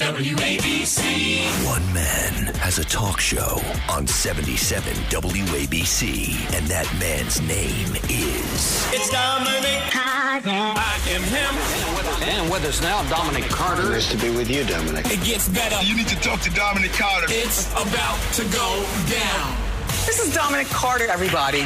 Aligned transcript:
WABC. 0.00 1.44
One 1.66 1.84
man 1.92 2.54
has 2.54 2.78
a 2.78 2.84
talk 2.84 3.20
show 3.20 3.60
on 3.90 4.06
77 4.06 4.94
WABC, 5.10 6.56
and 6.56 6.66
that 6.68 6.90
man's 6.98 7.38
name 7.42 7.94
is. 8.08 8.86
It's 8.94 9.10
Dominic 9.10 9.92
Carter. 9.92 10.48
I 10.48 10.98
am 11.10 11.22
him. 11.22 12.28
And 12.30 12.50
with 12.50 12.64
us 12.64 12.80
now, 12.80 13.06
Dominic 13.10 13.44
Carter. 13.50 13.90
Nice 13.90 14.10
to 14.10 14.16
be 14.16 14.30
with 14.30 14.48
you, 14.48 14.64
Dominic. 14.64 15.04
It 15.10 15.22
gets 15.22 15.50
better. 15.50 15.76
You 15.84 15.94
need 15.94 16.08
to 16.08 16.16
talk 16.20 16.40
to 16.40 16.50
Dominic 16.54 16.92
Carter. 16.92 17.26
It's 17.28 17.70
about 17.72 18.18
to 18.36 18.44
go 18.44 18.82
down. 19.10 19.54
This 20.06 20.18
is 20.18 20.34
Dominic 20.34 20.68
Carter, 20.68 21.08
everybody. 21.08 21.60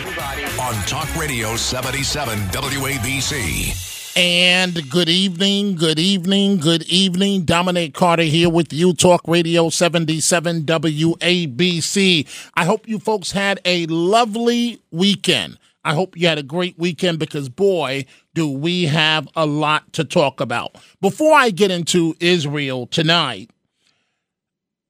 on 0.61 0.75
Talk 0.87 1.07
Radio 1.17 1.55
77 1.55 2.37
WABC. 2.49 3.94
And 4.17 4.89
good 4.91 5.09
evening, 5.09 5.75
good 5.75 5.99
evening, 5.99 6.59
good 6.59 6.85
evening. 6.85 7.43
Dominic 7.43 7.95
Carter 7.95 8.23
here 8.23 8.49
with 8.49 8.73
you, 8.73 8.95
Talk 8.95 9.23
Radio 9.27 9.71
77 9.71 10.63
WABC. 10.63 12.49
I 12.55 12.65
hope 12.65 12.87
you 12.87 13.01
folks 13.01 13.33
had 13.33 13.61
a 13.65 13.87
lovely 13.87 14.81
weekend. 14.93 15.59
I 15.85 15.95
hope 15.95 16.17
you 16.17 16.29
had 16.29 16.39
a 16.39 16.45
great 16.45 16.79
weekend 16.79 17.19
because, 17.19 17.49
boy, 17.49 18.05
do 18.35 18.49
we 18.49 18.85
have 18.85 19.27
a 19.35 19.47
lot 19.47 19.93
to 19.95 20.05
talk 20.05 20.41
about. 20.41 20.77
Before 21.01 21.35
I 21.35 21.51
get 21.51 21.73
into 21.73 22.15
Israel 22.21 22.87
tonight, 22.87 23.51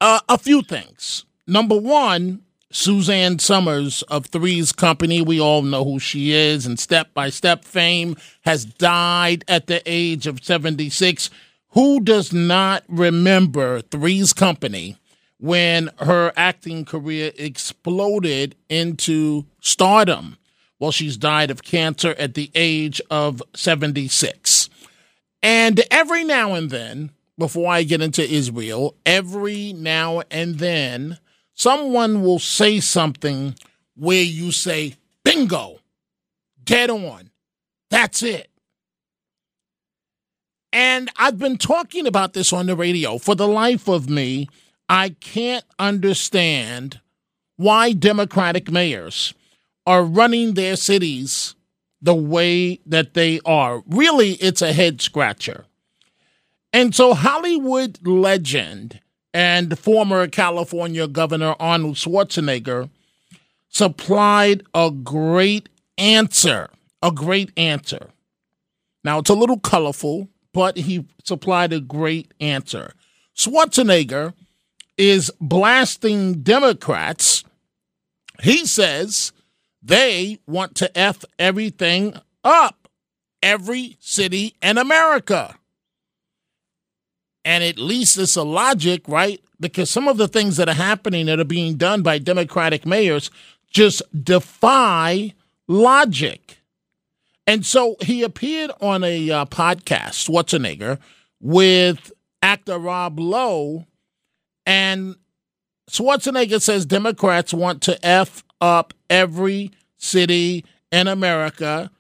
uh, 0.03 0.21
a 0.29 0.37
few 0.37 0.61
things. 0.61 1.25
Number 1.47 1.79
one, 1.79 2.44
Suzanne 2.75 3.39
Somers 3.39 4.03
of 4.03 4.27
Three's 4.27 4.73
Company, 4.73 5.23
we 5.23 5.41
all 5.41 5.63
know 5.63 5.85
who 5.85 6.01
she 6.01 6.33
is, 6.33 6.67
and 6.67 6.77
Step 6.77 7.15
by 7.15 7.31
Step 7.31 7.65
fame, 7.65 8.17
has 8.41 8.65
died 8.65 9.45
at 9.47 9.69
the 9.69 9.81
age 9.87 10.27
of 10.27 10.43
76. 10.45 11.31
Who 11.69 12.01
does 12.01 12.33
not 12.33 12.83
remember 12.89 13.81
Three's 13.81 14.33
Company 14.33 14.97
when 15.39 15.89
her 15.99 16.33
acting 16.37 16.85
career 16.85 17.31
exploded 17.39 18.57
into 18.69 19.45
stardom? 19.61 20.37
Well, 20.81 20.91
she's 20.91 21.17
died 21.17 21.53
of 21.53 21.63
cancer 21.63 22.17
at 22.19 22.35
the 22.35 22.51
age 22.57 23.01
of 23.09 23.41
76. 23.55 24.69
And 25.45 25.81
every 25.93 26.25
now 26.25 26.55
and 26.55 26.71
then, 26.71 27.13
before 27.39 27.73
I 27.73 27.85
get 27.85 28.03
into 28.03 28.29
Israel, 28.29 28.97
every 29.07 29.73
now 29.73 30.23
and 30.29 30.59
then, 30.59 31.19
someone 31.55 32.23
will 32.23 32.39
say 32.39 32.81
something 32.81 33.55
where 33.97 34.23
you 34.23 34.53
say, 34.53 34.97
bingo, 35.25 35.79
dead 36.63 36.91
on. 36.91 37.31
That's 37.91 38.23
it. 38.23 38.51
And 40.73 41.09
I've 41.17 41.39
been 41.39 41.57
talking 41.57 42.07
about 42.07 42.33
this 42.33 42.53
on 42.53 42.67
the 42.67 42.75
radio. 42.75 43.19
For 43.19 43.37
the 43.37 43.47
life 43.47 43.89
of 43.89 44.11
me, 44.11 44.49
I 44.89 45.11
can't 45.21 45.65
understand 45.79 47.01
why 47.57 47.93
Democratic 47.93 48.71
mayors 48.71 49.35
are 49.87 50.03
running 50.03 50.55
their 50.55 50.75
cities 50.75 51.55
the 52.03 52.15
way 52.15 52.81
that 52.87 53.15
they 53.15 53.41
are. 53.45 53.83
Really, 53.87 54.33
it's 54.33 54.63
a 54.63 54.73
head 54.73 55.01
scratcher. 55.01 55.65
And 56.73 56.93
so, 56.93 57.15
Hollywood 57.15 58.05
legend 58.05 59.01
and 59.35 59.77
former 59.77 60.29
California 60.29 61.09
Governor 61.09 61.57
Arnold 61.59 61.97
Schwarzenegger 61.97 62.89
supplied 63.69 64.63
a 64.73 64.93
great 64.93 65.69
answer. 65.99 66.71
A 67.03 67.11
great 67.11 67.51
answer. 67.57 68.11
Now, 69.03 69.19
it's 69.19 69.29
a 69.29 69.35
little 69.35 69.59
colorful, 69.59 70.29
but 70.55 70.77
he 70.77 71.05
supplied 71.25 71.73
a 71.73 71.81
great 71.81 72.33
answer. 72.41 72.95
Schwarzenegger 73.37 74.33
is 74.97 75.31
blasting 75.41 76.43
Democrats. 76.43 77.45
He 78.41 78.65
says 78.65 79.33
they 79.83 80.39
want 80.47 80.77
to 80.77 80.97
F 80.97 81.25
everything 81.39 82.15
up, 82.45 82.89
every 83.43 83.97
city 84.01 84.55
in 84.63 84.79
America. 84.79 85.57
And 87.45 87.63
at 87.63 87.79
least 87.79 88.19
it's 88.19 88.37
a 88.37 88.43
logic, 88.43 89.03
right? 89.07 89.41
Because 89.61 89.91
some 89.91 90.09
of 90.09 90.17
the 90.17 90.29
things 90.29 90.57
that 90.57 90.69
are 90.69 90.75
happening 90.75 91.27
that 91.27 91.41
are 91.41 91.45
being 91.45 91.77
done 91.77 92.03
by 92.03 92.19
Democratic 92.19 92.87
mayors 92.87 93.31
just 93.71 94.03
defy 94.25 95.35
logic. 95.69 96.59
And 97.47 97.67
so 97.67 97.97
he 98.01 98.23
appeared 98.23 98.71
on 98.81 99.05
a 99.05 99.31
uh, 99.31 99.45
podcast, 99.47 100.27
Schwarzenegger, 100.27 100.99
with 101.41 102.13
actor 102.41 102.79
Rob 102.79 103.21
Lowe. 103.21 103.87
And 104.65 105.17
Schwarzenegger 105.91 106.63
says 106.63 106.87
Democrats 106.87 107.53
want 107.53 107.83
to 107.83 108.07
F 108.07 108.43
up 108.61 108.95
every 109.11 109.73
city 109.99 110.65
in 110.91 111.07
America. 111.07 111.91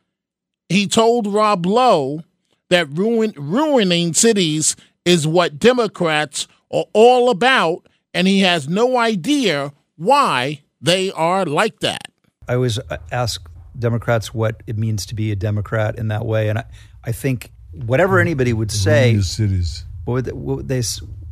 He 0.69 0.87
told 0.87 1.27
Rob 1.27 1.67
Lowe 1.67 2.23
that 2.71 2.89
ruin, 2.89 3.35
ruining 3.37 4.15
cities 4.15 4.77
is 5.05 5.27
what 5.27 5.59
Democrats 5.59 6.49
are 6.73 6.85
all 6.93 7.31
about, 7.31 7.87
and 8.13 8.27
he 8.27 8.41
has 8.41 8.69
no 8.69 8.97
idea 8.97 9.73
why 9.97 10.63
they 10.81 11.11
are 11.13 11.45
like 11.45 11.81
that. 11.81 12.09
I 12.49 12.55
always 12.55 12.79
ask 13.11 13.49
Democrats 13.79 14.35
what 14.35 14.63
it 14.67 14.77
means 14.79 15.07
to 15.07 15.15
be 15.15 15.31
a 15.33 15.37
Democrat 15.37 15.99
in 15.99 16.09
that 16.09 16.25
way, 16.25 16.49
and 16.49 16.59
I, 16.59 16.65
I 17.05 17.13
think 17.13 17.53
whatever 17.73 18.19
anybody 18.19 18.53
would 18.53 18.71
say, 18.71 19.05
Ruin 19.05 19.15
your 19.15 19.23
cities. 19.23 19.85
what 20.05 20.15
would, 20.15 20.25
they, 20.27 20.33
what 20.33 20.57
would 20.57 20.69
they 20.69 20.83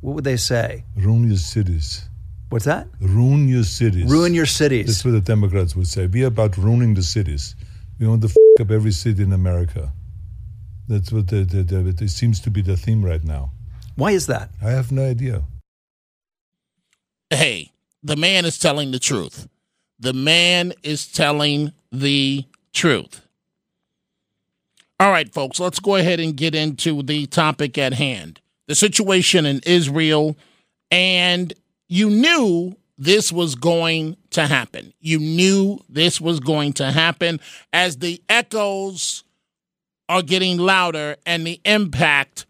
what 0.01 0.15
would 0.15 0.25
they 0.25 0.37
say? 0.37 0.85
Ruin 0.97 1.29
your 1.29 1.37
cities. 1.37 2.09
What's 2.49 2.67
that? 2.67 2.89
Ruin 3.01 3.49
your 3.49 3.63
cities. 3.63 4.11
Ruin 4.11 4.35
your 4.35 4.47
cities. 4.47 4.87
That's 4.87 4.99
cities. 4.99 5.15
what 5.15 5.25
the 5.25 5.33
Democrats 5.33 5.75
would 5.75 5.87
say. 5.87 6.07
Be 6.07 6.23
about 6.23 6.59
ruining 6.59 6.95
the 6.95 7.03
cities. 7.03 7.55
We 7.99 8.07
want 8.07 8.21
to 8.23 8.29
f- 8.29 8.37
up 8.61 8.71
every 8.71 8.93
city 8.93 9.23
in 9.23 9.33
America. 9.33 9.93
That's 10.89 11.11
what 11.13 11.29
the, 11.29 11.45
the, 11.45 11.63
the, 11.63 12.05
it 12.05 12.11
seems 12.11 12.41
to 12.41 12.51
be 12.51 12.61
the 12.61 12.77
theme 12.77 13.03
right 13.03 13.23
now. 13.25 13.52
Why 13.97 14.13
is 14.13 14.27
that? 14.27 14.51
I 14.63 14.71
have 14.71 14.91
no 14.93 15.09
idea. 15.09 15.43
hey, 17.31 17.71
the 18.03 18.17
man 18.17 18.45
is 18.45 18.59
telling 18.59 18.91
the 18.91 18.99
truth. 18.99 19.49
The 19.99 20.13
man 20.13 20.73
is 20.83 21.07
telling 21.07 21.73
the 21.91 22.45
truth. 22.73 23.23
All 24.99 25.11
right, 25.11 25.33
folks, 25.33 25.59
let's 25.61 25.79
go 25.81 25.97
ahead 25.97 26.21
and 26.21 26.37
get 26.37 26.55
into 26.55 27.03
the 27.03 27.27
topic 27.27 27.79
at 27.79 27.95
hand 27.95 28.41
the 28.67 28.75
situation 28.75 29.47
in 29.47 29.61
Israel. 29.67 30.37
And 30.91 31.53
you 31.89 32.09
knew 32.09 32.77
this 32.99 33.33
was 33.33 33.55
going 33.55 34.17
to 34.31 34.47
happen. 34.47 34.93
You 35.01 35.19
knew 35.19 35.79
this 35.89 36.21
was 36.21 36.41
going 36.41 36.75
to 36.75 36.91
happen 36.91 37.41
as 37.73 37.99
the 37.99 38.23
echoes 38.29 39.25
are 40.09 40.23
getting 40.23 40.59
louder 40.59 41.17
and 41.27 41.47
the 41.47 41.61
impact 41.65 42.47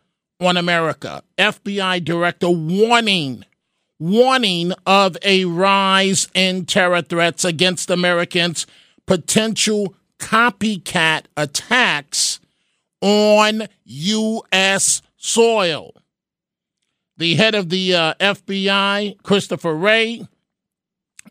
on 0.46 0.56
America. 0.56 1.22
FBI 1.38 2.04
director 2.04 2.50
warning 2.50 3.44
warning 4.02 4.72
of 4.84 5.16
a 5.22 5.44
rise 5.44 6.28
in 6.34 6.66
terror 6.66 7.02
threats 7.02 7.44
against 7.44 7.88
Americans, 7.88 8.66
potential 9.06 9.94
copycat 10.18 11.26
attacks 11.36 12.40
on 13.00 13.68
U.S. 13.84 15.02
soil. 15.16 15.94
The 17.16 17.36
head 17.36 17.54
of 17.54 17.68
the 17.68 17.94
uh, 17.94 18.14
FBI, 18.14 19.22
Christopher 19.22 19.74
Wray, 19.74 20.26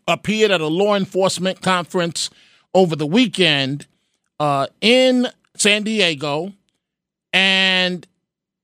appeared 0.08 0.50
at 0.50 0.62
a 0.62 0.66
law 0.66 0.94
enforcement 0.94 1.60
conference 1.60 2.30
over 2.72 2.96
the 2.96 3.06
weekend 3.06 3.86
uh, 4.40 4.66
in 4.80 5.28
San 5.56 5.82
Diego, 5.82 6.52
and 7.34 8.06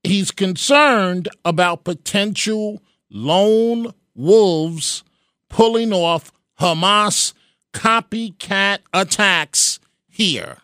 he's 0.03 0.31
concerned 0.31 1.27
about 1.43 1.83
potential 1.83 2.81
lone 3.09 3.93
wolves 4.15 5.03
pulling 5.49 5.93
off 5.93 6.31
Hamas 6.59 7.33
copycat 7.73 8.79
attacks 8.93 9.79
here. 10.07 10.57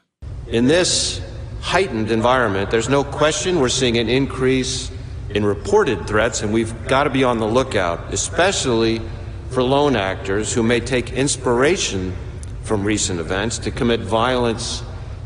In 0.48 0.68
this 0.68 1.21
heightened 1.62 2.12
environment, 2.12 2.69
there's 2.69 2.89
no 2.89 3.04
question 3.04 3.59
we're 3.59 3.69
seeing 3.69 3.98
an 3.98 4.09
increase 4.09 4.92
in 5.30 5.44
reported 5.44 6.07
threats, 6.07 6.42
and 6.42 6.54
we've 6.54 6.88
got 6.88 7.06
to 7.06 7.09
be 7.09 7.24
on 7.24 7.39
the 7.39 7.48
lookout, 7.48 8.13
especially 8.13 9.01
for 9.50 9.63
lone 9.63 9.95
actors 9.95 10.54
who 10.54 10.62
may 10.62 10.80
take 10.80 11.13
inspiration 11.13 12.15
from 12.62 12.83
recent 12.83 13.19
events 13.19 13.57
to 13.59 13.71
commit 13.71 14.01
violence 14.01 14.83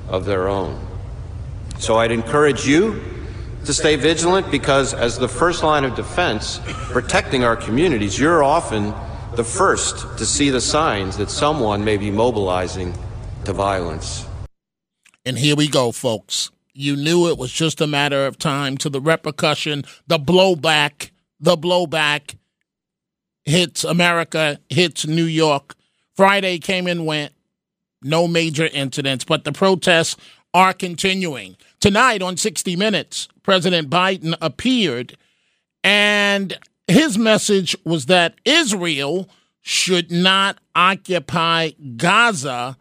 of 0.08 0.26
their 0.26 0.48
own. 0.48 0.80
So 1.80 1.98
I'd 1.98 2.12
encourage 2.12 2.66
you 2.66 3.02
to 3.66 3.74
stay 3.74 3.96
vigilant 3.96 4.50
because, 4.52 4.94
as 4.94 5.18
the 5.18 5.28
first 5.28 5.64
line 5.64 5.84
of 5.84 5.96
defense, 5.96 6.60
protecting 6.92 7.44
our 7.44 7.56
communities, 7.56 8.20
you're 8.20 8.44
often 8.44 8.94
the 9.36 9.44
first 9.44 10.18
to 10.18 10.26
see 10.26 10.50
the 10.50 10.62
signs 10.62 11.18
that 11.18 11.30
someone 11.30 11.84
may 11.84 11.98
be 11.98 12.12
mobilizing 12.12 12.94
to 13.46 13.54
violence. 13.54 14.26
And 15.26 15.38
here 15.38 15.56
we 15.56 15.68
go, 15.68 15.92
folks. 15.92 16.52
You 16.74 16.96
knew 16.96 17.28
it 17.28 17.38
was 17.38 17.52
just 17.52 17.82
a 17.82 17.88
matter 17.88 18.26
of 18.26 18.38
time 18.38 18.78
to 18.78 18.90
the 18.90 19.02
repercussion, 19.02 19.84
the 20.08 20.18
blowback 20.18 21.12
the 21.40 21.58
blowback 21.58 22.36
hits 23.46 23.84
America, 23.84 24.60
hits 24.70 25.08
New 25.08 25.24
York. 25.24 25.76
Friday 26.16 26.60
came 26.60 26.88
and 26.88 27.06
went, 27.06 27.34
no 28.02 28.28
major 28.28 28.68
incidents, 28.68 29.24
but 29.24 29.44
the 29.44 29.52
protests 29.52 30.18
are 30.54 30.74
continuing. 30.74 31.56
Tonight 31.80 32.22
on 32.22 32.36
60 32.36 32.76
Minutes, 32.76 33.30
President 33.42 33.90
Biden 33.90 34.36
appeared, 34.42 35.18
and 35.84 36.58
his 36.88 37.18
message 37.18 37.76
was 37.86 38.08
that 38.08 38.36
Israel 38.44 39.30
should 39.62 40.12
not 40.12 40.58
occupy 40.76 41.72
Gaza 41.96 42.78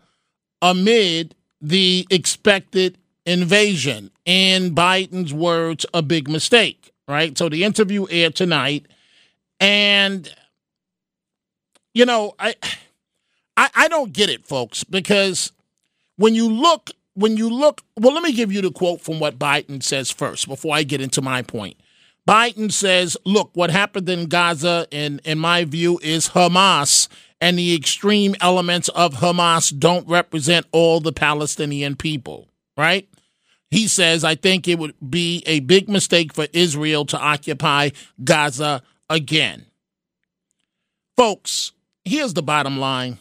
amid 0.61 1.37
the 1.61 2.06
expected 2.11 2.99
invasion. 3.25 4.11
In 4.25 4.75
Biden's 4.75 5.33
words, 5.33 5.87
a 5.95 6.03
big 6.03 6.29
mistake, 6.29 6.93
right? 7.06 7.39
So 7.39 7.49
the 7.49 7.62
interview 7.65 8.06
aired 8.11 8.35
tonight, 8.35 8.87
and 9.61 10.29
you 11.95 12.05
know, 12.05 12.35
I, 12.39 12.55
I, 13.56 13.71
I 13.75 13.89
don't 13.89 14.12
get 14.12 14.29
it, 14.29 14.47
folks, 14.47 14.83
because 14.85 15.53
when 16.17 16.35
you 16.35 16.49
look, 16.49 16.91
when 17.19 17.37
you 17.37 17.50
look, 17.50 17.82
well, 17.97 18.15
let 18.15 18.23
me 18.23 18.32
give 18.32 18.53
you 18.53 18.62
the 18.62 18.70
quote 18.70 19.00
from 19.00 19.19
what 19.19 19.41
Biden 19.41 19.82
says 19.82 20.09
first 20.09 20.47
before 20.47 20.76
I 20.76 20.85
get 20.85 21.00
into 21.00 21.20
my 21.20 21.43
point. 21.43 21.76
Biden 22.29 22.70
says, 22.70 23.17
look, 23.25 23.50
what 23.55 23.70
happened 23.70 24.09
in 24.09 24.26
Gaza, 24.26 24.87
in, 24.93 25.20
in 25.25 25.37
my 25.37 25.65
view, 25.65 25.99
is 26.00 26.29
Hamas, 26.29 27.09
and 27.41 27.59
the 27.59 27.75
extreme 27.75 28.37
elements 28.41 28.88
of 28.91 29.15
Hamas 29.15 29.76
don't 29.76 30.06
represent 30.09 30.67
all 30.70 31.00
the 31.00 31.12
Palestinian 31.12 31.97
people, 31.97 32.47
right? 32.76 33.09
He 33.69 33.88
says, 33.88 34.23
I 34.23 34.37
think 34.37 34.69
it 34.69 34.79
would 34.79 34.94
be 35.11 35.43
a 35.44 35.59
big 35.61 35.88
mistake 35.88 36.32
for 36.32 36.47
Israel 36.53 37.05
to 37.06 37.19
occupy 37.19 37.91
Gaza 38.23 38.82
again. 39.11 39.67
Folks, 41.17 41.73
here's 42.05 42.35
the 42.35 42.44
bottom 42.44 42.79
line 42.79 43.19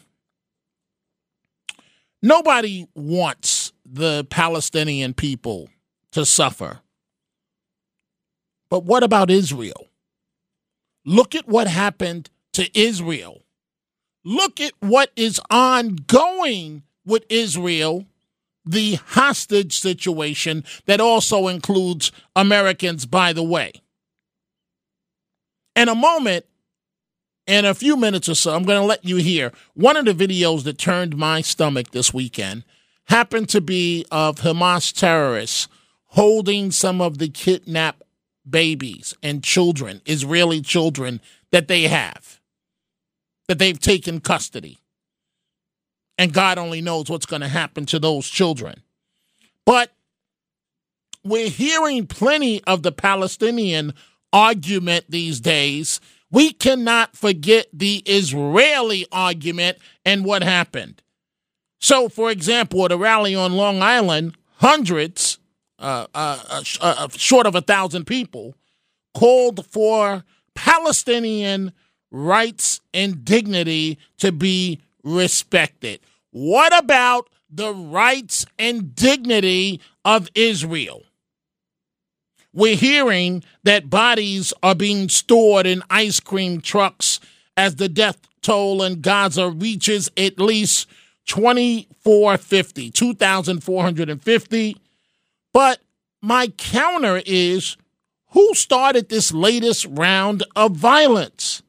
nobody 2.22 2.86
wants 2.94 3.57
the 3.90 4.26
Palestinian 4.30 5.14
people 5.14 5.68
to 6.12 6.24
suffer. 6.24 6.80
But 8.70 8.84
what 8.84 9.02
about 9.02 9.30
Israel? 9.30 9.88
Look 11.04 11.34
at 11.34 11.48
what 11.48 11.68
happened 11.68 12.30
to 12.52 12.78
Israel. 12.78 13.42
Look 14.24 14.60
at 14.60 14.72
what 14.80 15.10
is 15.16 15.40
ongoing 15.50 16.82
with 17.06 17.24
Israel, 17.30 18.04
the 18.66 18.96
hostage 18.96 19.78
situation 19.78 20.64
that 20.84 21.00
also 21.00 21.48
includes 21.48 22.12
Americans, 22.36 23.06
by 23.06 23.32
the 23.32 23.42
way. 23.42 23.72
In 25.74 25.88
a 25.88 25.94
moment, 25.94 26.44
in 27.46 27.64
a 27.64 27.72
few 27.72 27.96
minutes 27.96 28.28
or 28.28 28.34
so, 28.34 28.54
I'm 28.54 28.64
going 28.64 28.80
to 28.80 28.86
let 28.86 29.04
you 29.04 29.16
hear 29.16 29.52
one 29.72 29.96
of 29.96 30.04
the 30.04 30.12
videos 30.12 30.64
that 30.64 30.76
turned 30.76 31.16
my 31.16 31.40
stomach 31.40 31.92
this 31.92 32.12
weekend 32.12 32.64
happened 33.08 33.48
to 33.50 33.60
be 33.60 34.04
of 34.10 34.36
Hamas 34.36 34.92
terrorists 34.92 35.68
holding 36.06 36.70
some 36.70 37.00
of 37.00 37.18
the 37.18 37.28
kidnapped 37.28 38.02
babies 38.48 39.14
and 39.22 39.44
children, 39.44 40.00
Israeli 40.06 40.60
children 40.60 41.20
that 41.50 41.68
they 41.68 41.82
have, 41.82 42.40
that 43.46 43.58
they've 43.58 43.80
taken 43.80 44.20
custody. 44.20 44.78
And 46.16 46.32
God 46.32 46.58
only 46.58 46.80
knows 46.80 47.08
what's 47.08 47.26
going 47.26 47.42
to 47.42 47.48
happen 47.48 47.86
to 47.86 47.98
those 47.98 48.28
children. 48.28 48.82
But 49.64 49.92
we're 51.24 51.50
hearing 51.50 52.06
plenty 52.06 52.62
of 52.64 52.82
the 52.82 52.92
Palestinian 52.92 53.94
argument 54.32 55.06
these 55.08 55.40
days 55.40 56.00
we 56.30 56.52
cannot 56.52 57.16
forget 57.16 57.66
the 57.72 58.02
Israeli 58.04 59.06
argument 59.10 59.78
and 60.04 60.24
what 60.24 60.42
happened. 60.42 61.02
So, 61.80 62.08
for 62.08 62.30
example, 62.30 62.84
at 62.84 62.92
a 62.92 62.96
rally 62.96 63.34
on 63.34 63.52
Long 63.52 63.82
Island, 63.82 64.36
hundreds, 64.56 65.38
uh, 65.78 66.06
uh, 66.14 66.38
uh, 66.50 66.62
uh, 66.80 67.08
short 67.12 67.46
of 67.46 67.54
a 67.54 67.60
thousand 67.60 68.06
people, 68.06 68.54
called 69.14 69.64
for 69.66 70.24
Palestinian 70.54 71.72
rights 72.10 72.80
and 72.92 73.24
dignity 73.24 73.98
to 74.18 74.32
be 74.32 74.80
respected. 75.04 76.00
What 76.30 76.76
about 76.76 77.28
the 77.50 77.72
rights 77.72 78.44
and 78.58 78.94
dignity 78.94 79.80
of 80.04 80.28
Israel? 80.34 81.04
We're 82.52 82.76
hearing 82.76 83.44
that 83.62 83.90
bodies 83.90 84.52
are 84.62 84.74
being 84.74 85.08
stored 85.08 85.66
in 85.66 85.82
ice 85.90 86.18
cream 86.18 86.60
trucks 86.60 87.20
as 87.56 87.76
the 87.76 87.88
death 87.88 88.18
toll 88.42 88.82
in 88.82 89.00
Gaza 89.00 89.50
reaches 89.50 90.10
at 90.16 90.40
least 90.40 90.88
2450, 91.28 92.90
2450. 92.90 94.76
But 95.52 95.80
my 96.20 96.48
counter 96.48 97.22
is 97.24 97.76
who 98.32 98.54
started 98.54 99.08
this 99.08 99.32
latest 99.32 99.86
round 99.88 100.42
of 100.56 100.72
violence? 100.72 101.62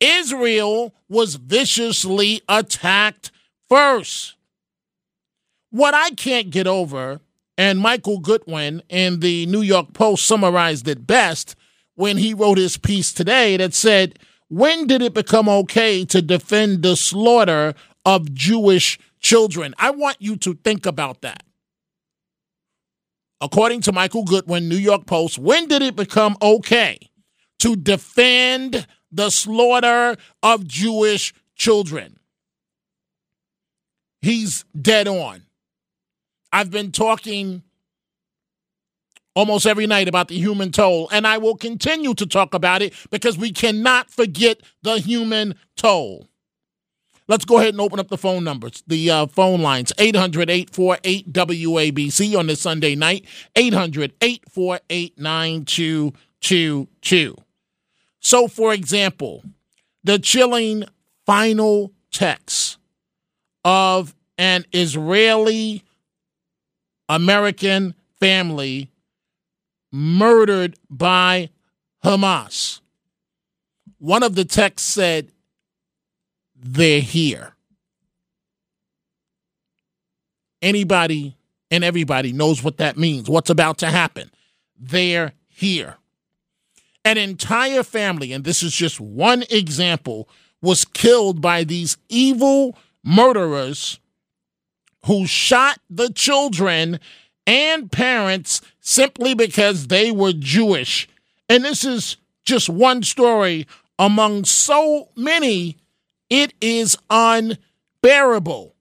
Israel 0.00 0.94
was 1.08 1.36
viciously 1.36 2.42
attacked 2.48 3.30
first. 3.68 4.34
What 5.70 5.94
I 5.94 6.10
can't 6.10 6.50
get 6.50 6.66
over 6.66 7.20
and 7.58 7.78
Michael 7.78 8.18
Goodwin 8.18 8.82
in 8.88 9.20
the 9.20 9.46
New 9.46 9.62
York 9.62 9.92
Post 9.94 10.26
summarized 10.26 10.88
it 10.88 11.06
best 11.06 11.56
when 11.94 12.18
he 12.18 12.34
wrote 12.34 12.58
his 12.58 12.76
piece 12.76 13.12
today 13.12 13.56
that 13.56 13.74
said, 13.74 14.18
When 14.48 14.86
did 14.86 15.02
it 15.02 15.14
become 15.14 15.48
okay 15.48 16.04
to 16.06 16.20
defend 16.20 16.82
the 16.82 16.96
slaughter 16.96 17.74
of 18.06 18.32
Jewish 18.32 18.98
children? 19.20 19.74
I 19.78 19.90
want 19.90 20.16
you 20.20 20.36
to 20.36 20.54
think 20.54 20.86
about 20.86 21.20
that. 21.20 21.42
According 23.42 23.82
to 23.82 23.92
Michael 23.92 24.24
Goodwin, 24.24 24.68
New 24.68 24.76
York 24.76 25.04
Post, 25.04 25.38
when 25.38 25.68
did 25.68 25.82
it 25.82 25.94
become 25.94 26.36
okay 26.40 26.98
to 27.58 27.76
defend 27.76 28.86
the 29.12 29.28
slaughter 29.28 30.16
of 30.42 30.66
Jewish 30.66 31.34
children? 31.54 32.18
He's 34.22 34.64
dead 34.80 35.06
on. 35.06 35.42
I've 36.50 36.70
been 36.70 36.92
talking 36.92 37.62
almost 39.34 39.66
every 39.66 39.86
night 39.86 40.08
about 40.08 40.28
the 40.28 40.38
human 40.38 40.72
toll, 40.72 41.08
and 41.12 41.26
I 41.26 41.36
will 41.36 41.56
continue 41.56 42.14
to 42.14 42.24
talk 42.24 42.54
about 42.54 42.80
it 42.80 42.94
because 43.10 43.36
we 43.36 43.52
cannot 43.52 44.10
forget 44.10 44.62
the 44.82 44.98
human 44.98 45.56
toll. 45.76 46.26
Let's 47.28 47.44
go 47.44 47.58
ahead 47.58 47.74
and 47.74 47.80
open 47.80 47.98
up 47.98 48.06
the 48.08 48.16
phone 48.16 48.44
numbers, 48.44 48.84
the 48.86 49.10
uh, 49.10 49.26
phone 49.26 49.60
lines 49.60 49.92
800 49.98 50.48
848 50.48 51.32
WABC 51.32 52.38
on 52.38 52.46
this 52.46 52.60
Sunday 52.60 52.94
night, 52.94 53.24
800 53.56 54.12
848 54.20 55.18
9222. 55.18 57.36
So, 58.20 58.46
for 58.46 58.72
example, 58.72 59.42
the 60.04 60.20
chilling 60.20 60.84
final 61.24 61.90
text 62.12 62.78
of 63.64 64.14
an 64.38 64.64
Israeli 64.72 65.82
American 67.08 67.96
family 68.20 68.92
murdered 69.90 70.78
by 70.88 71.50
Hamas. 72.04 72.80
One 73.98 74.22
of 74.22 74.34
the 74.34 74.44
texts 74.44 74.92
said, 74.92 75.32
They're 76.58 77.00
here. 77.00 77.52
Anybody 80.62 81.36
and 81.70 81.84
everybody 81.84 82.32
knows 82.32 82.62
what 82.62 82.78
that 82.78 82.96
means, 82.96 83.28
what's 83.28 83.50
about 83.50 83.78
to 83.78 83.90
happen. 83.90 84.30
They're 84.78 85.32
here. 85.48 85.96
An 87.04 87.18
entire 87.18 87.82
family, 87.82 88.32
and 88.32 88.44
this 88.44 88.62
is 88.62 88.72
just 88.72 89.00
one 89.00 89.44
example, 89.50 90.28
was 90.60 90.84
killed 90.84 91.40
by 91.40 91.64
these 91.64 91.96
evil 92.08 92.76
murderers 93.04 94.00
who 95.04 95.26
shot 95.26 95.78
the 95.88 96.12
children 96.12 96.98
and 97.46 97.92
parents 97.92 98.60
simply 98.80 99.34
because 99.34 99.86
they 99.86 100.10
were 100.10 100.32
Jewish. 100.32 101.08
And 101.48 101.64
this 101.64 101.84
is 101.84 102.16
just 102.44 102.68
one 102.68 103.02
story 103.02 103.66
among 103.98 104.44
so 104.44 105.10
many. 105.14 105.76
It 106.30 106.54
is 106.60 106.96
unbearable. 107.10 108.74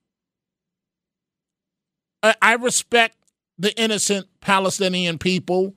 I 2.41 2.53
respect 2.55 3.17
the 3.59 3.77
innocent 3.79 4.27
Palestinian 4.41 5.19
people, 5.19 5.75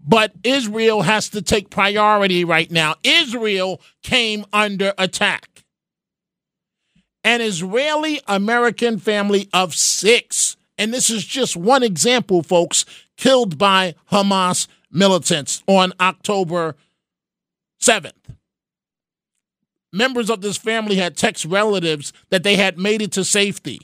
but 0.00 0.32
Israel 0.42 1.02
has 1.02 1.28
to 1.30 1.42
take 1.42 1.68
priority 1.68 2.44
right 2.44 2.70
now. 2.70 2.94
Israel 3.02 3.80
came 4.02 4.46
under 4.52 4.94
attack 4.96 5.54
an 7.24 7.40
Israeli 7.40 8.20
American 8.28 8.98
family 8.98 9.48
of 9.52 9.74
six, 9.74 10.56
and 10.76 10.92
this 10.92 11.08
is 11.08 11.24
just 11.24 11.56
one 11.56 11.82
example, 11.82 12.42
folks, 12.42 12.84
killed 13.16 13.56
by 13.56 13.94
Hamas 14.12 14.68
militants 14.90 15.62
on 15.66 15.94
October 15.98 16.76
7th. 17.80 18.12
Members 19.94 20.28
of 20.28 20.40
this 20.40 20.56
family 20.56 20.96
had 20.96 21.16
text 21.16 21.44
relatives 21.44 22.12
that 22.30 22.42
they 22.42 22.56
had 22.56 22.76
made 22.76 23.00
it 23.00 23.12
to 23.12 23.22
safety, 23.22 23.80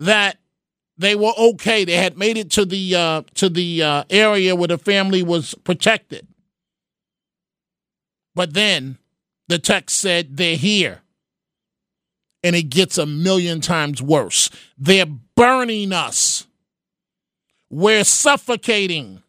that 0.00 0.38
they 0.98 1.14
were 1.14 1.32
okay. 1.38 1.84
They 1.84 1.96
had 1.96 2.18
made 2.18 2.36
it 2.36 2.50
to 2.52 2.64
the 2.64 2.96
uh, 2.96 3.22
to 3.34 3.48
the 3.48 3.84
uh, 3.84 4.04
area 4.10 4.56
where 4.56 4.66
the 4.66 4.76
family 4.76 5.22
was 5.22 5.54
protected. 5.62 6.26
But 8.34 8.54
then 8.54 8.98
the 9.46 9.60
text 9.60 9.96
said 9.96 10.36
they're 10.36 10.56
here. 10.56 11.02
And 12.42 12.56
it 12.56 12.64
gets 12.64 12.98
a 12.98 13.06
million 13.06 13.60
times 13.60 14.02
worse. 14.02 14.50
They're 14.76 15.06
burning 15.06 15.92
us. 15.92 16.48
We're 17.70 18.02
suffocating. 18.02 19.22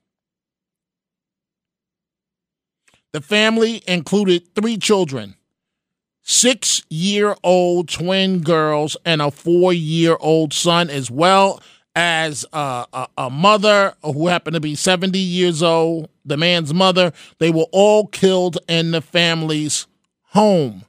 The 3.16 3.22
family 3.22 3.82
included 3.88 4.54
three 4.56 4.76
children 4.76 5.36
six 6.22 6.84
year 6.90 7.38
old 7.46 7.88
twin 7.88 8.42
girls 8.42 8.98
and 9.06 9.22
a 9.22 9.32
four 9.32 9.72
year 9.72 10.18
old 10.20 10.52
son, 10.52 10.90
as 10.90 11.10
well 11.10 11.64
as 11.96 12.46
uh, 12.52 12.84
a, 12.92 13.08
a, 13.18 13.30
mother 13.30 13.96
who 14.04 14.28
happened 14.28 14.56
to 14.56 14.60
be 14.60 14.76
70 14.76 15.18
years 15.18 15.64
old, 15.64 16.10
the 16.26 16.36
man's 16.36 16.74
mother. 16.74 17.14
They 17.40 17.52
were 17.52 17.68
all 17.72 18.08
killed 18.08 18.58
in 18.68 18.92
the 18.92 19.00
family's 19.00 19.88
home. 20.32 20.84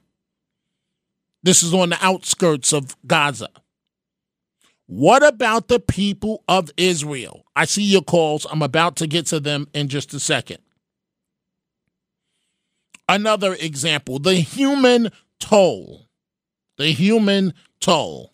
This 1.43 1.63
is 1.63 1.73
on 1.73 1.91
the 1.91 2.05
outskirts 2.05 2.73
of 2.73 2.97
Gaza. 3.07 3.51
What 4.85 5.25
about 5.25 5.69
the 5.69 5.79
people 5.79 6.43
of 6.49 6.71
Israel? 6.75 7.45
I 7.55 7.63
see 7.63 7.83
your 7.83 8.01
calls. 8.01 8.45
I'm 8.51 8.61
about 8.61 8.97
to 8.97 9.07
get 9.07 9.27
to 9.27 9.39
them 9.39 9.69
in 9.73 9.87
just 9.87 10.13
a 10.13 10.19
second. 10.19 10.57
Another 13.09 13.53
example 13.53 14.19
the 14.19 14.35
human 14.35 15.11
toll. 15.39 16.07
The 16.77 16.91
human 16.91 17.53
toll. 17.79 18.33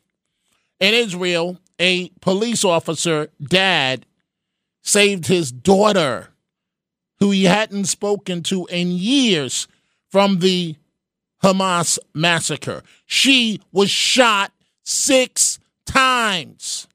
In 0.80 0.94
Israel, 0.94 1.60
a 1.80 2.10
police 2.22 2.66
officer, 2.66 3.30
dad, 3.42 4.06
saved 4.82 5.28
his 5.28 5.52
daughter, 5.52 6.30
who 7.20 7.32
he 7.32 7.46
hadn't 7.46 7.86
spoken 7.86 8.44
to 8.44 8.66
in 8.66 8.92
years, 8.92 9.68
from 10.10 10.40
the 10.40 10.76
Hamas 11.44 11.98
massacre. 12.14 12.84
She 13.06 13.62
was 13.72 13.90
shot 13.90 14.52
six 14.84 15.60
times. 15.86 16.88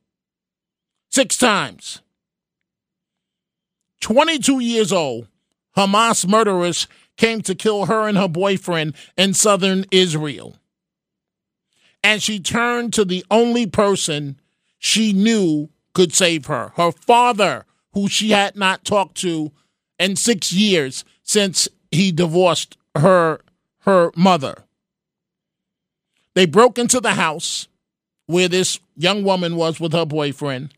Six 1.11 1.37
times. 1.37 2.01
22 4.01 4.61
years 4.61 4.93
old, 4.93 5.27
Hamas 5.77 6.29
murderers 6.29 6.87
came 7.19 7.43
to 7.43 7.55
kill 7.55 7.87
her 7.87 8.09
and 8.09 8.17
her 8.17 8.29
boyfriend 8.29 8.95
in 9.17 9.35
southern 9.35 9.85
Israel. 9.91 10.57
And 12.03 12.23
she 12.23 12.41
turned 12.41 12.95
to 12.95 13.05
the 13.05 13.25
only 13.31 13.67
person 13.67 14.41
she 14.79 15.13
knew 15.13 15.69
could 15.95 16.15
save 16.15 16.47
her 16.47 16.73
her 16.77 16.93
father, 16.93 17.67
who 17.93 18.09
she 18.09 18.31
had 18.31 18.57
not 18.57 18.85
talked 18.85 19.17
to 19.17 19.53
in 19.99 20.17
six 20.17 20.53
years 20.53 21.05
since 21.23 21.69
he 21.91 22.13
divorced 22.13 22.79
her 22.95 23.41
her 23.81 24.13
mother. 24.15 24.65
They 26.35 26.47
broke 26.47 26.79
into 26.79 27.01
the 27.01 27.15
house 27.15 27.67
where 28.27 28.49
this 28.49 28.79
young 28.97 29.25
woman 29.25 29.57
was 29.57 29.81
with 29.81 29.93
her 29.93 30.07
boyfriend. 30.07 30.73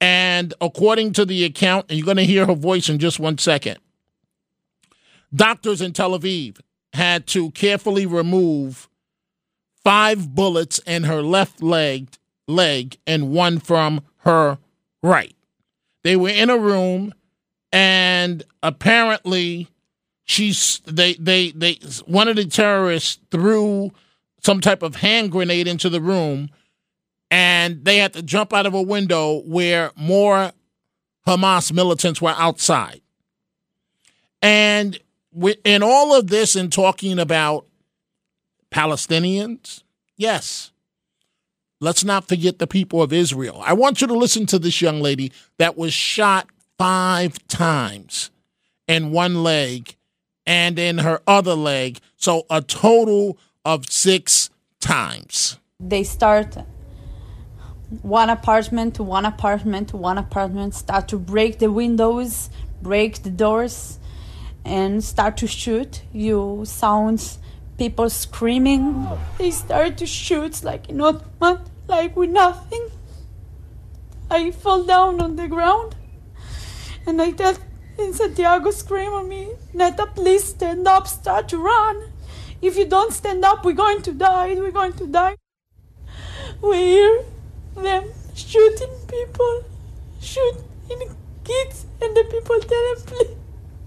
And 0.00 0.52
according 0.60 1.14
to 1.14 1.24
the 1.24 1.44
account, 1.44 1.86
and 1.88 1.98
you're 1.98 2.04
going 2.04 2.18
to 2.18 2.26
hear 2.26 2.44
her 2.44 2.54
voice 2.54 2.90
in 2.90 2.98
just 2.98 3.18
one 3.18 3.38
second, 3.38 3.78
doctors 5.34 5.80
in 5.80 5.92
Tel 5.92 6.18
Aviv 6.18 6.60
had 6.92 7.26
to 7.28 7.50
carefully 7.52 8.06
remove 8.06 8.88
five 9.82 10.34
bullets 10.34 10.78
in 10.86 11.04
her 11.04 11.22
left 11.22 11.62
leg, 11.62 12.08
leg 12.46 12.96
and 13.06 13.30
one 13.30 13.58
from 13.58 14.02
her 14.18 14.58
right. 15.02 15.34
They 16.02 16.16
were 16.16 16.28
in 16.30 16.50
a 16.50 16.58
room, 16.58 17.14
and 17.72 18.42
apparently 18.62 19.68
she's 20.24 20.80
they 20.86 21.14
they 21.14 21.50
they 21.50 21.78
one 22.06 22.28
of 22.28 22.36
the 22.36 22.46
terrorists 22.46 23.18
threw 23.30 23.90
some 24.40 24.60
type 24.60 24.82
of 24.82 24.96
hand 24.96 25.32
grenade 25.32 25.66
into 25.66 25.88
the 25.88 26.00
room 26.00 26.50
and 27.30 27.84
they 27.84 27.96
had 27.96 28.12
to 28.12 28.22
jump 28.22 28.52
out 28.52 28.66
of 28.66 28.74
a 28.74 28.82
window 28.82 29.40
where 29.40 29.90
more 29.96 30.52
Hamas 31.26 31.72
militants 31.72 32.20
were 32.20 32.34
outside. 32.36 33.00
And 34.42 34.98
in 35.64 35.82
all 35.82 36.14
of 36.14 36.28
this 36.28 36.56
and 36.56 36.72
talking 36.72 37.18
about 37.18 37.66
Palestinians, 38.70 39.82
yes, 40.16 40.72
let's 41.80 42.04
not 42.04 42.28
forget 42.28 42.58
the 42.58 42.66
people 42.66 43.02
of 43.02 43.12
Israel. 43.12 43.62
I 43.64 43.72
want 43.72 44.00
you 44.00 44.06
to 44.06 44.14
listen 44.14 44.46
to 44.46 44.58
this 44.58 44.80
young 44.80 45.00
lady 45.00 45.32
that 45.58 45.76
was 45.76 45.92
shot 45.92 46.48
five 46.78 47.46
times 47.48 48.30
in 48.86 49.10
one 49.10 49.42
leg 49.42 49.96
and 50.46 50.78
in 50.78 50.98
her 50.98 51.20
other 51.26 51.54
leg. 51.54 51.98
So 52.16 52.46
a 52.50 52.60
total 52.62 53.38
of 53.64 53.90
six 53.90 54.50
times. 54.80 55.58
They 55.80 56.04
start 56.04 56.56
one 58.02 58.30
apartment 58.30 58.94
to 58.96 59.02
one 59.02 59.24
apartment 59.24 59.88
to 59.90 59.96
one 59.96 60.18
apartment, 60.18 60.74
start 60.74 61.08
to 61.08 61.18
break 61.18 61.58
the 61.58 61.70
windows, 61.70 62.50
break 62.82 63.22
the 63.22 63.30
doors, 63.30 63.98
and 64.64 65.02
start 65.02 65.36
to 65.38 65.46
shoot. 65.46 66.02
You 66.12 66.62
sounds 66.64 67.38
people 67.78 68.10
screaming. 68.10 69.06
They 69.38 69.50
start 69.50 69.98
to 69.98 70.06
shoot 70.06 70.62
like 70.62 70.90
not 70.90 71.24
like 71.88 72.16
with 72.16 72.30
nothing. 72.30 72.90
I 74.30 74.50
fall 74.50 74.84
down 74.84 75.20
on 75.20 75.36
the 75.36 75.48
ground 75.48 75.96
and 77.06 77.20
I 77.20 77.32
tell 77.32 77.56
and 77.98 78.14
Santiago 78.14 78.70
scream 78.72 79.12
at 79.12 79.24
me, 79.26 79.52
Neta, 79.72 80.06
please 80.06 80.44
stand 80.44 80.88
up, 80.88 81.06
start 81.06 81.48
to 81.50 81.58
run. 81.58 82.10
If 82.60 82.76
you 82.76 82.86
don't 82.86 83.12
stand 83.12 83.44
up, 83.44 83.64
we're 83.64 83.72
going 83.72 84.02
to 84.02 84.12
die, 84.12 84.54
we're 84.54 84.72
going 84.72 84.94
to 84.94 85.06
die. 85.06 85.36
We 86.60 86.76
hear 86.76 87.24
them 87.76 88.04
shooting 88.34 88.90
people, 89.06 89.64
shooting 90.20 91.14
kids, 91.44 91.86
and 92.02 92.16
the 92.16 92.24
people 92.24 92.58
tell 92.60 92.94
them, 92.94 93.04
please, 93.06 93.36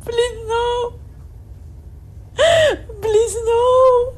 please 0.08 0.48
no. 0.48 1.00
Please 3.02 3.36
no. 3.46 4.16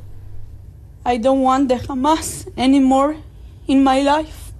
I 1.05 1.17
don't 1.17 1.41
want 1.41 1.69
the 1.69 1.75
Hamas 1.75 2.47
anymore 2.57 3.15
in 3.67 3.83
my 3.83 4.01
life. 4.01 4.51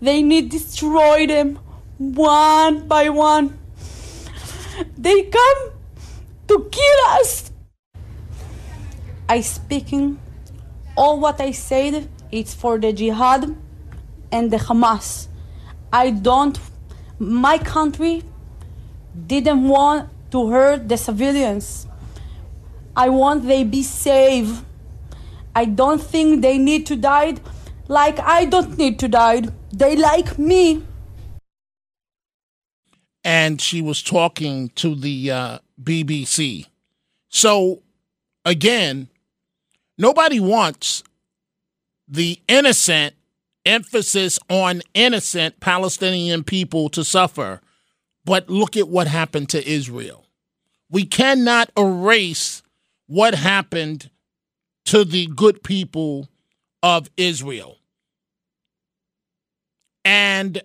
They 0.00 0.22
need 0.22 0.50
destroy 0.50 1.26
them 1.26 1.58
one 1.98 2.86
by 2.86 3.08
one. 3.08 3.58
They 4.96 5.22
come 5.22 5.70
to 6.48 6.68
kill 6.70 7.00
us. 7.20 7.50
I 9.28 9.40
speaking 9.40 10.18
all 10.96 11.18
what 11.18 11.40
I 11.40 11.50
said 11.50 12.08
it's 12.30 12.54
for 12.54 12.78
the 12.78 12.92
jihad 12.92 13.56
and 14.32 14.50
the 14.50 14.58
Hamas. 14.58 15.28
I 15.92 16.10
don't 16.10 16.58
my 17.18 17.58
country 17.58 18.22
didn't 19.26 19.66
want 19.68 20.10
to 20.30 20.48
hurt 20.50 20.88
the 20.88 20.96
civilians. 20.96 21.86
I 22.96 23.08
want 23.08 23.46
they 23.46 23.64
be 23.64 23.82
safe. 23.82 24.62
I 25.54 25.64
don't 25.64 26.02
think 26.02 26.42
they 26.42 26.58
need 26.58 26.86
to 26.86 26.96
die 26.96 27.36
like 27.88 28.18
I 28.20 28.44
don't 28.44 28.76
need 28.76 28.98
to 29.00 29.08
die. 29.08 29.42
They 29.72 29.96
like 29.96 30.38
me 30.38 30.82
and 33.26 33.60
she 33.60 33.82
was 33.82 34.04
talking 34.04 34.68
to 34.76 34.94
the 34.94 35.32
uh, 35.32 35.58
BBC. 35.82 36.66
So, 37.28 37.82
again, 38.44 39.08
nobody 39.98 40.38
wants 40.38 41.02
the 42.06 42.40
innocent, 42.46 43.16
emphasis 43.64 44.38
on 44.48 44.80
innocent 44.94 45.58
Palestinian 45.58 46.44
people 46.44 46.88
to 46.90 47.02
suffer. 47.02 47.60
But 48.26 48.50
look 48.50 48.76
at 48.76 48.88
what 48.88 49.06
happened 49.06 49.48
to 49.50 49.66
Israel. 49.66 50.26
We 50.90 51.06
cannot 51.06 51.70
erase 51.78 52.62
what 53.06 53.34
happened 53.34 54.10
to 54.86 55.04
the 55.04 55.28
good 55.28 55.62
people 55.62 56.28
of 56.82 57.08
Israel. 57.16 57.78
And 60.04 60.60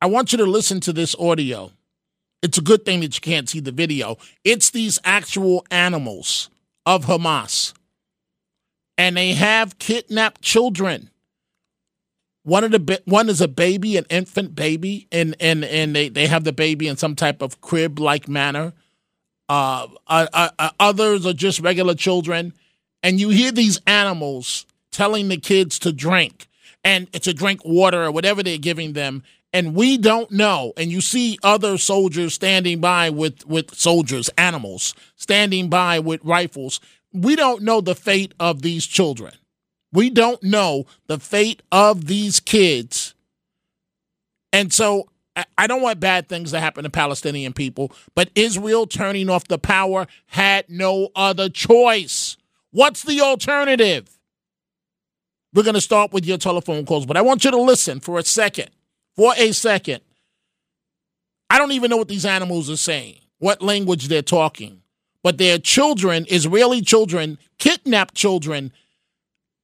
I 0.00 0.06
want 0.06 0.32
you 0.32 0.38
to 0.38 0.44
listen 0.44 0.78
to 0.80 0.92
this 0.92 1.16
audio. 1.18 1.72
It's 2.42 2.58
a 2.58 2.62
good 2.62 2.84
thing 2.84 3.00
that 3.00 3.16
you 3.16 3.20
can't 3.20 3.48
see 3.48 3.60
the 3.60 3.72
video. 3.72 4.18
It's 4.44 4.70
these 4.70 4.98
actual 5.02 5.66
animals 5.70 6.50
of 6.84 7.06
Hamas. 7.06 7.72
And 8.98 9.16
they 9.16 9.32
have 9.32 9.78
kidnapped 9.78 10.42
children. 10.42 11.10
One 12.46 12.62
of 12.62 12.70
the 12.70 13.02
one 13.06 13.28
is 13.28 13.40
a 13.40 13.48
baby, 13.48 13.96
an 13.96 14.06
infant 14.08 14.54
baby, 14.54 15.08
and 15.10 15.34
and 15.40 15.64
and 15.64 15.96
they, 15.96 16.08
they 16.08 16.28
have 16.28 16.44
the 16.44 16.52
baby 16.52 16.86
in 16.86 16.96
some 16.96 17.16
type 17.16 17.42
of 17.42 17.60
crib 17.60 17.98
like 17.98 18.28
manner. 18.28 18.72
Uh, 19.48 19.88
uh, 20.06 20.28
uh, 20.32 20.50
uh, 20.56 20.70
others 20.78 21.26
are 21.26 21.32
just 21.32 21.58
regular 21.58 21.96
children. 21.96 22.52
And 23.02 23.18
you 23.18 23.30
hear 23.30 23.50
these 23.50 23.80
animals 23.88 24.64
telling 24.92 25.26
the 25.26 25.38
kids 25.38 25.80
to 25.80 25.92
drink 25.92 26.46
and 26.84 27.12
to 27.14 27.34
drink 27.34 27.62
water 27.64 28.04
or 28.04 28.12
whatever 28.12 28.44
they're 28.44 28.58
giving 28.58 28.92
them. 28.92 29.24
And 29.52 29.74
we 29.74 29.98
don't 29.98 30.30
know. 30.30 30.72
And 30.76 30.92
you 30.92 31.00
see 31.00 31.38
other 31.42 31.78
soldiers 31.78 32.34
standing 32.34 32.80
by 32.80 33.10
with, 33.10 33.44
with 33.44 33.74
soldiers, 33.74 34.30
animals, 34.38 34.94
standing 35.16 35.68
by 35.68 35.98
with 35.98 36.24
rifles. 36.24 36.78
We 37.12 37.34
don't 37.34 37.62
know 37.62 37.80
the 37.80 37.96
fate 37.96 38.34
of 38.38 38.62
these 38.62 38.86
children. 38.86 39.34
We 39.92 40.10
don't 40.10 40.42
know 40.42 40.86
the 41.06 41.18
fate 41.18 41.62
of 41.72 42.06
these 42.06 42.40
kids. 42.40 43.14
And 44.52 44.72
so 44.72 45.08
I 45.58 45.66
don't 45.66 45.82
want 45.82 46.00
bad 46.00 46.28
things 46.28 46.50
to 46.52 46.60
happen 46.60 46.84
to 46.84 46.90
Palestinian 46.90 47.52
people, 47.52 47.92
but 48.14 48.30
Israel 48.34 48.86
turning 48.86 49.28
off 49.28 49.48
the 49.48 49.58
power 49.58 50.06
had 50.26 50.64
no 50.68 51.10
other 51.14 51.48
choice. 51.48 52.36
What's 52.70 53.02
the 53.02 53.20
alternative? 53.20 54.18
We're 55.52 55.62
going 55.62 55.74
to 55.74 55.80
start 55.80 56.12
with 56.12 56.24
your 56.24 56.38
telephone 56.38 56.86
calls, 56.86 57.06
but 57.06 57.16
I 57.16 57.22
want 57.22 57.44
you 57.44 57.50
to 57.50 57.60
listen 57.60 58.00
for 58.00 58.18
a 58.18 58.22
second. 58.22 58.70
For 59.14 59.34
a 59.36 59.52
second. 59.52 60.00
I 61.48 61.58
don't 61.58 61.72
even 61.72 61.90
know 61.90 61.96
what 61.96 62.08
these 62.08 62.26
animals 62.26 62.68
are 62.70 62.76
saying, 62.76 63.16
what 63.38 63.62
language 63.62 64.08
they're 64.08 64.22
talking, 64.22 64.82
but 65.22 65.38
they're 65.38 65.58
children, 65.58 66.26
Israeli 66.28 66.82
children, 66.82 67.38
kidnapped 67.58 68.14
children, 68.14 68.72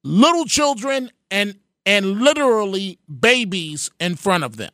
little 0.04 0.44
children, 0.44 1.10
and 1.30 1.56
and 1.86 2.20
literally 2.20 2.98
babies 3.08 3.90
in 3.98 4.16
front 4.16 4.44
of 4.44 4.56
them. 4.56 4.72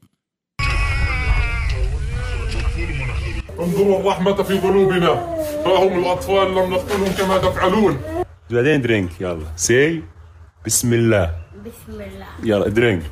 انظروا 3.58 4.00
الرحمة 4.00 4.42
في 4.42 4.58
قلوبنا 4.58 5.08
ها 5.66 5.78
هم 5.78 5.98
الأطفال 5.98 6.54
لم 6.54 6.74
نقتلهم 6.74 7.12
كما 7.12 7.38
تفعلون 7.38 8.24
بعدين 8.50 8.82
درينك 8.82 9.20
يلا 9.20 9.46
سي 9.56 10.02
بسم 10.66 10.92
الله 10.92 11.36
بسم 11.64 12.00
الله 12.00 12.26
يلا 12.42 12.68
درينك 12.68 13.10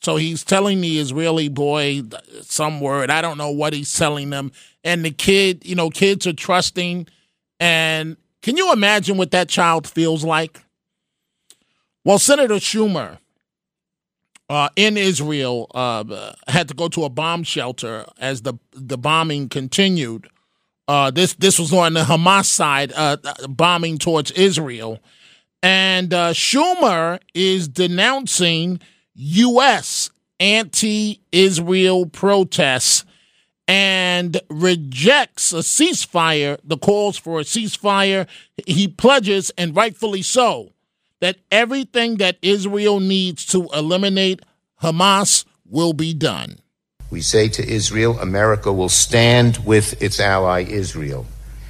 So 0.00 0.16
he's 0.16 0.44
telling 0.44 0.82
the 0.82 0.98
Israeli 0.98 1.48
boy 1.48 2.02
some 2.42 2.78
word. 2.80 3.10
I 3.10 3.22
don't 3.22 3.38
know 3.38 3.50
what 3.50 3.72
he's 3.72 3.90
telling 3.96 4.28
them. 4.28 4.52
And 4.84 5.02
the 5.02 5.10
kid, 5.10 5.64
you 5.64 5.74
know, 5.74 5.88
kids 5.88 6.26
are 6.26 6.34
trusting. 6.34 7.08
And 7.58 8.18
can 8.41 8.57
you 8.57 8.71
imagine 8.71 9.17
what 9.17 9.31
that 9.31 9.49
child 9.49 9.87
feels 9.87 10.23
like? 10.23 10.63
Well, 12.05 12.19
Senator 12.19 12.55
Schumer 12.55 13.19
uh, 14.49 14.69
in 14.75 14.97
Israel 14.97 15.67
uh, 15.73 16.33
had 16.47 16.67
to 16.69 16.73
go 16.73 16.87
to 16.89 17.03
a 17.03 17.09
bomb 17.09 17.43
shelter 17.43 18.05
as 18.17 18.41
the 18.41 18.55
the 18.73 18.97
bombing 18.97 19.49
continued. 19.49 20.27
Uh, 20.87 21.11
this 21.11 21.35
this 21.35 21.59
was 21.59 21.71
on 21.71 21.93
the 21.93 22.01
Hamas 22.01 22.45
side, 22.45 22.91
uh, 22.95 23.17
bombing 23.47 23.99
towards 23.99 24.31
Israel, 24.31 24.99
and 25.61 26.13
uh, 26.13 26.33
Schumer 26.33 27.19
is 27.33 27.67
denouncing 27.67 28.79
U.S. 29.13 30.09
anti-Israel 30.39 32.07
protests 32.07 33.05
and 33.69 34.41
rejects 34.49 35.53
a 35.53 35.57
ceasefire, 35.57 36.57
the 36.63 36.75
calls 36.75 37.19
for 37.19 37.39
a 37.39 37.43
ceasefire. 37.43 38.27
He 38.65 38.87
pledges, 38.87 39.51
and 39.59 39.75
rightfully 39.75 40.23
so, 40.23 40.71
that 41.19 41.37
everything 41.51 42.17
that 42.17 42.39
Israel 42.41 42.99
needs 42.99 43.45
to 43.45 43.67
eliminate 43.71 44.41
Hamas 44.81 45.45
will 45.69 45.93
be 45.93 46.15
done. 46.15 46.57
We 47.11 47.21
say 47.21 47.47
to 47.49 47.63
Israel, 47.63 48.19
America 48.19 48.73
will 48.73 48.89
stand 48.89 49.59
with 49.63 50.01
its 50.01 50.19
ally 50.19 50.61
Israel. 50.63 51.27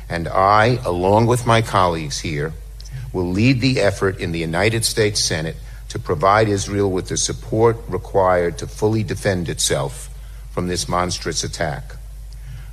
And 0.07 0.29
I, 0.29 0.79
along 0.85 1.25
with 1.25 1.45
my 1.45 1.61
colleagues 1.61 2.19
here, 2.19 2.53
will 3.11 3.29
lead 3.29 3.59
the 3.59 3.81
effort 3.81 4.19
in 4.19 4.31
the 4.31 4.39
United 4.39 4.85
States 4.85 5.21
Senate 5.21 5.57
to 5.89 5.99
provide 5.99 6.47
Israel 6.47 6.89
with 6.89 7.09
the 7.09 7.17
support 7.17 7.75
required 7.89 8.57
to 8.59 8.67
fully 8.67 9.03
defend 9.03 9.49
itself 9.49 10.08
from 10.59 10.67
this 10.67 10.89
monstrous 10.89 11.41
attack. 11.45 11.95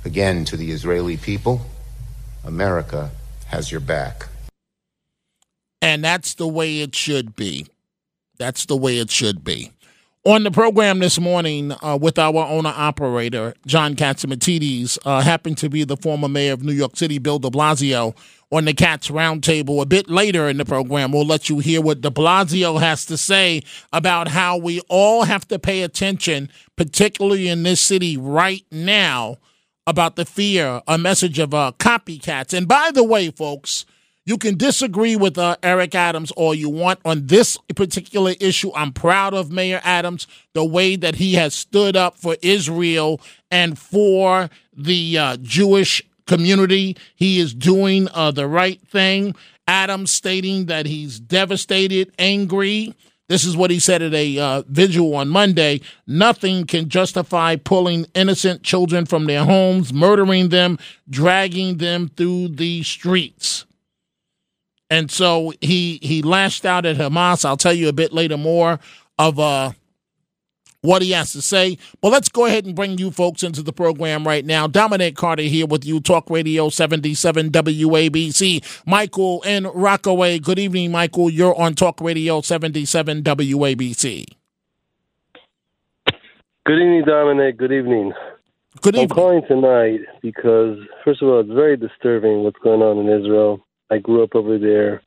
Again, 0.03 0.43
to 0.43 0.57
the 0.57 0.71
Israeli 0.71 1.15
people, 1.15 1.61
America 2.43 3.11
has 3.45 3.71
your 3.71 3.79
back. 3.79 4.27
And 5.81 6.03
that's 6.03 6.33
the 6.33 6.49
way 6.49 6.81
it 6.81 6.93
should 6.93 7.33
be. 7.33 7.67
That's 8.37 8.65
the 8.65 8.75
way 8.75 8.97
it 8.97 9.09
should 9.09 9.41
be. 9.41 9.71
On 10.27 10.43
the 10.43 10.51
program 10.51 10.99
this 10.99 11.21
morning 11.21 11.71
uh, 11.81 11.97
with 12.01 12.19
our 12.19 12.35
owner 12.35 12.73
operator, 12.75 13.53
John 13.65 13.95
Catsimatidis, 13.95 14.97
uh, 15.05 15.21
happened 15.21 15.57
to 15.59 15.69
be 15.69 15.85
the 15.85 15.95
former 15.95 16.27
mayor 16.27 16.51
of 16.51 16.61
New 16.61 16.73
York 16.73 16.97
City, 16.97 17.17
Bill 17.17 17.39
de 17.39 17.49
Blasio, 17.49 18.13
on 18.51 18.65
the 18.65 18.73
Cats 18.73 19.07
Roundtable. 19.07 19.81
A 19.81 19.85
bit 19.85 20.09
later 20.09 20.49
in 20.49 20.57
the 20.57 20.65
program, 20.65 21.13
we'll 21.13 21.25
let 21.25 21.47
you 21.47 21.59
hear 21.59 21.79
what 21.79 22.01
de 22.01 22.11
Blasio 22.11 22.77
has 22.77 23.05
to 23.05 23.15
say 23.15 23.61
about 23.93 24.27
how 24.27 24.57
we 24.57 24.81
all 24.89 25.23
have 25.23 25.47
to 25.47 25.57
pay 25.57 25.81
attention, 25.83 26.49
particularly 26.75 27.47
in 27.47 27.63
this 27.63 27.79
city 27.79 28.17
right 28.17 28.65
now, 28.69 29.37
about 29.87 30.17
the 30.17 30.25
fear, 30.25 30.81
a 30.89 30.97
message 30.97 31.39
of 31.39 31.53
uh, 31.53 31.71
copycats. 31.79 32.53
And 32.53 32.67
by 32.67 32.91
the 32.91 33.05
way, 33.05 33.31
folks, 33.31 33.85
you 34.27 34.37
can 34.37 34.57
disagree 34.57 35.15
with 35.15 35.37
uh, 35.37 35.55
Eric 35.63 35.95
Adams 35.95 36.31
all 36.31 36.53
you 36.53 36.69
want 36.69 36.99
on 37.05 37.27
this 37.27 37.57
particular 37.77 38.33
issue. 38.41 38.73
I'm 38.75 38.91
proud 38.91 39.33
of 39.33 39.53
Mayor 39.53 39.79
Adams, 39.85 40.27
the 40.51 40.65
way 40.65 40.97
that 40.97 41.15
he 41.15 41.35
has 41.35 41.53
stood 41.53 41.95
up 41.95 42.17
for 42.17 42.35
Israel 42.41 43.21
and 43.49 43.79
for 43.79 44.49
the 44.75 45.17
uh, 45.17 45.37
Jewish 45.37 46.03
community. 46.25 46.97
He 47.15 47.39
is 47.39 47.53
doing 47.53 48.09
uh, 48.13 48.31
the 48.31 48.47
right 48.47 48.81
thing. 48.85 49.33
Adams 49.65 50.11
stating 50.11 50.65
that 50.65 50.87
he's 50.87 51.21
devastated, 51.21 52.13
angry. 52.19 52.93
This 53.29 53.45
is 53.45 53.55
what 53.55 53.71
he 53.71 53.79
said 53.79 54.01
at 54.01 54.13
a 54.13 54.37
uh, 54.39 54.63
vigil 54.67 55.15
on 55.15 55.29
Monday. 55.29 55.79
Nothing 56.05 56.65
can 56.65 56.89
justify 56.89 57.55
pulling 57.55 58.05
innocent 58.13 58.61
children 58.61 59.05
from 59.05 59.23
their 59.23 59.45
homes, 59.45 59.93
murdering 59.93 60.49
them, 60.49 60.79
dragging 61.09 61.77
them 61.77 62.09
through 62.09 62.49
the 62.49 62.83
streets. 62.83 63.63
And 64.89 65.11
so 65.11 65.53
he 65.61 65.99
he 66.01 66.21
lashed 66.21 66.65
out 66.65 66.85
at 66.85 66.97
Hamas. 66.97 67.43
I'll 67.43 67.57
tell 67.57 67.73
you 67.73 67.89
a 67.89 67.93
bit 67.93 68.13
later 68.13 68.37
more 68.37 68.79
of 69.19 69.39
uh 69.39 69.71
what 70.81 71.01
he 71.01 71.11
has 71.11 71.33
to 71.33 71.41
say. 71.41 71.77
But 72.01 72.11
let's 72.11 72.29
go 72.29 72.45
ahead 72.45 72.65
and 72.65 72.75
bring 72.75 72.97
you 72.97 73.11
folks 73.11 73.43
into 73.43 73.61
the 73.61 73.73
program 73.73 74.25
right 74.25 74.45
now. 74.45 74.67
Dominic 74.67 75.15
Carter 75.15 75.43
here 75.43 75.65
with 75.65 75.85
you, 75.85 75.99
Talk 75.99 76.29
Radio 76.29 76.69
77 76.69 77.51
WABC. 77.51 78.63
Michael 78.85 79.41
in 79.43 79.65
Rockaway. 79.65 80.39
Good 80.39 80.59
evening, 80.59 80.91
Michael. 80.91 81.29
You're 81.29 81.59
on 81.59 81.73
Talk 81.75 81.99
Radio 81.99 82.41
77 82.41 83.23
WABC. 83.23 84.25
Good 86.65 86.79
evening, 86.79 87.03
Dominic. 87.05 87.57
Good 87.57 87.71
evening. 87.71 88.13
Good 88.81 88.95
evening. 88.95 89.11
I'm 89.11 89.15
calling 89.15 89.41
tonight 89.47 90.01
because, 90.21 90.77
first 91.03 91.21
of 91.21 91.29
all, 91.29 91.39
it's 91.39 91.49
very 91.49 91.77
disturbing 91.77 92.43
what's 92.43 92.59
going 92.59 92.81
on 92.81 92.97
in 92.97 93.21
Israel. 93.21 93.65
I 93.89 93.97
grew 93.99 94.23
up 94.23 94.35
over 94.35 94.57
there, 94.57 95.01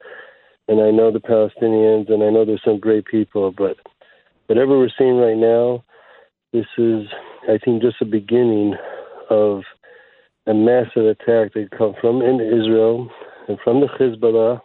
and 0.68 0.80
I 0.80 0.90
know 0.90 1.10
the 1.10 1.20
Palestinians, 1.20 2.10
and 2.10 2.22
I 2.22 2.30
know 2.30 2.44
there's 2.44 2.62
some 2.64 2.78
great 2.78 3.04
people. 3.04 3.50
But 3.50 3.76
whatever 4.46 4.78
we're 4.78 4.90
seeing 4.96 5.16
right 5.16 5.36
now, 5.36 5.84
this 6.52 6.66
is, 6.78 7.06
I 7.48 7.58
think, 7.58 7.82
just 7.82 7.98
the 8.00 8.06
beginning 8.06 8.74
of 9.28 9.62
a 10.46 10.54
massive 10.54 11.06
attack 11.06 11.52
that 11.54 11.68
come 11.76 11.94
from 12.00 12.22
in 12.22 12.40
Israel 12.40 13.10
and 13.48 13.58
from 13.62 13.80
the 13.80 13.86
Hezbollah. 13.86 14.60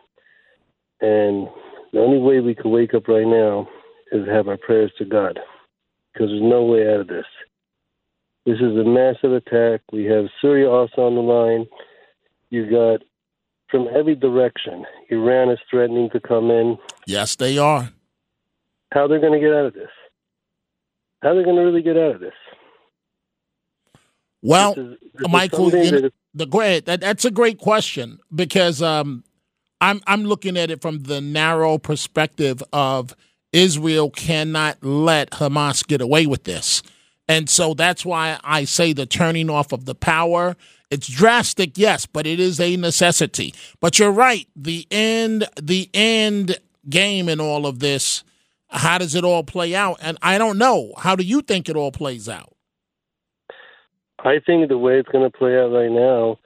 And 1.02 1.48
the 1.92 2.00
only 2.00 2.20
way 2.20 2.40
we 2.40 2.56
could 2.56 2.70
wake 2.70 2.94
up 2.94 3.08
right 3.08 3.28
now 3.28 3.68
is 4.12 4.28
have 4.28 4.48
our 4.48 4.58
prayers 4.58 4.92
to 4.98 5.06
God, 5.06 5.40
because 6.14 6.30
there's 6.30 6.42
no 6.42 6.64
way 6.64 6.92
out 6.92 7.02
of 7.02 7.08
this. 7.08 7.26
This 8.46 8.58
is 8.58 8.78
a 8.78 8.84
massive 8.84 9.34
attack. 9.34 9.82
We 9.92 10.06
have 10.06 10.26
Syria 10.42 10.70
also 10.70 11.02
on 11.02 11.16
the 11.16 11.22
line. 11.22 11.66
You 12.52 12.70
got 12.70 13.02
from 13.76 13.88
every 13.94 14.16
direction. 14.16 14.86
Iran 15.10 15.50
is 15.50 15.60
threatening 15.70 16.10
to 16.12 16.20
come 16.22 16.50
in. 16.50 16.78
Yes, 17.06 17.36
they 17.36 17.58
are. 17.58 17.90
How 18.94 19.08
they're 19.08 19.20
going 19.20 19.34
to 19.34 19.40
get 19.40 19.54
out 19.54 19.66
of 19.66 19.74
this? 19.74 19.90
How 21.22 21.34
they're 21.34 21.42
they 21.42 21.44
going 21.44 21.58
to 21.58 21.62
really 21.64 21.82
get 21.82 21.98
out 21.98 22.16
of 22.16 22.22
this? 22.22 22.34
Well, 24.42 24.76
This 24.76 24.86
is- 24.86 24.98
this 25.16 25.28
Michael, 25.30 25.72
you 25.76 25.92
know, 25.92 26.10
the 26.34 26.46
great 26.46 26.86
that, 26.86 27.02
that's 27.02 27.26
a 27.26 27.32
great 27.32 27.58
question 27.58 28.20
because 28.34 28.82
um, 28.82 29.24
I'm 29.80 30.02
I'm 30.08 30.24
looking 30.26 30.58
at 30.58 30.70
it 30.70 30.82
from 30.82 31.04
the 31.04 31.22
narrow 31.22 31.78
perspective 31.78 32.62
of 32.74 33.16
Israel 33.54 34.10
cannot 34.10 34.84
let 34.84 35.32
Hamas 35.32 35.88
get 35.88 36.02
away 36.02 36.26
with 36.26 36.44
this, 36.44 36.84
and 37.30 37.50
so 37.50 37.74
that's 37.74 38.06
why 38.06 38.38
I 38.44 38.66
say 38.66 38.92
the 38.92 39.06
turning 39.06 39.50
off 39.50 39.72
of 39.72 39.86
the 39.86 39.96
power. 39.96 40.58
It's 40.92 41.08
drastic, 41.08 41.78
yes, 41.78 42.06
but 42.06 42.28
it 42.28 42.40
is 42.40 42.60
a 42.60 42.78
necessity. 42.78 43.54
But 43.80 44.00
you're 44.00 44.12
right. 44.12 44.48
The 44.56 44.88
end, 44.92 45.48
the 45.62 45.90
end 45.94 46.58
game 46.90 47.30
in 47.30 47.40
all 47.40 47.66
of 47.66 47.80
this. 47.80 48.24
How 48.70 48.98
does 48.98 49.16
it 49.16 49.24
all 49.24 49.44
play 49.44 49.76
out? 49.76 49.98
And 50.02 50.18
I 50.22 50.38
don't 50.38 50.58
know. 50.58 50.94
How 50.98 51.16
do 51.16 51.24
you 51.24 51.42
think 51.42 51.70
it 51.70 51.76
all 51.76 51.92
plays 51.92 52.28
out? 52.28 52.56
I 54.20 54.40
think 54.46 54.68
the 54.70 54.78
way 54.78 54.98
it's 54.98 55.10
going 55.10 55.30
to 55.30 55.38
play 55.38 55.58
out 55.58 55.72
right 55.72 55.92
now 55.92 56.40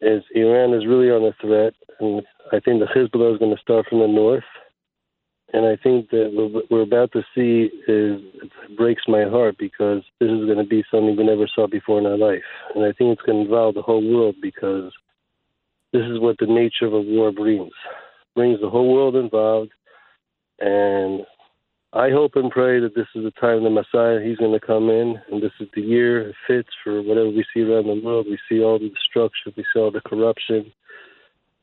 is 0.00 0.22
Iran 0.34 0.74
is 0.74 0.86
really 0.86 1.10
on 1.10 1.22
the 1.22 1.34
threat, 1.40 1.74
and 2.00 2.22
I 2.52 2.60
think 2.60 2.80
the 2.80 2.86
Hezbollah 2.86 3.34
is 3.34 3.38
going 3.38 3.54
to 3.54 3.60
start 3.60 3.86
from 3.88 4.00
the 4.00 4.08
north. 4.08 4.44
And 5.52 5.66
I 5.66 5.76
think 5.76 6.10
that 6.10 6.30
what 6.32 6.70
we're 6.70 6.82
about 6.82 7.10
to 7.12 7.22
see 7.34 7.70
is 7.88 8.20
it 8.42 8.76
breaks 8.76 9.02
my 9.08 9.24
heart 9.24 9.56
because 9.58 10.02
this 10.20 10.30
is 10.30 10.46
going 10.46 10.58
to 10.58 10.64
be 10.64 10.84
something 10.90 11.16
we 11.16 11.24
never 11.24 11.48
saw 11.52 11.66
before 11.66 11.98
in 11.98 12.06
our 12.06 12.16
life, 12.16 12.42
and 12.74 12.84
I 12.84 12.92
think 12.92 13.12
it's 13.12 13.22
going 13.22 13.38
to 13.38 13.44
involve 13.44 13.74
the 13.74 13.82
whole 13.82 14.02
world 14.02 14.36
because 14.40 14.92
this 15.92 16.02
is 16.02 16.20
what 16.20 16.36
the 16.38 16.46
nature 16.46 16.86
of 16.86 16.92
a 16.92 17.00
war 17.00 17.32
brings. 17.32 17.72
Brings 18.36 18.60
the 18.60 18.70
whole 18.70 18.94
world 18.94 19.16
involved, 19.16 19.72
and 20.60 21.26
I 21.92 22.10
hope 22.10 22.36
and 22.36 22.48
pray 22.48 22.78
that 22.78 22.94
this 22.94 23.08
is 23.16 23.24
the 23.24 23.32
time 23.32 23.64
the 23.64 23.70
Messiah 23.70 24.24
he's 24.24 24.36
going 24.36 24.58
to 24.58 24.64
come 24.64 24.88
in, 24.88 25.20
and 25.32 25.42
this 25.42 25.50
is 25.58 25.66
the 25.74 25.80
year 25.80 26.28
it 26.28 26.36
fits 26.46 26.68
for 26.84 27.02
whatever 27.02 27.28
we 27.28 27.44
see 27.52 27.62
around 27.62 27.88
the 27.88 28.00
world. 28.04 28.26
We 28.30 28.38
see 28.48 28.62
all 28.62 28.78
the 28.78 28.88
destruction, 28.88 29.52
we 29.56 29.64
see 29.74 29.80
all 29.80 29.90
the 29.90 30.00
corruption, 30.00 30.72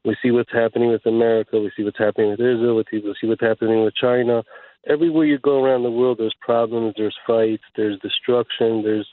we 0.08 0.16
see 0.22 0.32
what's 0.32 0.54
happening 0.54 0.90
with 0.90 1.06
America, 1.06 1.60
we 1.60 1.70
see 1.76 1.84
what's 1.84 2.00
happening 2.00 2.32
with 2.32 2.40
Israel, 2.40 2.78
we 2.78 2.84
see 2.92 3.28
what's 3.28 3.42
happening 3.42 3.84
with 3.84 3.94
China. 3.94 4.42
Everywhere 4.88 5.26
you 5.26 5.38
go 5.38 5.62
around 5.62 5.84
the 5.84 5.92
world, 5.92 6.18
there's 6.18 6.36
problems, 6.40 6.94
there's 6.96 7.16
fights, 7.28 7.64
there's 7.76 8.00
destruction, 8.00 8.84
there's 8.84 9.08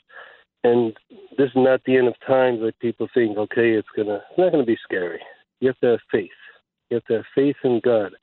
and 0.63 0.93
this 1.37 1.47
is 1.47 1.55
not 1.57 1.81
the 1.85 1.97
end 1.97 2.07
of 2.07 2.15
times 2.25 2.59
like 2.61 2.79
people 2.79 3.09
think, 3.13 3.37
okay, 3.37 3.71
it's 3.71 3.87
gonna 3.95 4.21
it's 4.29 4.37
not 4.37 4.51
gonna 4.51 4.63
be 4.63 4.77
scary. 4.83 5.19
You 5.59 5.67
have 5.67 5.79
to 5.79 5.87
have 5.87 5.99
faith. 6.09 6.29
You 6.89 6.95
have 6.95 7.05
to 7.05 7.13
have 7.15 7.25
faith 7.35 7.57
in 7.65 7.81
God 7.83 8.13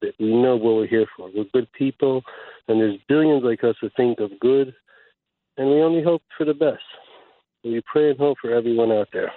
that 0.00 0.14
we 0.18 0.34
know 0.34 0.56
what 0.56 0.76
we're 0.76 0.86
here 0.86 1.06
for. 1.16 1.30
We're 1.34 1.44
good 1.52 1.70
people, 1.72 2.22
and 2.68 2.80
there's 2.80 2.98
billions 3.06 3.44
like 3.44 3.62
us 3.64 3.76
who 3.82 3.90
think 3.96 4.20
of 4.20 4.30
good, 4.40 4.74
and 5.58 5.68
we 5.68 5.82
only 5.82 6.02
hope 6.02 6.22
for 6.38 6.46
the 6.46 6.54
best. 6.54 6.82
We 7.62 7.82
pray 7.90 8.10
and 8.10 8.18
hope 8.18 8.38
for 8.40 8.50
everyone 8.50 8.92
out 8.92 9.08
there. 9.12 9.30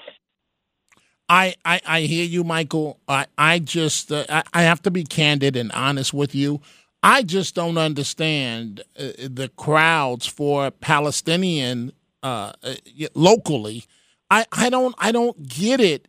I, 1.29 1.55
I, 1.65 1.81
I 1.85 2.01
hear 2.01 2.25
you, 2.25 2.43
Michael. 2.43 2.99
I, 3.07 3.27
I 3.37 3.59
just 3.59 4.11
uh, 4.11 4.25
I, 4.29 4.43
I 4.53 4.61
have 4.63 4.81
to 4.83 4.91
be 4.91 5.03
candid 5.03 5.55
and 5.55 5.71
honest 5.71 6.13
with 6.13 6.33
you. 6.33 6.61
I 7.03 7.23
just 7.23 7.55
don't 7.55 7.77
understand 7.77 8.81
uh, 8.97 9.09
the 9.17 9.51
crowds 9.55 10.25
for 10.25 10.71
Palestinian 10.71 11.91
uh, 12.23 12.53
uh 12.63 12.75
locally. 13.13 13.85
I, 14.29 14.45
I 14.51 14.69
don't 14.69 14.95
I 14.97 15.11
don't 15.11 15.47
get 15.47 15.79
it 15.79 16.07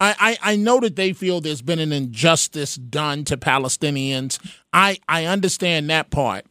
I, 0.00 0.38
I, 0.42 0.52
I 0.52 0.56
know 0.56 0.80
that 0.80 0.96
they 0.96 1.12
feel 1.12 1.40
there's 1.40 1.62
been 1.62 1.78
an 1.78 1.92
injustice 1.92 2.76
done 2.76 3.24
to 3.26 3.36
Palestinians. 3.36 4.38
I, 4.72 4.98
I 5.08 5.26
understand 5.26 5.90
that 5.90 6.10
part. 6.10 6.46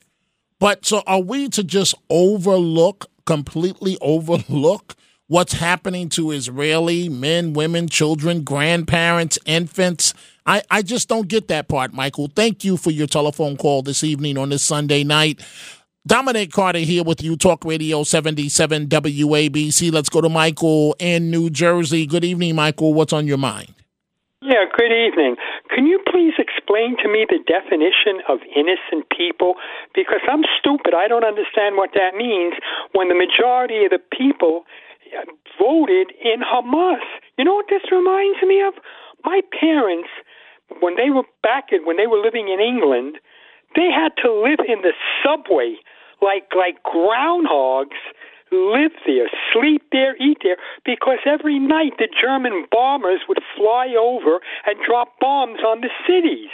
But 0.60 0.86
so 0.86 1.02
are 1.08 1.22
we 1.22 1.50
to 1.50 1.64
just 1.64 1.96
overlook, 2.10 3.08
completely 3.26 3.98
overlook 4.02 4.96
what's 5.30 5.54
happening 5.54 6.10
to 6.10 6.32
Israeli 6.32 7.08
men, 7.08 7.54
women, 7.54 7.88
children, 7.88 8.44
grandparents, 8.44 9.40
infants? 9.46 10.14
I, 10.46 10.64
I 10.70 10.82
just 10.82 11.08
don't 11.08 11.28
get 11.28 11.48
that 11.48 11.70
part, 11.70 11.94
Michael. 11.94 12.30
Thank 12.36 12.66
you 12.66 12.76
for 12.76 12.92
your 12.92 13.08
telephone 13.08 13.56
call 13.56 13.84
this 13.84 14.04
evening 14.04 14.38
on 14.38 14.50
this 14.50 14.66
Sunday 14.66 15.06
night. 15.06 15.40
Dominic 16.06 16.52
Carter 16.52 16.80
here 16.80 17.04
with 17.04 17.22
you, 17.22 17.38
Talk 17.38 17.64
Radio 17.64 18.04
77 18.04 18.88
WABC. 18.88 19.92
Let's 19.92 20.10
go 20.10 20.22
to 20.22 20.30
Michael 20.30 20.96
in 21.00 21.30
New 21.30 21.50
Jersey. 21.50 22.06
Good 22.08 22.26
evening, 22.26 22.56
Michael. 22.56 22.94
What's 22.94 23.14
on 23.14 23.28
your 23.28 23.38
mind? 23.38 23.76
Yeah, 24.42 24.66
good 24.76 24.92
evening. 24.92 25.36
Can 25.70 25.86
you 25.86 26.00
please 26.10 26.34
explain 26.40 26.96
to 27.04 27.12
me 27.12 27.28
the 27.30 27.38
definition 27.46 28.24
of 28.28 28.40
innocent 28.56 29.06
people? 29.16 29.56
Because 29.94 30.22
I'm 30.32 30.42
stupid. 30.58 30.96
I 30.96 31.08
don't 31.08 31.26
understand 31.26 31.76
what 31.76 31.92
that 31.94 32.16
means 32.16 32.54
when 32.94 33.10
the 33.10 33.16
majority 33.16 33.84
of 33.84 33.92
the 33.92 34.00
people 34.18 34.64
Um, 35.18 35.36
voted 35.60 36.14
in 36.24 36.42
Hamas. 36.42 37.04
You 37.38 37.46
know 37.46 37.56
what 37.56 37.66
this 37.70 37.82
reminds 37.92 38.42
me 38.44 38.62
of? 38.62 38.74
My 39.26 39.42
parents, 39.60 40.10
when 40.80 40.96
they 40.96 41.10
were 41.10 41.24
back 41.44 41.70
in, 41.72 41.86
when 41.86 41.98
they 41.98 42.08
were 42.08 42.22
living 42.22 42.48
in 42.48 42.60
England, 42.60 43.18
they 43.76 43.90
had 43.94 44.14
to 44.24 44.32
live 44.32 44.60
in 44.68 44.82
the 44.82 44.94
subway 45.24 45.76
like 46.22 46.52
like 46.56 46.84
groundhogs 46.84 47.98
live 48.52 48.92
there, 49.06 49.30
sleep 49.54 49.84
there, 49.92 50.16
eat 50.18 50.40
there, 50.44 50.58
because 50.86 51.20
every 51.26 51.60
night 51.60 51.94
the 51.98 52.10
German 52.10 52.66
bombers 52.72 53.22
would 53.28 53.38
fly 53.56 53.94
over 53.98 54.40
and 54.66 54.76
drop 54.86 55.20
bombs 55.20 55.60
on 55.60 55.82
the 55.82 55.90
cities. 56.08 56.50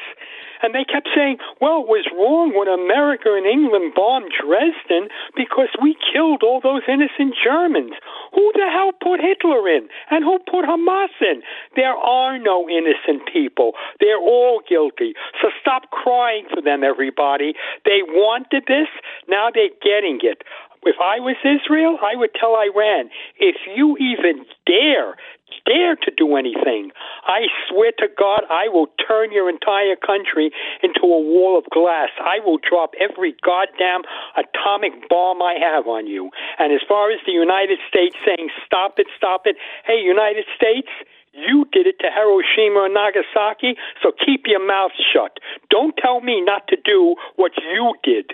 And 0.66 0.74
they 0.74 0.82
kept 0.82 1.14
saying, 1.14 1.38
well, 1.62 1.86
it 1.86 1.94
was 1.94 2.10
wrong 2.10 2.58
when 2.58 2.66
America 2.66 3.38
and 3.38 3.46
England 3.46 3.94
bombed 3.94 4.34
Dresden 4.34 5.14
because 5.38 5.70
we 5.78 5.94
killed 5.94 6.42
all 6.42 6.58
those 6.58 6.82
innocent 6.90 7.38
Germans. 7.38 7.94
Who 8.34 8.50
the 8.58 8.66
hell 8.66 8.90
put 8.98 9.22
Hitler 9.22 9.70
in? 9.70 9.86
And 10.10 10.26
who 10.26 10.42
put 10.42 10.66
Hamas 10.66 11.14
in? 11.22 11.46
There 11.78 11.94
are 11.94 12.42
no 12.42 12.66
innocent 12.66 13.30
people. 13.30 13.78
They're 14.02 14.18
all 14.18 14.66
guilty. 14.66 15.14
So 15.38 15.54
stop 15.62 15.94
crying 15.94 16.50
for 16.50 16.66
them, 16.66 16.82
everybody. 16.82 17.54
They 17.86 18.02
wanted 18.02 18.66
this. 18.66 18.90
Now 19.30 19.54
they're 19.54 19.70
getting 19.86 20.18
it. 20.26 20.42
If 20.86 21.02
I 21.02 21.20
was 21.20 21.36
Israel, 21.42 21.98
I 22.02 22.16
would 22.16 22.30
tell 22.40 22.54
Iran, 22.56 23.10
if 23.40 23.58
you 23.76 23.98
even 23.98 24.46
dare, 24.70 25.18
dare 25.66 25.96
to 25.98 26.12
do 26.16 26.38
anything, 26.38 26.92
I 27.26 27.50
swear 27.68 27.92
to 27.98 28.08
God, 28.14 28.46
I 28.54 28.70
will 28.70 28.88
turn 29.02 29.34
your 29.34 29.50
entire 29.50 29.98
country 29.98 30.52
into 30.86 31.02
a 31.02 31.18
wall 31.18 31.58
of 31.58 31.66
glass. 31.74 32.10
I 32.22 32.38
will 32.46 32.60
drop 32.62 32.94
every 33.02 33.34
goddamn 33.42 34.06
atomic 34.38 35.10
bomb 35.10 35.42
I 35.42 35.58
have 35.58 35.88
on 35.88 36.06
you. 36.06 36.30
And 36.60 36.72
as 36.72 36.86
far 36.88 37.10
as 37.10 37.18
the 37.26 37.34
United 37.34 37.80
States 37.90 38.16
saying, 38.22 38.50
stop 38.64 39.00
it, 39.00 39.08
stop 39.18 39.50
it, 39.50 39.58
hey, 39.86 39.98
United 39.98 40.46
States, 40.56 40.90
you 41.34 41.66
did 41.74 41.88
it 41.88 41.98
to 42.00 42.08
Hiroshima 42.14 42.86
and 42.86 42.94
Nagasaki, 42.94 43.76
so 44.02 44.14
keep 44.24 44.46
your 44.46 44.66
mouth 44.66 44.94
shut. 44.96 45.40
Don't 45.70 45.98
tell 45.98 46.22
me 46.22 46.40
not 46.40 46.68
to 46.70 46.78
do 46.78 47.16
what 47.36 47.52
you 47.58 47.94
did. 48.04 48.32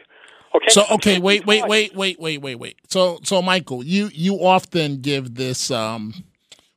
Okay. 0.54 0.70
So 0.70 0.84
okay, 0.92 1.20
wait, 1.20 1.46
wait, 1.46 1.68
wait, 1.68 1.96
wait, 1.96 2.20
wait, 2.20 2.42
wait, 2.42 2.56
wait. 2.56 2.78
So 2.90 3.20
so 3.24 3.42
Michael, 3.42 3.84
you 3.84 4.10
you 4.14 4.36
often 4.36 5.02
give 5.02 5.36
this 5.36 5.72
um 5.72 6.14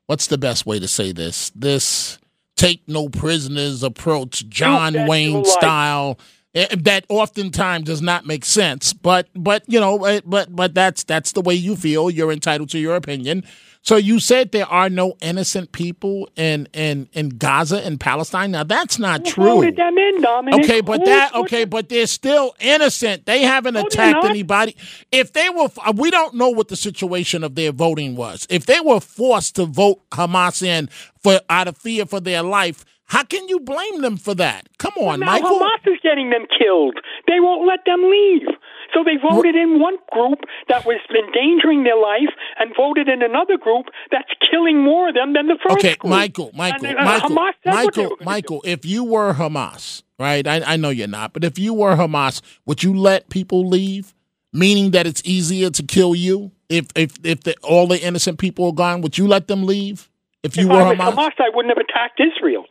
what's 0.07 0.29
the 0.29 0.39
best 0.39 0.67
way 0.67 0.79
to 0.79 0.89
say 0.89 1.13
this? 1.13 1.51
This 1.55 2.19
take 2.57 2.83
no 2.89 3.09
prisoners 3.09 3.83
approach, 3.83 4.49
John 4.49 4.95
Wayne 5.07 5.45
style. 5.45 6.19
Eh, 6.55 6.69
that 6.83 7.05
oftentimes 7.09 7.85
does 7.85 8.01
not 8.01 8.27
make 8.27 8.45
sense, 8.45 8.93
but 8.93 9.29
but 9.35 9.65
you 9.67 9.81
know, 9.81 10.05
eh, 10.05 10.21
but 10.25 10.55
but 10.55 10.73
that's 10.73 11.03
that's 11.03 11.33
the 11.33 11.41
way 11.41 11.55
you 11.55 11.75
feel. 11.75 12.09
You're 12.11 12.31
entitled 12.31 12.71
to 12.71 12.79
your 12.79 12.95
opinion. 12.95 13.45
So 13.85 13.97
you 13.97 14.19
said 14.19 14.53
there 14.53 14.67
are 14.67 14.89
no 14.89 15.19
innocent 15.21 15.73
people 15.73 16.27
in 16.37 16.69
in 16.73 17.07
in 17.13 17.29
Gaza 17.29 17.85
and 17.85 18.01
Palestine. 18.01 18.51
Now 18.51 18.65
that's 18.65 18.99
not 18.99 19.27
true. 19.27 19.57
Voted 19.57 19.77
them 19.77 19.99
in, 19.99 20.23
Dominic. 20.23 20.65
Okay, 20.65 20.81
but 20.81 21.05
that 21.05 21.35
okay, 21.35 21.67
but 21.67 21.91
they're 21.91 22.07
still 22.07 22.55
innocent. 22.61 23.27
They 23.27 23.43
haven't 23.43 23.75
No, 23.75 23.83
attacked 23.85 24.25
anybody. 24.25 24.75
If 25.13 25.35
they 25.35 25.51
were, 25.51 25.69
we 25.95 26.11
don't 26.11 26.35
know 26.35 26.49
what 26.49 26.69
the 26.69 26.77
situation 26.77 27.45
of 27.45 27.57
their 27.57 27.73
voting 27.73 28.17
was. 28.17 28.47
If 28.49 28.65
they 28.65 28.81
were 28.81 29.01
forced 29.01 29.57
to 29.57 29.67
vote 29.67 30.01
Hamas 30.11 30.63
in 30.63 30.89
for 31.23 31.41
out 31.51 31.69
of 31.69 31.77
fear 31.77 32.07
for 32.07 32.21
their 32.21 32.43
life, 32.43 32.87
how 33.05 33.23
can 33.23 33.47
you 33.49 33.61
blame 33.61 34.01
them 34.01 34.17
for 34.17 34.35
that? 34.37 34.67
Come 34.79 34.95
on, 34.97 35.21
now 35.21 35.27
Michael. 35.27 35.61
Hamas 35.61 35.93
is 35.93 36.01
getting 36.03 36.31
them 36.31 36.47
killed. 36.59 36.97
They 37.29 37.39
won't 37.39 37.67
let 37.67 37.81
them 37.85 38.03
leave. 38.11 38.49
So 38.95 39.03
they 39.05 39.17
voted 39.21 39.57
in 39.57 39.81
one 39.81 39.97
group 40.13 40.39
that 40.69 40.87
was 40.87 41.01
endangering 41.11 41.83
their 41.85 41.97
life 41.99 42.31
and 42.59 42.73
voted 42.77 43.09
in 43.09 43.23
another 43.23 43.59
group 43.59 43.87
that's 44.11 44.31
killing 44.51 44.83
more 44.83 45.09
of 45.09 45.15
them 45.15 45.33
than 45.33 45.49
the 45.49 45.59
first 45.63 45.79
Okay, 45.79 45.97
group. 45.97 46.11
Michael, 46.11 46.51
Michael, 46.55 46.87
And, 46.87 46.99
uh, 46.99 47.05
Michael, 47.05 47.31
Hamas 47.31 47.53
Michael, 47.65 48.17
Michael. 48.23 48.63
If 48.65 48.85
you 48.87 49.03
were 49.05 49.35
Hamas, 49.35 50.03
right? 50.19 50.47
I, 50.47 50.63
I 50.65 50.77
know 50.77 50.91
you're 50.91 51.09
not, 51.09 51.33
but 51.33 51.43
if 51.45 51.59
you 51.59 51.75
were 51.75 51.97
Hamas, 51.97 52.41
would 52.67 52.83
you 52.83 52.95
let 52.95 53.29
people 53.29 53.69
leave? 53.69 54.15
Meaning 54.53 54.93
that 54.93 55.05
it's 55.05 55.21
easier 55.25 55.69
to 55.71 55.83
kill 55.83 56.15
you 56.15 56.53
if 56.69 56.87
if 56.95 57.17
if 57.25 57.41
the, 57.43 57.57
all 57.65 57.89
the 57.89 58.01
innocent 58.01 58.39
people 58.39 58.67
are 58.67 58.73
gone. 58.73 59.01
Would 59.01 59.19
you 59.19 59.27
let 59.27 59.49
them 59.49 59.65
leave 59.65 60.09
if 60.45 60.57
you 60.57 60.67
if 60.67 60.71
were 60.71 60.81
I 60.81 60.89
was 60.91 60.97
Hamas? 60.99 61.15
Hamas, 61.15 61.33
I 61.41 61.51
wouldn't 61.53 61.77
have 61.77 61.85
attacked 61.85 62.21
Israel. 62.21 62.65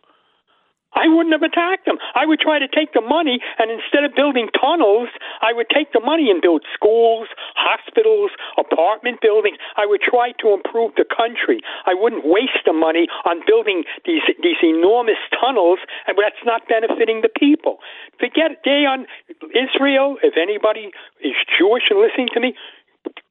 I 0.95 1.07
wouldn't 1.07 1.33
have 1.33 1.43
attacked 1.43 1.85
them. 1.85 1.97
I 2.15 2.25
would 2.25 2.39
try 2.39 2.59
to 2.59 2.67
take 2.67 2.93
the 2.93 3.01
money, 3.01 3.39
and 3.59 3.71
instead 3.71 4.03
of 4.03 4.13
building 4.15 4.49
tunnels, 4.59 5.09
I 5.41 5.53
would 5.53 5.67
take 5.69 5.91
the 5.93 5.99
money 5.99 6.29
and 6.29 6.41
build 6.41 6.63
schools, 6.73 7.27
hospitals, 7.55 8.31
apartment 8.57 9.21
buildings. 9.21 9.57
I 9.77 9.85
would 9.85 10.01
try 10.01 10.33
to 10.41 10.53
improve 10.53 10.93
the 10.95 11.05
country. 11.05 11.61
I 11.85 11.93
wouldn't 11.93 12.25
waste 12.25 12.65
the 12.65 12.73
money 12.73 13.07
on 13.25 13.41
building 13.45 13.83
these 14.05 14.23
these 14.41 14.61
enormous 14.61 15.21
tunnels, 15.33 15.79
and 16.07 16.17
that's 16.17 16.41
not 16.45 16.67
benefiting 16.67 17.21
the 17.21 17.29
people. 17.29 17.79
Forget. 18.19 18.63
Day 18.63 18.85
on 18.85 19.07
Israel. 19.51 20.17
If 20.23 20.35
anybody 20.37 20.91
is 21.21 21.35
Jewish 21.57 21.83
and 21.89 21.99
listening 21.99 22.29
to 22.33 22.39
me, 22.39 22.55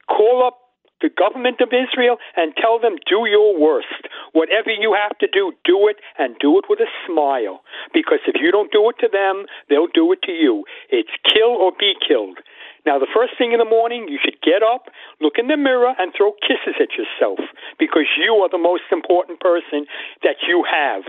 call 0.09 0.45
up 0.47 0.62
the 1.03 1.11
government 1.11 1.61
of 1.61 1.75
Israel 1.75 2.17
and 2.37 2.55
tell 2.57 2.79
them, 2.79 2.97
do 3.05 3.27
your 3.27 3.59
worst. 3.59 4.09
Whatever 4.33 4.71
you 4.71 4.95
have 4.95 5.19
to 5.19 5.27
do, 5.27 5.53
do 5.65 5.89
it 5.89 5.99
and 6.19 6.39
do 6.41 6.59
it 6.59 6.65
with 6.71 6.79
a 6.81 6.91
smile. 7.07 7.61
Because 7.93 8.23
if 8.27 8.41
you 8.41 8.51
don't 8.51 8.73
do 8.73 8.89
it 8.89 8.97
to 9.01 9.09
them, 9.11 9.45
they'll 9.69 9.91
do 9.93 10.13
it 10.13 10.23
to 10.25 10.33
you. 10.33 10.65
It's 10.89 11.13
kill 11.27 11.51
or 11.51 11.73
be 11.75 11.95
killed. 11.99 12.39
Now, 12.87 12.99
the 12.99 13.11
first 13.15 13.39
thing 13.39 13.53
in 13.53 13.59
the 13.59 13.69
morning, 13.69 14.07
you 14.09 14.19
should 14.23 14.43
get 14.43 14.63
up, 14.63 14.91
look 15.21 15.35
in 15.39 15.47
the 15.47 15.57
mirror, 15.57 15.95
and 15.99 16.13
throw 16.17 16.33
kisses 16.43 16.75
at 16.83 16.99
yourself 16.99 17.39
because 17.79 18.11
you 18.19 18.35
are 18.43 18.51
the 18.51 18.59
most 18.59 18.91
important 18.91 19.39
person 19.39 19.87
that 20.23 20.43
you 20.47 20.65
have. 20.67 21.05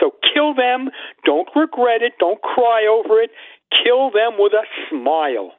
So 0.00 0.10
kill 0.34 0.54
them. 0.54 0.90
Don't 1.24 1.48
regret 1.56 2.02
it. 2.02 2.14
Don't 2.18 2.42
cry 2.42 2.84
over 2.84 3.22
it. 3.22 3.30
Kill 3.72 4.10
them 4.10 4.36
with 4.38 4.52
a 4.52 4.64
smile. 4.90 5.52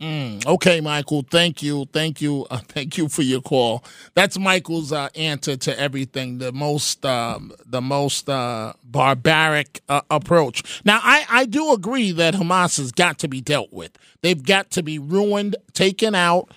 Mm, 0.00 0.46
okay, 0.46 0.80
Michael. 0.80 1.24
Thank 1.28 1.62
you, 1.62 1.86
thank 1.92 2.20
you, 2.20 2.46
uh, 2.50 2.58
thank 2.68 2.96
you 2.96 3.08
for 3.08 3.22
your 3.22 3.40
call. 3.40 3.82
That's 4.14 4.38
Michael's 4.38 4.92
uh, 4.92 5.08
answer 5.16 5.56
to 5.56 5.78
everything. 5.78 6.38
The 6.38 6.52
most, 6.52 7.04
um, 7.04 7.52
the 7.66 7.80
most 7.80 8.28
uh, 8.28 8.74
barbaric 8.84 9.80
uh, 9.88 10.02
approach. 10.10 10.82
Now, 10.84 11.00
I, 11.02 11.24
I 11.28 11.44
do 11.46 11.72
agree 11.72 12.12
that 12.12 12.34
Hamas 12.34 12.78
has 12.78 12.92
got 12.92 13.18
to 13.20 13.28
be 13.28 13.40
dealt 13.40 13.72
with. 13.72 13.98
They've 14.22 14.42
got 14.42 14.70
to 14.72 14.84
be 14.84 15.00
ruined, 15.00 15.56
taken 15.72 16.14
out, 16.14 16.50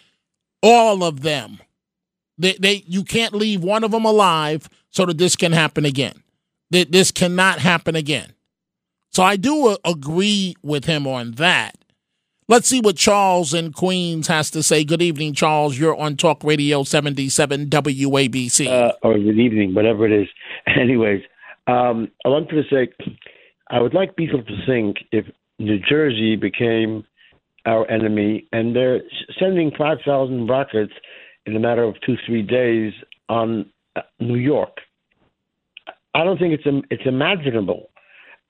all 0.62 1.04
of 1.04 1.22
them. 1.22 1.60
They, 2.38 2.54
they, 2.54 2.84
you 2.88 3.04
can't 3.04 3.34
leave 3.34 3.64
one 3.64 3.84
of 3.84 3.92
them 3.92 4.06
alive 4.06 4.70
so 4.92 5.06
that 5.06 5.18
this 5.18 5.36
can 5.36 5.52
happen 5.52 5.86
again. 5.86 6.22
That 6.70 6.92
this 6.92 7.12
cannot 7.12 7.60
happen 7.60 7.96
again. 7.96 8.34
So 9.12 9.24
I 9.24 9.36
do 9.36 9.68
uh, 9.68 9.78
agree 9.84 10.56
with 10.62 10.86
him 10.86 11.08
on 11.08 11.32
that. 11.34 11.76
Let's 12.52 12.68
see 12.68 12.82
what 12.82 12.98
Charles 12.98 13.54
in 13.54 13.72
Queens 13.72 14.28
has 14.28 14.52
to 14.52 14.62
say. 14.62 14.84
Good 14.84 15.02
evening, 15.02 15.34
Charles. 15.34 15.80
You're 15.80 15.96
on 15.96 16.18
Talk 16.18 16.44
Radio 16.44 16.84
77 16.84 17.68
WABC. 17.68 18.68
Uh, 18.68 18.92
or 19.04 19.14
good 19.18 19.40
evening, 19.40 19.74
whatever 19.74 20.06
it 20.06 20.12
is. 20.12 20.28
Anyways, 20.78 21.22
um, 21.68 22.12
I 22.26 22.28
wanted 22.28 22.62
to 22.62 22.64
say 22.70 22.92
I 23.70 23.80
would 23.80 23.94
like 23.94 24.18
people 24.18 24.44
to 24.44 24.66
think 24.66 24.98
if 25.14 25.24
New 25.60 25.80
Jersey 25.80 26.36
became 26.36 27.06
our 27.66 27.90
enemy 27.90 28.50
and 28.52 28.76
they're 28.76 29.00
sending 29.40 29.72
5,000 29.78 30.46
rockets 30.48 30.92
in 31.46 31.56
a 31.56 31.60
matter 31.60 31.86
of 31.86 31.96
two, 32.06 32.18
three 32.26 32.42
days 32.42 32.92
on 33.30 33.66
uh, 33.96 34.02
New 34.20 34.36
York. 34.36 34.76
I 36.14 36.26
don't 36.26 36.38
think 36.38 36.54
it's 36.54 36.86
it's 36.90 37.06
imaginable. 37.06 37.92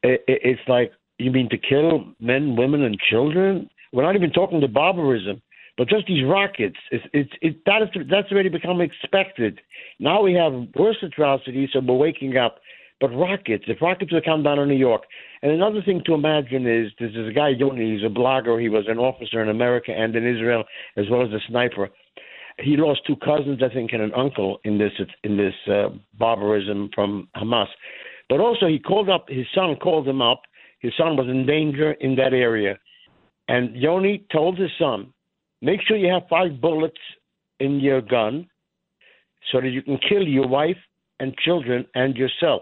It's 0.01 0.67
like 0.67 0.91
you 1.19 1.29
mean 1.29 1.49
to 1.49 1.57
kill 1.59 2.05
men, 2.19 2.55
women, 2.55 2.81
and 2.81 2.97
children? 2.99 3.69
We're 3.91 4.03
not 4.03 4.15
even 4.15 4.31
talking 4.31 4.61
the 4.61 4.67
barbarism, 4.67 5.41
but 5.77 5.89
just 5.89 6.07
these 6.07 6.25
rockets. 6.25 6.77
It's, 6.91 7.05
it's, 7.13 7.31
it, 7.41 7.65
that 7.65 7.81
is, 7.81 7.89
that's 8.09 8.31
already 8.31 8.49
become 8.49 8.81
expected. 8.81 9.59
Now 9.99 10.21
we 10.21 10.33
have 10.33 10.53
worse 10.75 10.97
atrocities, 11.01 11.69
so 11.73 11.79
we're 11.79 11.95
waking 11.95 12.37
up. 12.37 12.59
But 12.99 13.09
rockets, 13.15 13.63
if 13.67 13.81
rockets 13.81 14.13
would 14.13 14.23
come 14.23 14.43
down 14.43 14.59
on 14.59 14.67
New 14.67 14.75
York. 14.75 15.03
And 15.41 15.51
another 15.51 15.81
thing 15.81 16.03
to 16.05 16.13
imagine 16.13 16.67
is 16.67 16.91
there's 16.99 17.15
a 17.15 17.33
guy, 17.33 17.53
he's 17.53 18.03
a 18.03 18.09
blogger. 18.09 18.61
He 18.61 18.69
was 18.69 18.85
an 18.87 18.99
officer 18.99 19.41
in 19.41 19.49
America 19.49 19.91
and 19.91 20.15
in 20.15 20.23
Israel, 20.23 20.63
as 20.95 21.05
well 21.09 21.23
as 21.23 21.33
a 21.33 21.39
sniper. 21.47 21.89
He 22.59 22.77
lost 22.77 23.01
two 23.07 23.15
cousins, 23.15 23.61
I 23.63 23.73
think, 23.73 23.91
and 23.93 24.03
an 24.03 24.13
uncle 24.13 24.59
in 24.63 24.77
this 24.77 24.91
in 25.23 25.35
this 25.35 25.55
uh, 25.67 25.89
barbarism 26.19 26.91
from 26.93 27.27
Hamas. 27.35 27.67
But 28.29 28.39
also, 28.39 28.67
he 28.67 28.77
called 28.77 29.09
up 29.09 29.25
his 29.29 29.47
son. 29.55 29.75
Called 29.77 30.07
him 30.07 30.21
up. 30.21 30.43
His 30.79 30.93
son 30.95 31.17
was 31.17 31.27
in 31.27 31.47
danger 31.47 31.93
in 31.93 32.15
that 32.17 32.33
area. 32.33 32.77
And 33.51 33.75
Yoni 33.75 34.23
told 34.31 34.57
his 34.57 34.69
son, 34.79 35.13
make 35.61 35.81
sure 35.85 35.97
you 35.97 36.07
have 36.07 36.23
five 36.29 36.61
bullets 36.61 37.01
in 37.59 37.81
your 37.81 37.99
gun 37.99 38.47
so 39.51 39.59
that 39.59 39.67
you 39.71 39.81
can 39.81 39.99
kill 40.07 40.25
your 40.25 40.47
wife 40.47 40.77
and 41.19 41.37
children 41.37 41.85
and 41.93 42.15
yourself 42.15 42.61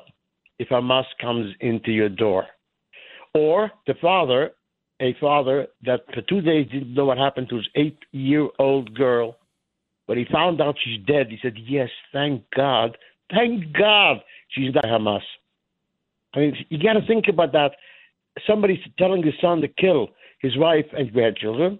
if 0.58 0.70
Hamas 0.70 1.04
comes 1.22 1.54
into 1.60 1.92
your 1.92 2.10
door. 2.10 2.48
Or 3.36 3.70
the 3.86 3.94
father, 4.02 4.54
a 5.00 5.16
father 5.22 5.68
that 5.86 6.06
for 6.12 6.24
two 6.24 6.42
days 6.42 6.68
didn't 6.72 6.96
know 6.96 7.06
what 7.06 7.20
happened 7.20 7.50
to 7.50 7.58
his 7.58 7.70
eight 7.76 8.00
year 8.12 8.50
old 8.58 8.96
girl. 8.96 9.36
When 10.08 10.18
he 10.18 10.26
found 10.34 10.60
out 10.60 10.76
she's 10.84 11.06
dead, 11.06 11.28
he 11.30 11.38
said, 11.40 11.54
Yes, 11.56 11.90
thank 12.12 12.44
God. 12.58 12.98
Thank 13.30 13.74
God 13.78 14.22
she's 14.48 14.74
not 14.74 14.86
Hamas. 14.86 15.22
I 16.34 16.40
mean, 16.40 16.66
you 16.70 16.82
got 16.82 16.94
to 16.94 17.06
think 17.06 17.26
about 17.30 17.52
that. 17.52 17.74
Somebody's 18.48 18.80
telling 18.98 19.22
his 19.22 19.36
son 19.40 19.62
to 19.62 19.68
kill 19.68 20.10
his 20.40 20.58
wife 20.58 20.86
and 20.98 21.12
grandchildren, 21.14 21.80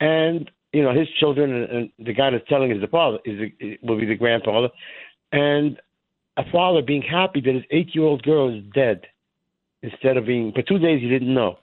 and 0.00 0.50
you 0.72 0.82
know 0.82 0.92
his 0.92 1.08
children, 1.20 1.52
and, 1.52 1.70
and 1.70 1.92
the 1.98 2.12
guy 2.12 2.30
that's 2.30 2.48
telling 2.48 2.70
is 2.70 2.80
the 2.80 2.88
father 2.88 3.18
is 3.24 3.38
the, 3.60 3.78
will 3.82 3.98
be 3.98 4.06
the 4.06 4.16
grandfather, 4.16 4.68
and 5.30 5.80
a 6.36 6.50
father 6.50 6.82
being 6.82 7.02
happy 7.02 7.40
that 7.40 7.54
his 7.54 7.64
eight-year-old 7.70 8.22
girl 8.22 8.54
is 8.54 8.64
dead 8.74 9.02
instead 9.82 10.16
of 10.16 10.26
being 10.26 10.52
for 10.52 10.62
two 10.62 10.78
days 10.78 11.00
he 11.00 11.08
didn't 11.08 11.32
know. 11.32 11.58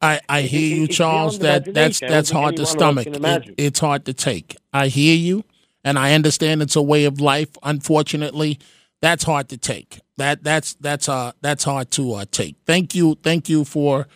I, 0.00 0.20
I 0.28 0.42
hear 0.42 0.76
you, 0.76 0.86
Charles. 0.86 1.40
That 1.40 1.72
that's 1.74 2.00
that's 2.00 2.30
hard 2.30 2.56
to 2.56 2.66
stomach. 2.66 3.08
It, 3.08 3.54
it's 3.56 3.80
hard 3.80 4.04
to 4.04 4.12
take. 4.12 4.56
I 4.72 4.88
hear 4.88 5.16
you, 5.16 5.44
and 5.82 5.98
I 5.98 6.14
understand 6.14 6.62
it's 6.62 6.76
a 6.76 6.82
way 6.82 7.04
of 7.04 7.20
life. 7.20 7.50
Unfortunately, 7.64 8.60
that's 9.00 9.24
hard 9.24 9.48
to 9.48 9.56
take. 9.56 10.00
That 10.16 10.44
that's 10.44 10.74
that's 10.74 11.08
uh 11.08 11.32
that's 11.40 11.64
hard 11.64 11.90
to 11.92 12.14
uh, 12.14 12.24
take. 12.30 12.56
Thank 12.64 12.94
you, 12.94 13.16
thank 13.22 13.48
you 13.48 13.64
for 13.64 14.06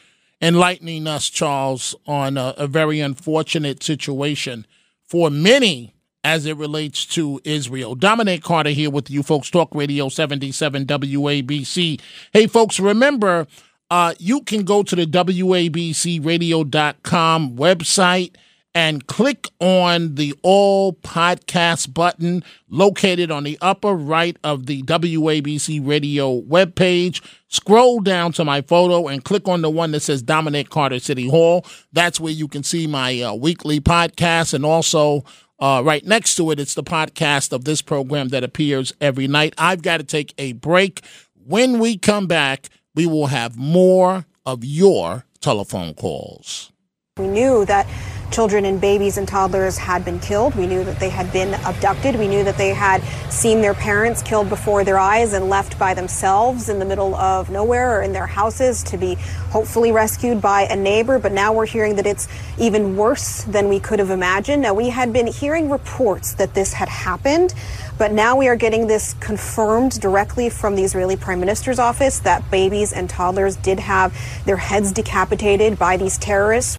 enlightening 0.43 1.07
us, 1.07 1.31
Charles, 1.31 1.95
on 2.07 2.37
a, 2.37 2.53
a 2.59 2.67
very 2.67 3.01
unfortunate 3.01 3.83
situation 3.83 4.67
for 5.07 5.31
many 5.31 5.95
as 6.25 6.47
it 6.47 6.57
relates 6.57 7.05
to 7.07 7.41
Israel. 7.45 7.95
Dominic 7.95 8.43
Carter 8.43 8.71
here 8.71 8.91
with 8.91 9.09
you 9.11 9.23
folks, 9.23 9.51
Talk 9.51 9.69
Radio 9.75 10.09
77 10.09 10.87
WABC. 10.87 12.01
Hey, 12.33 12.47
folks, 12.47 12.81
remember, 12.81 13.47
uh, 13.91 14.15
you 14.19 14.41
can 14.43 14.65
go 14.65 14.83
to 14.83 14.97
the 14.97 15.07
WABCRadio.com 15.07 17.57
website 17.57 18.35
and 18.75 19.07
click 19.07 19.49
on 19.61 20.15
the 20.15 20.35
All 20.43 20.95
Podcast 20.95 21.93
button 21.93 22.43
located 22.69 23.31
on 23.31 23.45
the 23.45 23.59
upper 23.61 23.95
right 23.95 24.37
of 24.43 24.67
the 24.67 24.83
WABC 24.83 25.87
Radio 25.87 26.41
webpage. 26.41 27.21
Scroll 27.49 28.01
down 28.01 28.33
to 28.33 28.45
my 28.45 28.63
photo 28.63 29.09
and 29.09 29.25
click 29.25 29.47
on 29.47 29.61
the 29.63 29.71
one 29.71 29.93
that 29.93 30.01
says 30.01 30.23
Dominic 30.23 30.71
Carter 30.71 30.99
City 30.99 31.29
Hall. 31.29 31.67
That's 31.93 32.19
where 32.19 32.33
you 32.33 32.49
can 32.49 32.63
see 32.63 32.87
my 32.87 33.21
uh, 33.21 33.35
weekly 33.35 33.81
podcast 33.81 34.55
and 34.55 34.65
also 34.65 35.25
uh, 35.63 35.81
right 35.85 36.05
next 36.05 36.35
to 36.35 36.51
it, 36.51 36.59
it's 36.59 36.75
the 36.75 36.83
podcast 36.83 37.53
of 37.53 37.65
this 37.65 37.83
program 37.83 38.29
that 38.29 38.43
appears 38.43 38.93
every 39.01 39.29
night. 39.29 39.55
I've 39.57 39.81
got 39.81 39.99
to 39.99 40.05
take 40.05 40.35
a 40.37 40.55
break. 40.55 41.03
When 41.35 41.79
we 41.79 41.97
come 41.97 42.27
back, 42.27 42.69
we 42.97 43.07
will 43.07 43.29
have 43.29 43.57
more 43.57 44.27
of 44.45 44.65
your 44.65 45.25
telephone 45.41 45.95
calls. 45.95 46.73
We 47.19 47.29
knew 47.29 47.67
that 47.67 47.87
children 48.31 48.65
and 48.65 48.81
babies 48.81 49.19
and 49.19 49.29
toddlers 49.29 49.77
had 49.77 50.03
been 50.03 50.19
killed. 50.19 50.55
We 50.55 50.67
knew 50.67 50.83
that 50.83 50.99
they 50.99 51.11
had 51.11 51.31
been 51.31 51.53
abducted. 51.67 52.17
We 52.17 52.27
knew 52.27 52.43
that 52.43 52.57
they 52.57 52.71
had 52.71 53.03
seen 53.31 53.61
their 53.61 53.75
parents 53.75 54.23
killed 54.23 54.49
before 54.49 54.83
their 54.83 54.99
eyes 54.99 55.35
and 55.35 55.51
left 55.51 55.79
by 55.79 55.93
themselves 55.93 56.71
in 56.71 56.79
the 56.79 56.87
middle 56.87 57.15
of 57.15 57.51
nowhere 57.51 57.99
or 57.99 58.03
in 58.03 58.15
their 58.15 58.27
houses 58.27 58.83
to 58.85 58.97
be 58.97 59.17
hopefully 59.51 59.93
rescued 59.93 60.41
by 60.41 60.63
a 60.63 60.75
neighbor. 60.75 61.19
But 61.19 61.33
now 61.33 61.53
we're 61.53 61.67
hearing 61.67 61.97
that 61.97 62.07
it's 62.07 62.29
even 62.59 62.97
worse 62.97 63.43
than 63.45 63.69
we 63.69 63.79
could 63.79 63.99
have 63.99 64.09
imagined. 64.09 64.63
Now, 64.63 64.73
we 64.73 64.89
had 64.89 65.13
been 65.13 65.27
hearing 65.27 65.69
reports 65.69 66.33
that 66.37 66.55
this 66.55 66.73
had 66.73 66.89
happened. 66.89 67.53
But 67.99 68.13
now 68.13 68.37
we 68.37 68.49
are 68.49 68.57
getting 68.57 68.87
this 68.87 69.13
confirmed 69.21 70.01
directly 70.01 70.49
from 70.49 70.77
the 70.77 70.83
Israeli 70.83 71.17
Prime 71.17 71.41
Minister's 71.41 71.79
office 71.79 72.21
that 72.21 72.51
babies 72.51 72.91
and 72.95 73.11
toddlers 73.11 73.57
did 73.57 73.81
have 73.81 74.17
their 74.47 74.57
heads 74.57 74.93
decapitated 74.93 75.79
by 75.79 75.99
these 75.99 76.17
terrorists. 76.17 76.79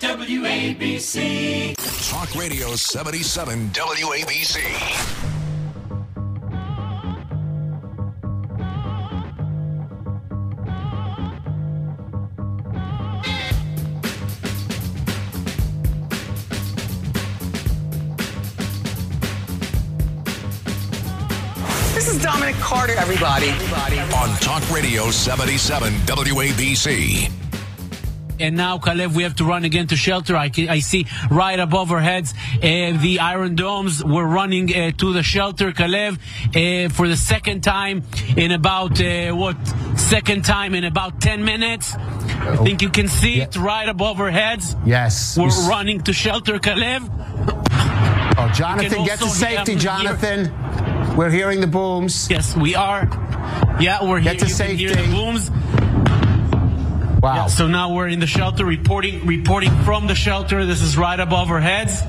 WABC. 0.00 1.74
Talk 2.10 2.34
Radio 2.34 2.74
77 2.76 3.70
WABC. 3.70 4.60
This 21.94 22.08
is 22.08 22.22
Dominic 22.22 22.54
Carter, 22.56 22.94
everybody. 22.96 23.50
On 23.50 24.36
Talk 24.40 24.68
Radio 24.70 25.10
77 25.10 25.92
WABC. 26.06 27.39
And 28.40 28.56
now 28.56 28.78
Kalev, 28.78 29.14
we 29.14 29.22
have 29.22 29.36
to 29.36 29.44
run 29.44 29.64
again 29.64 29.86
to 29.88 29.96
shelter. 29.96 30.36
I, 30.36 30.48
can, 30.48 30.68
I 30.68 30.80
see 30.80 31.06
right 31.30 31.58
above 31.58 31.92
our 31.92 32.00
heads 32.00 32.34
uh, 32.56 32.60
the 32.60 33.18
Iron 33.20 33.54
Domes. 33.54 34.02
We're 34.04 34.26
running 34.26 34.74
uh, 34.74 34.92
to 34.92 35.12
the 35.12 35.22
shelter, 35.22 35.72
Kalev, 35.72 36.18
uh, 36.54 36.88
for 36.90 37.08
the 37.08 37.16
second 37.16 37.62
time 37.62 38.02
in 38.36 38.52
about 38.52 39.00
uh, 39.00 39.32
what? 39.32 39.56
Second 39.96 40.44
time 40.44 40.74
in 40.74 40.84
about 40.84 41.20
ten 41.20 41.44
minutes. 41.44 41.94
I 41.94 42.56
think 42.56 42.82
you 42.82 42.90
can 42.90 43.08
see 43.08 43.40
it 43.40 43.56
right 43.56 43.88
above 43.88 44.20
our 44.20 44.30
heads. 44.30 44.74
Yes. 44.86 45.36
We're 45.36 45.48
running 45.68 46.00
to 46.02 46.12
shelter, 46.12 46.58
Kalev. 46.58 47.02
Oh, 48.38 48.50
Jonathan, 48.54 49.04
get 49.04 49.18
to 49.18 49.28
safety, 49.28 49.58
um, 49.58 49.66
hear- 49.66 49.78
Jonathan. 49.78 51.16
We're 51.16 51.30
hearing 51.30 51.60
the 51.60 51.66
booms. 51.66 52.30
Yes, 52.30 52.56
we 52.56 52.74
are. 52.74 53.08
Yeah, 53.80 54.04
we're 54.08 54.20
Get 54.20 54.36
here. 54.40 54.46
to 54.48 54.48
you 54.48 54.54
can 54.56 54.76
hear 54.76 54.94
the 54.94 55.10
booms. 55.10 55.50
Wow. 57.20 57.34
Yeah, 57.34 57.46
so 57.48 57.68
now 57.68 57.92
we're 57.92 58.08
in 58.08 58.20
the 58.20 58.26
shelter, 58.26 58.64
reporting 58.64 59.26
reporting 59.26 59.70
from 59.84 60.06
the 60.06 60.14
shelter. 60.14 60.64
This 60.64 60.80
is 60.80 60.96
right 60.96 61.20
above 61.20 61.50
our 61.50 61.60
heads. 61.60 62.02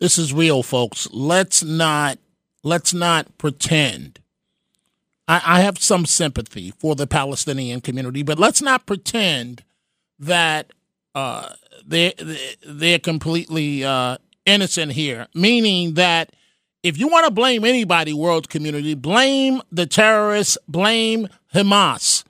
This 0.00 0.16
is 0.16 0.32
real, 0.32 0.62
folks. 0.62 1.06
Let's 1.12 1.62
not 1.62 2.18
let's 2.62 2.94
not 2.94 3.36
pretend. 3.36 4.20
I, 5.28 5.42
I 5.44 5.60
have 5.60 5.78
some 5.78 6.06
sympathy 6.06 6.72
for 6.78 6.94
the 6.94 7.06
Palestinian 7.06 7.82
community, 7.82 8.22
but 8.22 8.38
let's 8.38 8.62
not 8.62 8.86
pretend 8.86 9.64
that 10.18 10.72
uh, 11.14 11.50
they 11.86 12.14
they're 12.66 12.98
completely 12.98 13.84
uh, 13.84 14.16
innocent 14.46 14.92
here. 14.92 15.26
Meaning 15.34 15.94
that 15.94 16.32
if 16.82 16.98
you 16.98 17.08
want 17.08 17.26
to 17.26 17.30
blame 17.30 17.66
anybody, 17.66 18.14
world 18.14 18.48
community, 18.48 18.94
blame 18.94 19.60
the 19.70 19.84
terrorists, 19.84 20.56
blame 20.68 21.28
Hamas. 21.54 22.24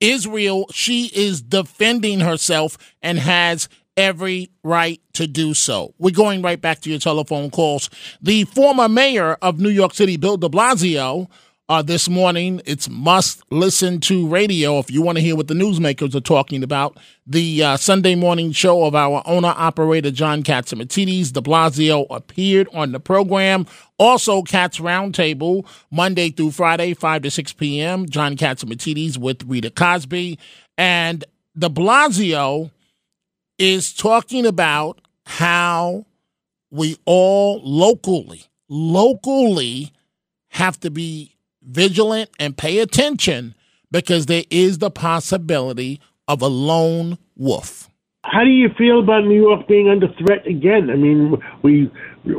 Israel, 0.00 0.66
she 0.72 1.06
is 1.14 1.42
defending 1.42 2.20
herself 2.20 2.78
and 3.02 3.18
has 3.18 3.68
every 3.96 4.50
right 4.62 5.00
to 5.14 5.26
do 5.26 5.54
so. 5.54 5.92
We're 5.98 6.14
going 6.14 6.40
right 6.40 6.60
back 6.60 6.80
to 6.82 6.90
your 6.90 7.00
telephone 7.00 7.50
calls. 7.50 7.90
The 8.22 8.44
former 8.44 8.88
mayor 8.88 9.36
of 9.42 9.58
New 9.58 9.70
York 9.70 9.94
City, 9.94 10.16
Bill 10.16 10.36
de 10.36 10.48
Blasio, 10.48 11.28
uh, 11.68 11.82
this 11.82 12.08
morning, 12.08 12.62
it's 12.64 12.88
must 12.88 13.42
listen 13.52 14.00
to 14.00 14.26
radio 14.26 14.78
if 14.78 14.90
you 14.90 15.02
want 15.02 15.18
to 15.18 15.22
hear 15.22 15.36
what 15.36 15.48
the 15.48 15.54
newsmakers 15.54 16.14
are 16.14 16.20
talking 16.20 16.62
about. 16.62 16.96
The 17.26 17.62
uh, 17.62 17.76
Sunday 17.76 18.14
morning 18.14 18.52
show 18.52 18.84
of 18.84 18.94
our 18.94 19.22
owner 19.26 19.52
operator, 19.54 20.10
John 20.10 20.42
Catsimatidis, 20.42 21.32
de 21.32 21.42
Blasio 21.42 22.06
appeared 22.08 22.68
on 22.72 22.92
the 22.92 23.00
program. 23.00 23.66
Also, 23.98 24.42
Cats 24.42 24.78
Roundtable, 24.78 25.66
Monday 25.90 26.30
through 26.30 26.52
Friday, 26.52 26.94
5 26.94 27.22
to 27.22 27.30
6 27.30 27.52
p.m. 27.54 28.08
John 28.08 28.36
Catsimatidis 28.36 29.18
with 29.18 29.44
Rita 29.44 29.70
Cosby. 29.70 30.38
And 30.78 31.24
de 31.58 31.68
Blasio 31.68 32.70
is 33.58 33.92
talking 33.92 34.46
about 34.46 35.02
how 35.26 36.06
we 36.70 36.96
all 37.04 37.60
locally, 37.62 38.44
locally 38.70 39.92
have 40.48 40.80
to 40.80 40.90
be 40.90 41.34
vigilant 41.68 42.30
and 42.38 42.56
pay 42.56 42.78
attention 42.78 43.54
because 43.90 44.26
there 44.26 44.44
is 44.50 44.78
the 44.78 44.90
possibility 44.90 46.00
of 46.26 46.42
a 46.42 46.48
lone 46.48 47.18
wolf. 47.36 47.88
How 48.24 48.44
do 48.44 48.50
you 48.50 48.68
feel 48.76 49.00
about 49.00 49.24
New 49.24 49.40
York 49.40 49.66
being 49.68 49.88
under 49.88 50.08
threat 50.18 50.46
again? 50.46 50.90
I 50.90 50.96
mean, 50.96 51.36
we 51.62 51.90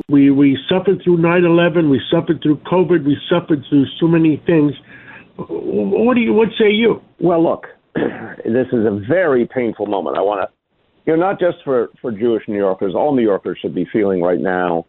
we 0.07 0.29
we 0.29 0.57
suffered 0.69 1.01
through 1.03 1.17
9/11, 1.17 1.89
we 1.89 1.99
suffered 2.11 2.41
through 2.43 2.57
COVID, 2.57 3.05
we 3.05 3.17
suffered 3.29 3.63
through 3.69 3.85
so 3.99 4.07
many 4.07 4.37
things. 4.45 4.73
What 5.37 6.15
do 6.15 6.21
you? 6.21 6.33
What 6.33 6.49
say 6.59 6.69
you? 6.69 7.01
Well, 7.19 7.43
look, 7.43 7.65
this 7.95 8.67
is 8.71 8.85
a 8.85 9.01
very 9.07 9.47
painful 9.47 9.87
moment. 9.87 10.17
I 10.17 10.21
want 10.21 10.41
to, 10.41 10.55
you 11.05 11.17
know, 11.17 11.25
not 11.25 11.39
just 11.39 11.57
for 11.63 11.89
for 12.01 12.11
Jewish 12.11 12.43
New 12.47 12.57
Yorkers, 12.57 12.93
all 12.93 13.15
New 13.15 13.23
Yorkers 13.23 13.57
should 13.59 13.73
be 13.73 13.87
feeling 13.91 14.21
right 14.21 14.39
now. 14.39 14.85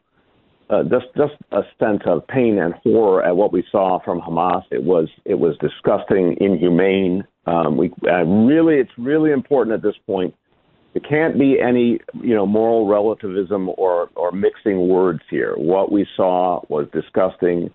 Uh, 0.71 0.85
just 0.85 1.07
just 1.17 1.35
a 1.51 1.63
sense 1.81 2.01
of 2.07 2.25
pain 2.29 2.59
and 2.59 2.75
horror 2.85 3.25
at 3.25 3.37
what 3.37 3.53
we 3.53 3.65
saw 3.73 3.99
from 4.05 4.21
Hamas. 4.21 4.63
It 4.71 4.85
was 4.85 5.09
it 5.25 5.35
was 5.35 5.57
disgusting, 5.61 6.37
inhumane. 6.41 7.25
Um, 7.47 7.77
we 7.77 7.91
uh, 8.09 8.23
really, 8.23 8.77
it's 8.77 8.93
really 8.97 9.33
important 9.33 9.75
at 9.75 9.83
this 9.83 9.97
point. 10.07 10.33
There 10.93 11.03
can't 11.03 11.39
be 11.39 11.59
any, 11.61 11.99
you 12.23 12.37
know, 12.37 12.47
moral 12.47 12.87
relativism 12.87 13.71
or 13.79 14.11
or 14.15 14.31
mixing 14.31 14.87
words 14.89 15.21
here. 15.29 15.55
What 15.57 15.91
we 15.91 16.07
saw 16.17 16.61
was 16.69 16.87
disgusting, 16.93 17.71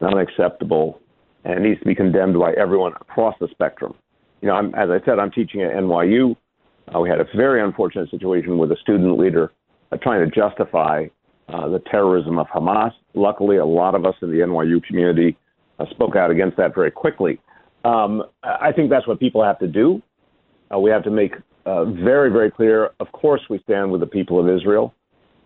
unacceptable, 0.00 1.00
and 1.44 1.54
it 1.54 1.68
needs 1.68 1.80
to 1.80 1.86
be 1.86 1.96
condemned 1.96 2.38
by 2.38 2.52
everyone 2.52 2.92
across 2.92 3.34
the 3.40 3.48
spectrum. 3.50 3.92
You 4.40 4.48
know, 4.48 4.54
I'm, 4.54 4.72
as 4.76 4.88
I 4.90 5.04
said, 5.04 5.18
I'm 5.18 5.32
teaching 5.32 5.62
at 5.62 5.72
NYU. 5.72 6.36
Uh, 6.94 7.00
we 7.00 7.08
had 7.08 7.18
a 7.18 7.26
very 7.34 7.60
unfortunate 7.60 8.08
situation 8.10 8.56
with 8.56 8.70
a 8.70 8.76
student 8.76 9.18
leader 9.18 9.50
uh, 9.90 9.96
trying 9.96 10.24
to 10.24 10.30
justify 10.30 11.06
uh, 11.48 11.68
the 11.68 11.78
terrorism 11.90 12.38
of 12.38 12.46
Hamas. 12.48 12.92
Luckily, 13.14 13.56
a 13.56 13.64
lot 13.64 13.94
of 13.94 14.04
us 14.04 14.14
in 14.22 14.30
the 14.30 14.38
NYU 14.38 14.82
community 14.82 15.36
uh, 15.78 15.84
spoke 15.90 16.16
out 16.16 16.30
against 16.30 16.56
that 16.56 16.74
very 16.74 16.90
quickly. 16.90 17.40
Um, 17.84 18.24
I 18.42 18.72
think 18.72 18.90
that's 18.90 19.06
what 19.06 19.20
people 19.20 19.44
have 19.44 19.58
to 19.60 19.68
do. 19.68 20.02
Uh, 20.74 20.78
we 20.78 20.90
have 20.90 21.04
to 21.04 21.10
make 21.10 21.34
uh, 21.64 21.84
very, 21.84 22.30
very 22.30 22.50
clear. 22.50 22.90
Of 22.98 23.12
course, 23.12 23.42
we 23.48 23.60
stand 23.60 23.92
with 23.92 24.00
the 24.00 24.06
people 24.06 24.40
of 24.40 24.48
Israel. 24.48 24.92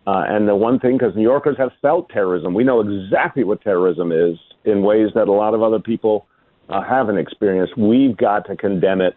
Uh, 0.06 0.24
and 0.26 0.48
the 0.48 0.56
one 0.56 0.78
thing, 0.78 0.96
because 0.96 1.14
New 1.14 1.22
Yorkers 1.22 1.56
have 1.58 1.70
felt 1.82 2.08
terrorism, 2.08 2.54
we 2.54 2.64
know 2.64 2.80
exactly 2.80 3.44
what 3.44 3.60
terrorism 3.60 4.10
is 4.10 4.38
in 4.64 4.82
ways 4.82 5.08
that 5.14 5.28
a 5.28 5.32
lot 5.32 5.52
of 5.52 5.62
other 5.62 5.78
people 5.78 6.26
haven't 6.68 7.18
experienced. 7.18 7.76
We've 7.76 8.16
got 8.16 8.46
to 8.46 8.56
condemn 8.56 9.00
it 9.00 9.16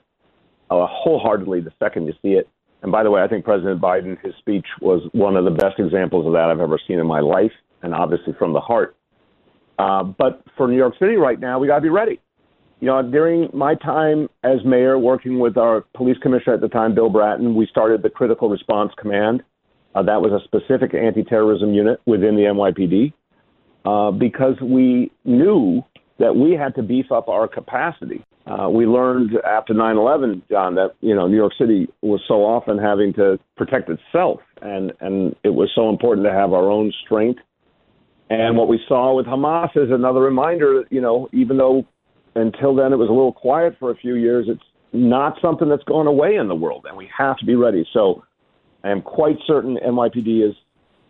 wholeheartedly 0.69 1.61
the 1.61 1.71
second 1.79 2.07
you 2.07 2.13
see 2.21 2.29
it. 2.29 2.49
And 2.83 2.91
by 2.91 3.01
the 3.03 3.09
way, 3.09 3.21
I 3.21 3.27
think 3.27 3.45
President 3.45 3.81
Biden, 3.81 4.21
his 4.23 4.35
speech 4.39 4.65
was 4.81 5.01
one 5.13 5.37
of 5.37 5.45
the 5.45 5.51
best 5.51 5.79
examples 5.79 6.27
of 6.27 6.33
that 6.33 6.49
I've 6.49 6.59
ever 6.59 6.77
seen 6.85 6.99
in 6.99 7.07
my 7.07 7.21
life, 7.21 7.51
and 7.81 7.93
obviously 7.93 8.33
from 8.37 8.51
the 8.51 8.59
heart. 8.59 8.95
Uh, 9.79 10.03
but 10.03 10.43
for 10.57 10.67
New 10.67 10.75
York 10.75 10.93
City 10.99 11.15
right 11.15 11.39
now, 11.39 11.59
we 11.59 11.67
got 11.67 11.77
to 11.77 11.81
be 11.81 11.89
ready. 11.89 12.19
You 12.81 12.87
know, 12.87 13.01
during 13.01 13.49
my 13.53 13.75
time 13.75 14.27
as 14.43 14.57
mayor, 14.65 14.99
working 14.99 15.39
with 15.39 15.57
our 15.57 15.85
police 15.95 16.17
commissioner 16.21 16.55
at 16.55 16.61
the 16.61 16.67
time, 16.67 16.93
Bill 16.93 17.09
Bratton, 17.09 17.55
we 17.55 17.65
started 17.67 18.03
the 18.03 18.09
Critical 18.09 18.49
Response 18.49 18.91
Command. 18.99 19.41
Uh, 19.95 20.03
that 20.03 20.21
was 20.21 20.33
a 20.33 20.43
specific 20.43 20.93
anti-terrorism 20.93 21.73
unit 21.73 22.01
within 22.05 22.35
the 22.35 22.41
NYPD 22.41 23.13
uh, 23.85 24.11
because 24.11 24.55
we 24.61 25.09
knew 25.23 25.81
that 26.19 26.35
we 26.35 26.51
had 26.51 26.75
to 26.75 26.83
beef 26.83 27.11
up 27.11 27.29
our 27.29 27.47
capacity. 27.47 28.21
Uh, 28.45 28.67
we 28.69 28.85
learned 28.85 29.31
after 29.45 29.73
9/11, 29.73 30.41
John, 30.49 30.75
that 30.75 30.95
you 30.99 31.15
know 31.15 31.27
New 31.27 31.37
York 31.37 31.53
City 31.57 31.87
was 32.01 32.21
so 32.27 32.43
often 32.43 32.77
having 32.77 33.13
to 33.13 33.39
protect 33.55 33.89
itself, 33.89 34.41
and 34.61 34.91
and 34.99 35.35
it 35.43 35.53
was 35.53 35.69
so 35.73 35.89
important 35.89 36.25
to 36.27 36.33
have 36.33 36.51
our 36.51 36.69
own 36.69 36.91
strength. 37.05 37.39
And 38.29 38.57
what 38.57 38.67
we 38.67 38.79
saw 38.87 39.15
with 39.15 39.27
Hamas 39.27 39.69
is 39.77 39.91
another 39.91 40.19
reminder 40.19 40.79
that 40.79 40.91
you 40.91 40.99
know 40.99 41.29
even 41.31 41.57
though 41.57 41.85
until 42.35 42.75
then 42.75 42.91
it 42.91 42.97
was 42.97 43.09
a 43.09 43.13
little 43.13 43.33
quiet 43.33 43.75
for 43.79 43.91
a 43.91 43.95
few 43.95 44.15
years, 44.15 44.47
it's 44.49 44.63
not 44.91 45.37
something 45.41 45.69
that's 45.69 45.83
going 45.83 46.07
away 46.07 46.35
in 46.35 46.47
the 46.47 46.55
world, 46.55 46.85
and 46.87 46.97
we 46.97 47.09
have 47.17 47.37
to 47.37 47.45
be 47.45 47.55
ready. 47.55 47.87
So 47.93 48.23
I 48.83 48.89
am 48.89 49.01
quite 49.01 49.37
certain 49.47 49.77
NYPD 49.77 50.49
is 50.49 50.55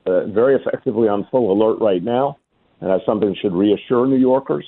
uh, 0.06 0.26
very 0.28 0.56
effectively 0.56 1.08
on 1.08 1.28
full 1.32 1.52
alert 1.52 1.80
right 1.80 2.04
now, 2.04 2.38
and 2.80 2.92
that's 2.92 3.06
something 3.06 3.30
that 3.30 3.38
should 3.42 3.54
reassure 3.54 4.06
New 4.06 4.18
Yorkers. 4.18 4.66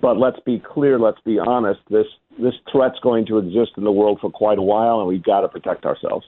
But 0.00 0.18
let's 0.18 0.40
be 0.44 0.58
clear, 0.58 0.98
let's 0.98 1.20
be 1.24 1.38
honest. 1.38 1.80
This 1.90 2.06
this 2.38 2.54
threat's 2.70 2.98
going 3.00 3.26
to 3.26 3.38
exist 3.38 3.72
in 3.76 3.84
the 3.84 3.92
world 3.92 4.18
for 4.20 4.30
quite 4.30 4.58
a 4.58 4.62
while, 4.62 4.98
and 4.98 5.08
we've 5.08 5.22
got 5.22 5.42
to 5.42 5.48
protect 5.48 5.84
ourselves. 5.84 6.26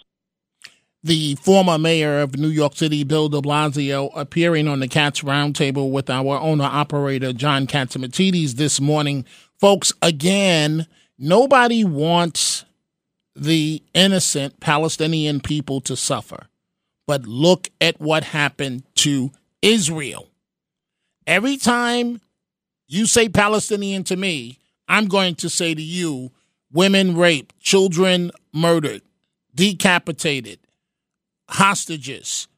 the 1.06 1.36
former 1.36 1.78
mayor 1.78 2.20
of 2.20 2.36
New 2.36 2.48
York 2.48 2.74
City, 2.74 3.04
Bill 3.04 3.28
de 3.28 3.40
Blasio, 3.40 4.10
appearing 4.14 4.66
on 4.66 4.80
the 4.80 4.88
Cats 4.88 5.22
Roundtable 5.22 5.90
with 5.90 6.10
our 6.10 6.38
owner 6.38 6.64
operator, 6.64 7.32
John 7.32 7.66
Catsimatidis, 7.66 8.52
this 8.54 8.80
morning. 8.80 9.24
Folks, 9.58 9.92
again, 10.02 10.86
nobody 11.18 11.84
wants 11.84 12.64
the 13.36 13.82
innocent 13.94 14.58
Palestinian 14.60 15.40
people 15.40 15.80
to 15.82 15.96
suffer. 15.96 16.48
But 17.06 17.24
look 17.26 17.68
at 17.80 18.00
what 18.00 18.24
happened 18.24 18.82
to 18.96 19.30
Israel. 19.62 20.28
Every 21.26 21.56
time 21.56 22.20
you 22.88 23.06
say 23.06 23.28
Palestinian 23.28 24.04
to 24.04 24.16
me, 24.16 24.58
I'm 24.88 25.06
going 25.06 25.34
to 25.36 25.48
say 25.48 25.74
to 25.74 25.82
you 25.82 26.32
women 26.72 27.16
raped, 27.16 27.58
children 27.60 28.30
murdered, 28.52 29.02
decapitated, 29.54 30.60
hostages. 31.48 32.48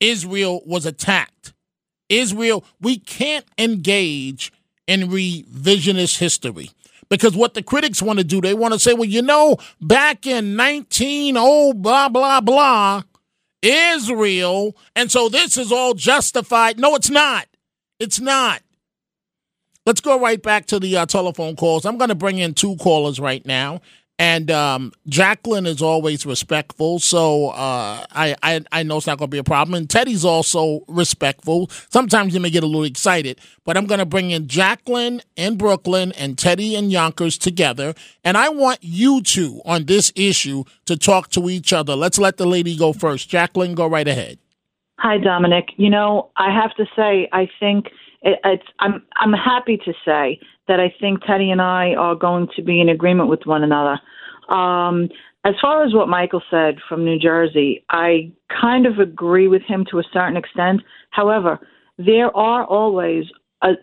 Israel 0.00 0.62
was 0.66 0.86
attacked. 0.86 1.52
Israel, 2.08 2.64
we 2.80 2.98
can't 2.98 3.44
engage 3.58 4.52
in 4.86 5.08
revisionist 5.08 6.18
history 6.18 6.70
because 7.08 7.36
what 7.36 7.54
the 7.54 7.62
critics 7.62 8.02
want 8.02 8.18
to 8.18 8.24
do, 8.24 8.40
they 8.40 8.54
want 8.54 8.74
to 8.74 8.80
say, 8.80 8.94
well, 8.94 9.04
you 9.04 9.22
know, 9.22 9.56
back 9.80 10.26
in 10.26 10.56
19, 10.56 11.36
oh, 11.38 11.72
blah, 11.72 12.08
blah, 12.08 12.40
blah, 12.40 13.02
Israel, 13.62 14.76
and 14.94 15.10
so 15.10 15.28
this 15.28 15.56
is 15.56 15.72
all 15.72 15.94
justified. 15.94 16.78
No, 16.78 16.94
it's 16.94 17.10
not. 17.10 17.46
It's 17.98 18.20
not. 18.20 18.62
Let's 19.88 20.02
go 20.02 20.20
right 20.20 20.42
back 20.42 20.66
to 20.66 20.78
the 20.78 20.98
uh, 20.98 21.06
telephone 21.06 21.56
calls. 21.56 21.86
I'm 21.86 21.96
going 21.96 22.10
to 22.10 22.14
bring 22.14 22.36
in 22.36 22.52
two 22.52 22.76
callers 22.76 23.18
right 23.18 23.44
now. 23.46 23.80
And 24.18 24.50
um, 24.50 24.92
Jacqueline 25.06 25.64
is 25.64 25.80
always 25.80 26.26
respectful, 26.26 26.98
so 26.98 27.48
uh, 27.48 28.04
I, 28.12 28.36
I 28.42 28.60
I 28.70 28.82
know 28.82 28.98
it's 28.98 29.06
not 29.06 29.16
going 29.16 29.30
to 29.30 29.34
be 29.34 29.38
a 29.38 29.44
problem. 29.44 29.74
And 29.74 29.88
Teddy's 29.88 30.26
also 30.26 30.80
respectful. 30.88 31.70
Sometimes 31.88 32.34
he 32.34 32.38
may 32.38 32.50
get 32.50 32.64
a 32.64 32.66
little 32.66 32.84
excited, 32.84 33.40
but 33.64 33.78
I'm 33.78 33.86
going 33.86 34.00
to 34.00 34.04
bring 34.04 34.30
in 34.30 34.46
Jacqueline 34.46 35.22
in 35.36 35.56
Brooklyn 35.56 36.12
and 36.12 36.36
Teddy 36.36 36.74
and 36.74 36.92
Yonkers 36.92 37.38
together, 37.38 37.94
and 38.24 38.36
I 38.36 38.50
want 38.50 38.80
you 38.82 39.22
two 39.22 39.62
on 39.64 39.86
this 39.86 40.12
issue 40.14 40.64
to 40.84 40.98
talk 40.98 41.30
to 41.30 41.48
each 41.48 41.72
other. 41.72 41.96
Let's 41.96 42.18
let 42.18 42.36
the 42.36 42.46
lady 42.46 42.76
go 42.76 42.92
first. 42.92 43.30
Jacqueline, 43.30 43.74
go 43.74 43.86
right 43.86 44.08
ahead. 44.08 44.38
Hi, 44.98 45.16
Dominic. 45.16 45.68
You 45.76 45.88
know, 45.88 46.30
I 46.36 46.52
have 46.52 46.74
to 46.74 46.84
say, 46.94 47.28
I 47.32 47.48
think 47.60 47.86
it, 48.22 48.38
it's. 48.44 48.64
I'm. 48.80 49.02
I'm 49.16 49.32
happy 49.32 49.76
to 49.78 49.92
say 50.04 50.40
that 50.66 50.80
I 50.80 50.94
think 51.00 51.20
Teddy 51.24 51.50
and 51.50 51.62
I 51.62 51.94
are 51.94 52.14
going 52.14 52.48
to 52.56 52.62
be 52.62 52.80
in 52.80 52.88
agreement 52.88 53.28
with 53.28 53.40
one 53.44 53.62
another. 53.62 54.00
Um, 54.52 55.08
as 55.44 55.54
far 55.62 55.84
as 55.84 55.94
what 55.94 56.08
Michael 56.08 56.42
said 56.50 56.76
from 56.88 57.04
New 57.04 57.18
Jersey, 57.18 57.84
I 57.90 58.32
kind 58.60 58.86
of 58.86 58.98
agree 58.98 59.48
with 59.48 59.62
him 59.62 59.84
to 59.90 59.98
a 59.98 60.04
certain 60.12 60.36
extent. 60.36 60.82
However, 61.10 61.60
there 61.96 62.36
are 62.36 62.64
always 62.64 63.24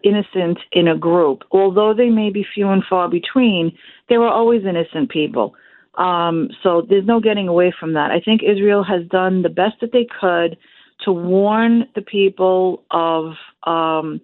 innocent 0.03 0.59
in 0.71 0.87
a 0.87 0.97
group. 0.97 1.43
Although 1.51 1.93
they 1.93 2.09
may 2.09 2.29
be 2.29 2.45
few 2.53 2.69
and 2.69 2.83
far 2.89 3.09
between, 3.09 3.75
there 4.09 4.21
are 4.21 4.31
always 4.31 4.63
innocent 4.63 5.09
people. 5.09 5.53
Um, 5.95 6.49
so 6.61 6.85
there's 6.87 7.05
no 7.05 7.19
getting 7.19 7.47
away 7.47 7.73
from 7.77 7.93
that. 7.93 8.11
I 8.11 8.19
think 8.19 8.41
Israel 8.43 8.83
has 8.83 9.07
done 9.07 9.41
the 9.41 9.49
best 9.49 9.75
that 9.81 9.91
they 9.91 10.07
could 10.19 10.57
to 11.03 11.11
warn 11.11 11.85
the 11.95 12.01
people 12.01 12.83
of 12.91 13.33
um, 13.63 14.21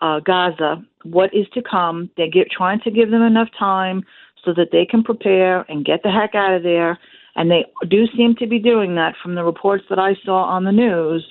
uh, 0.00 0.20
Gaza 0.20 0.82
what 1.04 1.32
is 1.34 1.46
to 1.54 1.62
come. 1.62 2.10
They're 2.16 2.30
get, 2.30 2.50
trying 2.50 2.80
to 2.80 2.90
give 2.90 3.10
them 3.10 3.22
enough 3.22 3.48
time 3.58 4.04
so 4.44 4.52
that 4.54 4.68
they 4.72 4.86
can 4.86 5.02
prepare 5.02 5.62
and 5.68 5.84
get 5.84 6.02
the 6.02 6.10
heck 6.10 6.34
out 6.34 6.54
of 6.54 6.62
there. 6.62 6.98
And 7.34 7.50
they 7.50 7.66
do 7.88 8.06
seem 8.16 8.34
to 8.36 8.46
be 8.46 8.58
doing 8.58 8.94
that 8.94 9.14
from 9.22 9.34
the 9.34 9.44
reports 9.44 9.84
that 9.90 9.98
I 9.98 10.14
saw 10.24 10.44
on 10.44 10.64
the 10.64 10.72
news. 10.72 11.24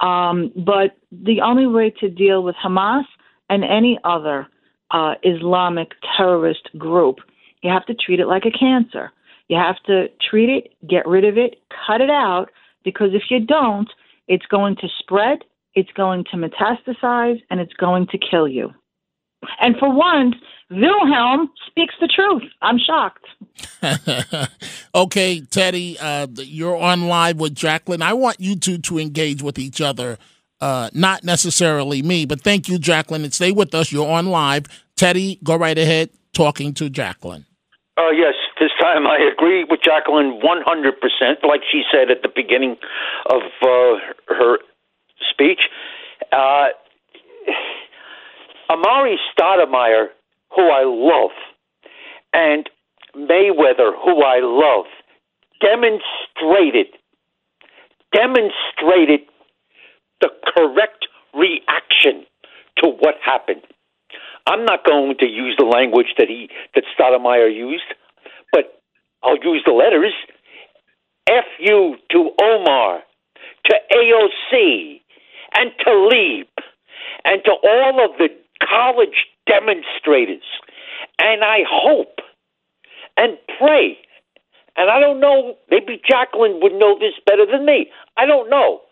Um, 0.00 0.52
but 0.56 0.96
the 1.10 1.40
only 1.40 1.66
way 1.66 1.90
to 2.00 2.08
deal 2.08 2.42
with 2.42 2.56
Hamas 2.56 3.04
and 3.48 3.64
any 3.64 3.98
other 4.04 4.48
uh, 4.90 5.14
Islamic 5.22 5.92
terrorist 6.16 6.68
group, 6.76 7.16
you 7.62 7.70
have 7.70 7.86
to 7.86 7.94
treat 7.94 8.20
it 8.20 8.26
like 8.26 8.44
a 8.44 8.50
cancer. 8.50 9.12
You 9.48 9.56
have 9.56 9.76
to 9.86 10.08
treat 10.28 10.50
it, 10.50 10.74
get 10.88 11.06
rid 11.06 11.24
of 11.24 11.38
it, 11.38 11.60
cut 11.86 12.00
it 12.00 12.10
out, 12.10 12.50
because 12.84 13.10
if 13.12 13.22
you 13.30 13.40
don't, 13.40 13.88
it's 14.28 14.46
going 14.46 14.76
to 14.76 14.88
spread, 14.98 15.38
it's 15.74 15.90
going 15.92 16.24
to 16.30 16.36
metastasize, 16.36 17.40
and 17.50 17.60
it's 17.60 17.74
going 17.74 18.06
to 18.08 18.18
kill 18.18 18.48
you. 18.48 18.70
And 19.60 19.76
for 19.78 19.92
once, 19.92 20.34
Wilhelm 20.70 21.50
speaks 21.66 21.94
the 22.00 22.08
truth. 22.08 22.42
I'm 22.62 22.78
shocked. 22.78 23.26
okay, 24.94 25.40
Teddy, 25.40 25.96
uh, 26.00 26.26
you're 26.36 26.76
on 26.76 27.06
live 27.06 27.38
with 27.38 27.54
Jacqueline. 27.54 28.02
I 28.02 28.14
want 28.14 28.40
you 28.40 28.56
two 28.56 28.78
to 28.78 28.98
engage 28.98 29.42
with 29.42 29.58
each 29.58 29.80
other, 29.80 30.18
uh, 30.60 30.90
not 30.92 31.22
necessarily 31.22 32.02
me, 32.02 32.26
but 32.26 32.40
thank 32.40 32.68
you, 32.68 32.78
Jacqueline, 32.78 33.22
and 33.22 33.32
stay 33.32 33.52
with 33.52 33.74
us. 33.74 33.92
You're 33.92 34.08
on 34.08 34.26
live. 34.26 34.66
Teddy, 34.96 35.38
go 35.44 35.56
right 35.56 35.78
ahead 35.78 36.10
talking 36.32 36.74
to 36.74 36.90
Jacqueline. 36.90 37.46
Uh, 37.96 38.10
yes, 38.10 38.34
this 38.58 38.70
time 38.80 39.06
I 39.06 39.18
agree 39.18 39.64
with 39.64 39.80
Jacqueline 39.82 40.40
100%, 40.42 41.44
like 41.46 41.60
she 41.70 41.82
said 41.92 42.10
at 42.10 42.22
the 42.22 42.30
beginning 42.34 42.76
of 43.30 43.42
uh, 43.62 43.98
her 44.28 44.58
speech. 45.30 45.60
Uh, 46.32 46.68
Amar'e 48.70 49.16
Stoudemire, 49.32 50.08
who 50.54 50.62
I 50.62 50.84
love, 50.84 51.30
and 52.32 52.68
Mayweather, 53.14 53.92
who 54.04 54.22
I 54.22 54.40
love, 54.42 54.86
demonstrated 55.60 56.86
demonstrated 58.12 59.20
the 60.20 60.30
correct 60.56 61.06
reaction 61.34 62.24
to 62.82 62.88
what 62.88 63.14
happened. 63.22 63.62
I'm 64.46 64.64
not 64.64 64.84
going 64.84 65.16
to 65.18 65.26
use 65.26 65.56
the 65.58 65.64
language 65.64 66.14
that 66.18 66.28
he 66.28 66.48
that 66.74 66.84
Stoudemire 66.98 67.54
used, 67.54 67.84
I'll 69.22 69.38
use 69.42 69.62
the 69.66 69.72
letters. 69.72 70.14
F 71.28 71.44
U 71.58 71.96
to 72.10 72.30
Omar, 72.40 73.00
to 73.64 73.74
AOC, 73.92 75.00
and 75.56 75.72
to 75.80 75.90
Tlaib, 75.90 76.46
and 77.24 77.42
to 77.44 77.50
all 77.50 78.04
of 78.04 78.16
the 78.18 78.28
college 78.62 79.26
demonstrators. 79.46 80.44
And 81.18 81.42
I 81.42 81.60
hope 81.68 82.20
and 83.16 83.38
pray, 83.58 83.98
and 84.76 84.90
I 84.90 85.00
don't 85.00 85.20
know, 85.20 85.56
maybe 85.70 86.00
Jacqueline 86.08 86.60
would 86.62 86.74
know 86.74 86.98
this 86.98 87.14
better 87.26 87.46
than 87.46 87.64
me. 87.64 87.90
I 88.16 88.26
don't 88.26 88.50
know. 88.50 88.82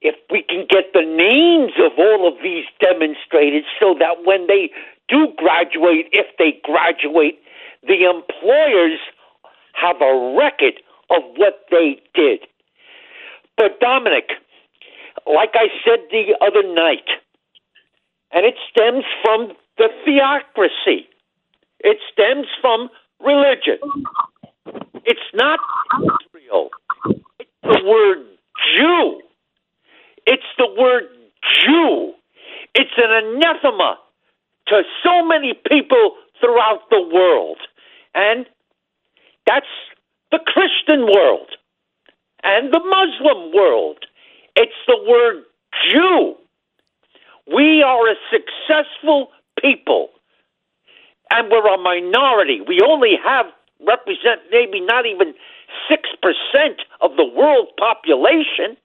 If 0.00 0.14
we 0.30 0.42
can 0.42 0.66
get 0.68 0.92
the 0.92 1.02
names 1.02 1.72
of 1.78 1.92
all 1.98 2.28
of 2.28 2.34
these 2.42 2.64
demonstrators 2.80 3.64
so 3.80 3.94
that 3.98 4.24
when 4.24 4.46
they 4.46 4.70
do 5.08 5.28
graduate, 5.36 6.06
if 6.12 6.26
they 6.38 6.60
graduate, 6.62 7.40
the 7.86 8.04
employers 8.04 8.98
have 9.74 9.96
a 10.00 10.36
record 10.36 10.74
of 11.10 11.22
what 11.36 11.64
they 11.70 12.00
did. 12.14 12.40
But 13.56 13.80
Dominic, 13.80 14.30
like 15.26 15.50
I 15.54 15.68
said 15.84 16.00
the 16.10 16.36
other 16.40 16.62
night, 16.74 17.08
and 18.32 18.44
it 18.44 18.54
stems 18.70 19.04
from 19.22 19.52
the 19.78 19.88
theocracy. 20.04 21.08
It 21.80 21.98
stems 22.12 22.46
from 22.60 22.88
religion. 23.20 23.78
It's 25.04 25.20
not 25.34 25.58
Israel. 26.02 26.70
It's 27.38 27.50
the 27.62 27.82
word 27.86 28.26
Jew. 28.76 29.20
It's 30.26 30.42
the 30.58 30.68
word 30.78 31.04
Jew. 31.54 32.12
It's 32.74 32.90
an 32.96 33.10
anathema 33.10 33.98
to 34.68 34.82
so 35.02 35.24
many 35.24 35.54
people 35.68 36.16
throughout 36.40 36.88
the 36.90 37.02
world. 37.12 37.58
And 38.14 38.46
that's 39.46 39.66
the 40.30 40.38
Christian 40.46 41.06
world 41.06 41.48
and 42.42 42.72
the 42.72 42.80
Muslim 42.80 43.52
world. 43.54 43.98
It's 44.56 44.72
the 44.86 44.98
word 45.08 45.44
Jew. 45.90 46.34
We 47.52 47.82
are 47.82 48.08
a 48.08 48.14
successful 48.30 49.28
people, 49.60 50.10
and 51.30 51.50
we're 51.50 51.66
a 51.72 51.78
minority. 51.78 52.60
We 52.66 52.80
only 52.86 53.12
have 53.24 53.46
represent 53.86 54.40
maybe 54.50 54.80
not 54.80 55.06
even 55.06 55.34
six 55.88 56.08
percent 56.20 56.82
of 57.00 57.16
the 57.16 57.24
world 57.24 57.68
population. 57.78 58.76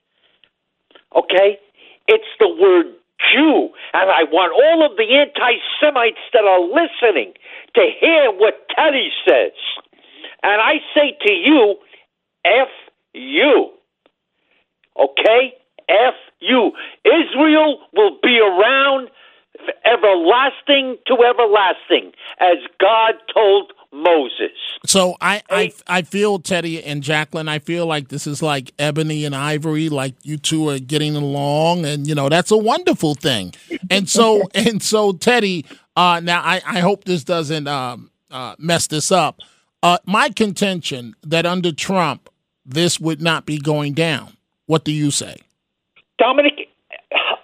Okay, 1.14 1.58
it's 2.08 2.24
the 2.40 2.48
word 2.48 2.86
Jew, 3.20 3.70
and 3.92 4.10
I 4.10 4.24
want 4.24 4.52
all 4.52 4.84
of 4.84 4.96
the 4.96 5.16
anti-Semites 5.16 6.18
that 6.32 6.44
are 6.44 6.60
listening 6.60 7.34
to 7.74 7.82
hear 8.00 8.30
what 8.32 8.68
Teddy 8.74 9.10
says. 9.26 9.52
And 10.42 10.60
I 10.60 10.74
say 10.94 11.16
to 11.26 11.32
you, 11.32 11.76
F 12.44 12.68
you. 13.12 13.70
Okay? 14.98 15.54
F 15.88 16.14
you. 16.40 16.72
Israel 17.04 17.78
will 17.94 18.18
be 18.22 18.38
around 18.40 19.08
everlasting 19.84 20.98
to 21.06 21.16
everlasting, 21.22 22.12
as 22.40 22.58
God 22.80 23.14
told 23.32 23.72
Moses. 23.92 24.52
So 24.86 25.16
I, 25.20 25.42
I 25.50 25.72
I 25.86 26.02
feel 26.02 26.38
Teddy 26.38 26.82
and 26.82 27.02
Jacqueline. 27.02 27.48
I 27.48 27.58
feel 27.58 27.86
like 27.86 28.08
this 28.08 28.26
is 28.26 28.42
like 28.42 28.72
ebony 28.78 29.24
and 29.24 29.34
ivory. 29.34 29.88
Like 29.88 30.14
you 30.22 30.36
two 30.36 30.68
are 30.70 30.78
getting 30.78 31.16
along, 31.16 31.84
and 31.84 32.06
you 32.06 32.14
know 32.14 32.28
that's 32.28 32.50
a 32.50 32.56
wonderful 32.56 33.14
thing. 33.14 33.54
And 33.90 34.08
so 34.08 34.42
and 34.54 34.82
so 34.82 35.12
Teddy. 35.12 35.64
Uh, 35.96 36.20
now 36.20 36.40
I 36.42 36.60
I 36.66 36.80
hope 36.80 37.04
this 37.04 37.22
doesn't 37.22 37.68
um, 37.68 38.10
uh, 38.30 38.56
mess 38.58 38.88
this 38.88 39.12
up. 39.12 39.40
Uh, 39.82 39.98
my 40.06 40.30
contention 40.30 41.14
that 41.22 41.46
under 41.46 41.70
Trump 41.70 42.28
this 42.64 42.98
would 42.98 43.20
not 43.20 43.46
be 43.46 43.58
going 43.58 43.92
down. 43.92 44.36
What 44.66 44.84
do 44.84 44.92
you 44.92 45.10
say? 45.10 45.36
Dominic, 46.18 46.63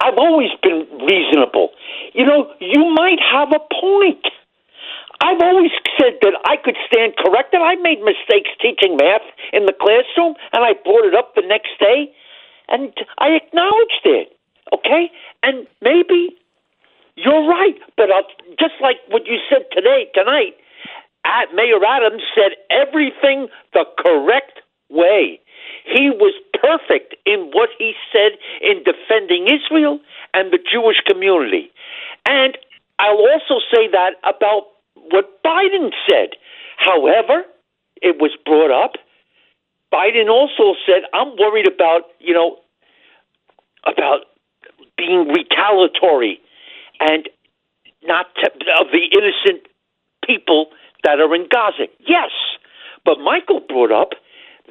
I've 0.01 0.17
always 0.17 0.49
been 0.61 0.87
reasonable. 1.07 1.69
You 2.13 2.25
know, 2.25 2.51
you 2.59 2.93
might 2.93 3.19
have 3.19 3.49
a 3.53 3.59
point. 3.79 4.25
I've 5.21 5.41
always 5.41 5.71
said 5.99 6.17
that 6.21 6.33
I 6.45 6.57
could 6.57 6.75
stand 6.87 7.13
corrected. 7.17 7.61
I 7.61 7.75
made 7.75 8.01
mistakes 8.01 8.49
teaching 8.59 8.97
math 8.97 9.21
in 9.53 9.65
the 9.65 9.73
classroom, 9.73 10.35
and 10.53 10.65
I 10.65 10.73
brought 10.83 11.05
it 11.05 11.13
up 11.13 11.35
the 11.35 11.45
next 11.45 11.77
day, 11.79 12.11
and 12.69 12.91
I 13.19 13.29
acknowledged 13.29 14.05
it. 14.05 14.35
Okay, 14.73 15.11
and 15.43 15.67
maybe 15.81 16.37
you're 17.15 17.47
right, 17.47 17.75
but 17.97 18.09
I'll, 18.11 18.27
just 18.59 18.75
like 18.81 18.97
what 19.09 19.27
you 19.27 19.37
said 19.49 19.65
today, 19.71 20.07
tonight, 20.13 20.55
uh, 21.25 21.45
Mayor 21.53 21.83
Adams 21.85 22.23
said 22.33 22.57
everything 22.71 23.47
the 23.73 23.85
correct 23.99 24.61
way. 24.89 25.39
He 25.85 26.09
was 26.09 26.33
perfect 26.61 27.15
in 27.25 27.49
what 27.53 27.69
he 27.77 27.93
said 28.13 28.37
in 28.61 28.83
defending 28.83 29.47
Israel 29.47 29.99
and 30.33 30.51
the 30.53 30.59
Jewish 30.59 31.01
community. 31.07 31.71
And 32.25 32.57
I'll 32.99 33.17
also 33.17 33.59
say 33.73 33.87
that 33.91 34.11
about 34.23 34.67
what 34.95 35.41
Biden 35.43 35.89
said. 36.09 36.29
However, 36.77 37.43
it 38.01 38.17
was 38.19 38.31
brought 38.45 38.71
up. 38.71 38.93
Biden 39.91 40.29
also 40.29 40.77
said, 40.85 41.03
"I'm 41.13 41.35
worried 41.37 41.67
about 41.67 42.09
you 42.19 42.33
know 42.33 42.59
about 43.85 44.21
being 44.97 45.27
retaliatory 45.27 46.39
and 46.99 47.27
not 48.03 48.27
to, 48.35 48.51
of 48.79 48.87
the 48.91 49.05
innocent 49.17 49.67
people 50.25 50.67
that 51.03 51.19
are 51.19 51.33
in 51.35 51.47
Gaza." 51.47 51.87
Yes, 51.99 52.31
but 53.03 53.19
Michael 53.19 53.59
brought 53.59 53.91
up 53.91 54.13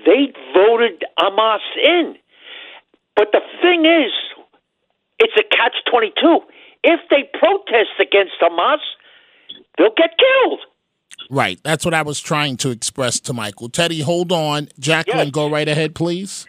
they 0.06 0.32
voted 0.54 1.04
Hamas 1.18 1.60
in. 1.84 2.16
But 3.16 3.28
the 3.32 3.40
thing 3.60 3.84
is, 3.84 4.12
it's 5.18 5.34
a 5.36 5.56
catch 5.56 5.74
22. 5.90 6.40
If 6.82 7.00
they 7.10 7.28
protest 7.38 7.90
against 8.00 8.32
Hamas, 8.40 8.78
they'll 9.76 9.94
get 9.96 10.10
killed. 10.18 10.60
Right. 11.28 11.60
That's 11.62 11.84
what 11.84 11.94
I 11.94 12.02
was 12.02 12.20
trying 12.20 12.56
to 12.58 12.70
express 12.70 13.20
to 13.20 13.32
Michael. 13.32 13.68
Teddy, 13.68 14.00
hold 14.00 14.32
on. 14.32 14.68
Jacqueline, 14.78 15.30
go 15.30 15.48
right 15.50 15.68
ahead, 15.68 15.94
please. 15.94 16.46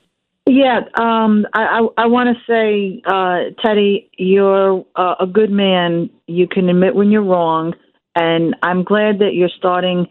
Yeah, 0.48 0.80
um, 0.96 1.46
I, 1.54 1.62
I, 1.62 1.88
I 2.04 2.06
want 2.08 2.36
to 2.36 2.44
say, 2.52 3.02
uh, 3.06 3.54
Teddy, 3.64 4.10
you're 4.18 4.84
uh, 4.96 5.16
a 5.20 5.28
good 5.28 5.52
man. 5.52 6.10
You 6.26 6.48
can 6.48 6.68
admit 6.68 6.96
when 6.96 7.12
you're 7.12 7.24
wrong, 7.24 7.76
and 8.16 8.56
I'm 8.64 8.84
glad 8.84 9.20
that 9.20 9.36
you're 9.36 9.52
starting 9.56 10.08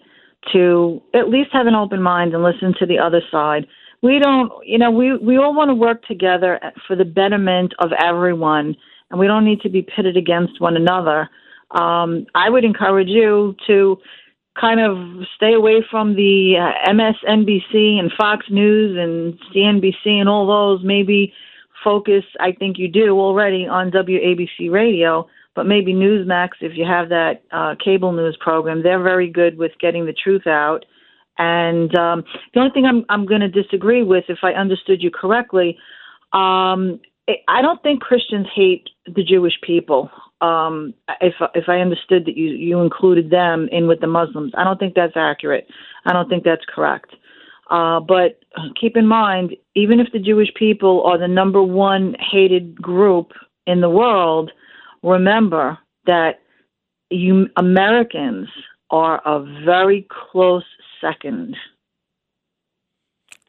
to 0.53 1.01
at 1.15 1.29
least 1.29 1.51
have 1.53 1.67
an 1.67 1.75
open 1.75 2.03
mind 2.03 2.35
and 2.35 2.43
listen 2.43 2.75
to 2.79 2.87
the 2.87 2.99
other 2.99 3.21
side. 3.31 3.67
We 4.03 4.19
don't, 4.19 4.51
you 4.65 4.79
know, 4.79 4.91
we 4.91 5.17
we 5.19 5.37
all 5.37 5.55
want 5.55 5.69
to 5.69 5.75
work 5.75 6.05
together 6.05 6.59
for 6.87 6.97
the 6.97 7.05
betterment 7.05 7.75
of 7.79 7.91
everyone, 7.93 8.75
and 9.11 9.21
we 9.21 9.27
don't 9.27 9.45
need 9.45 9.61
to 9.63 9.69
be 9.69 9.83
pitted 9.83 10.17
against 10.17 10.61
one 10.61 10.77
another. 10.77 11.29
Um, 11.71 12.27
I 12.35 12.49
would 12.49 12.65
encourage 12.65 13.09
you 13.09 13.55
to 13.67 13.99
kind 14.59 14.81
of 14.81 15.27
stay 15.37 15.55
away 15.55 15.85
from 15.91 16.17
the 16.17 16.57
uh, 16.59 16.91
MSNBC 16.91 17.99
and 17.99 18.11
Fox 18.19 18.47
News 18.51 18.97
and 18.99 19.39
CNBC 19.55 20.19
and 20.19 20.29
all 20.29 20.47
those. 20.47 20.85
Maybe 20.85 21.33
focus, 21.85 22.25
I 22.41 22.53
think 22.53 22.79
you 22.79 22.89
do 22.89 23.19
already, 23.19 23.67
on 23.67 23.91
WABC 23.91 24.71
radio, 24.71 25.29
but 25.61 25.67
maybe 25.67 25.93
Newsmax, 25.93 26.53
if 26.63 26.73
you 26.75 26.87
have 26.87 27.11
that 27.11 27.43
uh, 27.53 27.75
cable 27.85 28.13
news 28.13 28.35
program, 28.41 28.83
they're 28.83 29.03
very 29.03 29.29
good 29.29 29.59
with 29.59 29.73
getting 29.79 30.07
the 30.07 30.15
truth 30.15 30.47
out. 30.47 30.87
And 31.37 31.95
um, 31.99 32.25
the 32.55 32.61
only 32.61 32.73
thing 32.73 32.87
I'm, 32.87 33.05
I'm 33.11 33.27
going 33.27 33.43
to 33.43 33.49
disagree 33.49 34.03
with, 34.03 34.25
if 34.31 34.39
I 34.43 34.53
understood 34.53 35.03
you 35.03 35.11
correctly, 35.11 35.77
um, 36.33 36.99
I 37.47 37.61
don't 37.61 37.83
think 37.83 38.01
Christians 38.01 38.47
hate 38.55 38.89
the 39.05 39.23
Jewish 39.23 39.53
people 39.63 40.11
um, 40.41 40.95
if 41.21 41.35
if 41.55 41.65
I 41.69 41.81
understood 41.81 42.25
that 42.25 42.39
you 42.39 42.53
you 42.53 42.81
included 42.81 43.29
them 43.29 43.69
in 43.71 43.87
with 43.87 44.01
the 44.01 44.07
Muslims. 44.07 44.53
I 44.57 44.65
don't 44.65 44.79
think 44.79 44.95
that's 44.95 45.13
accurate. 45.17 45.67
I 46.07 46.15
don't 46.15 46.31
think 46.31 46.43
that's 46.43 46.65
correct. 46.75 47.11
Uh, 47.71 48.01
but 48.01 48.41
keep 48.81 48.97
in 48.97 49.07
mind, 49.07 49.55
even 49.75 50.01
if 50.01 50.07
the 50.13 50.19
Jewish 50.19 50.49
people 50.55 51.03
are 51.05 51.19
the 51.19 51.29
number 51.29 51.63
one 51.63 52.17
hated 52.33 52.81
group 52.81 53.33
in 53.67 53.83
the 53.83 53.91
world, 53.91 54.51
remember 55.03 55.79
that 56.07 56.41
you 57.11 57.49
Americans 57.57 58.49
are 58.91 59.21
a 59.25 59.41
very 59.65 60.07
close 60.11 60.65
second. 61.01 61.57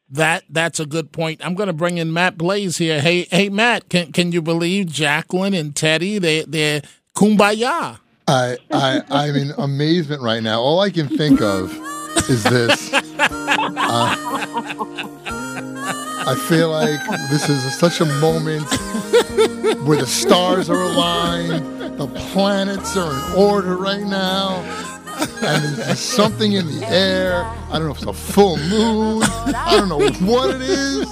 That 0.10 0.44
that's 0.50 0.80
a 0.80 0.86
good 0.86 1.12
point. 1.12 1.46
I'm 1.46 1.56
going 1.56 1.68
to 1.68 1.74
bring 1.74 1.98
in 1.98 2.12
Matt 2.12 2.38
Blaze 2.38 2.78
here. 2.78 3.00
Hey, 3.00 3.28
hey, 3.32 3.50
Matt, 3.50 3.90
can 3.90 4.12
can 4.12 4.32
you 4.32 4.42
believe 4.42 4.88
Jacqueline 4.88 5.54
and 5.54 5.76
Teddy? 5.76 6.20
They 6.20 6.44
they're 6.44 6.82
kumbaya. 7.16 8.00
I 8.28 8.58
I 8.72 9.02
I'm 9.10 9.36
in 9.36 9.52
amazement 9.58 10.22
right 10.22 10.44
now. 10.44 10.60
All 10.62 10.82
I 10.82 10.90
can 10.90 11.08
think 11.08 11.42
of 11.42 11.72
is 12.30 12.44
this. 12.44 12.92
Uh, 13.84 15.41
I 16.28 16.36
feel 16.48 16.70
like 16.70 17.00
this 17.30 17.50
is 17.50 17.78
such 17.78 18.00
a 18.02 18.06
moment 18.20 18.70
where 19.86 19.98
the 19.98 20.08
stars 20.08 20.70
are 20.70 20.82
aligned, 20.82 21.98
the 21.98 22.08
planets 22.32 22.96
are 22.96 23.12
in 23.12 23.40
order 23.40 23.76
right 23.76 24.04
now 24.04 24.62
and 25.44 25.76
there's 25.76 26.00
something 26.00 26.54
in 26.54 26.68
the 26.68 26.88
air. 26.88 27.44
I 27.44 27.74
don't 27.74 27.86
know 27.86 27.92
if 27.92 27.98
it's 27.98 28.06
a 28.06 28.14
full 28.14 28.58
moon. 28.58 29.24
I 29.24 29.78
don't 29.78 29.90
know 29.90 30.00
what 30.28 30.56
it 30.56 30.62
is. 30.62 31.08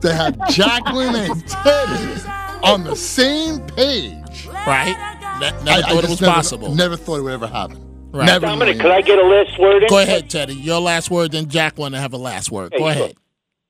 To 0.00 0.12
have 0.12 0.48
Jacqueline 0.50 1.14
and 1.14 1.46
Teddy 1.48 2.22
on 2.62 2.84
the 2.84 2.96
same 2.96 3.60
page. 3.68 4.46
Right. 4.46 4.96
Ne- 5.40 5.64
never 5.64 5.82
thought 5.82 6.04
it 6.04 6.10
was 6.10 6.20
never, 6.20 6.32
possible. 6.32 6.74
Never 6.74 6.96
thought 6.96 7.16
it 7.18 7.22
would 7.22 7.32
ever 7.32 7.46
happen. 7.46 7.78
Right. 8.12 8.26
Never. 8.26 8.46
Dominic, 8.46 8.78
could 8.78 8.90
I 8.90 9.00
get 9.00 9.18
a 9.18 9.22
last 9.26 9.58
word 9.58 9.82
in? 9.82 9.88
Go 9.88 9.98
ahead, 9.98 10.28
Teddy. 10.28 10.54
Your 10.54 10.80
last 10.80 11.10
word, 11.10 11.32
then 11.32 11.48
Jacqueline 11.48 11.92
will 11.92 12.00
have 12.00 12.12
a 12.12 12.18
last 12.18 12.50
word. 12.50 12.72
Go 12.72 12.86
Hey, 12.88 12.90
ahead. 12.90 13.16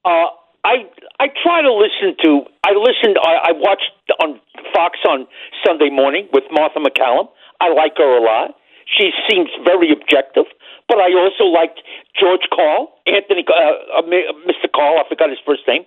Uh, 0.04 0.26
I 0.64 0.86
I 1.18 1.26
try 1.42 1.62
to 1.62 1.72
listen 1.72 2.16
to. 2.22 2.42
I 2.64 2.72
listened. 2.72 3.18
I, 3.18 3.50
I 3.50 3.52
watched 3.52 3.90
on 4.22 4.40
Fox 4.72 4.98
on 5.08 5.26
Sunday 5.66 5.90
morning 5.90 6.28
with 6.32 6.44
Martha 6.50 6.78
MacCallum. 6.78 7.28
I 7.60 7.72
like 7.72 7.94
her 7.98 8.18
a 8.18 8.22
lot. 8.22 8.54
She 8.86 9.10
seems 9.28 9.50
very 9.64 9.90
objective. 9.92 10.46
But 10.88 10.98
I 10.98 11.14
also 11.14 11.44
liked 11.44 11.80
George 12.18 12.46
Carl, 12.52 12.92
Anthony, 13.06 13.44
uh, 13.48 13.98
uh, 13.98 14.02
Mr. 14.46 14.70
Carl. 14.74 14.98
I 14.98 15.08
forgot 15.08 15.30
his 15.30 15.38
first 15.46 15.62
name, 15.66 15.84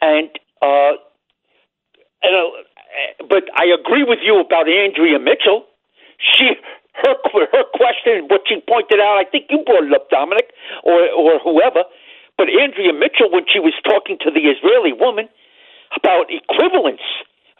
and 0.00 0.30
uh, 0.62 0.98
and 2.22 2.34
uh, 2.34 3.26
but 3.28 3.44
I 3.54 3.66
agree 3.66 4.04
with 4.04 4.20
you 4.22 4.40
about 4.40 4.68
Andrea 4.68 5.18
Mitchell. 5.18 5.66
She 6.18 6.50
her 7.04 7.14
her 7.52 7.64
question, 7.74 8.26
what 8.28 8.42
she 8.48 8.60
pointed 8.66 9.00
out. 9.00 9.18
I 9.20 9.24
think 9.28 9.46
you 9.50 9.62
brought 9.64 9.84
it 9.84 9.92
up, 9.94 10.08
Dominic, 10.10 10.50
or 10.82 11.10
or 11.10 11.38
whoever. 11.38 11.84
Andrea 12.66 12.90
Mitchell, 12.90 13.30
when 13.30 13.46
she 13.46 13.62
was 13.62 13.78
talking 13.86 14.18
to 14.26 14.30
the 14.34 14.50
Israeli 14.50 14.90
woman 14.90 15.30
about 15.94 16.26
equivalence, 16.34 17.06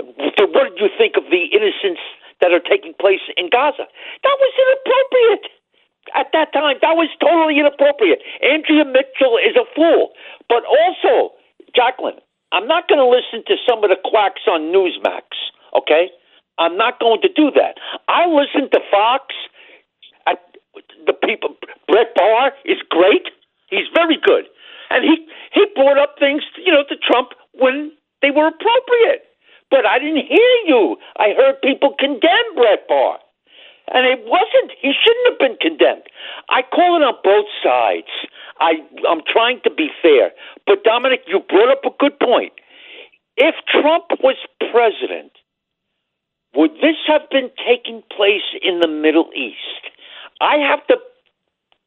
what 0.02 0.66
did 0.74 0.82
you 0.82 0.90
think 0.98 1.14
of 1.14 1.30
the 1.30 1.46
innocents 1.54 2.02
that 2.42 2.50
are 2.50 2.61
taking 2.61 2.90
place 2.98 3.22
in 3.38 3.46
Gaza? 3.54 3.86
That 3.86 4.36
was 4.42 4.52
inappropriate 4.59 5.46
at 6.18 6.26
that 6.34 6.50
time. 6.50 6.82
That 6.82 6.98
was 6.98 7.07
totally 7.22 7.62
inappropriate. 7.62 8.18
Andrea 8.42 8.84
Mitchell 8.84 9.38
is 9.38 9.54
a 9.54 9.62
fool. 9.78 10.11
But 10.50 10.66
also, 10.66 11.38
Jacqueline, 11.70 12.18
I'm 12.50 12.66
not 12.66 12.90
going 12.90 12.98
to 12.98 13.07
listen 13.07 13.46
to 13.46 13.54
some 13.62 13.86
of 13.86 13.90
the 13.94 14.00
quacks 14.02 14.42
on 14.50 14.74
Newsmax, 14.74 15.22
okay? 15.74 16.11
I'm 16.59 16.76
not 16.76 16.98
going 16.98 17.22
to 17.22 17.30
do 17.30 17.50
that. 17.54 17.78
I 18.09 18.26
listen 18.26 18.70
to 18.74 18.80
Fox. 18.90 19.34
I, 20.26 20.34
the 21.07 21.14
people, 21.14 21.54
Bret 21.86 22.14
Baier 22.18 22.50
is 22.64 22.78
great. 22.90 23.30
He's 23.70 23.86
very 23.94 24.18
good. 24.18 24.46
And 24.91 25.05
he, 25.05 25.26
he 25.53 25.66
brought 25.74 25.99
up 25.99 26.16
things, 26.18 26.43
you 26.64 26.72
know, 26.72 26.84
to 26.89 26.97
Trump 26.97 27.30
when 27.55 27.93
they 28.22 28.30
were 28.30 28.49
appropriate. 28.49 29.24
But 29.70 29.87
I 29.87 29.99
didn't 29.99 30.26
hear 30.26 30.55
you. 30.66 30.97
I 31.16 31.34
heard 31.37 31.61
people 31.62 31.95
condemn 31.99 32.55
Bret 32.55 32.89
Baier. 32.89 33.18
And 33.93 34.07
it 34.07 34.26
wasn't. 34.26 34.72
He 34.80 34.93
shouldn't 34.93 35.26
have 35.30 35.39
been 35.39 35.59
condemned. 35.61 36.09
I 36.49 36.62
call 36.62 36.97
it 36.97 37.05
on 37.07 37.14
both 37.22 37.47
sides. 37.62 38.11
I, 38.59 38.82
I'm 39.09 39.22
trying 39.30 39.61
to 39.62 39.70
be 39.70 39.89
fair. 40.03 40.32
But 40.66 40.82
Dominic, 40.82 41.20
you 41.26 41.41
brought 41.49 41.70
up 41.70 41.84
a 41.84 41.95
good 41.99 42.18
point. 42.18 42.53
If 43.37 43.55
Trump 43.70 44.07
was 44.22 44.37
president, 44.59 45.32
would 46.55 46.72
this 46.82 46.97
have 47.07 47.28
been 47.30 47.51
taking 47.62 48.03
place 48.16 48.47
in 48.62 48.80
the 48.80 48.89
Middle 48.89 49.30
East? 49.37 49.93
I 50.41 50.57
have 50.57 50.87
to 50.89 50.97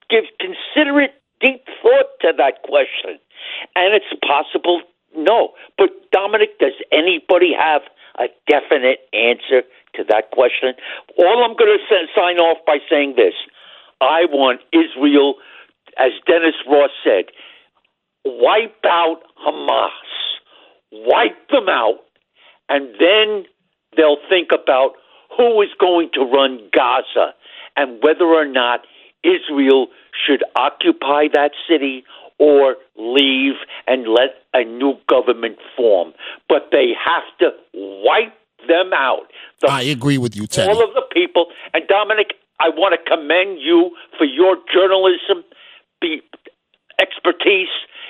give 0.09 0.25
considerate, 0.39 1.18
deep 1.39 1.65
thought 1.81 2.09
to 2.21 2.33
that 2.37 2.61
question. 2.63 3.19
And 3.75 3.93
it's 3.93 4.13
possible 4.25 4.81
no. 5.15 5.53
But 5.77 5.89
Dominic, 6.11 6.59
does 6.59 6.73
anybody 6.91 7.53
have 7.57 7.81
a 8.17 8.25
definite 8.47 8.99
answer 9.13 9.63
to 9.95 10.03
that 10.09 10.31
question? 10.31 10.73
All 11.17 11.43
I'm 11.43 11.55
going 11.55 11.77
to 11.77 12.07
sign 12.15 12.37
off 12.37 12.57
by 12.65 12.77
saying 12.89 13.15
this 13.15 13.33
I 14.01 14.25
want 14.29 14.61
Israel, 14.71 15.35
as 15.97 16.11
Dennis 16.27 16.55
Ross 16.69 16.91
said, 17.03 17.25
wipe 18.25 18.85
out 18.85 19.21
Hamas, 19.45 19.89
wipe 20.91 21.49
them 21.49 21.69
out, 21.69 21.99
and 22.69 22.87
then 22.99 23.45
they'll 23.97 24.21
think 24.29 24.49
about 24.51 24.93
who 25.35 25.61
is 25.61 25.69
going 25.79 26.09
to 26.13 26.21
run 26.21 26.69
Gaza 26.73 27.33
and 27.75 28.01
whether 28.03 28.25
or 28.25 28.45
not 28.45 28.81
Israel 29.23 29.87
should 30.25 30.43
occupy 30.55 31.27
that 31.33 31.51
city 31.67 32.03
or 32.37 32.77
leave 32.97 33.55
and 33.87 34.07
let 34.07 34.35
a 34.53 34.63
new 34.63 34.93
government 35.07 35.57
form. 35.75 36.13
But 36.47 36.69
they 36.71 36.93
have 37.03 37.23
to 37.39 37.51
wipe 37.73 38.33
them 38.67 38.91
out. 38.93 39.27
The, 39.61 39.69
I 39.69 39.81
agree 39.81 40.17
with 40.17 40.35
you, 40.35 40.47
Teddy. 40.47 40.71
all 40.71 40.83
of 40.83 40.93
the 40.93 41.03
people. 41.11 41.47
And 41.73 41.87
Dominic, 41.87 42.33
I 42.59 42.69
want 42.69 42.95
to 42.95 43.09
commend 43.09 43.59
you 43.61 43.91
for 44.17 44.25
your 44.25 44.57
journalism, 44.73 45.43
expertise 46.99 47.69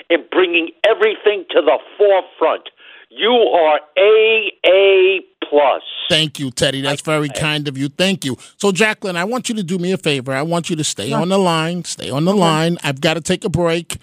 in 0.10 0.26
bringing 0.32 0.70
everything 0.86 1.46
to 1.52 1.62
the 1.62 1.78
forefront. 1.98 2.70
You 3.12 3.32
are 3.32 3.80
A 3.98 4.52
A 4.66 5.22
plus. 5.50 5.82
Thank 6.10 6.40
you, 6.40 6.52
Teddy. 6.52 6.82
That's 6.82 7.02
very 7.02 7.30
kind 7.30 7.68
of 7.68 7.76
you. 7.76 7.90
Thank 7.90 8.24
you. 8.24 8.38
So, 8.58 8.72
Jacqueline, 8.72 9.16
I 9.16 9.24
want 9.24 9.50
you 9.50 9.56
to 9.56 9.64
do 9.64 9.80
me 9.80 9.92
a 9.92 9.98
favor. 9.98 10.32
I 10.32 10.44
want 10.44 10.70
you 10.70 10.76
to 10.76 10.84
stay 10.84 11.12
on 11.12 11.30
the 11.30 11.40
line. 11.40 11.84
Stay 11.86 12.12
on 12.12 12.26
the 12.26 12.36
line. 12.36 12.78
I've 12.84 13.02
got 13.02 13.16
to 13.16 13.22
take 13.22 13.44
a 13.44 13.50
break. 13.50 13.98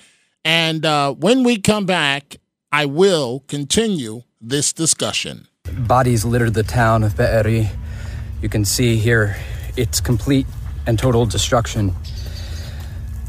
And 0.44 0.84
uh, 0.84 1.12
when 1.14 1.44
we 1.44 1.58
come 1.58 1.86
back, 1.86 2.36
I 2.72 2.86
will 2.86 3.44
continue 3.46 4.22
this 4.40 4.72
discussion. 4.72 5.46
Bodies 5.72 6.24
litter 6.24 6.50
the 6.50 6.62
town 6.64 7.04
of 7.04 7.16
Be'eri. 7.16 7.68
You 8.42 8.48
can 8.48 8.64
see 8.64 8.96
here 8.96 9.36
it's 9.76 10.00
complete 10.00 10.46
and 10.86 10.98
total 10.98 11.26
destruction. 11.26 11.94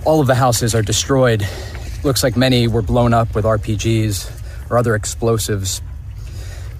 All 0.05 0.21
of 0.21 0.27
the 0.27 0.35
houses 0.35 0.73
are 0.73 0.81
destroyed. 0.81 1.47
Looks 2.03 2.23
like 2.23 2.35
many 2.35 2.67
were 2.67 2.81
blown 2.81 3.13
up 3.13 3.35
with 3.35 3.45
RPGs 3.45 4.36
or 4.69 4.77
other 4.77 4.95
explosives. 4.95 5.81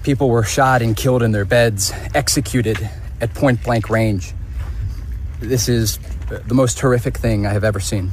People 0.02 0.28
were 0.30 0.44
shot 0.44 0.82
and 0.82 0.96
killed 0.96 1.22
in 1.22 1.32
their 1.32 1.44
beds, 1.44 1.92
executed 2.14 2.88
at 3.20 3.34
point 3.34 3.62
blank 3.62 3.90
range. 3.90 4.32
This 5.40 5.68
is 5.68 5.98
the 6.28 6.54
most 6.54 6.78
horrific 6.80 7.16
thing 7.16 7.46
I 7.46 7.52
have 7.52 7.64
ever 7.64 7.80
seen. 7.80 8.10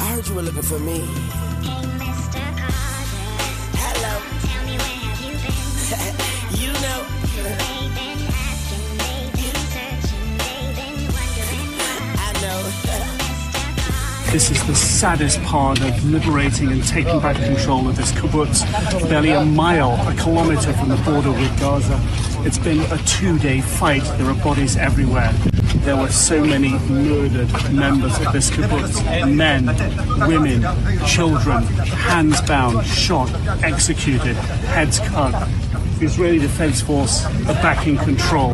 I 0.00 0.12
heard 0.12 0.26
you 0.28 0.34
were 0.34 0.42
looking 0.42 0.62
for 0.62 0.78
me. 0.78 1.08
This 14.30 14.50
is 14.50 14.66
the 14.66 14.74
saddest 14.74 15.42
part 15.42 15.80
of 15.80 16.04
liberating 16.04 16.70
and 16.70 16.86
taking 16.86 17.18
back 17.18 17.36
control 17.36 17.88
of 17.88 17.96
this 17.96 18.12
kibbutz, 18.12 18.62
barely 19.08 19.30
a 19.30 19.42
mile, 19.42 19.94
a 20.06 20.14
kilometer 20.16 20.74
from 20.74 20.90
the 20.90 20.96
border 20.96 21.32
with 21.32 21.58
Gaza. 21.58 21.98
It's 22.46 22.58
been 22.58 22.80
a 22.92 22.98
two-day 23.04 23.62
fight. 23.62 24.02
There 24.18 24.26
are 24.26 24.44
bodies 24.44 24.76
everywhere. 24.76 25.32
There 25.78 25.96
were 25.96 26.10
so 26.10 26.44
many 26.44 26.78
murdered 26.90 27.50
members 27.72 28.18
of 28.20 28.32
this 28.34 28.50
kibbutz. 28.50 29.02
Men, 29.34 29.66
women, 30.28 30.60
children, 31.06 31.62
hands 31.64 32.42
bound, 32.42 32.86
shot, 32.86 33.32
executed, 33.64 34.36
heads 34.76 34.98
cut. 35.00 35.32
The 35.98 36.04
Israeli 36.04 36.38
Defense 36.38 36.82
Force 36.82 37.24
are 37.24 37.62
back 37.62 37.86
in 37.86 37.96
control. 37.96 38.52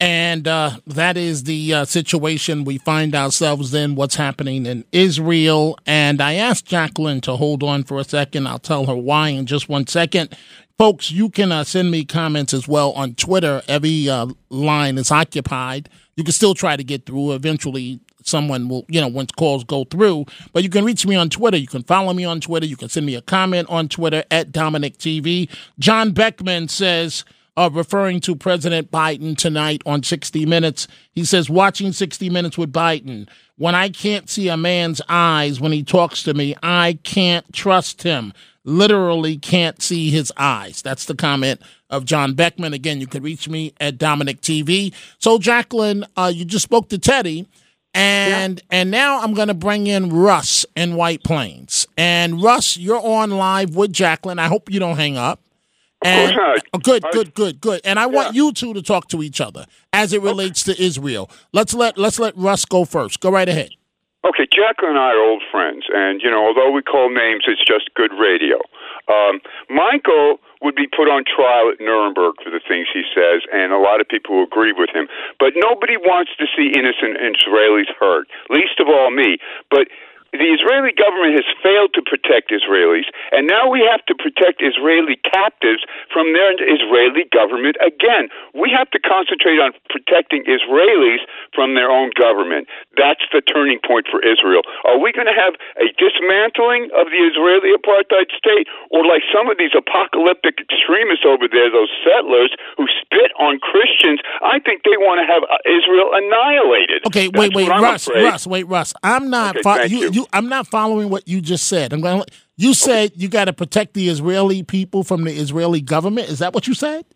And 0.00 0.46
uh, 0.46 0.78
that 0.86 1.16
is 1.16 1.44
the 1.44 1.74
uh, 1.74 1.84
situation 1.84 2.64
we 2.64 2.78
find 2.78 3.16
ourselves 3.16 3.74
in, 3.74 3.96
what's 3.96 4.14
happening 4.14 4.64
in 4.64 4.84
Israel. 4.92 5.76
And 5.86 6.20
I 6.20 6.34
asked 6.34 6.66
Jacqueline 6.66 7.20
to 7.22 7.34
hold 7.36 7.64
on 7.64 7.82
for 7.82 7.98
a 7.98 8.04
second. 8.04 8.46
I'll 8.46 8.60
tell 8.60 8.86
her 8.86 8.94
why 8.94 9.30
in 9.30 9.46
just 9.46 9.68
one 9.68 9.88
second. 9.88 10.36
Folks, 10.78 11.10
you 11.10 11.28
can 11.28 11.50
uh, 11.50 11.64
send 11.64 11.90
me 11.90 12.04
comments 12.04 12.54
as 12.54 12.68
well 12.68 12.92
on 12.92 13.14
Twitter. 13.14 13.60
Every 13.66 14.08
uh, 14.08 14.28
line 14.50 14.98
is 14.98 15.10
occupied. 15.10 15.88
You 16.14 16.22
can 16.22 16.32
still 16.32 16.54
try 16.54 16.76
to 16.76 16.84
get 16.84 17.04
through. 17.04 17.32
Eventually, 17.32 17.98
someone 18.22 18.68
will, 18.68 18.84
you 18.88 19.00
know, 19.00 19.08
once 19.08 19.32
calls 19.32 19.64
go 19.64 19.82
through. 19.82 20.26
But 20.52 20.62
you 20.62 20.68
can 20.68 20.84
reach 20.84 21.04
me 21.04 21.16
on 21.16 21.30
Twitter. 21.30 21.56
You 21.56 21.66
can 21.66 21.82
follow 21.82 22.12
me 22.12 22.24
on 22.24 22.40
Twitter. 22.40 22.66
You 22.66 22.76
can 22.76 22.88
send 22.88 23.06
me 23.06 23.16
a 23.16 23.22
comment 23.22 23.68
on 23.68 23.88
Twitter 23.88 24.22
at 24.30 24.52
Dominic 24.52 24.98
TV. 24.98 25.48
John 25.80 26.12
Beckman 26.12 26.68
says, 26.68 27.24
uh, 27.58 27.68
referring 27.72 28.20
to 28.20 28.36
President 28.36 28.90
Biden 28.90 29.36
tonight 29.36 29.82
on 29.84 30.04
60 30.04 30.46
Minutes. 30.46 30.86
He 31.10 31.24
says, 31.24 31.50
watching 31.50 31.92
60 31.92 32.30
Minutes 32.30 32.56
with 32.56 32.72
Biden, 32.72 33.28
when 33.56 33.74
I 33.74 33.88
can't 33.88 34.30
see 34.30 34.48
a 34.48 34.56
man's 34.56 35.02
eyes 35.08 35.60
when 35.60 35.72
he 35.72 35.82
talks 35.82 36.22
to 36.22 36.34
me, 36.34 36.54
I 36.62 37.00
can't 37.02 37.52
trust 37.52 38.04
him. 38.04 38.32
Literally 38.62 39.36
can't 39.36 39.82
see 39.82 40.10
his 40.10 40.32
eyes. 40.36 40.82
That's 40.82 41.06
the 41.06 41.16
comment 41.16 41.60
of 41.90 42.04
John 42.04 42.34
Beckman. 42.34 42.74
Again, 42.74 43.00
you 43.00 43.08
can 43.08 43.24
reach 43.24 43.48
me 43.48 43.72
at 43.80 43.98
Dominic 43.98 44.40
TV. 44.40 44.94
So, 45.18 45.38
Jacqueline, 45.38 46.04
uh, 46.16 46.30
you 46.32 46.44
just 46.44 46.62
spoke 46.62 46.88
to 46.90 46.98
Teddy. 46.98 47.48
And 47.94 48.62
and 48.70 48.90
now 48.90 49.20
I'm 49.22 49.32
going 49.32 49.48
to 49.48 49.54
bring 49.54 49.86
in 49.86 50.10
Russ 50.10 50.66
in 50.76 50.94
White 50.94 51.24
Plains. 51.24 51.86
And 51.96 52.40
Russ, 52.40 52.76
you're 52.76 53.00
on 53.00 53.30
live 53.30 53.74
with 53.74 53.92
Jacqueline. 53.92 54.38
I 54.38 54.46
hope 54.46 54.70
you 54.70 54.78
don't 54.78 54.96
hang 54.96 55.16
up. 55.16 55.40
And, 56.02 56.36
oh, 56.72 56.78
good, 56.78 57.04
good, 57.12 57.34
good, 57.34 57.60
good. 57.60 57.80
And 57.84 57.98
I 57.98 58.06
want 58.06 58.34
you 58.34 58.52
two 58.52 58.72
to 58.74 58.82
talk 58.82 59.08
to 59.08 59.22
each 59.22 59.40
other 59.40 59.66
as 59.92 60.12
it 60.12 60.22
relates 60.22 60.62
to 60.64 60.80
Israel. 60.80 61.28
Let's 61.52 61.74
let 61.74 61.98
let's 61.98 62.20
let 62.20 62.36
Russ 62.36 62.64
go 62.64 62.84
first. 62.84 63.20
Go 63.20 63.30
right 63.30 63.48
ahead. 63.48 63.70
Okay, 64.26 64.46
Jacqueline 64.50 64.94
and 64.94 64.98
I 64.98 65.14
are 65.14 65.22
old 65.22 65.42
friends, 65.50 65.86
and 65.94 66.20
you 66.22 66.30
know, 66.30 66.46
although 66.46 66.70
we 66.70 66.82
call 66.82 67.08
names, 67.08 67.44
it's 67.46 67.64
just 67.64 67.94
good 67.94 68.10
radio. 68.18 68.58
Um, 69.08 69.40
Michael 69.70 70.38
would 70.60 70.74
be 70.74 70.86
put 70.86 71.08
on 71.08 71.24
trial 71.24 71.70
at 71.70 71.80
Nuremberg 71.80 72.34
for 72.42 72.50
the 72.50 72.60
things 72.60 72.88
he 72.92 73.06
says, 73.14 73.46
and 73.54 73.72
a 73.72 73.78
lot 73.78 74.00
of 74.02 74.08
people 74.08 74.42
agree 74.42 74.74
with 74.76 74.90
him. 74.90 75.08
But 75.38 75.54
nobody 75.56 75.96
wants 75.96 76.32
to 76.38 76.46
see 76.50 76.74
innocent 76.74 77.16
Israelis 77.16 77.88
hurt, 77.98 78.26
least 78.50 78.82
of 78.82 78.88
all 78.88 79.10
me. 79.10 79.38
But 79.70 79.88
the 80.36 80.52
Israeli 80.52 80.92
government 80.92 81.40
has 81.40 81.48
failed 81.64 81.96
to 81.96 82.02
protect 82.04 82.52
Israelis, 82.52 83.08
and 83.32 83.48
now 83.48 83.64
we 83.64 83.80
have 83.80 84.04
to 84.12 84.14
protect 84.14 84.60
Israeli 84.60 85.16
captives 85.24 85.80
from 86.12 86.36
their 86.36 86.52
Israeli 86.60 87.24
government 87.32 87.80
again. 87.80 88.28
We 88.52 88.68
have 88.76 88.92
to 88.92 89.00
concentrate 89.00 89.56
on 89.56 89.72
protecting 89.88 90.44
Israelis 90.44 91.24
from 91.56 91.72
their 91.72 91.88
own 91.88 92.12
government. 92.12 92.68
That's 92.92 93.24
the 93.32 93.40
turning 93.40 93.80
point 93.80 94.04
for 94.12 94.20
Israel. 94.20 94.60
Are 94.84 95.00
we 95.00 95.16
going 95.16 95.32
to 95.32 95.36
have 95.36 95.56
a 95.80 95.88
dismantling 95.96 96.92
of 96.92 97.08
the 97.08 97.20
Israeli 97.24 97.72
apartheid 97.72 98.28
state, 98.36 98.68
or 98.92 99.08
like 99.08 99.24
some 99.32 99.48
of 99.48 99.56
these 99.56 99.72
apocalyptic 99.72 100.60
extremists 100.60 101.24
over 101.24 101.48
there, 101.48 101.72
those 101.72 101.92
settlers 102.04 102.52
who 102.76 102.84
spit 103.00 103.32
on 103.40 103.56
Christians? 103.64 104.20
I 104.44 104.60
think 104.60 104.84
they 104.84 105.00
want 105.00 105.24
to 105.24 105.26
have 105.26 105.40
uh, 105.48 105.56
Israel 105.64 106.12
annihilated. 106.12 107.08
Okay, 107.08 107.32
wait, 107.32 107.56
That's 107.56 107.56
wait, 107.56 107.68
what 107.72 107.80
Russ. 107.80 108.08
Russ, 108.08 108.44
wait, 108.46 108.66
Russ. 108.68 108.92
I'm 109.02 109.30
not. 109.32 109.56
Okay, 109.56 109.62
fo- 109.64 109.88
thank 109.88 109.90
you, 109.90 110.17
you. 110.18 110.26
I'm 110.32 110.48
not 110.48 110.66
following 110.66 111.08
what 111.08 111.26
you 111.26 111.40
just 111.40 111.66
said. 111.66 111.92
I'm 111.92 112.00
going. 112.00 112.24
You 112.56 112.74
said 112.74 113.12
you 113.14 113.28
got 113.28 113.46
to 113.46 113.52
protect 113.52 113.94
the 113.94 114.08
Israeli 114.08 114.62
people 114.62 115.04
from 115.04 115.24
the 115.24 115.32
Israeli 115.32 115.80
government. 115.80 116.28
Is 116.28 116.40
that 116.40 116.52
what 116.52 116.66
you 116.66 116.74
said? 116.74 117.06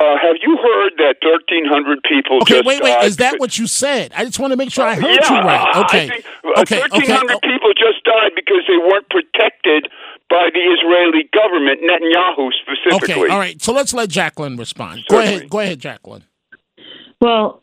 Uh, 0.00 0.16
have 0.16 0.36
you 0.40 0.56
heard 0.56 0.92
that 0.96 1.16
1,300 1.20 2.02
people 2.08 2.38
Okay, 2.40 2.54
just 2.54 2.66
wait, 2.66 2.82
wait. 2.82 2.88
died 2.88 3.04
Is 3.04 3.18
that 3.18 3.38
what 3.38 3.58
you 3.58 3.66
said? 3.66 4.12
I 4.16 4.24
just 4.24 4.38
want 4.38 4.50
to 4.52 4.56
make 4.56 4.72
sure 4.72 4.86
I 4.86 4.94
heard 4.94 5.04
yeah, 5.04 5.28
you 5.28 5.46
right. 5.46 5.76
I 5.76 5.80
Okay, 5.84 6.08
think, 6.08 6.24
uh, 6.56 6.60
okay, 6.62 6.80
1,300 6.80 7.36
okay. 7.36 7.48
people 7.52 7.70
just 7.74 8.02
died 8.04 8.32
because 8.34 8.62
they 8.66 8.78
weren't 8.78 9.06
protected 9.10 9.92
by 10.30 10.48
the 10.54 10.60
Israeli 10.60 11.28
government, 11.34 11.80
Netanyahu 11.82 12.48
specifically. 12.64 13.14
Okay, 13.24 13.30
all 13.30 13.38
right. 13.38 13.60
So 13.60 13.74
let's 13.74 13.92
let 13.92 14.08
Jacqueline 14.08 14.56
respond. 14.56 15.04
Go 15.10 15.18
ahead, 15.18 15.50
go 15.50 15.58
ahead, 15.58 15.80
Jacqueline. 15.80 16.24
Well, 17.20 17.62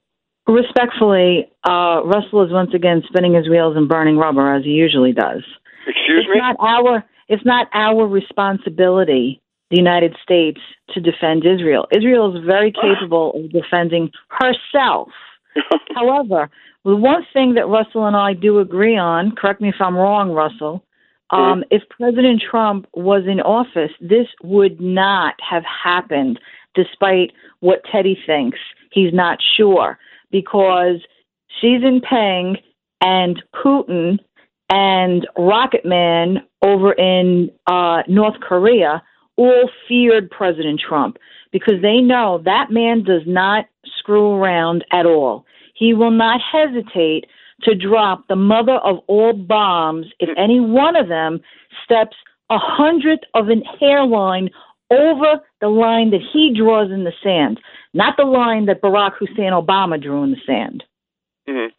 respectfully, 0.54 1.48
uh, 1.68 2.02
Russell 2.06 2.46
is 2.46 2.52
once 2.52 2.72
again 2.74 3.04
spinning 3.08 3.34
his 3.34 3.50
wheels 3.50 3.76
and 3.76 3.88
burning 3.88 4.18
rubber 4.18 4.54
as 4.54 4.64
he 4.64 4.72
usually 4.72 5.12
does. 5.12 5.44
Excuse 5.88 6.26
me. 6.28 6.36
it's 6.36 6.38
Not 6.38 6.56
our, 6.60 7.04
it's 7.28 7.46
not 7.46 7.68
our 7.74 8.08
responsibility, 8.08 9.42
the 9.70 9.78
United 9.78 10.16
States, 10.24 10.60
to 10.94 11.02
defend 11.02 11.46
Israel. 11.46 11.88
Israel 11.96 12.36
is 12.36 12.44
very 12.46 12.72
capable 12.72 13.34
of 13.36 13.52
defending 13.52 14.12
herself. 14.30 15.10
However, 15.96 16.50
the 16.86 16.96
one 16.96 17.26
thing 17.34 17.56
that 17.56 17.68
Russell 17.68 18.06
and 18.06 18.16
I 18.16 18.34
do 18.34 18.60
agree 18.60 18.98
on, 18.98 19.36
correct 19.36 19.62
me 19.62 19.70
if 19.70 19.76
I'm 19.80 19.96
wrong, 19.96 20.32
Russell, 20.32 20.84
um, 21.32 21.66
if 21.72 21.84
President 21.90 22.42
Trump 22.50 22.88
was 22.94 23.24
in 23.28 23.42
office, 23.42 23.92
this 24.00 24.28
would 24.44 24.80
not 24.80 25.34
have 25.48 25.64
happened, 25.66 26.40
despite 26.74 27.34
what 27.60 27.82
Teddy 27.92 28.18
thinks. 28.26 28.60
He's 28.92 29.14
not 29.14 29.40
sure 29.58 30.00
because 30.32 30.98
Xi 31.60 31.78
Jinping 31.80 32.58
and 33.02 33.42
Putin 33.56 34.20
and 34.70 35.28
Rocket 35.38 35.86
Man 35.86 36.44
over 36.62 36.94
in 36.94 37.50
uh, 37.68 38.04
North 38.08 38.40
Korea 38.42 39.04
all 39.38 39.70
feared 39.88 40.30
President 40.30 40.82
Trump 40.86 41.18
because 41.52 41.82
they 41.82 42.02
know 42.02 42.42
that 42.44 42.72
man 42.72 43.04
does 43.04 43.22
not 43.26 43.66
screw 43.98 44.32
around 44.32 44.84
at 44.92 45.06
all. 45.06 45.46
He 45.76 45.94
will 45.94 46.12
not 46.12 46.42
hesitate 46.42 47.26
to 47.64 47.76
drop 47.76 48.28
the 48.28 48.36
mother 48.36 48.76
of 48.76 48.98
all 49.08 49.34
bombs 49.34 50.08
if 50.20 50.30
any 50.38 50.60
one 50.60 50.96
of 50.96 51.08
them 51.08 51.40
steps 51.84 52.16
a 52.50 52.58
hundredth 52.58 53.24
of 53.34 53.50
an 53.50 53.64
hairline 53.80 54.50
over 54.92 55.42
the 55.60 55.68
line 55.68 56.12
that 56.12 56.22
he 56.34 56.54
draws 56.56 56.92
in 56.92 57.04
the 57.04 57.12
sand, 57.24 57.60
not 57.94 58.16
the 58.18 58.24
line 58.24 58.66
that 58.66 58.82
Barack 58.82 59.14
Hussein 59.20 59.52
Obama 59.52 60.02
drew 60.02 60.24
in 60.24 60.32
the 60.32 60.42
sand. 60.46 60.84
hmm 61.48 61.72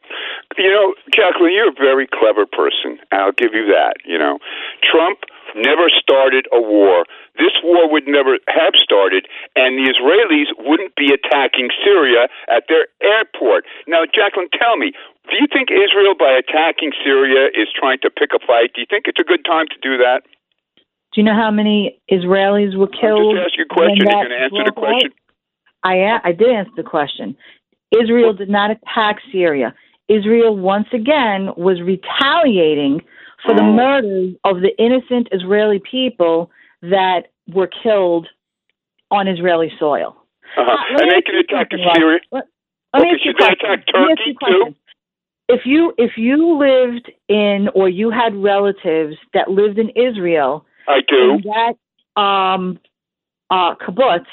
You 0.56 0.70
know, 0.70 0.94
Jacqueline, 1.14 1.52
you're 1.52 1.70
a 1.70 1.78
very 1.78 2.06
clever 2.06 2.46
person. 2.46 2.98
I'll 3.12 3.32
give 3.32 3.54
you 3.54 3.66
that. 3.66 3.94
You 4.04 4.18
know, 4.18 4.38
Trump 4.82 5.20
never 5.54 5.88
started 5.88 6.46
a 6.52 6.60
war. 6.60 7.04
This 7.36 7.54
war 7.62 7.90
would 7.90 8.06
never 8.06 8.38
have 8.48 8.74
started, 8.74 9.26
and 9.54 9.78
the 9.78 9.86
Israelis 9.88 10.50
wouldn't 10.58 10.96
be 10.96 11.12
attacking 11.14 11.70
Syria 11.84 12.28
at 12.48 12.64
their 12.68 12.88
airport. 13.00 13.64
Now, 13.86 14.04
Jacqueline, 14.04 14.48
tell 14.52 14.76
me, 14.76 14.92
do 15.30 15.36
you 15.36 15.46
think 15.46 15.70
Israel, 15.70 16.14
by 16.18 16.32
attacking 16.32 16.92
Syria, 17.04 17.48
is 17.54 17.68
trying 17.72 18.00
to 18.00 18.10
pick 18.10 18.30
a 18.34 18.40
fight? 18.44 18.72
Do 18.74 18.80
you 18.80 18.86
think 18.88 19.06
it's 19.06 19.20
a 19.20 19.24
good 19.24 19.44
time 19.44 19.66
to 19.68 19.78
do 19.80 19.96
that? 19.98 20.22
Do 21.12 21.20
you 21.20 21.24
know 21.24 21.36
how 21.36 21.50
many 21.50 22.00
Israelis 22.10 22.76
were 22.76 22.88
killed? 22.88 23.36
Just 23.36 23.52
ask 23.52 23.58
you 23.58 23.64
a 23.64 23.72
question. 23.72 24.04
when 24.04 24.14
Are 24.14 24.22
you 24.22 24.28
going 24.28 24.36
to 24.36 24.44
answer 24.44 24.64
the 24.64 24.76
out? 24.76 25.12
I 25.82 26.18
I 26.24 26.32
did 26.32 26.50
answer 26.50 26.72
the 26.76 26.82
question. 26.82 27.36
Israel 27.92 28.32
did 28.32 28.50
not 28.50 28.70
attack 28.70 29.16
Syria. 29.32 29.74
Israel 30.08 30.56
once 30.56 30.88
again 30.92 31.50
was 31.56 31.80
retaliating 31.80 33.02
for 33.44 33.54
the 33.54 33.62
murders 33.62 34.34
of 34.44 34.60
the 34.60 34.76
innocent 34.78 35.28
Israeli 35.32 35.80
people 35.90 36.50
that 36.82 37.28
were 37.46 37.68
killed 37.82 38.26
on 39.10 39.28
Israeli 39.28 39.70
soil. 39.78 40.16
Uh-huh. 40.56 40.70
Uh, 40.70 41.02
and 41.02 41.10
they 41.10 41.22
can 41.22 41.36
attack. 41.36 41.68
Syria. 41.70 42.20
Let, 42.32 42.44
let 42.94 43.02
me 43.02 43.10
ask 43.10 43.24
you 43.24 43.32
a 43.32 43.34
attack 43.34 43.58
Let 43.62 43.70
me 43.70 43.78
ask 43.78 43.94
Turkey 43.94 44.22
you 44.26 44.32
a 44.32 44.34
question. 44.34 44.76
If 45.48 45.60
you 45.64 45.94
if 45.96 46.12
you 46.16 46.58
lived 46.58 47.10
in 47.28 47.68
or 47.74 47.88
you 47.88 48.10
had 48.10 48.34
relatives 48.34 49.16
that 49.34 49.50
lived 49.50 49.78
in 49.78 49.90
Israel, 49.90 50.66
I 50.86 51.00
do. 51.08 51.40
that 51.44 52.20
um, 52.20 52.78
uh, 53.50 53.74
kibbutz, 53.76 54.26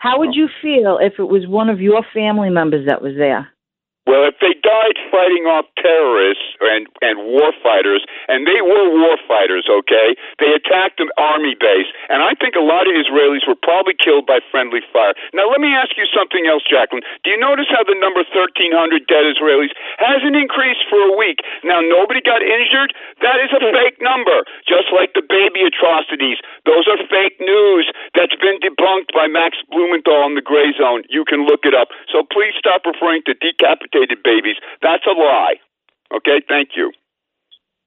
how 0.00 0.18
would 0.18 0.34
you 0.34 0.48
feel 0.62 0.98
if 1.00 1.14
it 1.18 1.24
was 1.24 1.46
one 1.46 1.68
of 1.68 1.80
your 1.80 2.02
family 2.14 2.48
members 2.48 2.86
that 2.88 3.02
was 3.02 3.12
there? 3.18 3.48
Well, 4.10 4.26
if 4.26 4.42
they 4.42 4.58
died 4.58 4.98
fighting 5.06 5.46
off 5.46 5.70
terrorists 5.78 6.42
and 6.58 6.90
and 6.98 7.30
war 7.30 7.54
fighters, 7.62 8.02
and 8.26 8.42
they 8.42 8.58
were 8.58 8.90
war 8.90 9.14
fighters, 9.30 9.70
okay, 9.70 10.18
they 10.42 10.50
attacked 10.50 10.98
an 10.98 11.14
army 11.14 11.54
base, 11.54 11.86
and 12.10 12.18
I 12.18 12.34
think 12.34 12.58
a 12.58 12.64
lot 12.66 12.90
of 12.90 12.98
Israelis 12.98 13.46
were 13.46 13.54
probably 13.54 13.94
killed 13.94 14.26
by 14.26 14.42
friendly 14.50 14.82
fire. 14.90 15.14
Now, 15.30 15.46
let 15.46 15.62
me 15.62 15.70
ask 15.70 15.94
you 15.94 16.10
something 16.10 16.50
else, 16.50 16.66
Jacqueline. 16.66 17.06
Do 17.22 17.30
you 17.30 17.38
notice 17.38 17.70
how 17.70 17.86
the 17.86 17.94
number 18.02 18.26
thirteen 18.34 18.74
hundred 18.74 19.06
dead 19.06 19.30
Israelis 19.30 19.70
hasn't 20.02 20.34
increased 20.34 20.82
for 20.90 20.98
a 20.98 21.14
week? 21.14 21.46
Now, 21.62 21.78
nobody 21.78 22.18
got 22.18 22.42
injured. 22.42 22.90
That 23.22 23.38
is 23.38 23.54
a 23.54 23.62
hmm. 23.62 23.70
fake 23.70 24.02
number, 24.02 24.42
just 24.66 24.90
like 24.90 25.14
the 25.14 25.22
baby 25.22 25.62
atrocities. 25.62 26.42
Those 26.66 26.90
are 26.90 26.98
fake 27.06 27.38
news. 27.38 27.86
That's 28.18 28.34
been 28.42 28.58
debunked 28.58 29.14
by 29.14 29.30
Max 29.30 29.62
Blumenthal 29.70 30.26
in 30.26 30.34
the 30.34 30.42
Gray 30.42 30.74
Zone. 30.74 31.06
You 31.06 31.22
can 31.22 31.46
look 31.46 31.62
it 31.62 31.78
up. 31.78 31.94
So 32.10 32.26
please 32.26 32.58
stop 32.58 32.82
referring 32.82 33.22
to 33.30 33.38
decapitated 34.06 34.22
babies. 34.22 34.56
That's 34.82 35.04
a 35.06 35.18
lie. 35.18 35.54
Okay, 36.14 36.42
thank 36.46 36.70
you. 36.76 36.92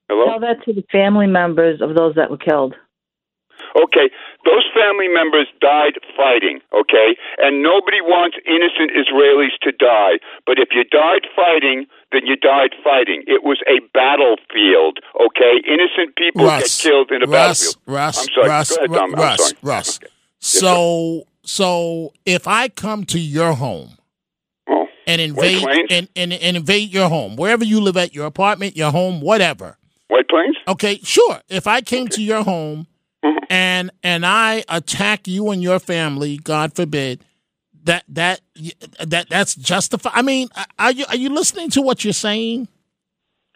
Hello? 0.10 0.26
Tell 0.26 0.40
that 0.40 0.64
to 0.66 0.74
the 0.74 0.84
family 0.92 1.28
members 1.28 1.82
of 1.82 1.96
those 1.96 2.16
that 2.16 2.30
were 2.30 2.38
killed. 2.38 2.76
Okay, 3.76 4.12
those 4.46 4.66
family 4.76 5.08
members 5.08 5.48
died 5.62 5.94
fighting, 6.16 6.60
okay? 6.76 7.16
And 7.40 7.64
nobody 7.64 8.02
wants 8.02 8.38
innocent 8.46 8.92
Israelis 8.92 9.56
to 9.64 9.72
die. 9.72 10.20
But 10.46 10.60
if 10.60 10.70
you 10.74 10.84
died 10.84 11.26
fighting, 11.36 11.86
then 12.12 12.22
you 12.26 12.36
died 12.36 12.76
fighting. 12.84 13.24
It 13.26 13.44
was 13.44 13.58
a 13.66 13.80
battlefield, 13.94 15.00
okay? 15.16 15.64
Innocent 15.66 16.16
people 16.16 16.46
Russ, 16.46 16.84
get 16.84 16.90
killed 16.90 17.12
in 17.12 17.24
a 17.24 17.26
Russ, 17.26 17.76
battlefield. 17.76 17.84
Russ, 17.88 18.18
I'm 18.20 18.28
sorry. 18.36 18.50
Russ, 18.50 18.70
Go 18.70 18.76
ahead, 18.76 18.90
Ru- 18.90 18.96
Dom. 18.96 19.16
I'm 19.16 19.22
Russ, 19.22 19.38
sorry. 19.40 19.58
Russ. 19.64 20.00
So, 20.40 21.24
so 21.44 22.14
if 22.26 22.48
I 22.48 22.70
come 22.70 23.06
to 23.06 23.20
your 23.20 23.54
home 23.54 23.98
and 25.08 25.22
invade 25.22 25.66
and, 25.90 26.08
and, 26.16 26.34
and 26.34 26.58
invade 26.58 26.94
your 26.94 27.10
home, 27.10 27.36
wherever 27.36 27.64
you 27.64 27.82
live 27.82 27.98
at, 27.98 28.14
your 28.14 28.26
apartment, 28.26 28.76
your 28.76 28.92
home, 28.92 29.22
whatever. 29.22 29.78
White 30.08 30.28
Plains? 30.30 30.58
Okay, 30.68 31.00
sure. 31.04 31.42
If 31.50 31.68
I 31.68 31.82
came 31.82 32.08
to 32.10 32.22
your 32.22 32.44
home 32.44 32.88
Mm-hmm. 33.24 33.46
and 33.50 33.92
and 34.04 34.26
I 34.26 34.66
attack 34.68 35.30
you 35.30 35.52
and 35.52 35.64
your 35.64 35.80
family, 35.80 36.36
God 36.36 36.76
forbid, 36.76 37.24
that 37.86 38.04
that 38.10 38.42
that 39.00 39.30
that's 39.30 39.56
justified. 39.56 40.12
I 40.14 40.22
mean, 40.22 40.50
are 40.78 40.92
you 40.92 41.06
are 41.08 41.16
you 41.16 41.30
listening 41.30 41.70
to 41.72 41.82
what 41.82 42.04
you're 42.04 42.12
saying? 42.12 42.68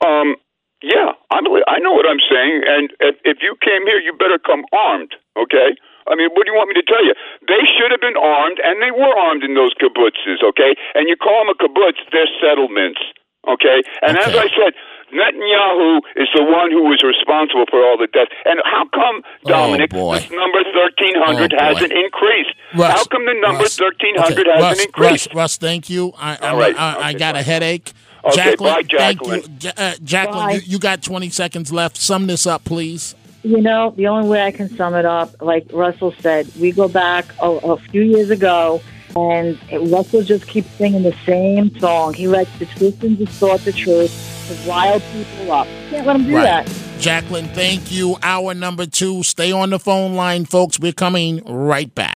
Um, 0.06 0.36
yeah, 0.82 1.12
I 1.32 1.42
believe, 1.42 1.64
I 1.68 1.80
know 1.80 1.92
what 1.92 2.06
I'm 2.08 2.22
saying, 2.32 2.62
and 2.66 2.94
if, 3.02 3.16
if 3.26 3.38
you 3.42 3.58
came 3.60 3.86
here, 3.86 4.00
you 4.00 4.14
better 4.14 4.40
come 4.40 4.64
armed. 4.72 5.16
Okay. 5.38 5.76
I 6.08 6.16
mean, 6.16 6.30
what 6.34 6.48
do 6.48 6.52
you 6.52 6.58
want 6.58 6.70
me 6.72 6.76
to 6.80 6.88
tell 6.88 7.04
you? 7.04 7.14
They 7.48 7.64
should 7.76 7.92
have 7.92 8.02
been 8.02 8.18
armed, 8.18 8.60
and 8.64 8.82
they 8.82 8.92
were 8.92 9.14
armed 9.16 9.44
in 9.44 9.54
those 9.56 9.74
kibbutzes. 9.76 10.44
Okay, 10.44 10.76
and 10.96 11.08
you 11.08 11.16
call 11.16 11.44
them 11.46 11.52
a 11.52 11.58
kibbutz, 11.60 12.00
they're 12.12 12.30
settlements. 12.42 13.00
Okay, 13.48 13.84
and 14.02 14.18
as 14.18 14.36
I 14.36 14.48
said. 14.56 14.74
Netanyahu 15.08 16.00
is 16.18 16.28
the 16.36 16.44
one 16.44 16.70
who 16.70 16.84
was 16.84 17.02
responsible 17.02 17.64
for 17.70 17.82
all 17.82 17.98
the 17.98 18.08
deaths. 18.08 18.30
And 18.44 18.60
how 18.66 18.84
come, 18.94 19.22
Dominic, 19.46 19.92
boy. 19.92 20.20
this 20.20 20.30
number 20.32 20.60
1,300 20.76 21.54
Oh, 21.54 21.58
hasn't 21.58 21.94
increased? 21.94 22.52
Russ, 22.76 22.92
how 22.92 23.06
come 23.06 23.26
the 23.26 23.34
number 23.40 23.64
Russ, 23.64 23.80
1,300 23.80 24.48
okay, 24.48 24.52
hasn't 24.52 24.62
Russ, 24.62 24.86
increased? 24.86 25.28
Russ, 25.28 25.36
Russ, 25.36 25.58
thank 25.58 25.90
you. 25.90 26.12
I 26.18 26.36
I, 26.36 26.50
All 26.50 26.58
right. 26.58 26.76
I, 26.78 27.08
I 27.08 27.14
got 27.14 27.38
a 27.38 27.42
headache. 27.42 27.94
Okay, 28.26 28.36
Jacqueline, 28.36 28.74
bye, 28.74 28.98
thank 28.98 29.26
you. 29.26 29.44
Ja- 29.62 29.72
uh, 29.78 29.94
Jacqueline, 30.04 30.56
you, 30.56 30.62
you 30.66 30.80
got 30.80 31.02
20 31.02 31.30
seconds 31.30 31.72
left. 31.72 31.96
Sum 31.96 32.28
this 32.28 32.46
up, 32.46 32.66
please. 32.66 33.16
You 33.48 33.62
know, 33.62 33.94
the 33.96 34.08
only 34.08 34.28
way 34.28 34.42
I 34.44 34.52
can 34.52 34.68
sum 34.76 34.94
it 34.94 35.06
up, 35.06 35.42
like 35.42 35.68
Russell 35.72 36.14
said, 36.20 36.52
we 36.60 36.74
go 36.74 36.90
back 36.90 37.26
a, 37.42 37.50
a 37.50 37.78
few 37.78 38.02
years 38.02 38.30
ago, 38.30 38.82
and 39.16 39.58
Russell 39.90 40.22
just 40.22 40.46
keeps 40.48 40.70
singing 40.72 41.04
the 41.04 41.16
same 41.26 41.74
song. 41.80 42.14
He 42.14 42.28
lets 42.28 42.52
the 42.60 42.66
twist 42.66 43.02
and 43.06 43.18
distort 43.18 43.62
the 43.64 43.72
truth 43.72 44.12
to 44.50 44.70
rile 44.70 45.00
people 45.00 45.52
up. 45.54 45.66
Can't 45.90 46.06
let 46.06 46.18
him 46.18 46.26
do 46.26 46.36
Right. 46.36 46.66
that. 46.66 47.00
Jacqueline, 47.00 47.48
thank 47.54 47.90
you. 47.90 48.18
Hour 48.22 48.54
number 48.54 48.86
two. 48.86 49.24
Stay 49.24 49.54
on 49.54 49.70
the 49.70 49.80
phone 49.80 50.16
line, 50.16 50.44
folks. 50.44 50.78
We're 50.78 50.92
coming 50.92 51.42
right 51.46 51.94
back. 51.96 52.16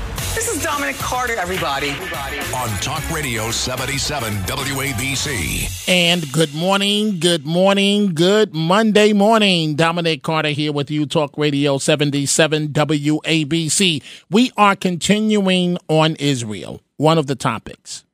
This 0.33 0.47
is 0.47 0.63
Dominic 0.63 0.95
Carter, 0.95 1.35
everybody. 1.35 1.89
On 2.55 2.69
Talk 2.79 3.07
Radio 3.11 3.51
77 3.51 4.33
WABC. 4.33 5.89
And 5.89 6.31
good 6.31 6.53
morning, 6.55 7.19
good 7.19 7.45
morning, 7.45 8.13
good 8.13 8.53
Monday 8.53 9.11
morning. 9.11 9.75
Dominic 9.75 10.23
Carter 10.23 10.49
here 10.49 10.71
with 10.71 10.89
you, 10.89 11.05
Talk 11.05 11.37
Radio 11.37 11.77
77 11.77 12.69
WABC. 12.69 14.01
We 14.29 14.53
are 14.55 14.77
continuing 14.77 15.77
on 15.89 16.15
Israel, 16.15 16.81
one 16.95 17.17
of 17.17 17.27
the 17.27 17.35
topics. 17.35 18.05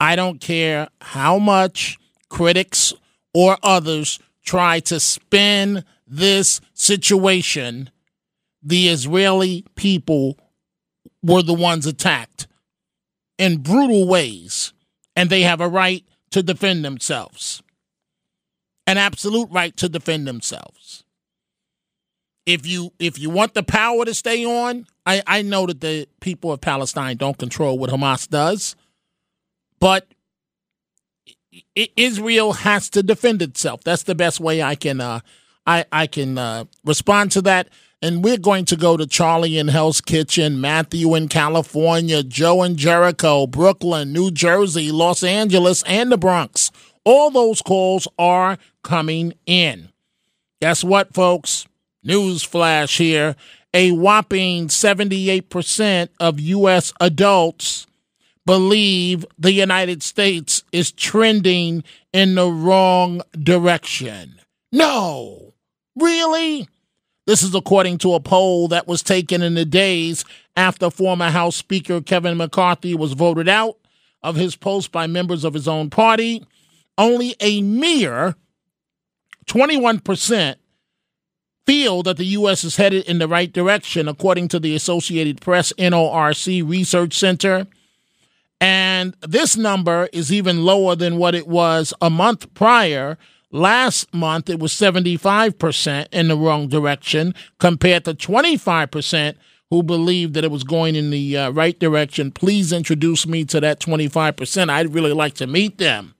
I 0.00 0.16
don't 0.16 0.40
care 0.40 0.88
how 1.02 1.38
much 1.38 1.98
critics 2.30 2.94
or 3.34 3.58
others 3.62 4.18
try 4.42 4.80
to 4.80 4.98
spin 4.98 5.84
this 6.06 6.62
situation, 6.72 7.90
the 8.62 8.88
Israeli 8.88 9.66
people 9.74 10.38
were 11.26 11.42
the 11.42 11.54
ones 11.54 11.86
attacked 11.86 12.46
in 13.38 13.58
brutal 13.58 14.06
ways, 14.06 14.72
and 15.14 15.28
they 15.28 15.42
have 15.42 15.60
a 15.60 15.68
right 15.68 16.04
to 16.30 16.42
defend 16.42 16.84
themselves. 16.84 17.62
An 18.86 18.96
absolute 18.96 19.48
right 19.50 19.76
to 19.78 19.88
defend 19.88 20.26
themselves. 20.26 21.04
If 22.46 22.64
you 22.64 22.92
if 23.00 23.18
you 23.18 23.28
want 23.28 23.54
the 23.54 23.64
power 23.64 24.04
to 24.04 24.14
stay 24.14 24.44
on, 24.44 24.86
I, 25.04 25.22
I 25.26 25.42
know 25.42 25.66
that 25.66 25.80
the 25.80 26.06
people 26.20 26.52
of 26.52 26.60
Palestine 26.60 27.16
don't 27.16 27.36
control 27.36 27.76
what 27.76 27.90
Hamas 27.90 28.28
does, 28.28 28.76
but 29.80 30.06
Israel 31.74 32.52
has 32.52 32.88
to 32.90 33.02
defend 33.02 33.42
itself. 33.42 33.82
That's 33.82 34.04
the 34.04 34.14
best 34.14 34.38
way 34.38 34.62
I 34.62 34.76
can 34.76 35.00
uh, 35.00 35.20
I 35.66 35.84
I 35.92 36.06
can 36.06 36.38
uh, 36.38 36.64
respond 36.84 37.32
to 37.32 37.42
that. 37.42 37.68
And 38.02 38.22
we're 38.22 38.36
going 38.36 38.66
to 38.66 38.76
go 38.76 38.96
to 38.98 39.06
Charlie 39.06 39.56
in 39.56 39.68
Hell's 39.68 40.02
Kitchen, 40.02 40.60
Matthew 40.60 41.14
in 41.14 41.28
California, 41.28 42.22
Joe 42.22 42.62
in 42.62 42.76
Jericho, 42.76 43.46
Brooklyn, 43.46 44.12
New 44.12 44.30
Jersey, 44.30 44.92
Los 44.92 45.22
Angeles, 45.22 45.82
and 45.84 46.12
the 46.12 46.18
Bronx. 46.18 46.70
All 47.04 47.30
those 47.30 47.62
calls 47.62 48.06
are 48.18 48.58
coming 48.82 49.32
in. 49.46 49.88
Guess 50.60 50.84
what, 50.84 51.14
folks? 51.14 51.66
News 52.02 52.42
flash 52.42 52.98
here. 52.98 53.34
A 53.72 53.92
whopping 53.92 54.68
78% 54.68 56.08
of 56.20 56.38
U.S. 56.38 56.92
adults 57.00 57.86
believe 58.44 59.26
the 59.38 59.52
United 59.52 60.02
States 60.02 60.62
is 60.70 60.92
trending 60.92 61.82
in 62.12 62.36
the 62.36 62.48
wrong 62.48 63.22
direction. 63.32 64.40
No. 64.70 65.45
Really? 65.96 66.68
This 67.26 67.42
is 67.42 67.54
according 67.54 67.98
to 67.98 68.14
a 68.14 68.20
poll 68.20 68.68
that 68.68 68.86
was 68.86 69.02
taken 69.02 69.42
in 69.42 69.54
the 69.54 69.64
days 69.64 70.24
after 70.56 70.90
former 70.90 71.30
House 71.30 71.56
Speaker 71.56 72.00
Kevin 72.00 72.36
McCarthy 72.36 72.94
was 72.94 73.14
voted 73.14 73.48
out 73.48 73.76
of 74.22 74.36
his 74.36 74.56
post 74.56 74.92
by 74.92 75.06
members 75.06 75.44
of 75.44 75.54
his 75.54 75.66
own 75.66 75.90
party. 75.90 76.44
only 76.98 77.34
a 77.40 77.60
mere 77.62 78.36
21% 79.46 80.56
feel 81.66 82.02
that 82.02 82.16
the 82.16 82.24
U.S. 82.26 82.64
is 82.64 82.76
headed 82.76 83.04
in 83.06 83.18
the 83.18 83.28
right 83.28 83.52
direction, 83.52 84.08
according 84.08 84.48
to 84.48 84.60
the 84.60 84.74
Associated 84.74 85.40
Press 85.40 85.72
NORC 85.78 86.68
Research 86.68 87.14
Center. 87.18 87.66
And 88.60 89.14
this 89.20 89.56
number 89.56 90.08
is 90.12 90.32
even 90.32 90.64
lower 90.64 90.94
than 90.94 91.18
what 91.18 91.34
it 91.34 91.46
was 91.46 91.92
a 92.00 92.08
month 92.08 92.52
prior. 92.54 93.18
Last 93.52 94.12
month, 94.12 94.50
it 94.50 94.58
was 94.58 94.72
75% 94.72 96.08
in 96.12 96.28
the 96.28 96.36
wrong 96.36 96.68
direction 96.68 97.34
compared 97.58 98.04
to 98.04 98.14
25% 98.14 99.36
who 99.70 99.82
believed 99.82 100.34
that 100.34 100.44
it 100.44 100.50
was 100.50 100.64
going 100.64 100.94
in 100.94 101.10
the 101.10 101.36
uh, 101.36 101.50
right 101.50 101.78
direction. 101.78 102.30
Please 102.30 102.72
introduce 102.72 103.26
me 103.26 103.44
to 103.46 103.60
that 103.60 103.80
25%. 103.80 104.70
I'd 104.70 104.94
really 104.94 105.12
like 105.12 105.34
to 105.34 105.46
meet 105.46 105.78
them. 105.78 106.14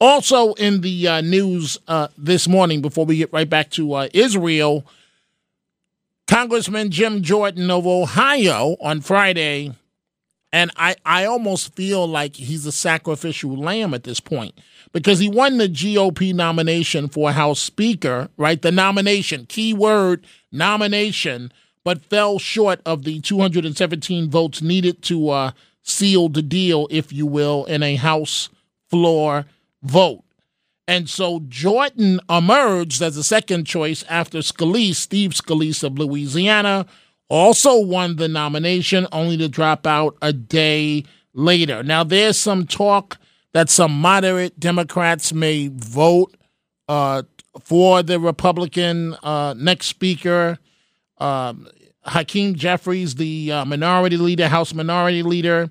Also, 0.00 0.54
in 0.54 0.80
the 0.80 1.08
uh, 1.08 1.20
news 1.20 1.76
uh, 1.88 2.08
this 2.16 2.46
morning, 2.46 2.80
before 2.80 3.04
we 3.04 3.16
get 3.16 3.32
right 3.32 3.48
back 3.50 3.70
to 3.70 3.94
uh, 3.94 4.08
Israel, 4.12 4.86
Congressman 6.28 6.90
Jim 6.90 7.22
Jordan 7.22 7.68
of 7.70 7.86
Ohio 7.86 8.76
on 8.80 9.00
Friday, 9.00 9.72
and 10.52 10.70
I, 10.76 10.94
I 11.04 11.24
almost 11.24 11.74
feel 11.74 12.06
like 12.06 12.36
he's 12.36 12.64
a 12.64 12.72
sacrificial 12.72 13.56
lamb 13.56 13.92
at 13.92 14.04
this 14.04 14.20
point 14.20 14.54
because 14.98 15.20
he 15.20 15.28
won 15.28 15.58
the 15.58 15.68
GOP 15.68 16.34
nomination 16.34 17.08
for 17.08 17.30
House 17.30 17.60
Speaker, 17.60 18.28
right? 18.36 18.60
The 18.60 18.72
nomination, 18.72 19.46
keyword 19.46 20.26
nomination, 20.50 21.52
but 21.84 22.02
fell 22.02 22.40
short 22.40 22.80
of 22.84 23.04
the 23.04 23.20
217 23.20 24.28
votes 24.28 24.60
needed 24.60 25.00
to 25.02 25.30
uh, 25.30 25.50
seal 25.84 26.28
the 26.28 26.42
deal, 26.42 26.88
if 26.90 27.12
you 27.12 27.26
will, 27.26 27.64
in 27.66 27.84
a 27.84 27.94
House 27.94 28.48
floor 28.88 29.44
vote. 29.84 30.24
And 30.88 31.08
so 31.08 31.42
Jordan 31.46 32.18
emerged 32.28 33.00
as 33.00 33.16
a 33.16 33.22
second 33.22 33.66
choice 33.66 34.02
after 34.08 34.38
Scalise, 34.38 34.96
Steve 34.96 35.30
Scalise 35.30 35.84
of 35.84 35.96
Louisiana, 35.96 36.86
also 37.28 37.78
won 37.78 38.16
the 38.16 38.26
nomination, 38.26 39.06
only 39.12 39.36
to 39.36 39.48
drop 39.48 39.86
out 39.86 40.16
a 40.20 40.32
day 40.32 41.04
later. 41.34 41.84
Now, 41.84 42.02
there's 42.02 42.36
some 42.36 42.66
talk 42.66 43.16
that 43.52 43.70
some 43.70 43.92
moderate 43.92 44.58
Democrats 44.58 45.32
may 45.32 45.68
vote 45.68 46.34
uh, 46.88 47.22
for 47.64 48.02
the 48.02 48.20
Republican 48.20 49.14
uh, 49.22 49.54
next 49.56 49.86
speaker. 49.86 50.58
Um, 51.18 51.68
Hakeem 52.04 52.54
Jeffries, 52.54 53.16
the 53.16 53.52
uh, 53.52 53.64
minority 53.64 54.16
leader, 54.16 54.48
House 54.48 54.72
minority 54.72 55.22
leader, 55.22 55.70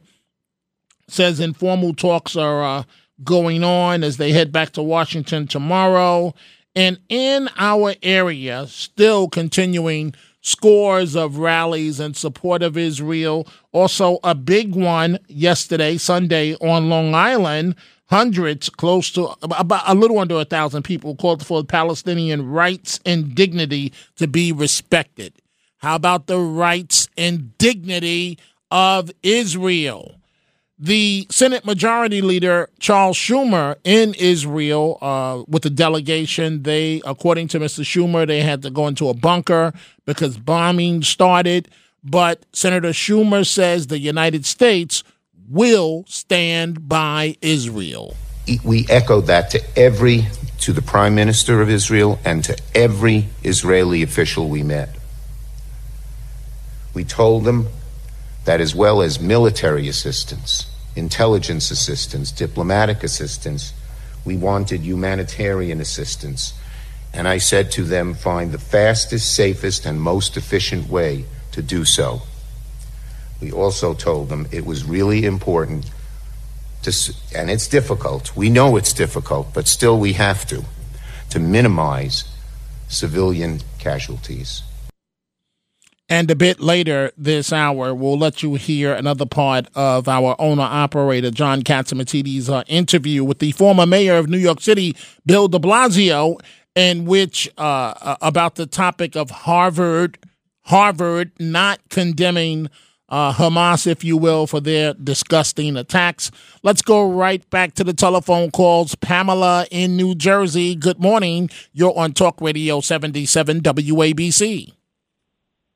says 1.07 1.39
informal 1.39 1.93
talks 1.93 2.35
are 2.35 2.63
uh, 2.63 2.83
going 3.23 3.63
on 3.63 4.03
as 4.03 4.17
they 4.17 4.31
head 4.31 4.51
back 4.51 4.71
to 4.71 4.83
Washington 4.83 5.47
tomorrow. 5.47 6.33
And 6.75 6.99
in 7.09 7.49
our 7.57 7.95
area, 8.03 8.67
still 8.67 9.27
continuing 9.29 10.13
scores 10.47 11.13
of 11.13 11.39
rallies 11.39 11.99
in 11.99 12.13
support 12.13 12.63
of 12.63 12.77
Israel. 12.77 13.45
Also, 13.73 14.17
a 14.23 14.33
big 14.33 14.75
one 14.75 15.19
yesterday, 15.27 15.97
Sunday, 15.97 16.55
on 16.55 16.89
Long 16.89 17.13
Island. 17.13 17.75
Hundreds, 18.05 18.69
close 18.69 19.11
to 19.11 19.27
about 19.41 19.83
a 19.85 19.93
little 19.93 20.19
under 20.19 20.39
a 20.39 20.45
thousand 20.45 20.83
people, 20.83 21.17
called 21.17 21.45
for 21.45 21.61
Palestinian 21.65 22.49
rights 22.49 23.01
and 23.05 23.35
dignity 23.35 23.91
to 24.15 24.25
be 24.25 24.53
respected. 24.53 25.33
How 25.79 25.95
about 25.95 26.27
the 26.27 26.39
rights 26.39 27.09
and 27.17 27.57
dignity 27.57 28.39
of 28.71 29.11
Israel? 29.23 30.15
The 30.79 31.25
Senate 31.29 31.65
Majority 31.65 32.21
Leader 32.21 32.69
Charles 32.79 33.17
Schumer 33.17 33.77
in 33.83 34.13
Israel 34.13 34.97
uh, 35.01 35.43
with 35.47 35.63
the 35.63 35.69
delegation. 35.69 36.63
They, 36.63 37.01
according 37.05 37.47
to 37.49 37.59
Mr. 37.59 37.83
Schumer, 37.83 38.27
they 38.27 38.41
had 38.41 38.61
to 38.61 38.69
go 38.69 38.87
into 38.87 39.09
a 39.09 39.13
bunker 39.13 39.73
because 40.05 40.37
bombing 40.37 41.01
started. 41.01 41.69
But 42.03 42.45
Senator 42.53 42.89
Schumer 42.89 43.45
says 43.45 43.87
the 43.87 43.99
United 43.99 44.45
States 44.45 45.03
will 45.49 46.05
stand 46.07 46.87
by 46.87 47.37
Israel. 47.41 48.15
We 48.63 48.85
echoed 48.87 49.27
that 49.27 49.49
to 49.51 49.61
every, 49.77 50.27
to 50.59 50.73
the 50.73 50.81
Prime 50.81 51.15
Minister 51.15 51.61
of 51.61 51.69
Israel 51.69 52.19
and 52.23 52.43
to 52.45 52.57
every 52.75 53.27
Israeli 53.43 54.03
official 54.03 54.47
we 54.47 54.63
met. 54.63 54.89
We 56.93 57.03
told 57.03 57.43
them 57.43 57.67
that 58.47 58.61
as 58.61 58.73
well 58.73 59.01
as 59.01 59.19
military 59.19 59.89
assistance, 59.89 60.67
intelligence 60.95 61.69
assistance, 61.69 62.31
diplomatic 62.31 63.03
assistance, 63.03 63.73
we 64.23 64.37
wanted 64.37 64.79
humanitarian 64.85 65.81
assistance. 65.81 66.53
And 67.13 67.27
I 67.27 67.39
said 67.39 67.71
to 67.71 67.83
them, 67.83 68.13
find 68.13 68.53
the 68.53 68.57
fastest, 68.57 69.35
safest, 69.35 69.85
and 69.85 69.99
most 69.99 70.37
efficient 70.37 70.87
way 70.87 71.25
to 71.51 71.61
do 71.61 71.83
so. 71.83 72.21
We 73.41 73.51
also 73.51 73.93
told 73.93 74.29
them 74.29 74.47
it 74.49 74.65
was 74.65 74.85
really 74.85 75.25
important 75.25 75.91
to, 76.83 77.13
and 77.35 77.51
it's 77.51 77.67
difficult. 77.67 78.33
We 78.33 78.49
know 78.49 78.77
it's 78.77 78.93
difficult, 78.93 79.53
but 79.53 79.67
still 79.67 79.99
we 79.99 80.13
have 80.13 80.47
to, 80.47 80.63
to 81.31 81.39
minimize 81.39 82.23
civilian 82.87 83.59
casualties. 83.77 84.63
And 86.09 86.31
a 86.31 86.35
bit 86.35 86.61
later 86.61 87.11
this 87.17 87.51
hour, 87.51 87.93
we'll 87.93 88.17
let 88.17 88.41
you 88.41 88.55
hear 88.55 88.93
another 88.93 89.25
part 89.25 89.67
of 89.75 90.07
our 90.07 90.35
owner 90.39 90.63
operator, 90.63 91.31
John 91.31 91.63
Catsimatidis' 91.63 92.49
uh, 92.49 92.63
interview 92.67 93.25
with 93.25 93.39
the 93.39 93.51
former 93.51 93.85
mayor 93.85 94.15
of 94.15 94.29
New 94.29 94.37
York 94.37 94.61
City, 94.61 94.95
Bill 95.25 95.49
de 95.49 95.59
Blasio, 95.59 96.39
in 96.75 97.05
which 97.05 97.49
uh, 97.57 97.93
uh, 98.01 98.15
about 98.21 98.55
the 98.55 98.65
topic 98.65 99.17
of 99.17 99.31
Harvard, 99.31 100.17
Harvard 100.61 101.31
not 101.39 101.81
condemning 101.89 102.69
uh, 103.09 103.33
Hamas, 103.33 103.85
if 103.85 104.03
you 104.03 104.15
will, 104.15 104.47
for 104.47 104.61
their 104.61 104.93
disgusting 104.93 105.75
attacks. 105.75 106.31
Let's 106.63 106.81
go 106.81 107.09
right 107.09 107.47
back 107.49 107.73
to 107.75 107.83
the 107.83 107.93
telephone 107.93 108.51
calls. 108.51 108.95
Pamela 108.95 109.65
in 109.71 109.97
New 109.97 110.15
Jersey, 110.15 110.75
good 110.75 110.99
morning. 110.99 111.49
You're 111.73 111.97
on 111.97 112.13
Talk 112.13 112.39
Radio 112.39 112.79
77 112.79 113.61
WABC. 113.61 114.76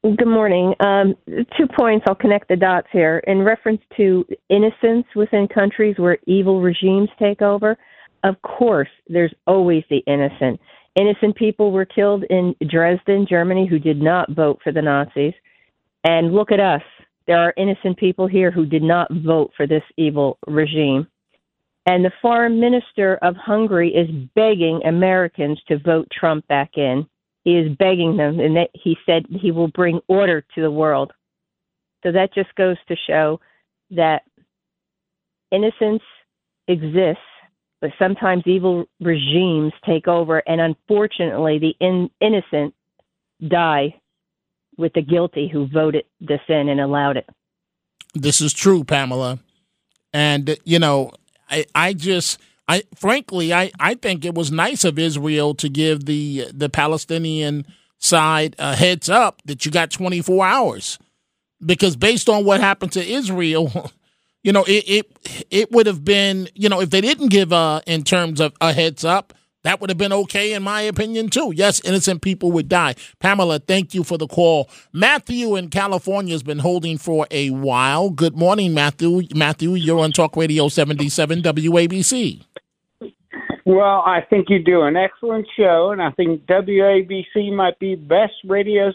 Good 0.03 0.25
morning. 0.25 0.73
Um, 0.79 1.13
two 1.27 1.67
points. 1.77 2.05
I'll 2.07 2.15
connect 2.15 2.47
the 2.47 2.55
dots 2.55 2.87
here. 2.91 3.19
In 3.27 3.43
reference 3.43 3.81
to 3.97 4.25
innocence 4.49 5.05
within 5.15 5.47
countries 5.47 5.95
where 5.99 6.17
evil 6.25 6.59
regimes 6.59 7.09
take 7.19 7.43
over, 7.43 7.77
of 8.23 8.41
course, 8.41 8.89
there's 9.07 9.33
always 9.45 9.83
the 9.91 10.01
innocent. 10.07 10.59
Innocent 10.99 11.35
people 11.35 11.71
were 11.71 11.85
killed 11.85 12.23
in 12.31 12.55
Dresden, 12.67 13.27
Germany, 13.29 13.67
who 13.67 13.77
did 13.77 14.01
not 14.01 14.31
vote 14.31 14.59
for 14.63 14.71
the 14.71 14.81
Nazis. 14.81 15.35
And 16.03 16.33
look 16.33 16.51
at 16.51 16.59
us. 16.59 16.81
There 17.27 17.37
are 17.37 17.53
innocent 17.55 17.99
people 17.99 18.25
here 18.25 18.49
who 18.49 18.65
did 18.65 18.81
not 18.81 19.07
vote 19.23 19.51
for 19.55 19.67
this 19.67 19.83
evil 19.97 20.39
regime. 20.47 21.05
And 21.85 22.03
the 22.03 22.11
foreign 22.23 22.59
minister 22.59 23.19
of 23.21 23.35
Hungary 23.35 23.93
is 23.93 24.09
begging 24.33 24.81
Americans 24.83 25.61
to 25.67 25.77
vote 25.77 26.07
Trump 26.11 26.47
back 26.47 26.71
in 26.75 27.05
he 27.43 27.57
is 27.57 27.75
begging 27.77 28.17
them, 28.17 28.39
and 28.39 28.55
that 28.55 28.69
he 28.73 28.97
said 29.05 29.25
he 29.29 29.51
will 29.51 29.67
bring 29.67 29.99
order 30.07 30.45
to 30.55 30.61
the 30.61 30.71
world. 30.71 31.11
So 32.03 32.11
that 32.11 32.33
just 32.33 32.53
goes 32.55 32.77
to 32.87 32.95
show 33.07 33.39
that 33.91 34.23
innocence 35.51 36.03
exists, 36.67 37.21
but 37.79 37.91
sometimes 37.99 38.43
evil 38.45 38.85
regimes 38.99 39.73
take 39.85 40.07
over, 40.07 40.39
and 40.47 40.61
unfortunately, 40.61 41.59
the 41.59 41.75
in- 41.79 42.11
innocent 42.19 42.73
die 43.47 43.95
with 44.77 44.93
the 44.93 45.01
guilty 45.01 45.49
who 45.51 45.67
voted 45.67 46.05
this 46.19 46.39
in 46.47 46.69
and 46.69 46.79
allowed 46.79 47.17
it. 47.17 47.27
This 48.13 48.41
is 48.41 48.53
true, 48.53 48.83
Pamela. 48.83 49.39
And, 50.13 50.57
you 50.63 50.79
know, 50.79 51.11
I, 51.49 51.65
I 51.73 51.93
just 51.93 52.39
I 52.71 52.83
frankly, 52.95 53.53
I, 53.53 53.69
I 53.81 53.95
think 53.95 54.23
it 54.23 54.33
was 54.33 54.49
nice 54.49 54.85
of 54.85 54.97
Israel 54.97 55.53
to 55.55 55.67
give 55.67 56.05
the 56.05 56.47
the 56.53 56.69
Palestinian 56.69 57.65
side 57.97 58.55
a 58.57 58.77
heads 58.77 59.09
up 59.09 59.41
that 59.43 59.65
you 59.65 59.71
got 59.71 59.91
24 59.91 60.45
hours, 60.45 60.97
because 61.65 61.97
based 61.97 62.29
on 62.29 62.45
what 62.45 62.61
happened 62.61 62.93
to 62.93 63.05
Israel, 63.05 63.91
you 64.43 64.53
know, 64.53 64.63
it 64.63 64.85
it, 64.87 65.45
it 65.49 65.71
would 65.73 65.85
have 65.85 66.05
been, 66.05 66.47
you 66.55 66.69
know, 66.69 66.79
if 66.79 66.91
they 66.91 67.01
didn't 67.01 67.27
give 67.27 67.51
a 67.51 67.83
in 67.85 68.05
terms 68.05 68.39
of 68.39 68.53
a 68.61 68.71
heads 68.71 69.03
up, 69.03 69.33
that 69.63 69.81
would 69.81 69.89
have 69.89 69.97
been 69.97 70.13
okay 70.13 70.53
in 70.53 70.63
my 70.63 70.81
opinion 70.81 71.29
too. 71.29 71.51
Yes, 71.53 71.81
innocent 71.83 72.21
people 72.21 72.53
would 72.53 72.69
die. 72.69 72.95
Pamela, 73.19 73.59
thank 73.59 73.93
you 73.93 74.05
for 74.05 74.17
the 74.17 74.27
call. 74.27 74.69
Matthew 74.93 75.57
in 75.57 75.69
California 75.69 76.33
has 76.33 76.43
been 76.43 76.59
holding 76.59 76.97
for 76.97 77.27
a 77.31 77.49
while. 77.49 78.11
Good 78.11 78.37
morning, 78.37 78.73
Matthew. 78.73 79.23
Matthew, 79.35 79.73
you're 79.73 79.99
on 79.99 80.13
Talk 80.13 80.37
Radio 80.37 80.69
77 80.69 81.41
WABC. 81.41 82.45
Well, 83.65 84.03
I 84.05 84.21
think 84.21 84.49
you 84.49 84.59
do 84.59 84.81
an 84.81 84.95
excellent 84.95 85.47
show, 85.57 85.91
and 85.91 86.01
I 86.01 86.11
think 86.11 86.45
WABC 86.45 87.53
might 87.53 87.77
be 87.79 87.95
the 87.95 88.01
best 88.01 88.33
radio 88.45 88.91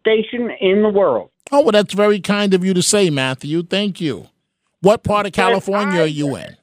station 0.00 0.50
in 0.60 0.82
the 0.82 0.90
world. 0.90 1.30
Oh, 1.50 1.62
well, 1.62 1.72
that's 1.72 1.94
very 1.94 2.20
kind 2.20 2.54
of 2.54 2.64
you 2.64 2.74
to 2.74 2.82
say, 2.82 3.10
Matthew. 3.10 3.62
Thank 3.62 4.00
you. 4.00 4.28
What 4.80 5.02
part 5.02 5.26
of 5.26 5.32
California 5.32 6.00
I, 6.00 6.02
are 6.02 6.06
you 6.06 6.36
in? 6.36 6.56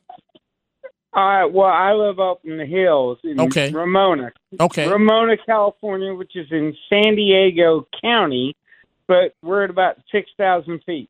Uh, 1.14 1.48
well, 1.52 1.68
I 1.68 1.94
live 1.94 2.20
up 2.20 2.42
in 2.44 2.58
the 2.58 2.66
hills 2.66 3.18
in 3.24 3.40
Okay. 3.40 3.72
Ramona. 3.72 4.32
Okay. 4.60 4.88
Ramona, 4.88 5.38
California, 5.44 6.14
which 6.14 6.36
is 6.36 6.48
in 6.52 6.76
San 6.90 7.16
Diego 7.16 7.88
County, 8.02 8.56
but 9.08 9.34
we're 9.42 9.64
at 9.64 9.70
about 9.70 9.98
6,000 10.12 10.84
feet. 10.86 11.10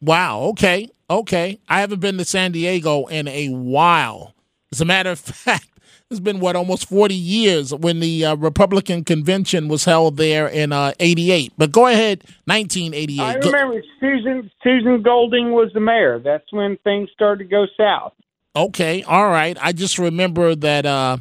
Wow. 0.00 0.40
Okay. 0.50 0.88
Okay. 1.10 1.58
I 1.68 1.80
haven't 1.80 2.00
been 2.00 2.18
to 2.18 2.24
San 2.24 2.52
Diego 2.52 3.06
in 3.06 3.28
a 3.28 3.48
while. 3.50 4.34
As 4.72 4.80
a 4.80 4.84
matter 4.84 5.10
of 5.10 5.18
fact, 5.20 5.68
it's 6.10 6.20
been 6.20 6.40
what 6.40 6.56
almost 6.56 6.88
forty 6.88 7.14
years 7.14 7.72
when 7.74 8.00
the 8.00 8.24
uh, 8.24 8.36
Republican 8.36 9.04
convention 9.04 9.68
was 9.68 9.84
held 9.84 10.16
there 10.16 10.46
in 10.48 10.72
uh, 10.72 10.92
'88. 11.00 11.52
But 11.56 11.72
go 11.72 11.86
ahead, 11.86 12.24
1988. 12.46 13.20
I 13.20 13.34
remember 13.34 13.82
Susan 14.00 14.50
Susan 14.62 15.02
Golding 15.02 15.52
was 15.52 15.70
the 15.72 15.80
mayor. 15.80 16.18
That's 16.18 16.52
when 16.52 16.76
things 16.78 17.08
started 17.12 17.44
to 17.44 17.50
go 17.50 17.66
south. 17.76 18.12
Okay, 18.54 19.02
all 19.04 19.28
right. 19.28 19.56
I 19.60 19.72
just 19.72 19.98
remember 19.98 20.54
that 20.54 20.84
uh, 20.84 21.16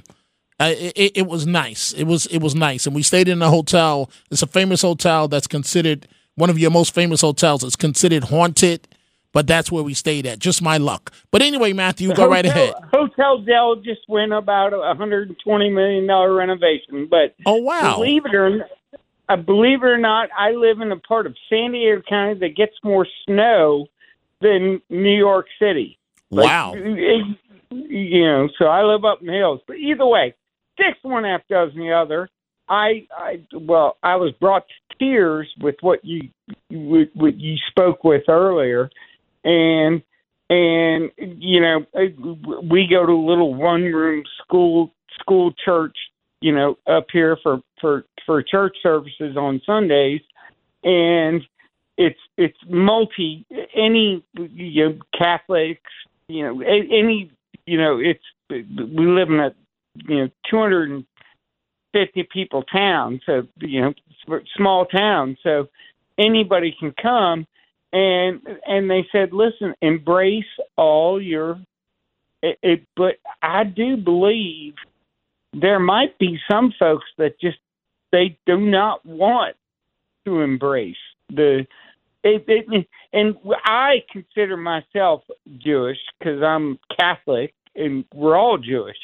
uh, 0.59 0.73
it, 0.77 1.13
it 1.15 1.27
was 1.27 1.47
nice. 1.47 1.93
It 1.93 2.03
was 2.03 2.25
it 2.27 2.39
was 2.39 2.53
nice, 2.53 2.85
and 2.85 2.93
we 2.93 3.01
stayed 3.01 3.27
in 3.27 3.41
a 3.41 3.49
hotel. 3.49 4.11
It's 4.29 4.43
a 4.43 4.47
famous 4.47 4.81
hotel 4.81 5.27
that's 5.27 5.47
considered 5.47 6.07
one 6.35 6.49
of 6.49 6.59
your 6.59 6.71
most 6.71 6.93
famous 6.93 7.21
hotels. 7.21 7.63
It's 7.63 7.75
considered 7.75 8.25
haunted, 8.25 8.87
but 9.33 9.47
that's 9.47 9.71
where 9.71 9.83
we 9.83 9.93
stayed 9.93 10.25
at. 10.25 10.39
Just 10.39 10.61
my 10.61 10.77
luck. 10.77 11.13
But 11.31 11.41
anyway, 11.41 11.73
Matthew, 11.73 12.09
The 12.09 12.15
go 12.15 12.27
right 12.29 12.45
ahead. 12.45 12.73
Hotel 12.93 13.39
Dell 13.39 13.75
just 13.77 14.01
went 14.07 14.33
about 14.33 14.73
a 14.73 14.93
hundred 14.95 15.29
and 15.29 15.37
twenty 15.43 15.69
million 15.69 16.07
dollar 16.07 16.33
renovation. 16.33 17.07
But 17.09 17.35
oh 17.45 17.55
wow, 17.57 17.95
believe 17.95 18.25
it 18.25 18.35
or 18.35 18.57
not, 18.57 18.67
uh, 19.29 19.35
believe 19.37 19.83
it 19.83 19.87
or 19.87 19.97
not, 19.97 20.29
I 20.37 20.51
live 20.51 20.81
in 20.81 20.91
a 20.91 20.97
part 20.97 21.25
of 21.25 21.35
San 21.49 21.71
Diego 21.71 22.01
County 22.07 22.33
that 22.39 22.55
gets 22.55 22.73
more 22.83 23.07
snow 23.25 23.87
than 24.41 24.81
New 24.89 25.15
York 25.17 25.45
City. 25.59 25.97
Like, 26.29 26.45
Wow. 26.47 26.73
it- 26.75 27.37
you 27.73 28.25
know, 28.25 28.49
so 28.59 28.65
I 28.65 28.83
live 28.83 29.05
up 29.05 29.21
in 29.21 29.27
the 29.27 29.33
hills. 29.33 29.61
But 29.65 29.77
either 29.77 30.05
way, 30.05 30.33
six 30.77 30.97
one 31.03 31.23
half 31.23 31.39
dozen 31.47 31.79
the 31.79 31.93
other. 31.93 32.27
I, 32.67 33.07
I, 33.17 33.41
well, 33.53 33.97
I 34.03 34.17
was 34.17 34.33
brought 34.41 34.65
to 34.67 34.97
tears 34.99 35.49
with 35.61 35.75
what 35.79 36.03
you, 36.03 36.29
what 36.69 37.39
you 37.39 37.55
spoke 37.69 38.03
with 38.03 38.23
earlier, 38.27 38.89
and 39.43 40.01
and 40.49 41.11
you 41.17 41.61
know, 41.61 41.85
we 42.69 42.87
go 42.87 43.05
to 43.05 43.11
a 43.11 43.25
little 43.25 43.53
one 43.53 43.83
room 43.83 44.23
school 44.43 44.91
school 45.19 45.53
church, 45.63 45.95
you 46.41 46.53
know, 46.53 46.77
up 46.87 47.07
here 47.11 47.37
for 47.41 47.61
for 47.79 48.05
for 48.25 48.43
church 48.43 48.75
services 48.83 49.37
on 49.37 49.61
Sundays, 49.65 50.21
and 50.83 51.41
it's 51.97 52.19
it's 52.37 52.57
multi 52.67 53.45
any 53.75 54.23
you 54.35 54.89
know, 54.89 54.99
Catholics, 55.17 55.91
you 56.27 56.43
know, 56.43 56.61
any 56.61 57.31
you 57.65 57.77
know, 57.77 57.99
it's 57.99 58.23
we 58.49 59.05
live 59.05 59.29
in 59.29 59.39
a 59.39 59.55
you 60.07 60.17
know 60.17 60.29
two 60.49 60.57
hundred 60.57 60.89
and 60.89 61.05
fifty 61.93 62.27
people 62.31 62.63
town, 62.63 63.21
so 63.25 63.43
you 63.59 63.81
know 63.81 63.93
small 64.57 64.85
town, 64.85 65.37
so 65.43 65.67
anybody 66.17 66.75
can 66.77 66.93
come, 67.01 67.45
and 67.93 68.41
and 68.65 68.89
they 68.89 69.05
said, 69.11 69.33
listen, 69.33 69.73
embrace 69.81 70.43
all 70.77 71.21
your, 71.21 71.59
it, 72.41 72.57
it, 72.61 72.87
but 72.95 73.15
I 73.41 73.63
do 73.63 73.97
believe 73.97 74.75
there 75.53 75.79
might 75.79 76.17
be 76.17 76.39
some 76.49 76.73
folks 76.79 77.05
that 77.17 77.39
just 77.39 77.57
they 78.11 78.37
do 78.45 78.59
not 78.59 79.05
want 79.05 79.55
to 80.25 80.41
embrace 80.41 80.95
the 81.29 81.65
it, 82.23 82.43
it, 82.47 82.87
and 83.13 83.35
I 83.65 84.03
consider 84.11 84.55
myself 84.55 85.23
Jewish 85.57 85.97
because 86.19 86.41
I'm 86.43 86.77
Catholic, 86.99 87.53
and 87.75 88.05
we're 88.13 88.37
all 88.37 88.57
Jewish. 88.57 88.97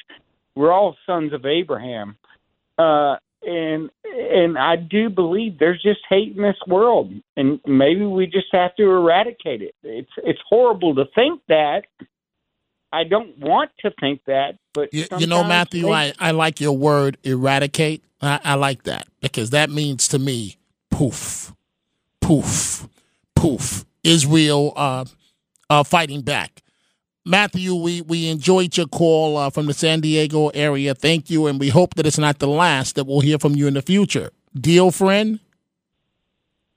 We're 0.56 0.72
all 0.72 0.96
sons 1.06 1.34
of 1.34 1.46
Abraham, 1.46 2.18
uh, 2.78 3.16
and 3.44 3.90
and 4.04 4.58
I 4.58 4.76
do 4.76 5.10
believe 5.10 5.60
there's 5.60 5.82
just 5.82 6.00
hate 6.10 6.36
in 6.36 6.42
this 6.42 6.58
world, 6.68 7.12
and 7.36 7.60
maybe 7.66 8.06
we 8.06 8.26
just 8.26 8.48
have 8.52 8.76
to 8.76 8.84
eradicate 8.84 9.62
it. 9.62 9.76
It's 9.84 10.12
it's 10.18 10.40
horrible 10.50 10.96
to 10.96 11.06
think 11.16 11.42
that. 11.48 11.84
I 12.92 13.04
don't 13.04 13.38
want 13.38 13.72
to 13.82 13.92
think 14.00 14.22
that, 14.28 14.58
but 14.74 14.94
You, 14.94 15.08
you 15.18 15.28
know, 15.28 15.44
Matthew, 15.44 15.90
I, 15.90 16.14
I 16.20 16.32
like 16.32 16.62
your 16.62 16.72
word 16.72 17.18
eradicate. 17.22 18.02
I, 18.22 18.40
I 18.42 18.54
like 18.56 18.84
that 18.84 19.08
because 19.20 19.50
that 19.50 19.70
means 19.70 20.08
to 20.08 20.20
me 20.20 20.56
poof, 20.90 21.54
poof, 22.22 22.88
poof. 23.36 23.86
Israel 24.04 24.72
uh, 24.76 25.06
uh, 25.70 25.84
fighting 25.84 26.22
back. 26.22 26.62
Matthew, 27.28 27.76
we, 27.76 28.02
we 28.02 28.30
enjoyed 28.30 28.78
your 28.78 28.88
call 28.88 29.36
uh, 29.36 29.50
from 29.50 29.66
the 29.66 29.74
San 29.74 30.00
Diego 30.00 30.48
area. 30.50 30.96
Thank 30.96 31.30
you, 31.30 31.48
and 31.48 31.60
we 31.60 31.68
hope 31.68 31.96
that 31.96 32.06
it's 32.06 32.18
not 32.18 32.40
the 32.40 32.48
last 32.48 32.96
that 32.96 33.06
we'll 33.06 33.20
hear 33.20 33.38
from 33.38 33.56
you 33.56 33.68
in 33.68 33.74
the 33.74 33.82
future. 33.82 34.32
Deal, 34.58 34.92
friend? 34.92 35.42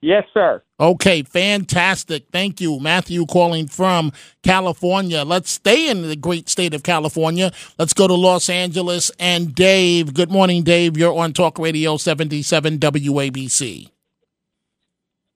Yes, 0.02 0.24
sir. 0.34 0.62
Okay, 0.80 1.22
fantastic. 1.22 2.24
Thank 2.32 2.60
you. 2.60 2.80
Matthew 2.80 3.26
calling 3.26 3.68
from 3.68 4.12
California. 4.42 5.22
Let's 5.24 5.50
stay 5.50 5.88
in 5.88 6.08
the 6.08 6.16
great 6.16 6.48
state 6.48 6.74
of 6.74 6.82
California. 6.82 7.52
Let's 7.78 7.92
go 7.92 8.08
to 8.08 8.14
Los 8.14 8.48
Angeles 8.48 9.12
and 9.20 9.54
Dave. 9.54 10.14
Good 10.14 10.30
morning, 10.32 10.64
Dave. 10.64 10.96
You're 10.96 11.16
on 11.16 11.32
Talk 11.32 11.58
Radio 11.58 11.96
77 11.96 12.78
WABC. 12.78 13.90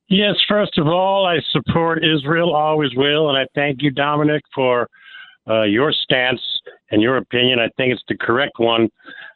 Yes, 0.09 0.35
first 0.49 0.77
of 0.79 0.87
all, 0.87 1.27
I 1.27 1.39
support 1.53 2.05
Israel, 2.05 2.55
always 2.55 2.95
will, 2.95 3.29
and 3.29 3.39
I 3.39 3.47
thank 3.55 3.83
you, 3.83 3.91
Dominic, 3.91 4.43
for 4.55 4.89
uh, 5.49 5.63
your 5.63 5.93
stance 5.93 6.41
and 6.91 7.03
your 7.03 7.17
opinion. 7.17 7.59
I 7.59 7.69
think 7.77 7.93
it's 7.93 8.05
the 8.09 8.17
correct 8.17 8.59
one. 8.59 8.89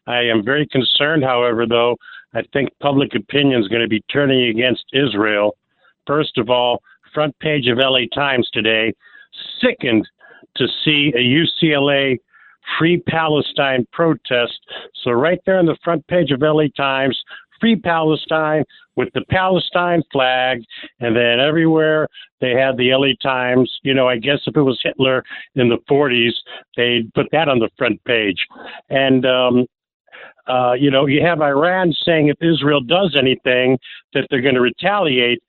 I 0.06 0.20
am 0.22 0.44
very 0.44 0.66
concerned, 0.66 1.24
however, 1.24 1.66
though, 1.66 1.96
I 2.34 2.42
think 2.52 2.70
public 2.80 3.14
opinion 3.14 3.60
is 3.60 3.68
going 3.68 3.82
to 3.82 3.88
be 3.88 4.02
turning 4.10 4.48
against 4.48 4.84
Israel. 4.92 5.56
First 6.06 6.38
of 6.38 6.50
all, 6.50 6.82
front 7.14 7.38
page 7.40 7.68
of 7.68 7.78
LA 7.78 8.00
Times 8.14 8.48
today, 8.52 8.92
sickened 9.60 10.06
to 10.56 10.66
see 10.84 11.12
a 11.14 11.64
UCLA 11.64 12.18
Free 12.78 12.98
Palestine 13.08 13.86
protest. 13.92 14.58
So, 15.02 15.10
right 15.10 15.40
there 15.46 15.58
on 15.58 15.66
the 15.66 15.76
front 15.82 16.06
page 16.06 16.30
of 16.30 16.42
LA 16.42 16.64
Times, 16.76 17.18
Free 17.60 17.76
Palestine 17.76 18.64
with 18.96 19.08
the 19.14 19.24
Palestine 19.30 20.02
flag, 20.12 20.62
and 21.00 21.14
then 21.14 21.40
everywhere 21.40 22.08
they 22.40 22.50
had 22.50 22.76
the 22.76 22.92
LA 22.92 23.12
Times. 23.22 23.70
You 23.82 23.94
know, 23.94 24.08
I 24.08 24.16
guess 24.16 24.40
if 24.46 24.56
it 24.56 24.62
was 24.62 24.78
Hitler 24.82 25.24
in 25.54 25.68
the 25.68 25.78
40s, 25.88 26.32
they'd 26.76 27.12
put 27.14 27.26
that 27.32 27.48
on 27.48 27.58
the 27.58 27.70
front 27.78 28.02
page. 28.04 28.44
And, 28.90 29.24
um, 29.24 29.66
uh, 30.48 30.72
you 30.72 30.90
know, 30.90 31.06
you 31.06 31.22
have 31.24 31.42
Iran 31.42 31.92
saying 32.04 32.28
if 32.28 32.36
Israel 32.40 32.80
does 32.80 33.16
anything, 33.18 33.78
that 34.14 34.26
they're 34.30 34.40
going 34.40 34.54
to 34.54 34.60
retaliate. 34.60 35.42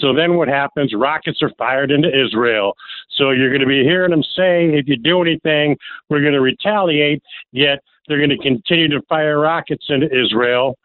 So 0.00 0.14
then 0.14 0.36
what 0.36 0.48
happens? 0.48 0.92
Rockets 0.94 1.42
are 1.42 1.52
fired 1.58 1.90
into 1.90 2.08
Israel. 2.08 2.74
So 3.16 3.30
you're 3.30 3.50
going 3.50 3.60
to 3.60 3.66
be 3.66 3.82
hearing 3.82 4.10
them 4.10 4.22
say, 4.22 4.66
if 4.74 4.88
you 4.88 4.96
do 4.96 5.22
anything, 5.22 5.76
we're 6.08 6.22
going 6.22 6.32
to 6.32 6.40
retaliate. 6.40 7.22
Yet 7.52 7.80
they're 8.08 8.18
going 8.18 8.30
to 8.30 8.38
continue 8.38 8.88
to 8.88 9.02
fire 9.08 9.38
rockets 9.38 9.86
into 9.88 10.06
Israel. 10.06 10.76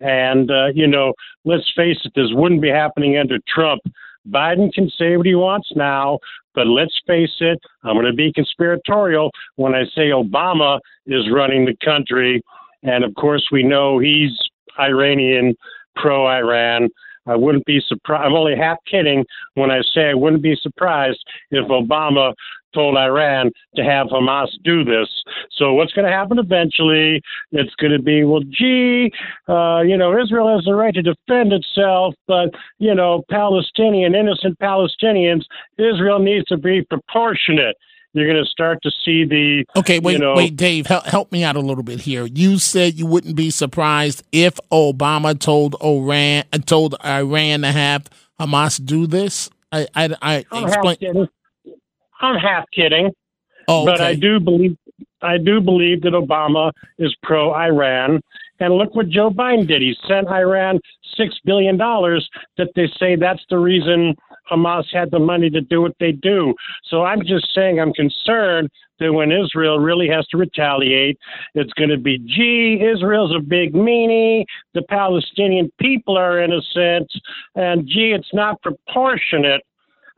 And, 0.00 0.50
uh, 0.50 0.66
you 0.74 0.86
know, 0.86 1.12
let's 1.44 1.70
face 1.74 1.98
it, 2.04 2.12
this 2.14 2.30
wouldn't 2.32 2.62
be 2.62 2.68
happening 2.68 3.16
under 3.16 3.38
Trump. 3.48 3.82
Biden 4.28 4.72
can 4.72 4.90
say 4.90 5.16
what 5.16 5.26
he 5.26 5.34
wants 5.34 5.72
now, 5.76 6.18
but 6.54 6.66
let's 6.66 7.00
face 7.06 7.36
it, 7.40 7.58
I'm 7.84 7.94
going 7.94 8.06
to 8.06 8.12
be 8.12 8.32
conspiratorial 8.32 9.30
when 9.54 9.74
I 9.74 9.84
say 9.84 10.10
Obama 10.10 10.80
is 11.06 11.30
running 11.30 11.64
the 11.64 11.76
country. 11.84 12.42
And 12.82 13.04
of 13.04 13.14
course, 13.14 13.48
we 13.52 13.62
know 13.62 13.98
he's 13.98 14.32
Iranian, 14.78 15.54
pro 15.94 16.26
Iran. 16.26 16.88
I 17.26 17.36
wouldn't 17.36 17.64
be 17.64 17.80
surprised. 17.86 18.24
I'm 18.24 18.34
only 18.34 18.56
half 18.56 18.78
kidding 18.90 19.24
when 19.54 19.70
I 19.70 19.80
say 19.94 20.10
I 20.10 20.14
wouldn't 20.14 20.42
be 20.42 20.56
surprised 20.60 21.24
if 21.50 21.66
Obama 21.68 22.34
told 22.74 22.96
Iran 22.96 23.50
to 23.74 23.82
have 23.82 24.08
Hamas 24.08 24.48
do 24.62 24.84
this. 24.84 25.08
So 25.52 25.72
what's 25.72 25.92
going 25.92 26.06
to 26.06 26.12
happen 26.12 26.38
eventually? 26.38 27.22
It's 27.52 27.74
going 27.76 27.92
to 27.92 28.02
be, 28.02 28.22
well, 28.24 28.42
gee, 28.50 29.10
uh, 29.48 29.80
you 29.80 29.96
know, 29.96 30.20
Israel 30.20 30.54
has 30.54 30.64
the 30.64 30.74
right 30.74 30.94
to 30.94 31.02
defend 31.02 31.52
itself, 31.52 32.14
but 32.28 32.50
you 32.78 32.94
know, 32.94 33.24
Palestinian, 33.30 34.14
innocent 34.14 34.58
Palestinians, 34.58 35.44
Israel 35.78 36.18
needs 36.18 36.44
to 36.46 36.58
be 36.58 36.82
proportionate. 36.82 37.76
You're 38.16 38.32
going 38.32 38.42
to 38.42 38.50
start 38.50 38.78
to 38.82 38.90
see 39.04 39.24
the 39.24 39.64
Okay, 39.76 39.98
wait, 39.98 40.14
you 40.14 40.18
know, 40.18 40.34
wait, 40.34 40.56
Dave, 40.56 40.86
help, 40.86 41.04
help 41.04 41.30
me 41.30 41.44
out 41.44 41.54
a 41.54 41.60
little 41.60 41.84
bit 41.84 42.00
here. 42.00 42.24
You 42.24 42.58
said 42.58 42.94
you 42.94 43.06
wouldn't 43.06 43.36
be 43.36 43.50
surprised 43.50 44.22
if 44.32 44.58
Obama 44.72 45.38
told 45.38 45.76
Iran 45.84 46.44
uh, 46.52 46.58
told 46.58 46.94
Iran 47.04 47.60
to 47.60 47.72
have 47.72 48.08
Hamas 48.40 48.82
do 48.84 49.06
this. 49.06 49.50
I, 49.70 49.86
I, 49.94 50.16
I 50.22 50.44
I'm 50.50 50.64
explain. 50.64 50.94
half 50.94 50.98
kidding. 50.98 51.28
I'm 52.20 52.36
half 52.36 52.64
kidding. 52.74 53.10
Oh, 53.68 53.84
But 53.84 54.00
I 54.00 54.14
do 54.14 54.40
believe 54.40 54.76
I 55.22 55.38
do 55.38 55.60
believe 55.60 56.02
that 56.02 56.12
Obama 56.12 56.72
is 56.98 57.14
pro 57.22 57.52
Iran. 57.52 58.20
And 58.60 58.74
look 58.74 58.94
what 58.94 59.08
Joe 59.08 59.28
Biden 59.30 59.66
did. 59.66 59.82
He 59.82 59.94
sent 60.08 60.28
Iran 60.28 60.80
six 61.16 61.34
billion 61.44 61.76
dollars 61.76 62.28
that 62.56 62.68
they 62.74 62.86
say 62.98 63.16
that's 63.16 63.44
the 63.50 63.58
reason 63.58 64.14
Hamas 64.50 64.84
had 64.92 65.10
the 65.10 65.18
money 65.18 65.50
to 65.50 65.60
do 65.60 65.82
what 65.82 65.94
they 66.00 66.12
do. 66.12 66.54
So 66.84 67.04
I'm 67.04 67.22
just 67.22 67.48
saying 67.54 67.80
I'm 67.80 67.92
concerned 67.92 68.70
that 68.98 69.12
when 69.12 69.30
Israel 69.30 69.78
really 69.78 70.08
has 70.08 70.26
to 70.28 70.38
retaliate, 70.38 71.18
it's 71.54 71.72
going 71.74 71.90
to 71.90 71.98
be, 71.98 72.18
gee, 72.18 72.80
Israel's 72.82 73.34
a 73.34 73.40
big 73.40 73.74
meanie, 73.74 74.44
the 74.74 74.82
Palestinian 74.82 75.70
people 75.78 76.16
are 76.16 76.40
innocent, 76.40 77.10
and 77.54 77.86
gee, 77.86 78.12
it's 78.12 78.32
not 78.32 78.60
proportionate. 78.62 79.62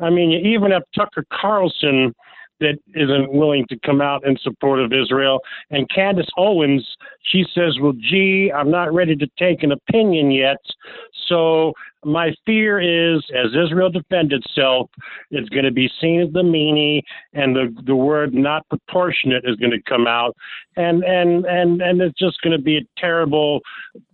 I 0.00 0.10
mean, 0.10 0.30
even 0.46 0.70
have 0.70 0.84
Tucker 0.94 1.24
Carlson 1.32 2.14
that 2.60 2.78
isn't 2.94 3.32
willing 3.32 3.64
to 3.68 3.78
come 3.84 4.00
out 4.00 4.26
in 4.26 4.36
support 4.38 4.80
of 4.80 4.92
Israel. 4.92 5.40
And 5.70 5.88
Candace 5.90 6.28
Owens, 6.36 6.86
she 7.22 7.44
says, 7.54 7.78
Well, 7.80 7.92
gee, 7.92 8.52
I'm 8.54 8.70
not 8.70 8.92
ready 8.92 9.16
to 9.16 9.26
take 9.38 9.62
an 9.62 9.72
opinion 9.72 10.30
yet. 10.30 10.58
So 11.28 11.72
my 12.04 12.32
fear 12.46 12.80
is 12.80 13.22
as 13.34 13.50
Israel 13.52 13.90
defends 13.90 14.32
itself, 14.32 14.90
it's 15.30 15.48
going 15.48 15.64
to 15.64 15.72
be 15.72 15.90
seen 16.00 16.20
as 16.20 16.32
the 16.32 16.42
meanie 16.42 17.02
and 17.34 17.54
the, 17.54 17.74
the 17.84 17.96
word 17.96 18.34
not 18.34 18.68
proportionate 18.68 19.44
is 19.46 19.56
going 19.56 19.72
to 19.72 19.82
come 19.82 20.06
out. 20.06 20.36
And, 20.76 21.02
and, 21.04 21.44
and, 21.46 21.82
and 21.82 22.00
it's 22.00 22.18
just 22.18 22.40
going 22.42 22.56
to 22.56 22.62
be 22.62 22.78
a 22.78 23.00
terrible 23.00 23.60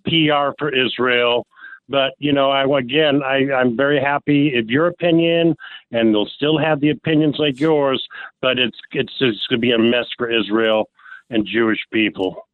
PR 0.07 0.53
for 0.59 0.75
Israel. 0.75 1.47
But 1.89 2.15
you 2.19 2.33
know, 2.33 2.51
I 2.51 2.65
again, 2.79 3.23
I, 3.23 3.53
I'm 3.53 3.77
very 3.77 4.01
happy 4.01 4.53
if 4.55 4.67
your 4.67 4.87
opinion, 4.87 5.55
and 5.93 6.15
they'll 6.15 6.27
still 6.27 6.59
have 6.59 6.81
the 6.81 6.91
opinions 6.91 7.37
like 7.39 7.61
yours. 7.61 8.07
But 8.41 8.59
it's 8.59 8.79
it's 8.93 9.13
it's 9.21 9.47
going 9.49 9.59
to 9.61 9.67
be 9.67 9.73
a 9.73 9.79
mess 9.79 10.07
for 10.17 10.31
Israel 10.31 10.89
and 11.31 11.47
Jewish 11.47 11.81
people. 11.93 12.47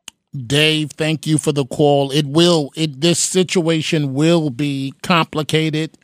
Dave, 0.46 0.92
thank 0.92 1.26
you 1.26 1.38
for 1.38 1.52
the 1.52 1.64
call. 1.64 2.10
It 2.12 2.26
will 2.26 2.70
it 2.76 3.00
this 3.00 3.18
situation 3.18 4.14
will 4.14 4.50
be 4.50 4.94
complicated 5.02 5.98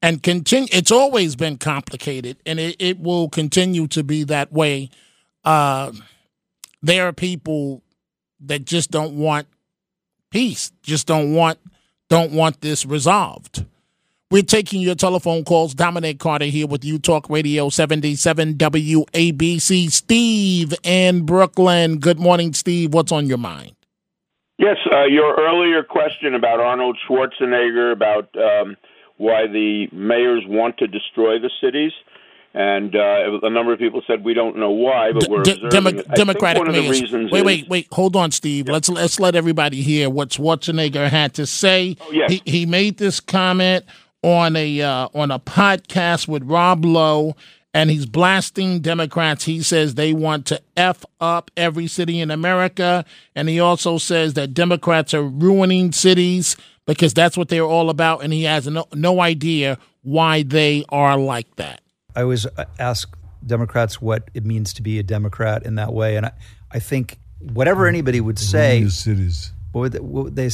and 0.00 0.22
continue 0.22 0.68
it's 0.72 0.92
always 0.92 1.34
been 1.34 1.58
complicated 1.58 2.36
and 2.46 2.60
it, 2.60 2.76
it 2.78 3.00
will 3.00 3.28
continue 3.28 3.88
to 3.88 4.04
be 4.04 4.24
that 4.24 4.52
way. 4.52 4.90
Uh 5.44 5.92
there 6.80 7.06
are 7.06 7.12
people 7.12 7.82
that 8.40 8.64
just 8.64 8.90
don't 8.90 9.14
want 9.14 9.46
peace, 10.30 10.72
just 10.82 11.06
don't 11.06 11.32
want 11.32 11.58
don't 12.12 12.32
want 12.32 12.60
this 12.60 12.84
resolved. 12.84 13.64
We're 14.30 14.42
taking 14.42 14.82
your 14.82 14.94
telephone 14.94 15.44
calls. 15.44 15.72
Dominic 15.72 16.18
Carter 16.18 16.44
here 16.44 16.66
with 16.66 16.84
you, 16.84 16.98
Talk 16.98 17.30
Radio 17.30 17.70
77 17.70 18.56
WABC. 18.56 19.90
Steve 19.90 20.74
in 20.82 21.24
Brooklyn. 21.24 22.00
Good 22.00 22.20
morning, 22.20 22.52
Steve. 22.52 22.92
What's 22.92 23.12
on 23.12 23.28
your 23.28 23.38
mind? 23.38 23.74
Yes, 24.58 24.76
uh, 24.92 25.04
your 25.04 25.36
earlier 25.40 25.82
question 25.82 26.34
about 26.34 26.60
Arnold 26.60 26.98
Schwarzenegger, 27.08 27.92
about 27.92 28.28
um, 28.36 28.76
why 29.16 29.46
the 29.46 29.86
mayors 29.90 30.44
want 30.46 30.76
to 30.80 30.86
destroy 30.86 31.38
the 31.38 31.50
cities, 31.62 31.92
and 32.54 32.94
uh, 32.94 33.38
a 33.42 33.50
number 33.50 33.72
of 33.72 33.78
people 33.78 34.02
said 34.06 34.24
we 34.24 34.34
don't 34.34 34.56
know 34.56 34.70
why, 34.70 35.12
but 35.12 35.28
we're 35.28 35.42
D- 35.42 35.52
observing. 35.52 35.70
Demo- 35.70 35.88
it. 35.90 35.98
I 35.98 36.02
think 36.02 36.14
Democratic 36.16 36.60
one 36.60 36.68
of 36.68 36.74
the 36.74 36.82
mayors. 36.82 37.00
reasons 37.00 37.30
Wait, 37.32 37.44
wait, 37.44 37.68
wait. 37.68 37.88
Hold 37.92 38.16
on, 38.16 38.30
Steve. 38.30 38.68
Let's 38.68 38.88
let's 38.88 39.18
let 39.18 39.34
everybody 39.34 39.82
hear 39.82 40.10
what 40.10 40.30
Schwarzenegger 40.30 41.08
had 41.08 41.34
to 41.34 41.46
say. 41.46 41.96
Oh, 42.00 42.12
yes. 42.12 42.30
He 42.30 42.42
he 42.44 42.66
made 42.66 42.98
this 42.98 43.20
comment 43.20 43.84
on 44.22 44.54
a 44.56 44.80
uh, 44.80 45.08
on 45.14 45.30
a 45.30 45.38
podcast 45.38 46.28
with 46.28 46.42
Rob 46.44 46.84
Lowe, 46.84 47.34
and 47.74 47.90
he's 47.90 48.06
blasting 48.06 48.80
Democrats. 48.80 49.44
He 49.44 49.62
says 49.62 49.94
they 49.94 50.12
want 50.12 50.46
to 50.46 50.60
f 50.76 51.04
up 51.20 51.50
every 51.56 51.86
city 51.86 52.20
in 52.20 52.30
America, 52.30 53.04
and 53.34 53.48
he 53.48 53.60
also 53.60 53.98
says 53.98 54.34
that 54.34 54.54
Democrats 54.54 55.14
are 55.14 55.22
ruining 55.22 55.92
cities 55.92 56.56
because 56.86 57.14
that's 57.14 57.36
what 57.36 57.48
they're 57.48 57.64
all 57.64 57.90
about, 57.90 58.22
and 58.22 58.32
he 58.32 58.44
has 58.44 58.66
no 58.66 58.86
no 58.94 59.20
idea 59.20 59.78
why 60.02 60.42
they 60.42 60.84
are 60.88 61.16
like 61.16 61.54
that. 61.56 61.80
I 62.14 62.22
always 62.22 62.46
uh, 62.46 62.64
ask 62.78 63.16
Democrats 63.46 64.00
what 64.00 64.30
it 64.34 64.44
means 64.44 64.72
to 64.74 64.82
be 64.82 64.98
a 64.98 65.02
Democrat 65.02 65.64
in 65.64 65.74
that 65.76 65.92
way, 65.92 66.16
and 66.16 66.26
I, 66.26 66.32
I 66.70 66.78
think 66.78 67.18
whatever 67.40 67.86
anybody 67.86 68.20
would 68.20 68.38
say, 68.38 68.72
Ruin 68.72 68.82
your 68.82 68.90
cities. 68.90 69.52
what 69.72 69.80
would 69.82 69.92
they, 69.92 70.00
what 70.00 70.24
would 70.24 70.36
they 70.36 70.50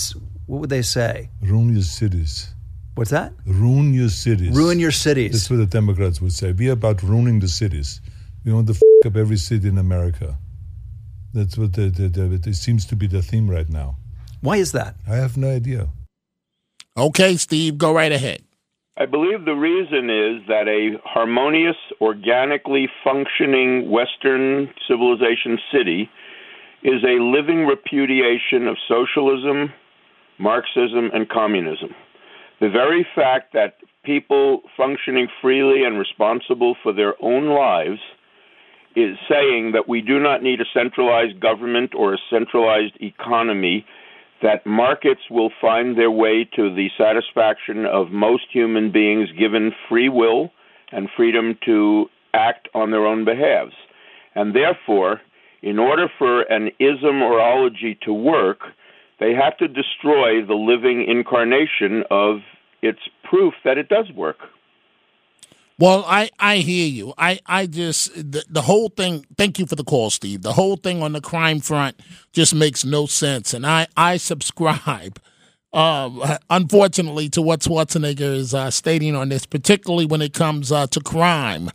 what 0.46 0.60
would 0.60 0.70
they 0.70 0.82
say? 0.82 1.30
Ruin 1.42 1.72
your 1.74 1.82
cities. 1.82 2.54
What's 2.94 3.10
that? 3.10 3.32
Ruin 3.46 3.94
your 3.94 4.08
cities. 4.08 4.56
Ruin 4.56 4.80
your 4.80 4.90
cities. 4.90 5.32
That's 5.32 5.50
what 5.50 5.58
the 5.58 5.66
Democrats 5.66 6.20
would 6.20 6.32
say. 6.32 6.52
Be 6.52 6.68
about 6.68 7.02
ruining 7.02 7.38
the 7.38 7.46
cities. 7.48 8.00
We 8.44 8.52
want 8.52 8.66
to 8.68 8.72
f- 8.72 9.06
up 9.06 9.16
every 9.16 9.36
city 9.36 9.68
in 9.68 9.78
America. 9.78 10.36
That's 11.32 11.56
what 11.56 11.74
the, 11.74 11.90
the, 11.90 12.08
the, 12.08 12.50
it 12.50 12.56
seems 12.56 12.86
to 12.86 12.96
be 12.96 13.06
the 13.06 13.22
theme 13.22 13.48
right 13.48 13.68
now. 13.68 13.98
Why 14.40 14.56
is 14.56 14.72
that? 14.72 14.96
I 15.06 15.16
have 15.16 15.36
no 15.36 15.48
idea. 15.54 15.90
Okay, 16.96 17.36
Steve, 17.36 17.78
go 17.78 17.92
right 17.92 18.10
ahead. 18.10 18.42
I 19.00 19.06
believe 19.06 19.44
the 19.44 19.52
reason 19.52 20.10
is 20.10 20.44
that 20.48 20.66
a 20.66 20.98
harmonious, 21.04 21.76
organically 22.00 22.88
functioning 23.04 23.88
Western 23.88 24.70
civilization 24.88 25.58
city 25.72 26.10
is 26.82 27.04
a 27.04 27.22
living 27.22 27.64
repudiation 27.64 28.66
of 28.66 28.76
socialism, 28.88 29.72
Marxism, 30.38 31.10
and 31.14 31.28
communism. 31.28 31.90
The 32.60 32.70
very 32.70 33.06
fact 33.14 33.52
that 33.52 33.76
people 34.02 34.62
functioning 34.76 35.28
freely 35.40 35.84
and 35.84 35.96
responsible 35.96 36.74
for 36.82 36.92
their 36.92 37.14
own 37.22 37.50
lives 37.50 38.00
is 38.96 39.16
saying 39.30 39.72
that 39.74 39.88
we 39.88 40.00
do 40.00 40.18
not 40.18 40.42
need 40.42 40.60
a 40.60 40.64
centralized 40.74 41.38
government 41.38 41.92
or 41.94 42.14
a 42.14 42.18
centralized 42.30 42.94
economy, 43.00 43.86
that 44.42 44.64
markets 44.66 45.22
will 45.30 45.50
find 45.60 45.96
their 45.98 46.10
way 46.10 46.48
to 46.56 46.74
the 46.74 46.88
satisfaction 46.96 47.84
of 47.86 48.10
most 48.10 48.44
human 48.52 48.92
beings 48.92 49.28
given 49.38 49.72
free 49.88 50.08
will 50.08 50.50
and 50.92 51.08
freedom 51.16 51.58
to 51.64 52.06
act 52.34 52.68
on 52.74 52.90
their 52.90 53.06
own 53.06 53.24
behalves. 53.24 53.74
And 54.34 54.54
therefore, 54.54 55.20
in 55.62 55.78
order 55.78 56.08
for 56.18 56.42
an 56.42 56.70
ism 56.78 57.22
or 57.22 57.40
ology 57.40 57.98
to 58.02 58.12
work, 58.12 58.60
they 59.18 59.32
have 59.34 59.56
to 59.58 59.66
destroy 59.66 60.44
the 60.44 60.54
living 60.54 61.04
incarnation 61.08 62.04
of 62.10 62.38
its 62.82 63.00
proof 63.28 63.54
that 63.64 63.78
it 63.78 63.88
does 63.88 64.06
work. 64.14 64.38
Well, 65.78 66.04
I, 66.08 66.30
I 66.40 66.56
hear 66.56 66.88
you. 66.88 67.14
I, 67.16 67.38
I 67.46 67.66
just 67.66 68.12
the, 68.14 68.44
the 68.48 68.62
whole 68.62 68.88
thing. 68.88 69.24
Thank 69.36 69.60
you 69.60 69.66
for 69.66 69.76
the 69.76 69.84
call, 69.84 70.10
Steve. 70.10 70.42
The 70.42 70.52
whole 70.52 70.76
thing 70.76 71.02
on 71.02 71.12
the 71.12 71.20
crime 71.20 71.60
front 71.60 72.00
just 72.32 72.52
makes 72.54 72.84
no 72.84 73.06
sense, 73.06 73.54
and 73.54 73.64
I 73.64 73.86
I 73.96 74.16
subscribe, 74.16 75.20
uh, 75.72 76.38
unfortunately, 76.50 77.28
to 77.30 77.42
what 77.42 77.60
Schwarzenegger 77.60 78.34
is 78.34 78.54
uh, 78.54 78.72
stating 78.72 79.14
on 79.14 79.28
this, 79.28 79.46
particularly 79.46 80.06
when 80.06 80.20
it 80.20 80.34
comes 80.34 80.72
uh, 80.72 80.88
to 80.88 81.00
crime. 81.00 81.70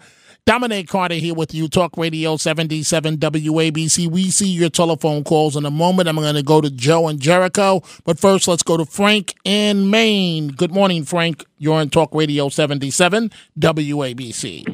Dominic 0.45 0.89
Carter 0.89 1.15
here 1.15 1.33
with 1.33 1.53
you, 1.53 1.69
Talk 1.69 1.95
Radio 1.95 2.35
77 2.35 3.15
WABC. 3.15 4.11
We 4.11 4.29
see 4.29 4.49
your 4.49 4.69
telephone 4.69 5.23
calls 5.23 5.55
in 5.55 5.65
a 5.65 5.71
moment. 5.71 6.09
I'm 6.09 6.17
going 6.17 6.35
to 6.35 6.43
go 6.43 6.59
to 6.59 6.69
Joe 6.69 7.07
and 7.07 7.17
Jericho, 7.17 7.81
but 8.03 8.19
first 8.19 8.49
let's 8.49 8.61
go 8.61 8.75
to 8.75 8.83
Frank 8.83 9.35
in 9.45 9.89
Maine. 9.89 10.49
Good 10.49 10.73
morning, 10.73 11.05
Frank. 11.05 11.45
You're 11.59 11.75
on 11.75 11.89
Talk 11.89 12.13
Radio 12.13 12.49
77 12.49 13.31
WABC. 13.57 14.65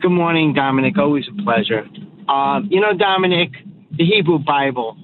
Good 0.00 0.10
morning, 0.10 0.54
Dominic. 0.54 0.98
Always 0.98 1.26
a 1.28 1.42
pleasure. 1.44 1.86
Um, 2.28 2.66
you 2.72 2.80
know, 2.80 2.94
Dominic, 2.98 3.52
the 3.92 4.04
Hebrew 4.04 4.40
Bible, 4.40 4.96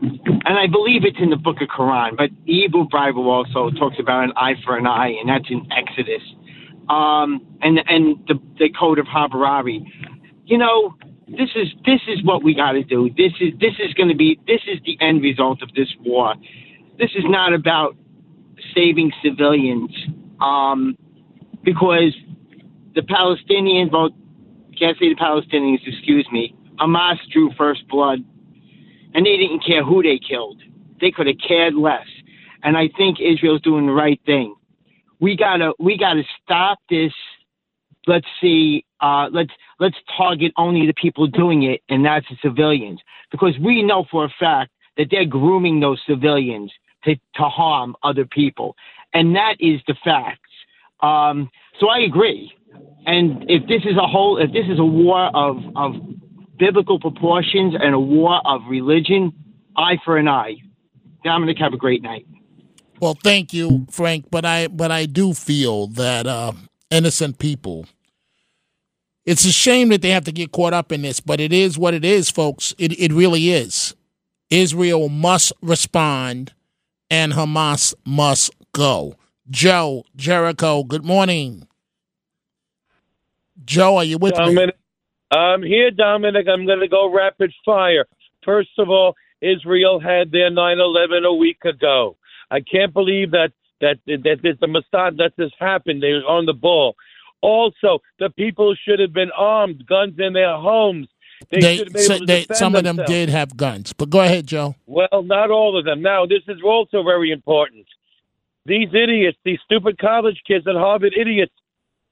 and 0.00 0.58
I 0.58 0.68
believe 0.72 1.02
it's 1.04 1.18
in 1.20 1.28
the 1.28 1.36
Book 1.36 1.56
of 1.60 1.68
Quran, 1.68 2.16
but 2.16 2.30
the 2.46 2.52
Hebrew 2.62 2.86
Bible 2.90 3.28
also 3.28 3.68
talks 3.76 3.96
about 4.00 4.24
an 4.24 4.32
eye 4.36 4.54
for 4.64 4.78
an 4.78 4.86
eye, 4.86 5.12
and 5.20 5.28
that's 5.28 5.50
in 5.50 5.68
Exodus. 5.70 6.22
Um, 6.90 7.46
and 7.62 7.78
and 7.86 8.16
the, 8.26 8.34
the 8.58 8.68
Code 8.78 8.98
of 8.98 9.06
Hammurabi. 9.06 9.86
You 10.44 10.58
know, 10.58 10.94
this 11.28 11.50
is 11.54 11.68
this 11.86 12.00
is 12.08 12.24
what 12.24 12.42
we 12.42 12.54
got 12.54 12.72
to 12.72 12.82
do. 12.82 13.08
This 13.16 13.32
is 13.40 13.52
this 13.60 13.74
is 13.78 13.94
going 13.94 14.08
to 14.08 14.16
be 14.16 14.40
this 14.46 14.60
is 14.66 14.80
the 14.84 14.98
end 15.00 15.22
result 15.22 15.62
of 15.62 15.72
this 15.74 15.88
war. 16.00 16.34
This 16.98 17.10
is 17.14 17.24
not 17.26 17.54
about 17.54 17.96
saving 18.74 19.12
civilians, 19.22 19.90
um, 20.40 20.96
because 21.62 22.14
the 22.94 23.02
Palestinians, 23.02 23.92
well, 23.92 24.10
can't 24.78 24.96
say 24.98 25.08
the 25.08 25.14
Palestinians, 25.14 25.78
excuse 25.86 26.26
me. 26.32 26.54
Hamas 26.78 27.16
drew 27.32 27.50
first 27.56 27.86
blood, 27.88 28.20
and 29.14 29.26
they 29.26 29.36
didn't 29.36 29.64
care 29.64 29.84
who 29.84 30.02
they 30.02 30.18
killed. 30.18 30.60
They 31.00 31.10
could 31.10 31.26
have 31.26 31.36
cared 31.46 31.74
less. 31.74 32.06
And 32.62 32.76
I 32.76 32.88
think 32.96 33.18
Israel's 33.20 33.60
doing 33.62 33.86
the 33.86 33.92
right 33.92 34.20
thing. 34.26 34.54
We 35.20 35.36
gotta 35.36 35.72
we 35.78 35.96
gotta 35.98 36.22
stop 36.42 36.78
this. 36.88 37.12
Let's 38.06 38.26
see. 38.40 38.84
Uh, 39.00 39.28
let's 39.30 39.50
let's 39.78 39.96
target 40.16 40.52
only 40.56 40.86
the 40.86 40.94
people 40.94 41.26
doing 41.26 41.62
it, 41.64 41.82
and 41.88 42.04
that's 42.04 42.26
the 42.30 42.36
civilians, 42.42 43.00
because 43.30 43.54
we 43.60 43.82
know 43.82 44.06
for 44.10 44.24
a 44.24 44.34
fact 44.40 44.72
that 44.96 45.08
they're 45.10 45.26
grooming 45.26 45.80
those 45.80 46.00
civilians 46.08 46.72
to 47.04 47.14
to 47.14 47.42
harm 47.42 47.94
other 48.02 48.24
people, 48.24 48.74
and 49.12 49.36
that 49.36 49.56
is 49.60 49.80
the 49.86 49.94
facts. 50.02 50.40
Um, 51.02 51.50
so 51.78 51.88
I 51.88 52.00
agree. 52.00 52.52
And 53.06 53.44
if 53.48 53.66
this 53.68 53.82
is 53.84 53.96
a 53.96 54.06
whole, 54.06 54.38
if 54.38 54.52
this 54.52 54.66
is 54.68 54.78
a 54.78 54.84
war 54.84 55.30
of 55.34 55.56
of 55.76 55.94
biblical 56.58 57.00
proportions 57.00 57.74
and 57.78 57.94
a 57.94 58.00
war 58.00 58.40
of 58.46 58.62
religion, 58.68 59.32
eye 59.76 59.96
for 60.04 60.16
an 60.18 60.28
eye. 60.28 60.56
Dominic, 61.24 61.58
have 61.58 61.72
a 61.72 61.78
great 61.78 62.02
night. 62.02 62.26
Well, 63.00 63.16
thank 63.22 63.54
you, 63.54 63.86
Frank, 63.90 64.26
but 64.30 64.44
I 64.44 64.68
but 64.68 64.92
I 64.92 65.06
do 65.06 65.34
feel 65.34 65.86
that 65.88 66.26
uh, 66.26 66.52
innocent 66.90 67.38
people. 67.38 67.86
It's 69.24 69.44
a 69.46 69.52
shame 69.52 69.88
that 69.90 70.02
they 70.02 70.10
have 70.10 70.24
to 70.24 70.32
get 70.32 70.52
caught 70.52 70.74
up 70.74 70.92
in 70.92 71.02
this, 71.02 71.20
but 71.20 71.40
it 71.40 71.52
is 71.52 71.78
what 71.78 71.94
it 71.94 72.04
is, 72.04 72.30
folks. 72.30 72.74
It 72.78 72.92
it 73.00 73.12
really 73.12 73.50
is. 73.50 73.94
Israel 74.50 75.08
must 75.08 75.52
respond, 75.62 76.52
and 77.10 77.32
Hamas 77.32 77.94
must 78.04 78.50
go. 78.72 79.14
Joe 79.48 80.04
Jericho, 80.16 80.84
good 80.84 81.04
morning. 81.04 81.66
Joe, 83.64 83.96
are 83.96 84.04
you 84.04 84.18
with 84.18 84.36
me? 84.38 84.68
I'm 85.32 85.62
here, 85.62 85.90
Dominic. 85.90 86.46
I'm 86.48 86.66
going 86.66 86.80
to 86.80 86.88
go 86.88 87.12
rapid 87.14 87.52
fire. 87.64 88.06
First 88.44 88.70
of 88.78 88.90
all, 88.90 89.14
Israel 89.40 90.00
had 90.00 90.32
their 90.32 90.50
9/11 90.50 91.24
a 91.26 91.34
week 91.34 91.64
ago. 91.64 92.16
I 92.50 92.60
can't 92.60 92.92
believe 92.92 93.30
that 93.32 93.52
that 93.80 93.98
that 94.06 94.40
this 94.42 94.56
the 94.60 94.66
Mossad 94.66 95.16
that 95.18 95.32
this 95.36 95.50
happened. 95.58 96.02
They 96.02 96.12
were 96.12 96.26
on 96.26 96.46
the 96.46 96.52
ball. 96.52 96.96
Also, 97.42 98.00
the 98.18 98.28
people 98.30 98.74
should 98.74 99.00
have 99.00 99.12
been 99.12 99.30
armed, 99.36 99.86
guns 99.86 100.14
in 100.18 100.34
their 100.34 100.56
homes. 100.56 101.08
They, 101.50 101.60
They, 101.60 101.76
should 101.78 101.86
have 101.86 101.94
been 101.94 102.02
so 102.02 102.14
able 102.14 102.26
to 102.26 102.26
they, 102.26 102.46
some 102.54 102.74
of 102.74 102.84
them 102.84 102.96
themselves. 102.96 103.10
did 103.10 103.28
have 103.30 103.56
guns, 103.56 103.94
but 103.94 104.10
go 104.10 104.20
ahead, 104.20 104.46
Joe. 104.46 104.74
Well, 104.86 105.22
not 105.22 105.50
all 105.50 105.78
of 105.78 105.86
them. 105.86 106.02
Now, 106.02 106.26
this 106.26 106.42
is 106.48 106.58
also 106.62 107.02
very 107.02 107.30
important. 107.30 107.86
These 108.66 108.88
idiots, 108.92 109.38
these 109.42 109.58
stupid 109.64 109.98
college 109.98 110.42
kids 110.46 110.66
and 110.66 110.76
Harvard 110.76 111.14
idiots, 111.18 111.52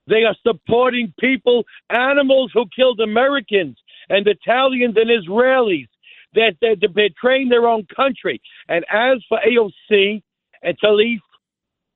they 0.06 0.24
are 0.24 0.34
supporting 0.42 1.12
people, 1.20 1.64
animals 1.90 2.50
who 2.54 2.64
killed 2.74 3.00
Americans 3.00 3.76
and 4.08 4.26
Italians 4.26 4.96
and 4.96 5.10
Israelis 5.10 5.88
that 6.34 6.56
they're 6.60 6.76
betraying 6.88 7.50
their 7.50 7.66
own 7.66 7.86
country. 7.94 8.40
And 8.68 8.84
as 8.90 9.22
for 9.28 9.38
AOC 9.46 10.22
and 10.62 10.78
Tlaib, 10.80 11.18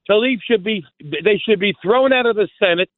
Tlaib 0.08 0.38
should 0.48 0.64
be 0.64 0.84
they 1.00 1.40
should 1.44 1.60
be 1.60 1.74
thrown 1.82 2.12
out 2.12 2.26
of 2.26 2.36
the 2.36 2.48
Senate, 2.58 2.90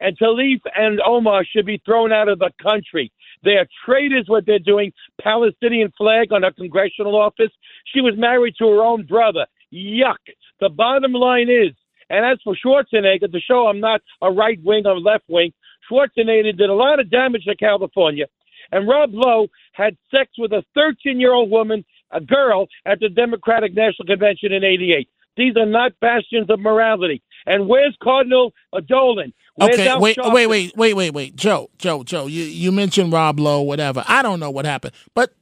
and 0.00 0.18
Tlaib 0.18 0.60
and 0.74 1.00
Omar 1.00 1.44
should 1.44 1.66
be 1.66 1.80
thrown 1.84 2.12
out 2.12 2.28
of 2.28 2.38
the 2.38 2.50
country. 2.62 3.12
They 3.44 3.52
are 3.52 3.66
traitors. 3.84 4.24
What 4.28 4.46
they're 4.46 4.58
doing, 4.58 4.92
Palestinian 5.20 5.92
flag 5.96 6.32
on 6.32 6.42
her 6.42 6.52
congressional 6.52 7.16
office. 7.16 7.52
She 7.92 8.00
was 8.00 8.14
married 8.16 8.54
to 8.58 8.68
her 8.68 8.82
own 8.82 9.06
brother. 9.06 9.46
Yuck. 9.72 10.16
The 10.60 10.68
bottom 10.68 11.12
line 11.12 11.48
is, 11.48 11.72
and 12.10 12.24
as 12.24 12.38
for 12.44 12.54
Schwarzenegger, 12.54 13.32
to 13.32 13.40
show 13.40 13.66
I'm 13.68 13.80
not 13.80 14.02
a 14.20 14.30
right 14.30 14.58
wing 14.62 14.86
or 14.86 14.98
left 14.98 15.24
wing, 15.28 15.52
Schwarzenegger 15.90 16.56
did 16.56 16.70
a 16.70 16.74
lot 16.74 17.00
of 17.00 17.10
damage 17.10 17.44
to 17.44 17.56
California. 17.56 18.26
And 18.70 18.88
Rob 18.88 19.10
Lowe 19.12 19.48
had 19.72 19.96
sex 20.10 20.30
with 20.38 20.52
a 20.52 20.64
13 20.74 21.20
year 21.20 21.32
old 21.32 21.50
woman, 21.50 21.84
a 22.12 22.20
girl, 22.20 22.66
at 22.86 23.00
the 23.00 23.08
Democratic 23.08 23.74
National 23.74 24.06
Convention 24.06 24.52
in 24.52 24.64
88. 24.64 25.08
These 25.36 25.56
are 25.56 25.66
not 25.66 25.92
bastions 26.00 26.50
of 26.50 26.60
morality. 26.60 27.22
And 27.46 27.66
where's 27.66 27.96
Cardinal 28.02 28.52
Dolan? 28.86 29.32
Where's 29.56 29.74
Okay, 29.74 29.96
wait, 29.98 30.16
Sharpton? 30.16 30.34
wait, 30.34 30.46
wait, 30.46 30.76
wait, 30.76 30.94
wait, 30.94 31.10
wait, 31.10 31.36
Joe, 31.36 31.70
Joe, 31.78 32.04
Joe. 32.04 32.26
You 32.26 32.44
you 32.44 32.70
mentioned 32.72 33.12
Rob 33.12 33.40
Lowe, 33.40 33.62
whatever. 33.62 34.04
I 34.06 34.22
don't 34.22 34.40
know 34.40 34.50
what 34.50 34.64
happened, 34.64 34.94
but 35.14 35.32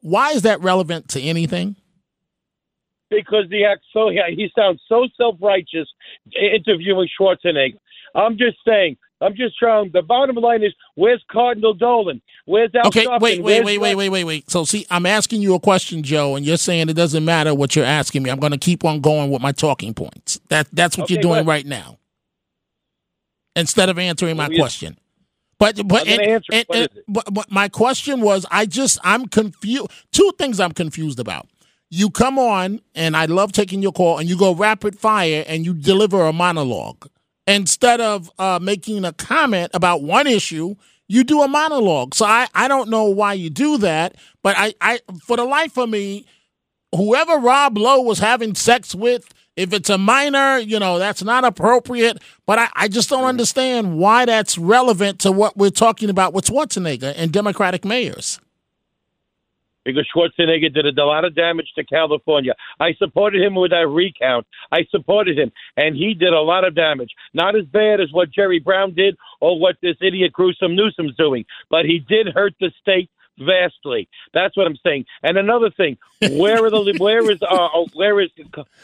why 0.00 0.30
is 0.30 0.42
that 0.42 0.60
relevant 0.60 1.08
to 1.10 1.20
anything? 1.20 1.76
because 3.10 3.46
he 3.50 3.64
acts 3.64 3.86
so 3.92 4.10
he, 4.10 4.20
he 4.34 4.50
sounds 4.56 4.80
so 4.88 5.06
self 5.16 5.36
righteous 5.40 5.88
interviewing 6.34 7.08
Schwarzenegger. 7.18 7.78
I'm 8.14 8.36
just 8.38 8.58
saying. 8.66 8.96
I'm 9.20 9.34
just 9.34 9.58
trying. 9.58 9.90
The 9.92 10.02
bottom 10.02 10.36
line 10.36 10.62
is, 10.62 10.72
where's 10.94 11.22
Cardinal 11.30 11.74
Dolan? 11.74 12.22
Where's 12.46 12.70
Al 12.74 12.86
Okay, 12.86 13.04
Sharpton? 13.04 13.20
wait, 13.20 13.42
wait, 13.42 13.64
Where's 13.64 13.64
wait, 13.66 13.78
wait, 13.78 13.94
wait, 13.96 14.08
wait, 14.10 14.24
wait. 14.24 14.50
So, 14.50 14.64
see, 14.64 14.86
I'm 14.90 15.06
asking 15.06 15.42
you 15.42 15.54
a 15.54 15.60
question, 15.60 16.02
Joe, 16.04 16.36
and 16.36 16.46
you're 16.46 16.56
saying 16.56 16.88
it 16.88 16.94
doesn't 16.94 17.24
matter 17.24 17.52
what 17.54 17.74
you're 17.74 17.84
asking 17.84 18.22
me. 18.22 18.30
I'm 18.30 18.38
going 18.38 18.52
to 18.52 18.58
keep 18.58 18.84
on 18.84 19.00
going 19.00 19.30
with 19.30 19.42
my 19.42 19.52
talking 19.52 19.92
points. 19.94 20.38
That 20.48 20.68
that's 20.72 20.96
what 20.96 21.04
Okay, 21.04 21.14
you're 21.14 21.22
doing 21.22 21.44
right 21.46 21.66
now. 21.66 21.98
Instead 23.56 23.88
of 23.88 23.98
answering 23.98 24.36
my 24.36 24.48
question. 24.48 24.96
But 25.58 25.80
but, 25.88 26.06
and- 26.06 26.20
answer. 26.20 26.44
and- 26.52 26.66
and- 26.72 26.88
but- 27.08 27.34
but 27.34 27.50
my 27.50 27.68
question 27.68 28.20
was, 28.20 28.46
I 28.52 28.66
just 28.66 28.98
I'm 29.02 29.26
confused. 29.26 29.88
Two 30.12 30.30
things 30.38 30.60
I'm 30.60 30.72
confused 30.72 31.18
about. 31.18 31.48
You 31.90 32.10
come 32.10 32.38
on, 32.38 32.80
and 32.94 33.16
I 33.16 33.24
love 33.24 33.50
taking 33.50 33.82
your 33.82 33.90
call, 33.92 34.18
and 34.18 34.28
you 34.28 34.36
go 34.38 34.54
rapid 34.54 34.96
fire, 34.98 35.42
and 35.48 35.64
you 35.64 35.74
deliver 35.74 36.22
a 36.26 36.32
monologue 36.32 37.08
instead 37.48 38.00
of 38.00 38.30
uh, 38.38 38.58
making 38.60 39.04
a 39.04 39.12
comment 39.12 39.70
about 39.74 40.02
one 40.02 40.26
issue. 40.26 40.76
You 41.08 41.24
do 41.24 41.40
a 41.40 41.48
monologue. 41.48 42.14
So 42.14 42.26
I, 42.26 42.48
I 42.54 42.68
don't 42.68 42.90
know 42.90 43.04
why 43.04 43.32
you 43.32 43.48
do 43.48 43.78
that, 43.78 44.16
but 44.42 44.56
I, 44.58 44.74
I 44.80 45.00
for 45.22 45.38
the 45.38 45.44
life 45.44 45.78
of 45.78 45.88
me, 45.88 46.26
whoever 46.94 47.38
Rob 47.38 47.78
Lowe 47.78 48.02
was 48.02 48.18
having 48.18 48.54
sex 48.54 48.94
with, 48.94 49.26
if 49.56 49.72
it's 49.72 49.88
a 49.88 49.96
minor, 49.96 50.58
you 50.58 50.78
know, 50.78 50.98
that's 50.98 51.22
not 51.22 51.44
appropriate. 51.44 52.18
But 52.44 52.58
I, 52.58 52.68
I 52.74 52.88
just 52.88 53.08
don't 53.08 53.24
understand 53.24 53.96
why 53.98 54.26
that's 54.26 54.58
relevant 54.58 55.20
to 55.20 55.32
what 55.32 55.56
we're 55.56 55.70
talking 55.70 56.10
about 56.10 56.34
with 56.34 56.44
Schwarzenegger 56.44 57.14
and 57.16 57.32
Democratic 57.32 57.86
mayors. 57.86 58.38
Because 59.92 60.08
Schwarzenegger 60.14 60.72
did 60.72 60.98
a 60.98 61.04
lot 61.04 61.24
of 61.24 61.34
damage 61.34 61.72
to 61.76 61.84
California. 61.84 62.54
I 62.78 62.94
supported 62.94 63.42
him 63.42 63.54
with 63.54 63.70
that 63.70 63.88
recount. 63.88 64.46
I 64.70 64.84
supported 64.90 65.38
him, 65.38 65.50
and 65.76 65.96
he 65.96 66.14
did 66.14 66.32
a 66.32 66.40
lot 66.40 66.64
of 66.64 66.74
damage. 66.74 67.10
Not 67.32 67.56
as 67.56 67.64
bad 67.64 68.00
as 68.00 68.08
what 68.12 68.30
Jerry 68.30 68.58
Brown 68.58 68.94
did 68.94 69.16
or 69.40 69.58
what 69.58 69.76
this 69.82 69.96
idiot 70.00 70.32
Gruesome 70.32 70.76
Newsom's 70.76 71.16
doing, 71.16 71.44
but 71.70 71.84
he 71.84 71.98
did 71.98 72.28
hurt 72.28 72.54
the 72.60 72.70
state 72.80 73.10
vastly. 73.38 74.08
That's 74.34 74.56
what 74.56 74.66
I'm 74.66 74.76
saying. 74.84 75.06
And 75.22 75.38
another 75.38 75.70
thing, 75.70 75.96
where 76.20 76.64
are 76.64 76.70
the 76.70 76.96
where 76.98 77.30
is 77.30 77.40
uh, 77.42 77.68
where 77.94 78.20
is 78.20 78.30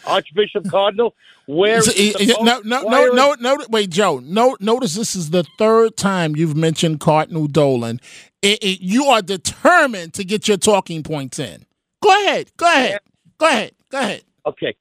Archbishop 0.07 0.69
Cardinal? 0.71 1.15
Where 1.47 1.79
is 1.79 1.87
the 1.87 2.15
eh, 2.21 2.33
eh, 2.33 2.43
no, 2.43 2.61
no, 2.65 2.83
no, 2.83 3.07
no, 3.13 3.35
no. 3.39 3.59
Wait, 3.69 3.91
Joe. 3.91 4.21
No, 4.21 4.57
notice 4.61 4.95
this 4.95 5.15
is 5.15 5.31
the 5.31 5.45
third 5.59 5.97
time 5.97 6.37
you've 6.37 6.57
mentioned 6.57 7.01
Cardinal 7.01 7.47
Dolan. 7.47 8.01
It, 8.43 8.63
it, 8.63 8.81
you 8.81 9.07
are 9.07 9.23
determined 9.23 10.15
to 10.15 10.25
get 10.25 10.49
your 10.49 10.57
talking 10.57 11.03
points 11.03 11.39
in. 11.39 11.65
Go 12.03 12.11
ahead. 12.11 12.51
Go 12.57 12.67
ahead. 12.67 13.01
Go 13.39 13.47
ahead. 13.47 13.73
Go 13.91 13.99
ahead. 13.99 14.23
Okay. 14.47 14.75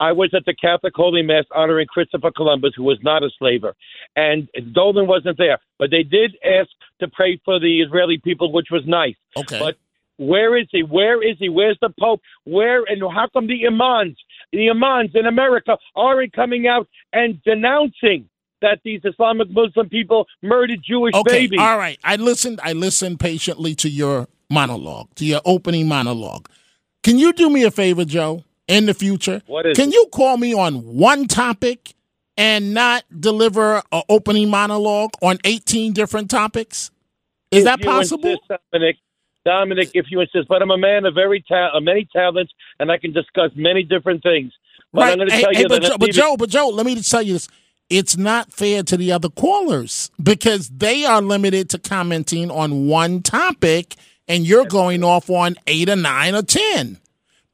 I 0.00 0.12
was 0.12 0.30
at 0.34 0.44
the 0.44 0.54
Catholic 0.54 0.92
Holy 0.96 1.22
Mass 1.22 1.44
honoring 1.54 1.86
Christopher 1.86 2.30
Columbus, 2.34 2.72
who 2.76 2.82
was 2.82 2.98
not 3.02 3.22
a 3.22 3.30
slaver, 3.38 3.74
and 4.16 4.48
Dolan 4.72 5.06
wasn't 5.06 5.38
there. 5.38 5.58
But 5.78 5.90
they 5.90 6.02
did 6.02 6.36
ask 6.44 6.68
to 7.00 7.08
pray 7.08 7.40
for 7.44 7.60
the 7.60 7.80
Israeli 7.80 8.18
people, 8.18 8.52
which 8.52 8.68
was 8.70 8.82
nice. 8.86 9.14
Okay. 9.36 9.58
But 9.58 9.76
where 10.16 10.56
is 10.56 10.66
he? 10.70 10.82
Where 10.82 11.22
is 11.22 11.36
he? 11.38 11.48
Where's 11.48 11.78
the 11.80 11.90
Pope? 11.98 12.20
Where 12.44 12.84
and 12.84 13.00
how 13.02 13.28
come 13.32 13.46
the 13.46 13.66
imams, 13.66 14.16
the 14.52 14.70
imams 14.70 15.10
in 15.14 15.26
America 15.26 15.76
aren't 15.96 16.32
coming 16.32 16.66
out 16.66 16.88
and 17.12 17.42
denouncing 17.44 18.28
that 18.62 18.80
these 18.84 19.00
Islamic 19.04 19.50
Muslim 19.50 19.88
people 19.88 20.26
murdered 20.42 20.80
Jewish 20.86 21.14
Okay. 21.14 21.42
babies? 21.42 21.60
All 21.60 21.76
right. 21.76 21.98
I 22.04 22.16
listened. 22.16 22.60
I 22.62 22.72
listened 22.72 23.20
patiently 23.20 23.74
to 23.76 23.88
your 23.88 24.28
monologue, 24.50 25.14
to 25.16 25.24
your 25.24 25.40
opening 25.44 25.88
monologue. 25.88 26.48
Can 27.02 27.18
you 27.18 27.32
do 27.32 27.50
me 27.50 27.64
a 27.64 27.70
favor, 27.70 28.04
Joe? 28.04 28.44
In 28.68 28.86
the 28.86 28.94
future, 28.94 29.42
What 29.46 29.66
is 29.66 29.76
can 29.76 29.92
you 29.92 30.06
call 30.12 30.38
me 30.38 30.54
on 30.54 30.96
one 30.96 31.26
topic 31.28 31.94
and 32.36 32.74
not 32.74 33.04
deliver 33.20 33.82
an 33.92 34.02
opening 34.08 34.48
monologue 34.50 35.10
on 35.22 35.38
eighteen 35.44 35.92
different 35.92 36.30
topics? 36.30 36.90
Is 37.50 37.60
If 37.60 37.64
that 37.64 37.82
possible? 37.82 38.30
Insist, 38.30 38.60
Dominic, 38.72 38.96
Dominic, 39.44 39.90
if 39.94 40.06
you 40.10 40.20
insist, 40.20 40.48
but 40.48 40.62
I'm 40.62 40.70
a 40.70 40.78
man 40.78 41.04
of 41.04 41.14
very 41.14 41.44
ta- 41.46 41.76
of 41.76 41.82
many 41.82 42.08
talents, 42.12 42.52
and 42.80 42.90
I 42.90 42.98
can 42.98 43.12
discuss 43.12 43.50
many 43.54 43.82
different 43.82 44.22
things. 44.22 44.52
But 44.92 45.04
I'm 45.12 45.18
going 45.18 45.28
to 45.28 45.34
Hey, 45.34 45.42
tell 45.42 45.52
hey, 45.52 45.60
you 45.60 45.68
but, 45.68 45.82
that 45.82 45.98
but 46.00 46.10
Joe, 46.10 46.36
but 46.36 46.48
Joe, 46.48 46.68
let 46.68 46.86
me 46.86 46.94
just 46.94 47.10
tell 47.10 47.22
you 47.22 47.34
this. 47.34 47.48
It's 47.90 48.16
not 48.16 48.52
fair 48.52 48.82
to 48.84 48.96
the 48.96 49.12
other 49.12 49.28
callers 49.28 50.10
because 50.22 50.70
they 50.70 51.04
are 51.04 51.20
limited 51.22 51.70
to 51.70 51.78
commenting 51.78 52.50
on 52.50 52.88
one 52.88 53.22
topic 53.22 53.96
and 54.26 54.46
you're 54.46 54.64
going 54.66 55.04
off 55.04 55.28
on 55.30 55.56
eight 55.66 55.88
or 55.90 55.96
nine 55.96 56.34
or 56.34 56.42
ten. 56.42 56.98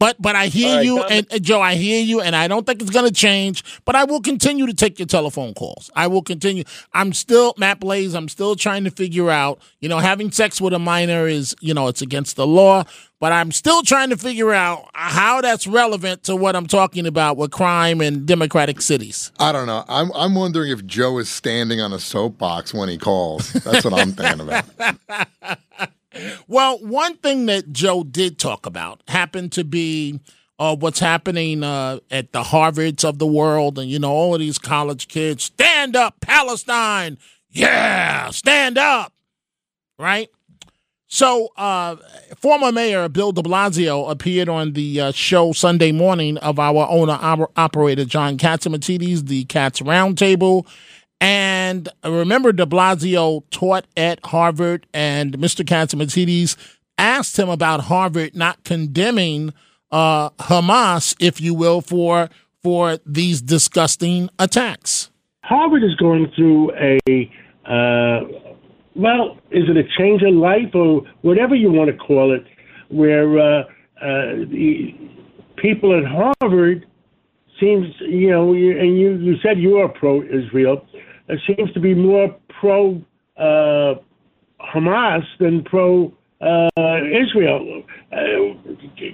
But 0.00 0.16
but 0.18 0.34
I 0.34 0.46
hear 0.46 0.68
All 0.68 0.76
right, 0.76 0.84
you 0.84 1.02
and, 1.04 1.26
and 1.30 1.44
Joe, 1.44 1.60
I 1.60 1.74
hear 1.74 2.02
you 2.02 2.22
and 2.22 2.34
I 2.34 2.48
don't 2.48 2.64
think 2.64 2.80
it's 2.80 2.90
gonna 2.90 3.10
change, 3.10 3.62
but 3.84 3.94
I 3.94 4.04
will 4.04 4.22
continue 4.22 4.66
to 4.66 4.72
take 4.72 4.98
your 4.98 5.04
telephone 5.04 5.52
calls. 5.52 5.90
I 5.94 6.06
will 6.06 6.22
continue. 6.22 6.64
I'm 6.94 7.12
still 7.12 7.52
Matt 7.58 7.80
Blaze, 7.80 8.14
I'm 8.14 8.30
still 8.30 8.56
trying 8.56 8.84
to 8.84 8.90
figure 8.90 9.28
out, 9.28 9.60
you 9.78 9.90
know, 9.90 9.98
having 9.98 10.32
sex 10.32 10.58
with 10.58 10.72
a 10.72 10.78
minor 10.78 11.28
is, 11.28 11.54
you 11.60 11.74
know, 11.74 11.86
it's 11.88 12.00
against 12.00 12.36
the 12.36 12.46
law, 12.46 12.84
but 13.20 13.32
I'm 13.32 13.52
still 13.52 13.82
trying 13.82 14.08
to 14.08 14.16
figure 14.16 14.54
out 14.54 14.88
how 14.94 15.42
that's 15.42 15.66
relevant 15.66 16.22
to 16.24 16.34
what 16.34 16.56
I'm 16.56 16.66
talking 16.66 17.06
about 17.06 17.36
with 17.36 17.50
crime 17.50 18.00
in 18.00 18.24
democratic 18.24 18.80
cities. 18.80 19.30
I 19.38 19.52
don't 19.52 19.66
know. 19.66 19.84
I'm 19.86 20.10
I'm 20.14 20.34
wondering 20.34 20.70
if 20.72 20.86
Joe 20.86 21.18
is 21.18 21.28
standing 21.28 21.82
on 21.82 21.92
a 21.92 21.98
soapbox 21.98 22.72
when 22.72 22.88
he 22.88 22.96
calls. 22.96 23.52
That's 23.52 23.84
what 23.84 23.92
I'm 23.92 24.12
thinking 24.12 24.40
about. 24.40 25.90
Well, 26.48 26.78
one 26.78 27.16
thing 27.16 27.46
that 27.46 27.72
Joe 27.72 28.04
did 28.04 28.38
talk 28.38 28.66
about 28.66 29.02
happened 29.08 29.52
to 29.52 29.64
be 29.64 30.20
uh, 30.58 30.76
what's 30.76 30.98
happening 30.98 31.62
uh, 31.62 32.00
at 32.10 32.32
the 32.32 32.42
Harvards 32.42 33.04
of 33.04 33.18
the 33.18 33.26
world, 33.26 33.78
and 33.78 33.90
you 33.90 33.98
know 33.98 34.10
all 34.10 34.34
of 34.34 34.40
these 34.40 34.58
college 34.58 35.08
kids 35.08 35.44
stand 35.44 35.96
up, 35.96 36.20
Palestine, 36.20 37.16
yeah, 37.50 38.30
stand 38.30 38.76
up, 38.76 39.12
right? 39.98 40.28
So, 41.12 41.48
uh, 41.56 41.96
former 42.36 42.70
Mayor 42.70 43.08
Bill 43.08 43.32
de 43.32 43.42
Blasio 43.42 44.08
appeared 44.08 44.48
on 44.48 44.74
the 44.74 45.00
uh, 45.00 45.10
show 45.12 45.50
Sunday 45.50 45.90
morning 45.90 46.38
of 46.38 46.60
our 46.60 46.86
owner 46.88 47.18
operator 47.56 48.04
John 48.04 48.38
Catsimatidis, 48.38 49.26
the 49.26 49.44
Cats 49.46 49.80
Roundtable. 49.80 50.68
And 51.20 51.88
remember, 52.04 52.52
de 52.52 52.64
Blasio 52.64 53.42
taught 53.50 53.86
at 53.96 54.24
Harvard, 54.24 54.86
and 54.94 55.36
Mr. 55.38 55.64
Catsimatidis 55.64 56.56
asked 56.96 57.38
him 57.38 57.48
about 57.48 57.82
Harvard 57.82 58.34
not 58.34 58.64
condemning 58.64 59.52
uh, 59.90 60.30
Hamas, 60.30 61.14
if 61.20 61.40
you 61.40 61.54
will, 61.54 61.80
for 61.80 62.30
for 62.62 62.98
these 63.06 63.40
disgusting 63.40 64.28
attacks. 64.38 65.10
Harvard 65.44 65.82
is 65.82 65.94
going 65.96 66.30
through 66.36 66.72
a 66.72 67.30
uh, 67.64 68.20
well, 68.96 69.38
is 69.50 69.64
it 69.68 69.76
a 69.76 69.84
change 69.98 70.22
of 70.22 70.34
life 70.34 70.74
or 70.74 71.02
whatever 71.22 71.54
you 71.54 71.70
want 71.70 71.90
to 71.90 71.96
call 71.96 72.34
it, 72.34 72.44
where 72.88 73.38
uh, 73.38 73.60
uh, 73.62 74.44
the 74.50 74.94
people 75.56 75.96
at 75.96 76.04
Harvard 76.04 76.86
seems, 77.60 77.86
you 78.00 78.30
know, 78.30 78.52
and 78.52 78.98
you, 78.98 79.16
you 79.18 79.34
said 79.42 79.58
you 79.58 79.78
are 79.78 79.88
pro-Israel, 79.88 80.84
seems 81.46 81.72
to 81.72 81.80
be 81.80 81.94
more 81.94 82.34
pro 82.60 83.00
uh, 83.36 83.94
Hamas 84.60 85.22
than 85.38 85.64
pro 85.64 86.12
uh, 86.40 86.68
Israel. 86.76 87.82
Uh, 88.12 88.16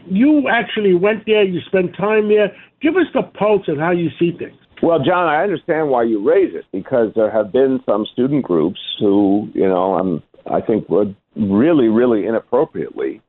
you 0.07 0.49
actually 0.49 0.95
went 0.95 1.25
there, 1.27 1.45
you 1.45 1.61
spent 1.67 1.97
time 1.97 2.29
there. 2.29 2.55
Give 2.81 2.97
us 2.97 3.07
the 3.15 3.23
pulse 3.23 3.69
of 3.69 3.79
how 3.79 3.91
you 3.91 4.11
see 4.19 4.33
things. 4.39 4.57
Well, 4.83 4.99
John, 5.03 5.27
I 5.27 5.43
understand 5.43 5.89
why 5.89 6.03
you 6.03 6.27
raise 6.27 6.55
it 6.55 6.67
because 6.71 7.11
there 7.17 7.31
have 7.31 7.51
been 7.51 7.81
some 7.87 8.07
student 8.13 8.45
groups 8.45 8.79
who, 9.01 9.49
you 9.55 9.67
know, 9.67 10.21
I 10.51 10.61
think 10.61 10.89
would 10.89 11.17
really, 11.35 11.89
really 11.89 12.27
inappropriately 12.27 13.23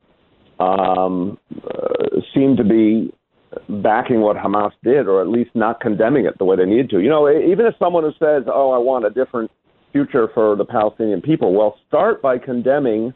um, 0.60 1.38
uh, 1.64 2.20
seem 2.34 2.58
to 2.58 2.64
be 2.64 3.14
backing 3.82 4.22
what 4.22 4.38
Hamas 4.38 4.72
did, 4.84 5.08
or 5.08 5.22
at 5.22 5.28
least 5.28 5.52
not 5.54 5.80
condemning 5.80 6.26
it 6.26 6.38
the 6.38 6.46
way 6.46 6.56
they 6.56 6.66
need 6.66 6.90
to. 6.90 7.00
You 7.00 7.10
know, 7.10 7.30
even 7.30 7.66
if 7.66 7.76
someone 7.80 8.04
who 8.04 8.12
says, 8.20 8.44
"Oh, 8.48 8.72
I 8.72 8.78
want 8.78 9.06
a 9.06 9.10
different 9.10 9.52
future 9.92 10.28
for 10.34 10.56
the 10.56 10.66
Palestinian 10.66 11.22
people," 11.22 11.54
well, 11.54 11.78
start 11.88 12.22
by 12.22 12.38
condemning 12.38 13.14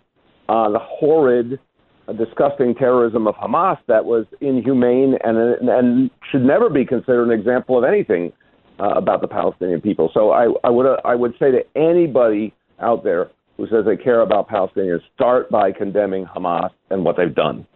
uh, 0.50 0.70
the 0.70 0.80
horrid, 0.80 1.60
uh, 2.08 2.14
disgusting 2.14 2.76
terrorism 2.76 3.28
of 3.28 3.36
Hamas 3.36 3.78
that 3.88 4.06
was 4.06 4.26
inhumane 4.42 5.16
and 5.24 5.38
and 5.70 6.12
should 6.32 6.44
never 6.44 6.70
be 6.70 6.86
considered 6.86 7.26
an 7.32 7.40
example 7.40 7.78
of 7.78 7.84
anything 7.84 8.32
uh, 8.80 8.90
about 8.96 9.22
the 9.22 9.28
Palestinian 9.28 9.82
people. 9.82 10.10
So 10.14 10.32
I, 10.32 10.48
I 10.64 10.70
would 10.70 10.86
uh, 10.86 10.98
I 11.06 11.16
would 11.16 11.34
say 11.40 11.52
to 11.52 11.62
anybody 11.76 12.54
out 12.80 13.04
there 13.04 13.30
who 13.58 13.68
says 13.68 13.86
they 13.86 13.96
care 13.96 14.22
about 14.22 14.50
Palestinians, 14.50 15.02
start 15.14 15.50
by 15.50 15.72
condemning 15.72 16.26
Hamas 16.26 16.72
and 16.90 17.06
what 17.06 17.16
they've 17.18 17.36
done, 17.36 17.68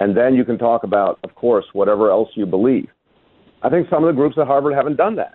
and 0.00 0.16
then 0.16 0.34
you 0.34 0.44
can 0.44 0.58
talk 0.58 0.82
about, 0.84 1.18
of 1.24 1.34
course, 1.34 1.64
whatever 1.72 2.10
else 2.10 2.28
you 2.34 2.46
believe. 2.46 2.88
I 3.62 3.70
think 3.70 3.88
some 3.88 4.04
of 4.04 4.08
the 4.08 4.18
groups 4.18 4.36
at 4.38 4.46
Harvard 4.46 4.74
haven't 4.74 4.96
done 4.96 5.16
that. 5.16 5.34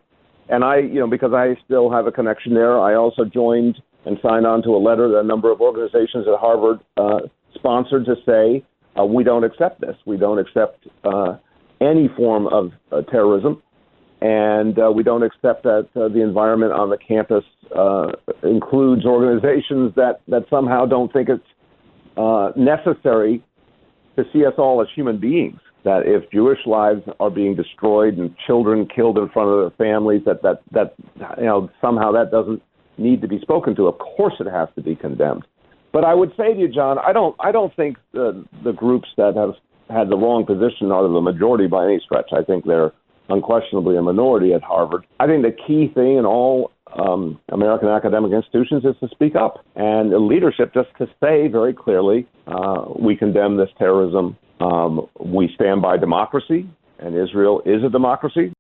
And 0.50 0.64
I, 0.64 0.78
you 0.78 1.00
know, 1.00 1.08
because 1.08 1.34
I 1.34 1.56
still 1.66 1.92
have 1.92 2.08
a 2.08 2.12
connection 2.12 2.54
there, 2.54 2.80
I 2.80 2.96
also 2.96 3.26
joined 3.26 3.82
and 4.06 4.18
signed 4.22 4.46
on 4.46 4.64
to 4.64 4.70
a 4.70 4.82
letter 4.82 5.08
that 5.10 5.20
a 5.20 5.24
number 5.24 5.52
of 5.52 5.62
organizations 5.62 6.26
at 6.28 6.40
Harvard 6.40 6.80
uh, 6.98 7.20
sponsored 7.56 8.06
to 8.06 8.16
say 8.26 8.64
uh, 9.00 9.06
we 9.06 9.24
don't 9.24 9.44
accept 9.44 9.82
this. 9.82 9.96
We 10.06 10.18
don't 10.18 10.40
accept 10.40 10.88
uh, 11.04 11.38
any 11.80 12.10
form 12.16 12.48
of 12.48 12.72
uh, 12.92 13.02
terrorism, 13.04 13.62
and 14.22 14.78
uh, 14.78 14.92
we 14.92 15.04
don't 15.04 15.24
accept 15.24 15.64
that 15.64 15.88
uh, 15.96 16.08
the 16.10 16.22
environment 16.22 16.74
on 16.74 16.90
the 16.90 16.98
campus 16.98 17.44
uh, 17.76 18.12
includes 18.44 19.06
organizations 19.06 19.94
that 19.96 20.22
that 20.28 20.46
somehow 20.50 20.86
don't 20.86 21.12
think 21.14 21.30
it's 21.30 21.44
uh, 22.18 22.52
necessary 22.56 23.44
to 24.16 24.24
see 24.34 24.46
us 24.46 24.54
all 24.58 24.82
as 24.82 24.88
human 24.94 25.20
beings. 25.20 25.60
That 25.84 26.04
if 26.06 26.30
Jewish 26.32 26.60
lives 26.68 27.02
are 27.20 27.32
being 27.32 27.56
destroyed 27.56 28.18
and 28.18 28.36
children 28.46 28.88
killed 28.88 29.18
in 29.18 29.30
front 29.30 29.50
of 29.50 29.60
their 29.60 29.88
families, 29.88 30.22
that 30.26 30.44
that 30.44 30.62
that 30.72 30.94
you 31.38 31.46
know 31.46 31.70
somehow 31.82 32.12
that 32.12 32.30
doesn't 32.30 32.62
need 32.98 33.22
to 33.22 33.28
be 33.28 33.40
spoken 33.40 33.76
to. 33.76 33.88
Of 33.88 33.98
course, 33.98 34.36
it 34.40 34.48
has 34.48 34.70
to 34.76 34.82
be 34.82 34.96
condemned. 34.96 35.44
But 35.92 36.06
I 36.06 36.14
would 36.14 36.32
say 36.38 36.54
to 36.54 36.60
you, 36.60 36.68
John, 36.68 37.00
I 37.00 37.14
don't 37.14 37.36
I 37.40 37.52
don't 37.52 37.76
think 37.76 37.98
the 38.14 38.46
the 38.64 38.74
groups 38.74 39.10
that 39.18 39.36
have 39.36 39.56
had 39.90 40.10
the 40.10 40.18
wrong 40.18 40.46
position 40.46 40.92
are 40.92 41.04
the 41.04 41.22
majority 41.22 41.68
by 41.68 41.86
any 41.86 42.00
stretch. 42.04 42.30
I 42.32 42.44
think 42.44 42.66
they're 42.66 42.92
unquestionably 43.30 43.98
a 43.98 44.02
minority 44.02 44.54
at 44.54 44.62
Harvard. 44.62 45.06
I 45.20 45.28
think 45.28 45.44
the 45.44 45.52
key 45.52 45.92
thing 45.94 46.18
in 46.18 46.26
all 46.26 46.72
um, 46.94 47.40
American 47.50 47.90
academic 47.90 48.32
institutions 48.32 48.84
is 48.86 48.96
to 49.00 49.08
speak 49.10 49.36
up 49.36 49.64
and 49.76 50.12
leadership 50.28 50.74
just 50.74 50.90
to 50.98 51.08
say 51.22 51.48
very 51.48 51.74
clearly 51.74 52.28
uh, 52.48 52.86
we 53.00 53.16
condemn 53.16 53.58
this 53.58 53.70
terrorism. 53.78 54.38
Um, 54.60 55.08
we 55.20 55.52
stand 55.56 55.82
by 55.82 55.98
democracy, 55.98 56.70
and 57.00 57.16
Israel 57.16 57.62
is 57.66 57.84
a 57.84 57.90
democracy. 57.90 58.54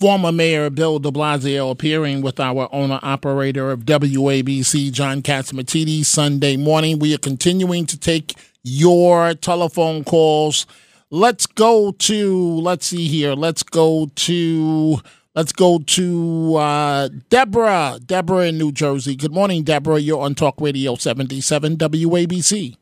Former 0.00 0.30
Mayor 0.30 0.70
Bill 0.70 1.00
de 1.00 1.10
Blasio 1.10 1.72
appearing 1.72 2.22
with 2.22 2.38
our 2.38 2.68
owner 2.72 3.00
operator 3.02 3.72
of 3.72 3.80
WABC, 3.80 4.92
John 4.92 5.22
Catsimatidis, 5.22 6.04
Sunday 6.04 6.56
morning. 6.56 7.00
We 7.00 7.12
are 7.16 7.18
continuing 7.18 7.84
to 7.86 7.98
take 7.98 8.34
your 8.62 9.34
telephone 9.34 10.04
calls. 10.04 10.66
Let's 11.10 11.46
go 11.46 11.90
to, 11.90 12.60
let's 12.60 12.86
see 12.86 13.08
here, 13.08 13.32
let's 13.32 13.64
go 13.64 14.08
to, 14.14 15.00
let's 15.38 15.52
go 15.52 15.78
to 15.78 16.56
uh, 16.56 17.08
Deborah. 17.30 18.00
Deborah 18.04 18.48
in 18.48 18.58
New 18.58 18.72
Jersey. 18.72 19.14
Good 19.14 19.32
morning, 19.32 19.62
Deborah. 19.62 20.00
You're 20.00 20.20
on 20.20 20.34
Talk 20.34 20.60
Radio 20.60 20.96
77 20.96 21.76
WABC. 21.76 22.76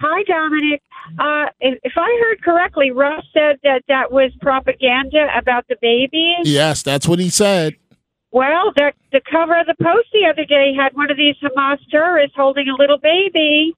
Hi, 0.00 0.22
Dominic. 0.22 0.82
Uh, 1.18 1.52
if, 1.60 1.78
if 1.82 1.92
I 1.96 2.18
heard 2.22 2.42
correctly, 2.42 2.90
Russ 2.90 3.22
said 3.34 3.58
that 3.64 3.82
that 3.88 4.10
was 4.10 4.32
propaganda 4.40 5.26
about 5.36 5.68
the 5.68 5.76
babies. 5.82 6.50
Yes, 6.50 6.82
that's 6.82 7.06
what 7.06 7.18
he 7.18 7.28
said. 7.28 7.76
Well, 8.30 8.72
the, 8.74 8.92
the 9.12 9.20
cover 9.30 9.60
of 9.60 9.66
the 9.66 9.76
Post 9.80 10.08
the 10.12 10.26
other 10.26 10.46
day 10.46 10.72
had 10.74 10.96
one 10.96 11.10
of 11.10 11.18
these 11.18 11.36
Hamas 11.42 11.78
terrorists 11.90 12.34
holding 12.34 12.68
a 12.68 12.74
little 12.74 12.98
baby. 12.98 13.74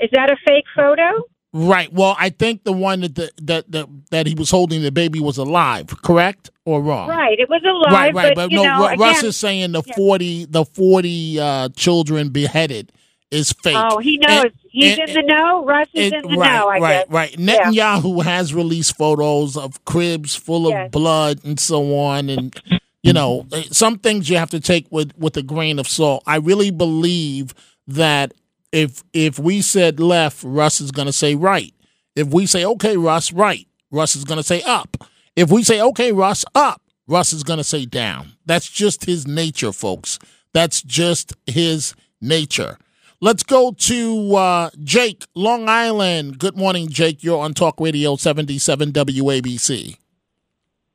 Is 0.00 0.10
that 0.12 0.30
a 0.30 0.36
fake 0.44 0.66
photo? 0.74 1.22
Right. 1.52 1.90
Well, 1.92 2.14
I 2.18 2.28
think 2.28 2.64
the 2.64 2.72
one 2.72 3.00
that 3.00 3.14
the, 3.14 3.30
that 3.42 3.70
that 3.72 3.86
that 4.10 4.26
he 4.26 4.34
was 4.34 4.50
holding 4.50 4.82
the 4.82 4.92
baby 4.92 5.18
was 5.20 5.38
alive. 5.38 5.86
Correct 6.02 6.50
or 6.66 6.82
wrong? 6.82 7.08
Right. 7.08 7.38
It 7.38 7.48
was 7.48 7.62
alive, 7.64 7.92
right, 7.92 8.14
right. 8.14 8.34
but, 8.34 8.44
But, 8.44 8.50
you 8.50 8.58
no, 8.58 8.64
know, 8.64 8.88
Ru- 8.90 8.96
Russ 8.96 9.18
again- 9.18 9.28
is 9.30 9.36
saying 9.38 9.72
the 9.72 9.82
forty 9.82 10.44
the 10.44 10.64
forty 10.66 11.40
uh, 11.40 11.70
children 11.70 12.28
beheaded 12.28 12.92
is 13.30 13.52
fake. 13.62 13.76
Oh, 13.78 13.98
he 13.98 14.18
knows. 14.18 14.44
And- 14.44 14.52
He's 14.70 14.98
and- 14.98 15.08
in 15.08 15.14
the 15.14 15.22
know. 15.22 15.64
Russ 15.64 15.88
is 15.94 16.12
and- 16.12 16.24
in 16.26 16.30
the 16.32 16.36
right, 16.36 16.52
know. 16.52 16.68
I 16.68 16.78
right, 16.78 17.04
guess. 17.06 17.10
right. 17.10 17.38
Yeah. 17.38 17.58
Netanyahu 17.72 18.22
has 18.24 18.52
released 18.54 18.96
photos 18.98 19.56
of 19.56 19.82
cribs 19.86 20.34
full 20.34 20.66
of 20.66 20.72
Yes. 20.72 20.90
blood 20.90 21.40
and 21.44 21.58
so 21.58 21.96
on, 21.98 22.28
and 22.28 22.54
you 23.02 23.14
know 23.14 23.46
eh, 23.54 23.62
some 23.72 23.98
things 23.98 24.28
you 24.28 24.36
have 24.36 24.50
to 24.50 24.60
take 24.60 24.86
with 24.90 25.12
with 25.16 25.34
a 25.38 25.42
grain 25.42 25.78
of 25.78 25.88
salt. 25.88 26.22
I 26.26 26.36
really 26.36 26.70
believe 26.70 27.54
that 27.86 28.34
if 28.72 29.02
if 29.12 29.38
we 29.38 29.62
said 29.62 30.00
left, 30.00 30.42
Russ 30.42 30.80
is 30.80 30.90
going 30.90 31.06
to 31.06 31.12
say 31.12 31.34
right. 31.34 31.74
If 32.14 32.28
we 32.28 32.46
say 32.46 32.64
okay, 32.64 32.96
Russ, 32.96 33.32
right, 33.32 33.66
Russ 33.90 34.16
is 34.16 34.24
going 34.24 34.38
to 34.38 34.42
say 34.44 34.62
up. 34.62 34.96
If 35.36 35.50
we 35.50 35.62
say 35.62 35.80
okay, 35.80 36.12
Russ, 36.12 36.44
up, 36.54 36.82
Russ 37.06 37.32
is 37.32 37.42
going 37.42 37.58
to 37.58 37.64
say 37.64 37.86
down. 37.86 38.32
That's 38.44 38.68
just 38.68 39.04
his 39.04 39.26
nature, 39.26 39.72
folks. 39.72 40.18
That's 40.52 40.82
just 40.82 41.34
his 41.46 41.94
nature. 42.20 42.78
Let's 43.20 43.42
go 43.42 43.72
to 43.72 44.36
uh, 44.36 44.70
Jake, 44.82 45.26
Long 45.34 45.68
Island. 45.68 46.38
Good 46.38 46.56
morning, 46.56 46.88
Jake. 46.88 47.24
You're 47.24 47.40
on 47.40 47.52
Talk 47.52 47.80
Radio 47.80 48.14
77 48.16 48.92
WABC. 48.92 49.96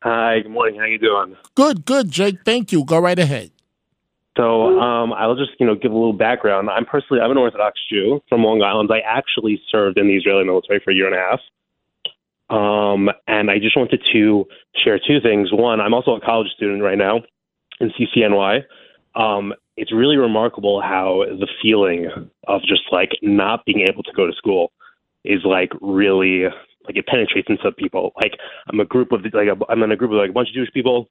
Hi, 0.02 0.40
good 0.40 0.52
morning. 0.52 0.80
How 0.80 0.86
you 0.86 0.98
doing? 1.00 1.36
Good, 1.56 1.86
good, 1.86 2.12
Jake. 2.12 2.38
Thank 2.46 2.72
you. 2.72 2.86
Go 2.86 3.00
right 3.00 3.20
ahead. 3.20 3.52
So, 4.36 4.80
um, 4.80 5.14
I'll 5.14 5.36
just 5.36 5.52
you 5.60 5.66
know 5.66 5.76
give 5.76 5.92
a 5.92 5.96
little 5.96 6.14
background. 6.14 6.70
I'm 6.70 6.86
personally 6.86 7.22
I'm 7.22 7.32
an 7.32 7.38
Orthodox 7.38 7.80
Jew 7.90 8.22
from 8.30 8.44
Long 8.44 8.62
Island. 8.64 8.90
I 8.92 9.00
actually 9.00 9.62
served 9.70 9.98
in 9.98 10.08
the 10.08 10.16
Israeli 10.16 10.44
military 10.44 10.82
for 10.84 10.92
a 10.92 10.96
year 10.96 11.08
and 11.08 11.16
a 11.16 11.20
half. 11.20 11.40
Um, 12.50 13.10
and 13.28 13.50
I 13.50 13.58
just 13.60 13.78
wanted 13.78 14.02
to 14.14 14.46
share 14.84 15.00
two 15.00 15.20
things. 15.22 15.52
One, 15.52 15.80
I'm 15.80 15.94
also 15.94 16.16
a 16.16 16.22
college 16.22 16.50
student 16.56 16.84
right 16.84 16.98
now 16.98 17.22
in 17.80 17.92
CCNY. 17.92 18.64
Um, 19.16 19.54
it's 19.78 19.92
really 19.92 20.18
remarkable 20.18 20.82
how 20.82 21.24
the 21.28 21.48
feeling 21.62 22.10
of 22.48 22.62
just 22.62 22.84
like 22.92 23.12
not 23.22 23.66
being 23.66 23.82
able 23.82 24.04
to 24.04 24.12
go 24.16 24.28
to 24.28 24.34
school 24.34 24.72
is 25.24 25.42
like 25.46 25.72
really 25.82 26.44
like 26.86 26.98
it 26.98 27.08
penetrates 27.08 27.48
into 27.50 27.72
people. 27.72 28.12
Like 28.22 28.34
I'm 28.68 28.80
a 28.80 28.86
group 28.86 29.12
of 29.12 29.22
like 29.34 29.48
a, 29.48 29.72
I'm 29.72 29.82
in 29.84 29.92
a 29.92 29.96
group 29.96 30.12
of 30.12 30.18
like 30.18 30.30
a 30.30 30.34
bunch 30.34 30.50
of 30.50 30.56
Jewish 30.56 30.72
people. 30.74 31.10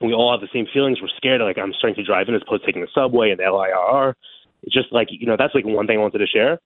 We 0.00 0.12
all 0.12 0.32
have 0.32 0.40
the 0.40 0.52
same 0.52 0.66
feelings. 0.72 1.00
We're 1.00 1.08
scared. 1.16 1.40
Like 1.40 1.58
I'm 1.58 1.72
starting 1.78 1.96
to 1.96 2.04
drive 2.04 2.28
in 2.28 2.34
as 2.34 2.42
opposed 2.46 2.62
to 2.62 2.66
taking 2.66 2.82
the 2.82 2.88
subway 2.94 3.30
and 3.30 3.38
the 3.38 3.44
LIRR. 3.44 4.14
It's 4.62 4.74
just 4.74 4.92
like 4.92 5.08
you 5.10 5.26
know 5.26 5.36
that's 5.38 5.54
like 5.54 5.64
one 5.64 5.86
thing 5.86 5.98
I 5.98 6.02
wanted 6.02 6.18
to 6.18 6.26
share. 6.26 6.58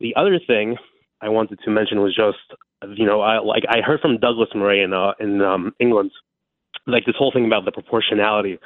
The 0.00 0.14
other 0.16 0.40
thing 0.44 0.76
I 1.20 1.28
wanted 1.28 1.60
to 1.64 1.70
mention 1.70 2.00
was 2.00 2.14
just 2.14 2.38
you 2.98 3.06
know 3.06 3.20
I 3.20 3.40
like 3.40 3.64
I 3.68 3.80
heard 3.80 4.00
from 4.00 4.18
Douglas 4.18 4.50
Murray 4.54 4.82
in 4.82 4.92
uh, 4.92 5.12
in 5.20 5.40
um, 5.40 5.72
England 5.78 6.10
like 6.86 7.06
this 7.06 7.16
whole 7.16 7.32
thing 7.32 7.46
about 7.46 7.64
the 7.64 7.72
proportionality 7.72 8.58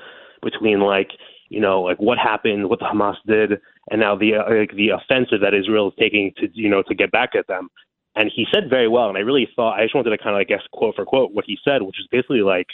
between 0.43 0.81
like 0.81 1.11
you 1.49 1.61
know, 1.61 1.81
like 1.81 1.99
what 1.99 2.19
happened, 2.19 2.69
what 2.69 2.78
the 2.78 2.85
Hamas 2.85 3.16
did, 3.27 3.61
and 3.90 4.01
now 4.01 4.15
the 4.16 4.35
uh, 4.35 4.55
like 4.55 4.73
the 4.73 4.90
offensive 4.90 5.40
that 5.40 5.55
Israel 5.55 5.89
is 5.89 5.95
taking 5.99 6.32
to 6.36 6.49
you 6.53 6.69
know 6.69 6.82
to 6.82 6.95
get 6.95 7.11
back 7.11 7.35
at 7.35 7.47
them. 7.47 7.69
And 8.15 8.31
he 8.35 8.47
said 8.53 8.69
very 8.69 8.89
well, 8.89 9.09
and 9.09 9.16
I 9.16 9.20
really 9.20 9.49
thought 9.55 9.78
I 9.78 9.85
just 9.85 9.95
wanted 9.95 10.11
to 10.11 10.19
kind 10.19 10.36
of 10.36 10.40
I 10.40 10.45
guess 10.45 10.61
quote 10.73 10.97
for 10.97 11.05
quote 11.05 11.32
what 11.32 11.45
he 11.47 11.57
said, 11.65 11.82
which 11.82 11.99
is 11.99 12.07
basically 12.11 12.43
like, 12.43 12.66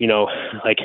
you 0.00 0.08
know, 0.08 0.26
like 0.64 0.78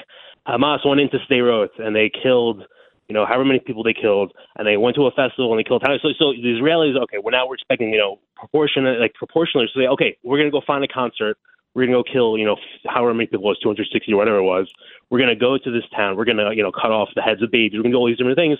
Hamas 0.48 0.86
went 0.86 1.02
into 1.02 1.18
Sderot 1.28 1.70
and 1.80 1.96
they 1.96 2.12
killed 2.12 2.64
you 3.08 3.14
know, 3.14 3.26
however 3.26 3.46
many 3.46 3.60
people 3.60 3.84
they 3.84 3.94
killed, 3.94 4.34
and 4.58 4.68
they 4.68 4.78
went 4.78 4.96
to 4.96 5.06
a 5.06 5.12
festival 5.12 5.52
and 5.52 5.60
they 5.60 5.64
killed. 5.64 5.84
So, 5.86 6.10
so 6.18 6.34
the 6.34 6.58
Israelis, 6.58 6.98
okay, 7.04 7.18
well 7.22 7.32
now 7.32 7.48
we're 7.48 7.54
expecting, 7.56 7.94
you 7.94 8.00
know, 8.00 8.20
proportionate, 8.36 9.00
like 9.00 9.14
proportionally, 9.14 9.68
to 9.68 9.80
say, 9.80 9.88
okay, 9.88 10.18
we're 10.24 10.40
gonna 10.40 10.52
go 10.52 10.62
find 10.66 10.84
a 10.84 10.88
concert, 10.88 11.38
we're 11.74 11.86
gonna 11.86 11.98
go 11.98 12.04
kill, 12.04 12.38
you 12.38 12.46
know, 12.46 12.56
however 12.88 13.14
many 13.14 13.28
people 13.28 13.46
it 13.46 13.50
was, 13.50 13.60
260 13.60 14.12
or 14.12 14.18
whatever 14.18 14.38
it 14.38 14.44
was. 14.44 14.72
We're 15.10 15.20
gonna 15.20 15.36
go 15.36 15.58
to 15.58 15.72
this 15.72 15.84
town, 15.96 16.18
we're 16.18 16.26
gonna, 16.26 16.52
you 16.56 16.64
know, 16.64 16.72
cut 16.72 16.92
off 16.92 17.10
the 17.16 17.22
heads 17.22 17.44
of 17.44 17.52
babies, 17.52 17.78
we're 17.78 17.84
gonna 17.84 17.94
do 17.94 18.00
all 18.00 18.08
these 18.08 18.18
different 18.18 18.38
things, 18.38 18.58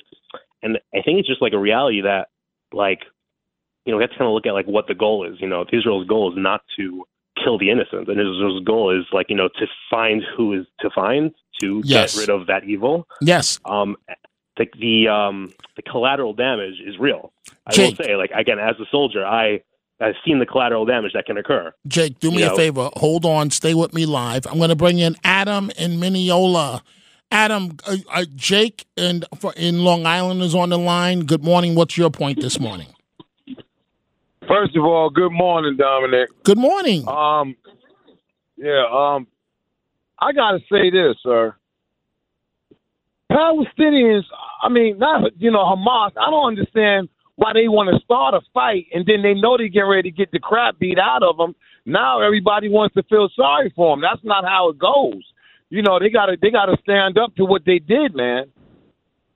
and 0.62 0.78
I 0.94 1.02
think 1.02 1.18
it's 1.18 1.28
just 1.28 1.42
like 1.42 1.54
a 1.54 1.60
reality 1.60 2.02
that, 2.02 2.30
like, 2.72 3.02
you 3.86 3.92
know, 3.92 3.98
we 3.98 4.04
have 4.04 4.12
to 4.12 4.18
kind 4.18 4.28
of 4.28 4.34
look 4.34 4.46
at 4.46 4.54
like 4.54 4.68
what 4.68 4.88
the 4.88 4.96
goal 4.96 5.26
is. 5.26 5.40
You 5.40 5.48
know, 5.48 5.66
Israel's 5.72 6.08
goal 6.08 6.32
is 6.32 6.38
not 6.38 6.62
to 6.78 7.06
kill 7.46 7.58
the 7.58 7.70
innocent, 7.70 8.10
and 8.10 8.20
his 8.20 8.64
goal 8.66 8.90
is 9.00 9.06
like, 9.14 9.28
you 9.30 9.36
know, 9.36 9.48
to 9.60 9.68
find 9.90 10.22
who 10.36 10.54
is 10.54 10.66
to 10.82 10.90
find 10.90 11.32
to 11.62 11.82
Yes. 11.86 12.16
get 12.16 12.22
rid 12.22 12.30
of 12.30 12.48
that 12.48 12.64
evil. 12.66 13.08
Yes. 13.22 13.60
Um, 13.64 13.96
the 14.58 14.66
the 14.80 15.08
um 15.08 15.54
the 15.78 15.82
collateral 15.84 16.34
damage 16.34 16.76
is 16.86 16.96
real. 17.00 17.32
I 17.68 17.72
Jake. 17.72 17.98
will 18.00 18.06
say, 18.06 18.16
like 18.16 18.32
again, 18.36 18.60
as 18.60 18.76
a 18.80 18.86
soldier, 18.92 19.26
I 19.26 19.62
I've 20.02 20.16
seen 20.26 20.40
the 20.40 20.46
collateral 20.46 20.86
damage 20.86 21.14
that 21.14 21.26
can 21.26 21.38
occur. 21.38 21.74
Jake, 21.88 22.20
do 22.20 22.32
me 22.32 22.40
You 22.40 22.46
a 22.46 22.48
know? 22.50 22.56
favor. 22.58 22.90
Hold 22.96 23.26
on. 23.26 23.50
Stay 23.52 23.74
with 23.74 23.94
me 23.94 24.06
live. 24.06 24.46
I'm 24.48 24.58
going 24.58 24.70
to 24.70 24.76
bring 24.76 25.00
in 25.00 25.16
Adam 25.24 25.72
in 25.78 26.00
Mineola. 26.02 26.84
Adam, 27.32 27.78
uh, 27.88 27.98
uh, 28.14 28.26
Jake 28.36 28.86
and 28.98 29.26
for, 29.40 29.54
in 29.58 29.84
Long 29.84 30.06
Island 30.06 30.42
is 30.42 30.54
on 30.54 30.70
the 30.70 30.78
line. 30.78 31.22
Good 31.22 31.44
morning. 31.44 31.76
What's 31.76 31.98
your 31.98 32.10
point 32.10 32.40
this 32.42 32.60
morning? 32.60 32.88
First 34.48 34.76
of 34.76 34.84
all, 34.84 35.10
good 35.10 35.32
morning, 35.32 35.76
Dominic. 35.78 36.30
Good 36.44 36.58
morning. 36.58 37.08
Um, 37.08 37.56
yeah, 38.58 38.86
um, 38.92 39.28
I 40.20 40.32
gotta 40.34 40.60
say 40.72 40.90
this, 40.92 41.16
sir. 41.24 41.56
Palestinians, 43.32 44.24
I 44.62 44.70
mean, 44.70 45.00
not 45.00 45.32
you 45.38 45.52
know 45.52 45.66
Hamas. 45.66 46.12
I 46.18 46.30
don't 46.30 46.48
understand 46.48 47.10
why 47.38 47.54
they 47.54 47.68
want 47.68 47.94
to 47.94 48.00
start 48.04 48.34
a 48.34 48.42
fight 48.54 48.86
and 48.94 49.06
then 49.06 49.22
they 49.22 49.34
know 49.34 49.58
they're 49.58 49.68
getting 49.68 49.90
ready 49.90 50.10
to 50.10 50.16
get 50.16 50.32
the 50.32 50.40
crap 50.40 50.80
beat 50.80 50.98
out 50.98 51.22
of 51.22 51.38
them. 51.38 51.54
Now 51.86 52.22
everybody 52.22 52.70
wants 52.70 52.96
to 52.96 53.04
feel 53.04 53.30
sorry 53.36 53.74
for 53.76 53.94
them. 53.94 54.02
That's 54.02 54.24
not 54.24 54.46
how 54.46 54.70
it 54.70 54.78
goes. 54.78 55.24
You 55.70 55.82
know, 55.82 56.00
they 56.00 56.10
gotta 56.10 56.38
they 56.42 56.52
gotta 56.52 56.78
stand 56.84 57.18
up 57.18 57.36
to 57.36 57.46
what 57.46 57.64
they 57.66 57.80
did, 57.80 58.16
man. 58.16 58.46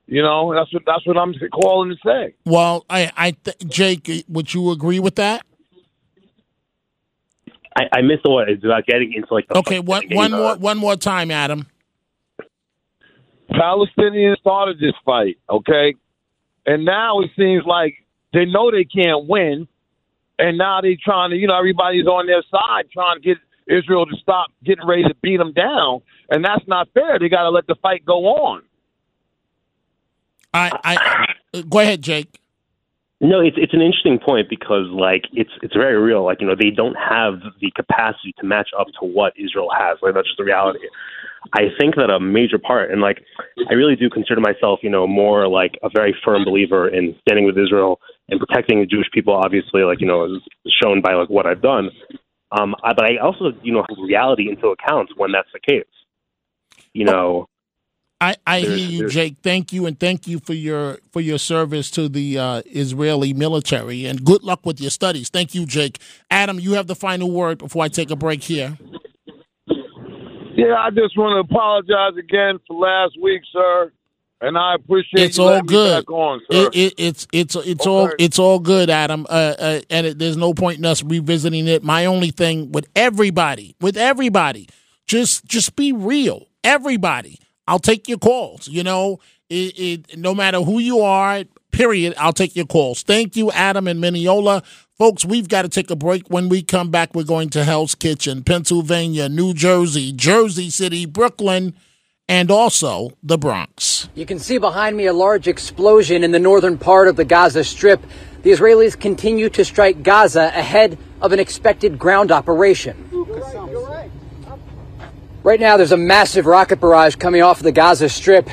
You 0.10 0.24
know, 0.24 0.52
that's 0.56 0.74
what 0.74 0.82
that's 0.88 1.06
what 1.06 1.18
I'm 1.18 1.36
calling 1.54 1.92
to 1.92 1.98
say. 2.04 2.34
Well, 2.44 2.84
I, 2.90 3.12
I, 3.16 3.32
th- 3.32 3.58
Jake, 3.68 4.26
would 4.28 4.52
you 4.56 4.72
agree 4.72 5.00
with 5.00 5.16
that? 5.16 5.46
I, 7.78 7.84
I 7.92 8.02
missed 8.02 8.24
the 8.24 8.32
one. 8.32 8.50
It's 8.50 8.64
about 8.64 8.88
getting 8.88 9.14
into 9.14 9.32
like 9.32 9.48
the 9.48 9.60
Okay, 9.60 9.80
one, 9.80 10.04
one 10.10 10.32
more, 10.32 10.56
one 10.56 10.78
more 10.80 10.96
time, 10.96 11.30
Adam. 11.30 11.68
Palestinians 13.52 14.40
started 14.40 14.80
this 14.80 14.94
fight, 15.06 15.38
okay? 15.48 15.94
And 16.66 16.86
now 16.86 17.20
it 17.20 17.30
seems 17.38 17.64
like 17.68 17.94
they 18.34 18.46
know 18.46 18.72
they 18.72 18.86
can't 18.86 19.28
win, 19.28 19.68
and 20.40 20.58
now 20.58 20.82
they're 20.82 20.98
trying 21.04 21.30
to, 21.30 21.36
you 21.36 21.46
know, 21.46 21.58
everybody's 21.58 22.08
on 22.08 22.26
their 22.26 22.44
side 22.50 22.90
trying 22.92 23.22
to 23.22 23.22
get 23.22 23.38
Israel 23.68 24.08
to 24.08 24.16
stop 24.20 24.48
getting 24.64 24.88
ready 24.88 25.04
to 25.04 25.14
beat 25.22 25.38
them 25.38 25.54
down, 25.54 26.02
and 26.32 26.44
that's 26.44 26.68
not 26.68 26.90
fair. 26.96 27.20
They 27.20 27.30
got 27.30 27.44
to 27.44 27.52
let 27.52 27.68
the 27.68 27.76
fight 27.76 28.04
go 28.04 28.26
on. 28.26 28.64
I, 30.54 30.72
I, 30.84 31.62
go 31.70 31.80
ahead, 31.80 32.02
Jake. 32.02 32.40
No, 33.22 33.42
it's 33.42 33.58
it's 33.60 33.74
an 33.74 33.82
interesting 33.82 34.18
point 34.18 34.48
because 34.50 34.88
like 34.92 35.26
it's 35.34 35.52
it's 35.62 35.74
very 35.74 35.98
real. 35.98 36.24
Like 36.24 36.40
you 36.40 36.48
know 36.48 36.56
they 36.58 36.70
don't 36.70 36.96
have 36.96 37.42
the 37.60 37.70
capacity 37.76 38.34
to 38.40 38.46
match 38.46 38.70
up 38.80 38.88
to 39.02 39.06
what 39.06 39.34
Israel 39.36 39.70
has. 39.78 39.98
Like 40.02 40.14
that's 40.14 40.28
just 40.28 40.38
the 40.38 40.46
reality. 40.46 40.80
I 41.54 41.68
think 41.78 41.96
that 41.96 42.10
a 42.10 42.20
major 42.20 42.58
part, 42.58 42.92
and 42.92 43.02
like 43.02 43.22
I 43.70 43.74
really 43.74 43.98
do 43.98 44.10
consider 44.10 44.40
myself, 44.40 44.80
you 44.84 44.90
know, 44.90 45.06
more 45.06 45.50
like 45.50 45.78
a 45.84 45.90
very 45.94 46.16
firm 46.24 46.46
believer 46.46 46.88
in 46.88 47.14
standing 47.22 47.46
with 47.46 47.58
Israel 47.58 48.00
and 48.30 48.40
protecting 48.40 48.80
the 48.80 48.86
Jewish 48.86 49.08
people. 49.14 49.34
Obviously, 49.34 49.82
like 49.84 50.00
you 50.00 50.08
know, 50.08 50.24
as 50.24 50.42
shown 50.82 51.02
by 51.02 51.14
like 51.14 51.30
what 51.30 51.46
I've 51.46 51.62
done. 51.62 51.90
Um, 52.52 52.74
I, 52.84 52.94
but 52.94 53.06
I 53.06 53.18
also, 53.18 53.52
you 53.64 53.74
know, 53.74 53.86
have 53.88 53.98
reality 54.02 54.50
into 54.50 54.68
account 54.70 55.10
when 55.18 55.34
that's 55.34 55.50
the 55.52 55.60
case. 55.60 55.84
You 56.94 57.04
know. 57.04 57.50
I, 58.22 58.36
I 58.46 58.60
hear 58.60 58.76
you, 58.76 58.98
there's- 59.00 59.14
Jake. 59.14 59.36
Thank 59.42 59.72
you, 59.72 59.86
and 59.86 59.98
thank 60.00 60.28
you 60.28 60.40
for 60.40 60.54
your 60.54 61.00
for 61.12 61.22
your 61.22 61.38
service 61.38 61.90
to 61.92 62.10
the 62.10 62.38
uh, 62.38 62.62
Israeli 62.66 63.34
military, 63.34 64.06
and 64.06 64.24
good 64.26 64.44
luck 64.44 64.66
with 64.66 64.82
your 64.82 64.92
studies. 64.92 65.30
Thank 65.30 65.56
you, 65.56 65.66
Jake. 65.66 66.00
Adam, 66.30 66.60
you 66.60 66.74
have 66.74 66.88
the 66.88 66.96
final 66.96 67.32
word 67.32 67.60
before 67.60 67.84
I 67.84 67.88
take 67.88 68.12
a 68.12 68.16
break 68.18 68.44
here. 68.44 68.78
Yeah, 70.56 70.76
I 70.78 70.90
just 70.90 71.18
want 71.18 71.36
to 71.48 71.54
apologize 71.54 72.18
again 72.18 72.60
for 72.68 72.78
last 72.78 73.16
week, 73.22 73.42
sir, 73.54 73.94
and 74.42 74.58
I 74.58 74.76
appreciate 74.76 75.24
It's 75.28 75.38
you 75.38 75.46
all 75.46 75.52
letting 75.52 75.68
me 75.68 75.70
good. 75.74 76.06
back 76.06 76.12
on, 76.12 76.42
sir. 76.52 76.58
It, 76.74 76.76
it, 76.76 76.94
it's 76.98 77.28
it's 77.32 77.56
it's 77.56 77.88
all 77.88 78.10
it's 78.20 78.38
all 78.40 78.60
good, 78.60 78.90
Adam. 78.90 79.26
Uh, 79.30 79.56
uh, 79.58 79.80
and 79.90 80.08
it, 80.08 80.20
there's 80.20 80.36
no 80.36 80.54
point 80.54 80.80
in 80.80 80.86
us 80.86 81.02
revisiting 81.02 81.70
it. 81.70 81.84
My 81.84 82.06
only 82.08 82.32
thing 82.32 82.74
with 82.74 82.88
everybody, 82.98 83.76
with 83.80 83.96
everybody, 83.96 84.68
just 85.08 85.46
just 85.46 85.78
be 85.78 85.94
real. 85.94 86.48
Everybody, 86.66 87.40
I'll 87.70 87.80
take 87.80 88.10
your 88.10 88.18
calls. 88.18 88.68
You 88.68 88.84
know, 88.84 89.20
it, 89.50 89.80
it 89.80 90.18
no 90.18 90.34
matter 90.34 90.62
who 90.62 90.80
you 90.80 91.02
are. 91.02 91.44
Period. 91.72 92.16
I'll 92.18 92.34
take 92.34 92.56
your 92.56 92.66
calls. 92.66 93.04
Thank 93.04 93.36
you, 93.36 93.52
Adam 93.52 93.88
and 93.88 94.02
Mineola. 94.02 94.64
Folks, 94.98 95.24
we've 95.24 95.48
got 95.48 95.62
to 95.62 95.70
take 95.70 95.92
a 95.92 95.96
break. 95.96 96.28
When 96.28 96.50
we 96.50 96.64
come 96.64 96.90
back, 96.90 97.14
we're 97.14 97.24
going 97.24 97.52
to 97.52 97.64
Hell's 97.64 97.94
Kitchen, 97.94 98.44
Pennsylvania, 98.44 99.30
New 99.30 99.54
Jersey, 99.54 100.12
Jersey 100.12 100.72
City, 100.72 101.06
Brooklyn, 101.06 101.76
and 102.28 102.50
also 102.50 103.12
the 103.22 103.38
Bronx. 103.38 104.10
You 104.16 104.26
can 104.26 104.40
see 104.40 104.58
behind 104.58 104.98
me 104.98 105.06
a 105.06 105.14
large 105.14 105.48
explosion 105.48 106.24
in 106.24 106.32
the 106.32 106.40
northern 106.40 106.80
part 106.80 107.08
of 107.08 107.18
the 107.18 107.24
Gaza 107.24 107.64
Strip. 107.64 108.02
The 108.42 108.50
Israelis 108.50 109.00
continue 109.00 109.50
to 109.52 109.64
strike 109.64 110.02
Gaza 110.02 110.52
ahead 110.56 110.98
of 111.22 111.34
an 111.34 111.40
expected 111.40 112.00
ground 112.00 112.32
operation. 112.32 113.09
Right 115.50 115.60
now, 115.60 115.78
there's 115.78 115.92
a 115.92 115.98
massive 115.98 116.46
rocket 116.46 116.80
barrage 116.80 117.16
coming 117.16 117.42
off 117.42 117.58
of 117.58 117.64
the 117.64 117.72
Gaza 117.72 118.08
Strip. 118.08 118.48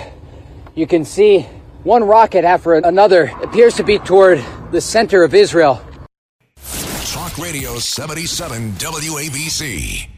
You 0.74 0.86
can 0.86 1.04
see 1.04 1.42
one 1.82 2.02
rocket 2.02 2.42
after 2.42 2.72
another 2.72 3.24
appears 3.42 3.74
to 3.74 3.84
be 3.84 3.98
toward 3.98 4.42
the 4.72 4.80
center 4.80 5.22
of 5.22 5.34
Israel. 5.34 5.84
Talk 7.04 7.36
Radio 7.36 7.78
77 7.78 8.72
WABC. 8.72 10.08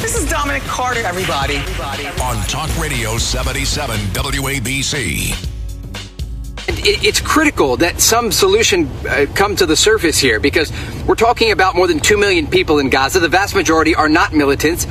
This 0.00 0.16
is 0.16 0.30
Dominic 0.30 0.62
Carter, 0.62 1.00
everybody. 1.00 1.56
On 2.22 2.36
Talk 2.46 2.70
Radio 2.78 3.18
77 3.18 3.98
WABC. 4.12 5.50
It- 6.68 7.04
It's 7.04 7.20
critical 7.20 7.76
that 7.78 8.00
some 8.00 8.32
solution 8.32 8.90
uh, 9.08 9.26
come 9.34 9.56
to 9.56 9.66
the 9.66 9.76
surface 9.76 10.18
here 10.18 10.40
because 10.40 10.72
we're 11.06 11.14
talking 11.14 11.50
about 11.50 11.74
more 11.74 11.86
than 11.86 12.00
2 12.00 12.16
million 12.16 12.46
people 12.46 12.78
in 12.78 12.88
Gaza. 12.90 13.20
The 13.20 13.28
vast 13.28 13.54
majority 13.54 13.94
are 13.94 14.08
not 14.08 14.32
militants. 14.32 14.86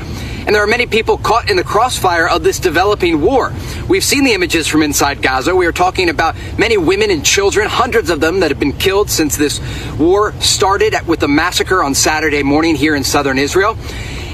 And 0.46 0.54
there 0.54 0.62
are 0.62 0.68
many 0.68 0.86
people 0.86 1.18
caught 1.18 1.50
in 1.50 1.56
the 1.56 1.64
crossfire 1.64 2.28
of 2.28 2.44
this 2.44 2.60
developing 2.60 3.22
war. 3.22 3.54
We've 3.88 4.04
seen 4.04 4.26
the 4.26 4.34
images 4.34 4.68
from 4.68 4.84
inside 4.84 5.22
Gaza. 5.22 5.56
We 5.56 5.66
are 5.68 5.72
talking 5.72 6.10
about 6.10 6.36
many 6.58 6.76
women 6.78 7.10
and 7.12 7.26
children, 7.26 7.70
hundreds 7.70 8.10
of 8.10 8.20
them 8.20 8.42
that 8.42 8.52
have 8.52 8.60
been 8.60 8.74
killed 8.74 9.10
since 9.10 9.38
this 9.38 9.62
war 9.98 10.34
started 10.42 10.96
with 11.08 11.22
the 11.22 11.30
massacre 11.30 11.82
on 11.82 11.96
Saturday 11.96 12.44
morning 12.44 12.76
here 12.76 12.94
in 12.94 13.06
southern 13.06 13.38
Israel. 13.40 13.78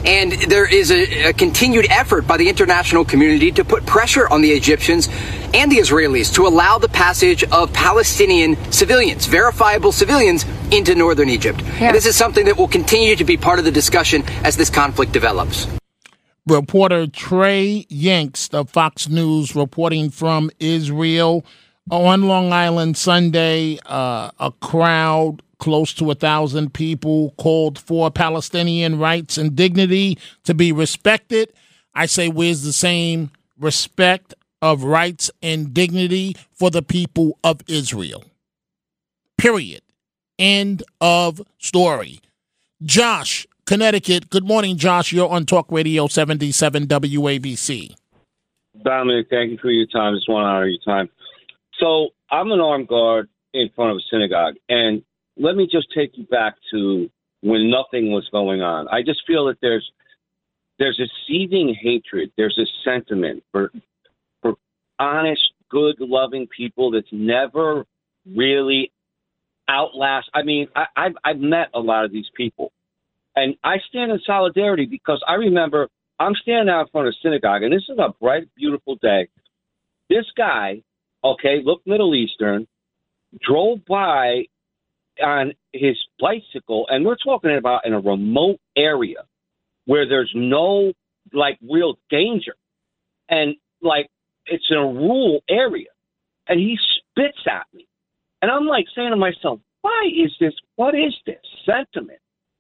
And 0.06 0.32
there 0.34 0.66
is 0.66 0.92
a, 0.92 1.30
a 1.30 1.34
continued 1.34 1.88
effort 1.90 2.26
by 2.28 2.38
the 2.38 2.48
international 2.50 3.06
community 3.06 3.52
to 3.54 3.66
put 3.66 3.86
pressure 3.86 4.28
on 4.28 4.42
the 4.42 4.52
Egyptians 4.52 5.10
and 5.54 5.72
the 5.72 5.78
Israelis 5.78 6.34
to 6.36 6.48
allow 6.48 6.78
the 6.78 6.90
passage 6.90 7.44
of 7.46 7.74
Palestinian 7.74 8.56
civilians, 8.72 9.26
verifiable 9.26 9.92
civilians, 9.92 10.46
into 10.72 10.96
northern 10.96 11.30
Egypt. 11.30 11.62
And 11.82 11.96
this 11.96 12.06
is 12.06 12.16
something 12.16 12.46
that 12.46 12.58
will 12.58 12.68
continue 12.68 13.16
to 13.16 13.24
be 13.24 13.38
part 13.38 13.60
of 13.60 13.66
the 13.66 13.72
discussion 13.72 14.24
as 14.44 14.56
this 14.56 14.70
conflict 14.70 15.12
develops. 15.12 15.68
reporter 16.48 17.08
Trey 17.08 17.86
Yingst 17.90 18.54
of 18.54 18.70
Fox 18.70 19.08
News 19.10 19.56
reporting 19.56 20.10
from 20.10 20.50
Israel 20.60 21.46
on 21.92 22.24
Long 22.24 22.54
Island 22.54 22.98
Sunday. 22.98 23.80
Uh, 23.86 24.32
a 24.40 24.52
crowd 24.60 25.42
close 25.60 25.94
to 25.94 26.10
a 26.10 26.16
thousand 26.16 26.74
people 26.74 27.32
called 27.38 27.78
for 27.78 28.10
Palestinian 28.10 28.98
rights 28.98 29.38
and 29.38 29.56
dignity 29.56 30.18
to 30.44 30.54
be 30.54 30.72
respected. 30.72 31.54
I 31.94 32.06
say, 32.06 32.30
where's 32.30 32.64
the 32.64 32.74
same 32.74 33.32
respect 33.60 34.34
of 34.62 34.84
rights 34.84 35.30
and 35.42 35.74
dignity 35.74 36.36
for 36.52 36.72
the 36.72 36.82
people 36.82 37.38
of 37.44 37.62
Israel? 37.68 38.24
Period. 39.38 39.82
End 40.38 40.84
of 41.02 41.42
story. 41.58 42.22
Josh, 42.82 43.46
Connecticut. 43.66 44.30
Good 44.30 44.46
morning, 44.46 44.78
Josh. 44.78 45.12
You're 45.12 45.30
on 45.30 45.46
Talk 45.46 45.72
Radio 45.72 46.08
77 46.08 46.88
WABC. 46.88 47.94
Dominic, 48.84 49.28
thank 49.30 49.52
you 49.52 49.58
for 49.62 49.70
your 49.70 49.88
time. 49.88 50.16
Just 50.16 50.30
want 50.30 50.46
to 50.46 50.48
honor 50.48 50.68
your 50.68 50.82
time. 50.86 51.10
So 51.80 52.10
I'm 52.32 52.52
an 52.52 52.60
armed 52.62 52.88
guard 52.88 53.30
in 53.54 53.70
front 53.76 53.92
of 53.92 53.98
a 53.98 54.02
synagogue, 54.12 54.56
and 54.70 55.04
let 55.40 55.56
me 55.56 55.68
just 55.72 55.88
take 55.96 56.18
you 56.18 56.26
back 56.26 56.56
to 56.72 57.10
when 57.42 57.72
nothing 57.72 58.12
was 58.12 58.28
going 58.32 58.62
on. 58.62 58.88
I 58.90 59.02
just 59.02 59.22
feel 59.26 59.46
that 59.46 59.58
there's 59.62 59.90
there's 60.78 61.00
a 61.00 61.08
seething 61.28 61.76
hatred. 61.82 62.32
There's 62.38 62.58
a 62.58 62.68
sentiment 62.84 63.44
for 63.52 63.72
for 64.42 64.56
honest, 65.00 65.42
good, 65.70 65.96
loving 66.00 66.48
people 66.56 66.92
that's 66.92 67.08
never 67.12 67.86
really 68.36 68.92
outlast. 69.68 70.30
I 70.34 70.44
mean, 70.44 70.68
I, 70.76 70.86
I've 70.96 71.16
I've 71.24 71.40
met 71.40 71.70
a 71.74 71.80
lot 71.80 72.06
of 72.06 72.12
these 72.12 72.30
people, 72.36 72.72
and 73.36 73.56
I 73.64 73.78
stand 73.90 74.12
in 74.12 74.20
solidarity 74.26 74.86
because 74.86 75.24
I 75.28 75.36
remember 75.36 75.88
I'm 76.20 76.36
standing 76.36 76.70
out 76.70 76.82
in 76.82 76.88
front 76.92 77.08
of 77.08 77.14
a 77.14 77.18
synagogue, 77.24 77.64
and 77.64 77.72
this 77.72 77.88
is 77.90 77.98
a 77.98 78.14
bright, 78.20 78.50
beautiful 78.56 78.96
day. 79.02 79.30
This 80.10 80.26
guy, 80.36 80.82
okay, 81.24 81.62
look 81.64 81.82
Middle 81.86 82.14
Eastern, 82.14 82.68
drove 83.42 83.86
by 83.86 84.46
on 85.22 85.54
his 85.74 85.98
bicycle, 86.20 86.86
and 86.90 87.06
we're 87.06 87.16
talking 87.16 87.56
about 87.58 87.86
in 87.86 87.94
a 87.94 88.00
remote 88.00 88.60
area 88.76 89.24
where 89.86 90.08
there's 90.08 90.32
no 90.36 90.94
like 91.34 91.58
real 91.70 91.98
danger, 92.10 92.56
and 93.30 93.56
like 93.82 94.10
it's 94.46 94.66
in 94.70 94.78
a 94.78 94.86
rural 94.86 95.42
area, 95.50 95.90
and 96.48 96.60
he 96.60 96.78
spits 96.98 97.40
at 97.48 97.68
me, 97.74 97.88
and 98.42 98.50
I'm 98.52 98.66
like 98.66 98.86
saying 98.96 99.12
to 99.12 99.16
myself, 99.16 99.60
why 99.82 100.08
is 100.08 100.32
this? 100.40 100.54
What 100.76 100.96
is 100.96 101.14
this 101.26 101.42
sentiment? 101.66 102.20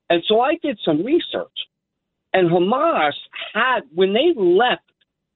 And 0.09 0.23
so 0.27 0.41
I 0.41 0.55
did 0.61 0.79
some 0.83 1.03
research, 1.03 1.47
and 2.33 2.49
Hamas 2.49 3.13
had 3.53 3.81
when 3.93 4.13
they 4.13 4.33
left 4.35 4.83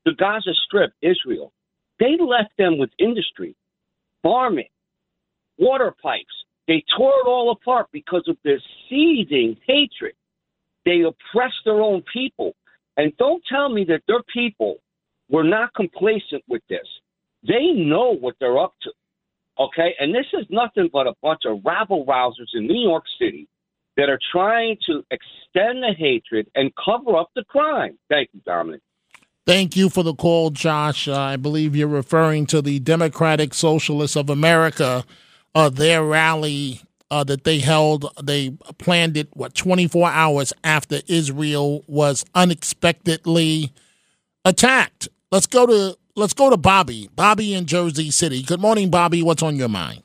the 0.05 0.13
Gaza 0.13 0.53
Strip, 0.65 0.91
Israel, 1.01 1.51
they 1.99 2.17
left 2.19 2.57
them 2.57 2.77
with 2.77 2.89
industry, 2.99 3.55
farming, 4.21 4.69
water 5.57 5.93
pipes. 6.01 6.42
They 6.67 6.83
tore 6.95 7.13
it 7.23 7.27
all 7.27 7.51
apart 7.51 7.87
because 7.91 8.23
of 8.27 8.37
their 8.43 8.59
seething 8.89 9.57
hatred. 9.67 10.13
They 10.85 11.01
oppressed 11.01 11.61
their 11.65 11.81
own 11.81 12.03
people. 12.11 12.55
And 12.97 13.15
don't 13.17 13.43
tell 13.49 13.69
me 13.69 13.85
that 13.85 14.03
their 14.07 14.23
people 14.33 14.77
were 15.29 15.43
not 15.43 15.73
complacent 15.73 16.43
with 16.47 16.61
this. 16.69 16.87
They 17.45 17.71
know 17.71 18.15
what 18.15 18.35
they're 18.39 18.59
up 18.59 18.73
to. 18.83 18.91
Okay? 19.59 19.95
And 19.99 20.13
this 20.13 20.27
is 20.33 20.45
nothing 20.49 20.89
but 20.91 21.07
a 21.07 21.13
bunch 21.21 21.41
of 21.45 21.59
rabble 21.65 22.05
rousers 22.05 22.49
in 22.53 22.67
New 22.67 22.81
York 22.81 23.03
City 23.19 23.47
that 23.97 24.09
are 24.09 24.19
trying 24.31 24.77
to 24.87 25.03
extend 25.11 25.83
the 25.83 25.93
hatred 25.97 26.47
and 26.55 26.71
cover 26.83 27.15
up 27.17 27.29
the 27.35 27.43
crime. 27.43 27.97
Thank 28.09 28.29
you, 28.33 28.41
Dominic. 28.45 28.81
Thank 29.45 29.75
you 29.75 29.89
for 29.89 30.03
the 30.03 30.15
call, 30.15 30.51
Josh. 30.51 31.07
Uh, 31.07 31.19
I 31.19 31.35
believe 31.35 31.75
you're 31.75 31.87
referring 31.87 32.45
to 32.47 32.61
the 32.61 32.79
Democratic 32.79 33.53
Socialists 33.53 34.15
of 34.15 34.29
America, 34.29 35.03
uh, 35.55 35.69
their 35.69 36.03
rally 36.03 36.81
uh, 37.11 37.23
that 37.23 37.43
they 37.43 37.59
held. 37.59 38.11
They 38.21 38.51
planned 38.77 39.17
it, 39.17 39.29
what, 39.33 39.55
24 39.55 40.09
hours 40.09 40.53
after 40.63 41.01
Israel 41.07 41.83
was 41.87 42.25
unexpectedly 42.33 43.71
attacked. 44.45 45.09
Let's 45.31 45.47
go 45.47 45.65
to 45.65 45.97
let's 46.15 46.33
go 46.33 46.49
to 46.49 46.57
Bobby. 46.57 47.09
Bobby 47.15 47.53
in 47.53 47.65
Jersey 47.65 48.11
City. 48.11 48.43
Good 48.43 48.59
morning, 48.59 48.89
Bobby. 48.89 49.21
What's 49.23 49.43
on 49.43 49.55
your 49.55 49.69
mind? 49.69 50.03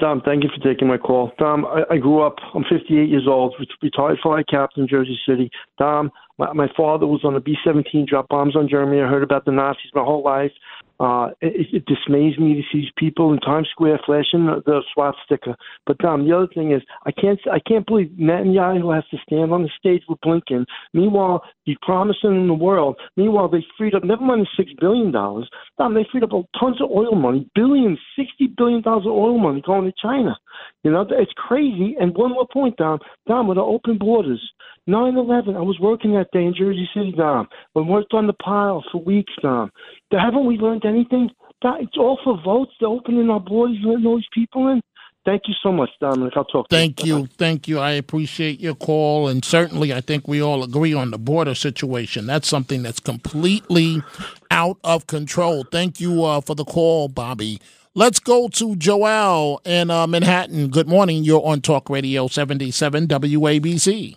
Dom, 0.00 0.22
thank 0.24 0.42
you 0.42 0.48
for 0.48 0.64
taking 0.66 0.88
my 0.88 0.96
call. 0.96 1.30
Dom, 1.38 1.66
I, 1.66 1.82
I 1.90 1.98
grew 1.98 2.22
up, 2.22 2.36
I'm 2.54 2.64
58 2.64 3.08
years 3.10 3.26
old, 3.28 3.54
retired 3.82 4.18
flight 4.22 4.46
captain 4.48 4.84
in 4.84 4.88
Jersey 4.88 5.18
City. 5.28 5.50
Dom, 5.78 6.10
my, 6.38 6.52
my 6.54 6.68
father 6.74 7.06
was 7.06 7.20
on 7.22 7.34
the 7.34 7.40
B 7.40 7.54
17, 7.62 8.06
dropped 8.08 8.30
bombs 8.30 8.56
on 8.56 8.66
Germany. 8.66 9.02
I 9.02 9.06
heard 9.06 9.22
about 9.22 9.44
the 9.44 9.52
Nazis 9.52 9.90
my 9.94 10.02
whole 10.02 10.24
life. 10.24 10.52
Uh, 11.00 11.30
it, 11.40 11.66
it 11.72 11.84
dismays 11.86 12.38
me 12.38 12.54
to 12.54 12.62
see 12.70 12.90
people 12.98 13.32
in 13.32 13.40
Times 13.40 13.68
Square 13.70 14.00
flashing 14.04 14.44
the, 14.46 14.62
the 14.66 14.82
swastika. 14.92 15.56
But 15.86 15.96
Dom, 15.98 16.28
the 16.28 16.36
other 16.36 16.48
thing 16.54 16.72
is, 16.72 16.82
I 17.06 17.10
can't, 17.10 17.40
I 17.50 17.58
can't 17.66 17.86
believe 17.86 18.08
Netanyahu 18.20 18.94
has 18.94 19.04
to 19.10 19.16
stand 19.26 19.50
on 19.50 19.62
the 19.62 19.70
stage 19.78 20.02
with 20.08 20.20
Blinken. 20.20 20.66
Meanwhile, 20.92 21.42
he's 21.64 21.78
promising 21.80 22.36
in 22.36 22.48
the 22.48 22.54
world. 22.54 22.96
Meanwhile, 23.16 23.48
they 23.48 23.64
freed 23.78 23.94
up, 23.94 24.04
never 24.04 24.22
mind 24.22 24.42
the 24.42 24.48
six 24.62 24.70
billion 24.78 25.10
dollars. 25.10 25.48
Dom, 25.78 25.94
they 25.94 26.06
freed 26.12 26.22
up 26.22 26.30
tons 26.60 26.82
of 26.82 26.90
oil 26.90 27.14
money, 27.14 27.48
billions, 27.54 27.98
sixty 28.18 28.52
billion 28.56 28.82
dollars 28.82 29.06
of 29.06 29.12
oil 29.12 29.38
money 29.38 29.62
going 29.64 29.86
to 29.86 29.92
China. 30.02 30.36
You 30.84 30.92
know, 30.92 31.06
it's 31.10 31.32
crazy. 31.36 31.96
And 31.98 32.14
one 32.14 32.32
more 32.32 32.46
point, 32.52 32.76
Dom. 32.76 32.98
Dom, 33.26 33.48
with 33.48 33.56
the 33.56 33.62
open 33.62 33.96
borders, 33.98 34.40
9/11. 34.88 35.56
I 35.56 35.60
was 35.60 35.78
working 35.80 36.12
that 36.14 36.30
day 36.32 36.44
in 36.44 36.54
Jersey 36.54 36.88
City, 36.94 37.12
Dom. 37.12 37.48
We 37.74 37.82
worked 37.82 38.14
on 38.14 38.26
the 38.26 38.32
pile 38.34 38.84
for 38.90 39.02
weeks, 39.02 39.32
Dom. 39.42 39.70
Haven't 40.10 40.46
we 40.46 40.56
learned 40.56 40.84
anything? 40.84 41.30
It's 41.62 41.96
all 41.96 42.18
for 42.24 42.40
votes. 42.42 42.72
They're 42.80 42.88
opening 42.88 43.28
our 43.30 43.40
borders, 43.40 43.78
letting 43.84 44.04
those 44.04 44.26
people 44.32 44.68
in. 44.68 44.80
Thank 45.26 45.42
you 45.46 45.54
so 45.62 45.70
much, 45.70 45.90
Dominic. 46.00 46.32
I'll 46.34 46.46
talk 46.46 46.68
to 46.68 46.74
Thank 46.74 47.04
you. 47.04 47.18
you. 47.18 47.26
Thank 47.26 47.68
you. 47.68 47.78
I 47.78 47.90
appreciate 47.90 48.58
your 48.58 48.74
call. 48.74 49.28
And 49.28 49.44
certainly, 49.44 49.92
I 49.92 50.00
think 50.00 50.26
we 50.26 50.40
all 50.40 50.62
agree 50.64 50.94
on 50.94 51.10
the 51.10 51.18
border 51.18 51.54
situation. 51.54 52.26
That's 52.26 52.48
something 52.48 52.82
that's 52.82 53.00
completely 53.00 54.02
out 54.50 54.78
of 54.82 55.06
control. 55.06 55.64
Thank 55.64 56.00
you 56.00 56.24
uh, 56.24 56.40
for 56.40 56.54
the 56.54 56.64
call, 56.64 57.08
Bobby. 57.08 57.60
Let's 57.94 58.18
go 58.18 58.48
to 58.48 58.76
Joel 58.76 59.60
in 59.66 59.90
uh, 59.90 60.06
Manhattan. 60.06 60.68
Good 60.68 60.88
morning. 60.88 61.22
You're 61.22 61.44
on 61.44 61.60
Talk 61.60 61.90
Radio 61.90 62.26
77 62.26 63.08
WABC. 63.08 64.16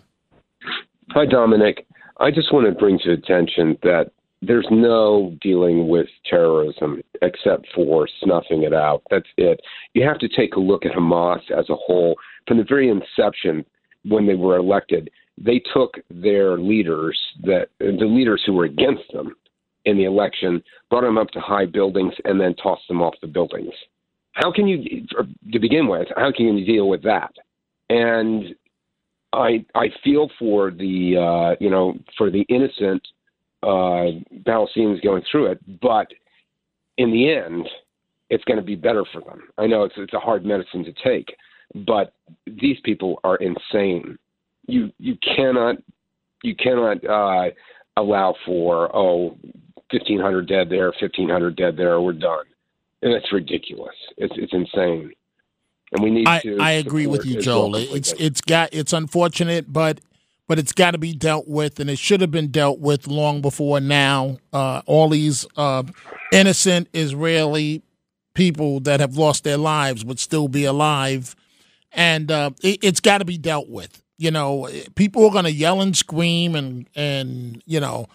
Hi, 1.10 1.26
Dominic. 1.26 1.86
I 2.18 2.30
just 2.30 2.52
want 2.52 2.66
to 2.66 2.72
bring 2.72 2.98
to 3.00 3.12
attention 3.12 3.76
that 3.82 4.12
there's 4.46 4.66
no 4.70 5.36
dealing 5.40 5.88
with 5.88 6.06
terrorism 6.28 7.02
except 7.22 7.66
for 7.74 8.08
snuffing 8.22 8.62
it 8.62 8.72
out. 8.72 9.02
That's 9.10 9.28
it. 9.36 9.60
You 9.94 10.06
have 10.06 10.18
to 10.18 10.28
take 10.28 10.54
a 10.54 10.60
look 10.60 10.84
at 10.84 10.92
Hamas 10.92 11.50
as 11.50 11.68
a 11.70 11.76
whole. 11.76 12.16
From 12.46 12.58
the 12.58 12.64
very 12.64 12.88
inception, 12.88 13.64
when 14.04 14.26
they 14.26 14.34
were 14.34 14.56
elected, 14.56 15.10
they 15.38 15.60
took 15.72 15.94
their 16.10 16.58
leaders, 16.58 17.18
that 17.42 17.68
the 17.80 18.06
leaders 18.06 18.42
who 18.46 18.52
were 18.52 18.64
against 18.64 19.04
them 19.12 19.34
in 19.84 19.96
the 19.96 20.04
election, 20.04 20.62
brought 20.90 21.02
them 21.02 21.18
up 21.18 21.28
to 21.30 21.40
high 21.40 21.66
buildings, 21.66 22.14
and 22.24 22.40
then 22.40 22.54
tossed 22.54 22.88
them 22.88 23.02
off 23.02 23.14
the 23.20 23.26
buildings. 23.26 23.72
How 24.32 24.50
can 24.50 24.66
you, 24.66 25.06
to 25.52 25.58
begin 25.58 25.88
with, 25.88 26.08
how 26.16 26.32
can 26.32 26.56
you 26.56 26.64
deal 26.64 26.88
with 26.88 27.02
that? 27.02 27.32
And 27.90 28.54
I 29.34 29.64
I 29.74 29.88
feel 30.02 30.30
for 30.38 30.70
the 30.70 31.16
uh, 31.18 31.56
you 31.60 31.70
know 31.70 31.98
for 32.16 32.30
the 32.30 32.42
innocent 32.48 33.02
uh, 33.64 34.20
Palestinians 34.46 35.02
going 35.02 35.22
through 35.30 35.46
it, 35.52 35.80
but 35.80 36.08
in 36.98 37.10
the 37.10 37.32
end, 37.32 37.68
it's 38.30 38.44
going 38.44 38.58
to 38.58 38.64
be 38.64 38.76
better 38.76 39.04
for 39.12 39.20
them. 39.20 39.42
I 39.58 39.66
know 39.66 39.84
it's 39.84 39.94
it's 39.96 40.14
a 40.14 40.20
hard 40.20 40.44
medicine 40.44 40.84
to 40.84 40.92
take, 41.04 41.34
but 41.86 42.14
these 42.46 42.76
people 42.84 43.20
are 43.24 43.36
insane. 43.36 44.18
You 44.66 44.92
you 44.98 45.16
cannot 45.36 45.76
you 46.42 46.54
cannot 46.54 47.04
uh, 47.04 47.50
allow 47.96 48.34
for 48.46 48.94
oh 48.94 49.36
1500 49.90 50.48
dead 50.48 50.68
there, 50.70 50.86
1500 50.86 51.56
dead 51.56 51.76
there, 51.76 52.00
we're 52.00 52.12
done. 52.12 52.44
And 53.02 53.14
that's 53.14 53.32
ridiculous. 53.32 53.94
It's 54.16 54.34
it's 54.36 54.52
insane 54.52 55.12
and 55.94 56.02
we 56.02 56.10
need 56.10 56.28
I, 56.28 56.40
to. 56.40 56.58
I 56.58 56.72
agree 56.72 57.06
with 57.06 57.24
you, 57.24 57.40
Joel. 57.40 57.76
It's 57.76 58.12
it's 58.18 58.40
got 58.40 58.70
it's 58.72 58.92
unfortunate, 58.92 59.72
but 59.72 60.00
but 60.46 60.58
it's 60.58 60.72
got 60.72 60.92
to 60.92 60.98
be 60.98 61.14
dealt 61.14 61.48
with, 61.48 61.80
and 61.80 61.88
it 61.88 61.98
should 61.98 62.20
have 62.20 62.30
been 62.30 62.50
dealt 62.50 62.78
with 62.78 63.06
long 63.06 63.40
before 63.40 63.80
now. 63.80 64.38
Uh, 64.52 64.82
all 64.86 65.08
these 65.08 65.46
uh, 65.56 65.82
innocent 66.32 66.88
Israeli 66.92 67.82
people 68.34 68.80
that 68.80 69.00
have 69.00 69.16
lost 69.16 69.44
their 69.44 69.56
lives 69.56 70.04
would 70.04 70.18
still 70.18 70.48
be 70.48 70.64
alive, 70.64 71.34
and 71.92 72.30
uh, 72.30 72.50
it, 72.62 72.80
it's 72.82 73.00
got 73.00 73.18
to 73.18 73.24
be 73.24 73.38
dealt 73.38 73.68
with. 73.68 74.02
You 74.18 74.30
know, 74.30 74.68
people 74.94 75.24
are 75.26 75.32
going 75.32 75.44
to 75.44 75.52
yell 75.52 75.80
and 75.80 75.96
scream, 75.96 76.54
and 76.54 76.88
and 76.94 77.62
you 77.66 77.80
know, 77.80 78.06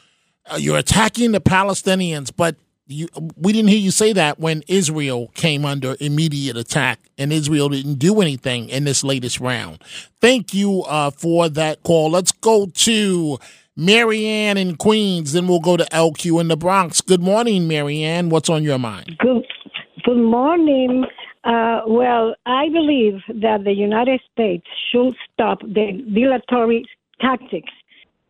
uh, 0.45 0.57
you're 0.57 0.77
attacking 0.77 1.31
the 1.31 1.41
Palestinians, 1.41 2.31
but 2.35 2.55
you, 2.89 3.07
we 3.37 3.53
didn't 3.53 3.69
hear 3.69 3.79
you 3.79 3.91
say 3.91 4.13
that 4.13 4.39
when 4.39 4.63
Israel 4.67 5.31
came 5.35 5.63
under 5.63 5.95
immediate 5.99 6.57
attack, 6.57 6.99
and 7.17 7.31
Israel 7.31 7.69
didn't 7.69 7.95
do 7.95 8.19
anything 8.19 8.67
in 8.69 8.83
this 8.83 9.03
latest 9.03 9.39
round. 9.39 9.83
Thank 10.19 10.53
you 10.53 10.83
uh, 10.83 11.11
for 11.11 11.49
that 11.49 11.83
call. 11.83 12.09
Let's 12.09 12.31
go 12.31 12.65
to 12.65 13.37
Marianne 13.75 14.57
in 14.57 14.75
Queens, 14.75 15.33
then 15.33 15.47
we'll 15.47 15.59
go 15.59 15.77
to 15.77 15.85
LQ 15.85 16.41
in 16.41 16.47
the 16.47 16.57
Bronx. 16.57 16.99
Good 16.99 17.21
morning, 17.21 17.67
Marianne. 17.67 18.29
What's 18.29 18.49
on 18.49 18.63
your 18.63 18.79
mind? 18.79 19.17
Good, 19.19 19.45
good 20.03 20.17
morning. 20.17 21.05
Uh, 21.43 21.81
well, 21.87 22.35
I 22.45 22.67
believe 22.69 23.21
that 23.41 23.63
the 23.63 23.71
United 23.71 24.19
States 24.33 24.65
should 24.91 25.15
stop 25.31 25.61
the 25.61 26.03
dilatory 26.13 26.85
tactics 27.21 27.71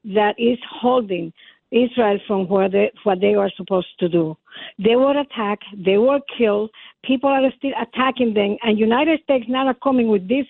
that 0.05 0.35
is 0.37 0.57
holding 0.69 1.33
Israel 1.71 2.19
from 2.27 2.47
where 2.47 2.69
they, 2.69 2.91
what 3.03 3.21
they 3.21 3.35
are 3.35 3.51
supposed 3.55 3.87
to 3.99 4.09
do. 4.09 4.35
They 4.77 4.95
were 4.95 5.19
attacked, 5.19 5.65
they 5.77 5.97
were 5.97 6.19
killed, 6.37 6.71
people 7.03 7.29
are 7.29 7.51
still 7.57 7.71
attacking 7.81 8.33
them, 8.33 8.57
and 8.63 8.77
United 8.77 9.21
States 9.23 9.45
now 9.47 9.67
are 9.67 9.75
coming 9.75 10.07
with 10.07 10.27
this 10.27 10.45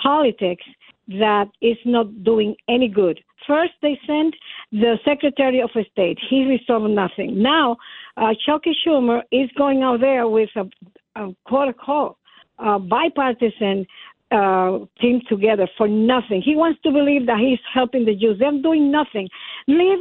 politics 0.00 0.64
that 1.08 1.48
is 1.60 1.76
not 1.84 2.24
doing 2.24 2.56
any 2.68 2.88
good. 2.88 3.20
First, 3.46 3.72
they 3.80 3.98
sent 4.06 4.34
the 4.72 4.98
Secretary 5.04 5.60
of 5.60 5.70
State. 5.92 6.18
He 6.28 6.44
resolved 6.44 6.90
nothing. 6.90 7.40
Now, 7.40 7.76
uh, 8.16 8.34
Chucky 8.44 8.76
Schumer 8.84 9.22
is 9.30 9.48
going 9.56 9.82
out 9.82 10.00
there 10.00 10.26
with 10.26 10.50
a, 10.56 10.68
a 11.14 11.34
quote 11.44 11.68
unquote 11.68 12.16
bipartisan 12.88 13.86
uh, 14.32 14.78
team 15.00 15.20
together 15.28 15.68
for 15.76 15.86
nothing. 15.86 16.42
He 16.42 16.56
wants 16.56 16.80
to 16.82 16.90
believe 16.90 17.26
that 17.26 17.38
he's 17.38 17.60
helping 17.72 18.04
the 18.04 18.14
Jews. 18.14 18.38
They're 18.40 18.50
doing 18.60 18.90
nothing. 18.90 19.28
Leave 19.68 19.98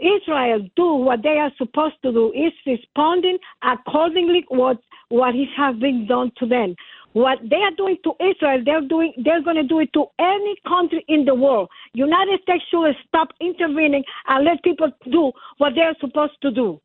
Israel 0.00 0.68
do 0.76 0.94
what 0.94 1.22
they 1.22 1.38
are 1.38 1.52
supposed 1.58 1.96
to 2.02 2.12
do 2.12 2.32
is 2.32 2.52
responding 2.66 3.38
accordingly 3.62 4.44
what 4.48 4.78
what 5.08 5.34
has 5.56 5.76
been 5.76 6.06
done 6.06 6.32
to 6.38 6.46
them. 6.46 6.74
What 7.12 7.38
they 7.42 7.56
are 7.56 7.74
doing 7.76 7.96
to 8.04 8.12
Israel, 8.20 8.62
they're 8.64 8.86
doing 8.86 9.12
they're 9.24 9.42
going 9.42 9.56
to 9.56 9.64
do 9.64 9.80
it 9.80 9.92
to 9.94 10.06
any 10.18 10.56
country 10.66 11.04
in 11.08 11.24
the 11.24 11.34
world. 11.34 11.68
United 11.92 12.40
States 12.42 12.64
should 12.70 12.94
stop 13.08 13.28
intervening 13.40 14.04
and 14.28 14.44
let 14.44 14.62
people 14.62 14.90
do 15.10 15.32
what 15.58 15.72
they're 15.74 15.96
supposed 16.00 16.40
to 16.42 16.50
do. 16.50 16.80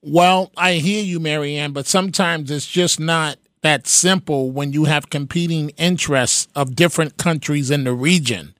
Well, 0.00 0.52
I 0.56 0.74
hear 0.74 1.02
you, 1.02 1.20
Marianne, 1.20 1.72
but 1.72 1.86
sometimes 1.86 2.50
it's 2.50 2.66
just 2.66 3.00
not 3.00 3.36
that 3.62 3.86
simple 3.86 4.50
when 4.50 4.72
you 4.72 4.84
have 4.84 5.10
competing 5.10 5.70
interests 5.70 6.48
of 6.54 6.76
different 6.76 7.16
countries 7.16 7.70
in 7.70 7.84
the 7.84 7.92
region. 7.92 8.54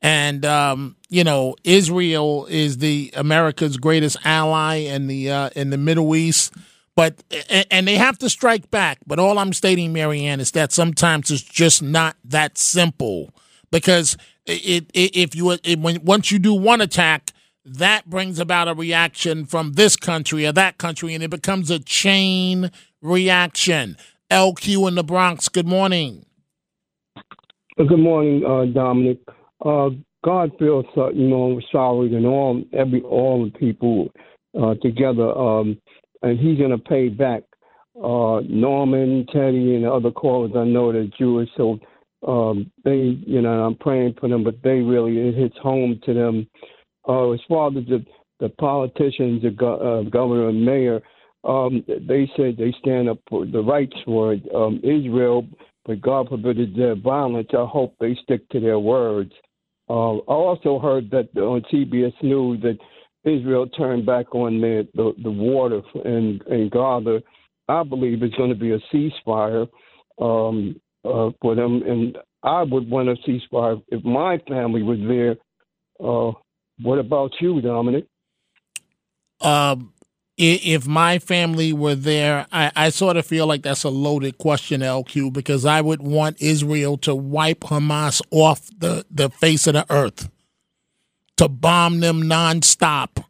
And 0.00 0.44
um, 0.44 0.96
you 1.08 1.24
know, 1.24 1.56
Israel 1.64 2.46
is 2.46 2.78
the 2.78 3.12
America's 3.16 3.76
greatest 3.76 4.16
ally 4.24 4.76
in 4.76 5.06
the 5.06 5.30
uh, 5.30 5.50
in 5.56 5.70
the 5.70 5.78
Middle 5.78 6.14
East. 6.14 6.52
But 6.94 7.22
and 7.70 7.86
they 7.86 7.96
have 7.96 8.18
to 8.18 8.30
strike 8.30 8.70
back. 8.70 8.98
But 9.06 9.18
all 9.18 9.38
I'm 9.38 9.52
stating, 9.52 9.92
Marianne, 9.92 10.40
is 10.40 10.50
that 10.52 10.72
sometimes 10.72 11.30
it's 11.30 11.42
just 11.42 11.80
not 11.82 12.16
that 12.24 12.58
simple 12.58 13.32
because 13.70 14.16
it, 14.46 14.90
it 14.94 15.16
if 15.16 15.34
you 15.34 15.52
it, 15.62 15.78
when 15.78 16.04
once 16.04 16.30
you 16.30 16.38
do 16.38 16.54
one 16.54 16.80
attack, 16.80 17.30
that 17.64 18.08
brings 18.08 18.38
about 18.38 18.66
a 18.66 18.74
reaction 18.74 19.44
from 19.44 19.74
this 19.74 19.96
country 19.96 20.46
or 20.46 20.52
that 20.52 20.78
country, 20.78 21.14
and 21.14 21.22
it 21.22 21.30
becomes 21.30 21.70
a 21.70 21.78
chain 21.78 22.70
reaction. 23.00 23.96
LQ 24.30 24.88
in 24.88 24.94
the 24.94 25.04
Bronx. 25.04 25.48
Good 25.48 25.66
morning. 25.66 26.26
Good 27.76 27.98
morning, 27.98 28.44
uh, 28.44 28.64
Dominic. 28.64 29.18
Uh, 29.64 29.90
God 30.24 30.50
feels, 30.58 30.84
uh, 30.96 31.10
you 31.10 31.28
know, 31.28 31.60
sorry 31.70 32.14
and 32.14 32.26
all 32.26 32.62
every 32.72 33.00
all 33.02 33.44
the 33.44 33.58
people 33.58 34.10
uh, 34.60 34.74
together. 34.82 35.30
Um, 35.36 35.80
and 36.22 36.38
he's 36.38 36.58
going 36.58 36.70
to 36.70 36.78
pay 36.78 37.08
back. 37.08 37.42
Uh, 37.96 38.40
Norman, 38.48 39.26
Teddy, 39.32 39.74
and 39.74 39.84
the 39.84 39.92
other 39.92 40.12
callers 40.12 40.52
I 40.54 40.64
know 40.64 40.92
they're 40.92 41.08
Jewish, 41.18 41.48
so 41.56 41.80
um, 42.26 42.70
they, 42.84 43.18
you 43.26 43.42
know, 43.42 43.64
I'm 43.64 43.74
praying 43.74 44.14
for 44.20 44.28
them, 44.28 44.44
but 44.44 44.62
they 44.62 44.80
really 44.80 45.18
it 45.18 45.34
hits 45.34 45.56
home 45.60 46.00
to 46.04 46.14
them. 46.14 46.46
Uh, 47.08 47.32
as 47.32 47.40
far 47.48 47.68
as 47.68 47.74
the 47.74 48.04
the 48.40 48.48
politicians, 48.50 49.42
the 49.42 49.50
go- 49.50 50.02
uh, 50.06 50.08
governor 50.08 50.48
and 50.48 50.64
mayor, 50.64 51.00
um, 51.42 51.84
they 51.86 52.30
said 52.36 52.56
they 52.56 52.72
stand 52.78 53.08
up 53.08 53.18
for 53.28 53.44
the 53.44 53.60
rights 53.60 53.96
for 54.04 54.36
um, 54.54 54.80
Israel, 54.84 55.46
but 55.84 56.00
God 56.00 56.28
forbid 56.28 56.58
their 56.76 56.94
violence. 56.94 57.48
I 57.52 57.64
hope 57.64 57.94
they 57.98 58.16
stick 58.22 58.48
to 58.50 58.60
their 58.60 58.78
words. 58.78 59.32
Uh, 59.88 60.18
I 60.18 60.34
also 60.34 60.78
heard 60.78 61.10
that 61.10 61.28
on 61.40 61.62
CBS 61.72 62.12
News 62.22 62.60
that 62.62 62.78
Israel 63.24 63.66
turned 63.68 64.06
back 64.06 64.34
on 64.34 64.60
the 64.60 64.86
the, 64.94 65.12
the 65.22 65.30
water 65.30 65.82
in, 66.04 66.40
in 66.48 66.68
Gaza, 66.72 67.22
I 67.68 67.82
believe 67.82 68.22
it's 68.22 68.34
going 68.34 68.50
to 68.50 68.56
be 68.56 68.72
a 68.72 68.78
ceasefire 68.92 69.68
um, 70.20 70.80
uh, 71.04 71.30
for 71.40 71.54
them. 71.54 71.82
And 71.86 72.18
I 72.42 72.62
would 72.62 72.88
want 72.88 73.08
a 73.08 73.16
ceasefire 73.28 73.82
if 73.88 74.04
my 74.04 74.38
family 74.48 74.82
was 74.82 74.98
there. 75.06 75.36
Uh, 76.00 76.32
what 76.80 76.98
about 76.98 77.32
you, 77.40 77.60
Dominic? 77.60 78.06
Um, 79.40 79.92
if 80.38 80.86
my 80.86 81.18
family 81.18 81.72
were 81.72 81.96
there, 81.96 82.46
I, 82.52 82.70
I, 82.76 82.90
sort 82.90 83.16
of 83.16 83.26
feel 83.26 83.46
like 83.48 83.62
that's 83.62 83.82
a 83.82 83.88
loaded 83.88 84.38
question, 84.38 84.82
LQ, 84.82 85.32
because 85.32 85.64
I 85.64 85.80
would 85.80 86.00
want 86.00 86.40
Israel 86.40 86.96
to 86.98 87.14
wipe 87.14 87.60
Hamas 87.60 88.22
off 88.30 88.70
the, 88.78 89.04
the 89.10 89.30
face 89.30 89.66
of 89.66 89.74
the 89.74 89.84
earth 89.90 90.30
to 91.38 91.48
bomb 91.48 92.00
them 92.00 92.22
nonstop. 92.22 93.24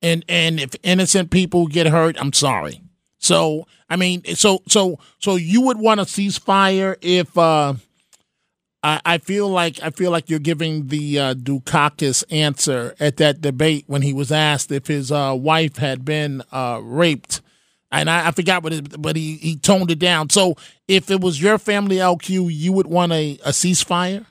And 0.00 0.24
and 0.28 0.60
if 0.60 0.74
innocent 0.82 1.30
people 1.30 1.66
get 1.66 1.86
hurt, 1.86 2.16
I'm 2.20 2.32
sorry. 2.32 2.82
So 3.18 3.66
I 3.88 3.96
mean, 3.96 4.22
so 4.34 4.62
so 4.68 4.98
so 5.18 5.36
you 5.36 5.62
would 5.62 5.78
want 5.78 6.00
a 6.00 6.04
ceasefire 6.04 6.96
if 7.00 7.36
uh, 7.38 7.74
I, 8.84 9.00
I 9.06 9.18
feel 9.18 9.48
like 9.48 9.82
I 9.82 9.88
feel 9.88 10.10
like 10.10 10.28
you're 10.28 10.38
giving 10.38 10.88
the 10.88 11.18
uh, 11.18 11.34
Dukakis 11.34 12.22
answer 12.30 12.94
at 13.00 13.16
that 13.16 13.40
debate 13.40 13.84
when 13.86 14.02
he 14.02 14.12
was 14.12 14.30
asked 14.30 14.70
if 14.70 14.86
his 14.86 15.10
uh, 15.10 15.34
wife 15.36 15.78
had 15.78 16.04
been 16.04 16.42
uh, 16.52 16.80
raped, 16.82 17.40
and 17.90 18.10
I, 18.10 18.28
I 18.28 18.30
forgot 18.32 18.62
what 18.62 18.74
it, 18.74 19.00
but 19.00 19.16
he 19.16 19.36
he 19.36 19.56
toned 19.56 19.90
it 19.90 19.98
down. 19.98 20.28
So 20.28 20.56
if 20.86 21.10
it 21.10 21.22
was 21.22 21.40
your 21.40 21.56
family 21.56 21.96
LQ, 21.96 22.52
you 22.52 22.72
would 22.74 22.86
want 22.86 23.12
a, 23.12 23.38
a 23.46 23.50
ceasefire. 23.50 24.26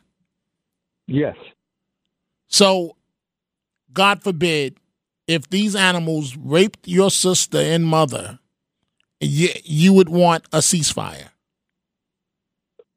Yes. 1.08 1.36
So 2.48 2.96
God 3.92 4.22
forbid, 4.22 4.78
if 5.28 5.50
these 5.50 5.76
animals 5.76 6.38
raped 6.38 6.88
your 6.88 7.10
sister 7.10 7.58
and 7.58 7.86
mother, 7.86 8.38
you, 9.20 9.50
you 9.64 9.94
would 9.94 10.10
want 10.10 10.46
a 10.54 10.60
ceasefire. 10.60 11.30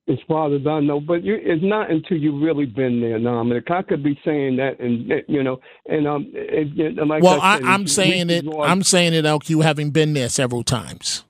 As 0.08 0.18
far 0.28 0.54
as 0.54 0.64
I 0.64 0.78
know, 0.78 1.00
but 1.00 1.24
you, 1.24 1.34
it's 1.34 1.64
not 1.64 1.90
until 1.90 2.16
you've 2.16 2.40
really 2.40 2.64
been 2.64 3.00
there, 3.00 3.18
Dominic. 3.18 3.68
I 3.72 3.82
could 3.82 4.04
be 4.04 4.16
saying 4.24 4.56
that, 4.56 4.78
and 4.78 5.10
you 5.26 5.42
know, 5.42 5.58
and 5.86 6.06
um, 6.06 6.30
it, 6.32 6.78
it, 6.78 7.06
like 7.08 7.24
well, 7.24 7.40
I 7.40 7.58
am 7.58 7.88
saying 7.88 8.30
it. 8.30 8.46
I'm 8.62 8.84
saying 8.84 9.14
it, 9.14 9.24
LQ, 9.24 9.64
having 9.64 9.90
been 9.90 10.12
there 10.12 10.28
several 10.28 10.62
times. 10.62 11.24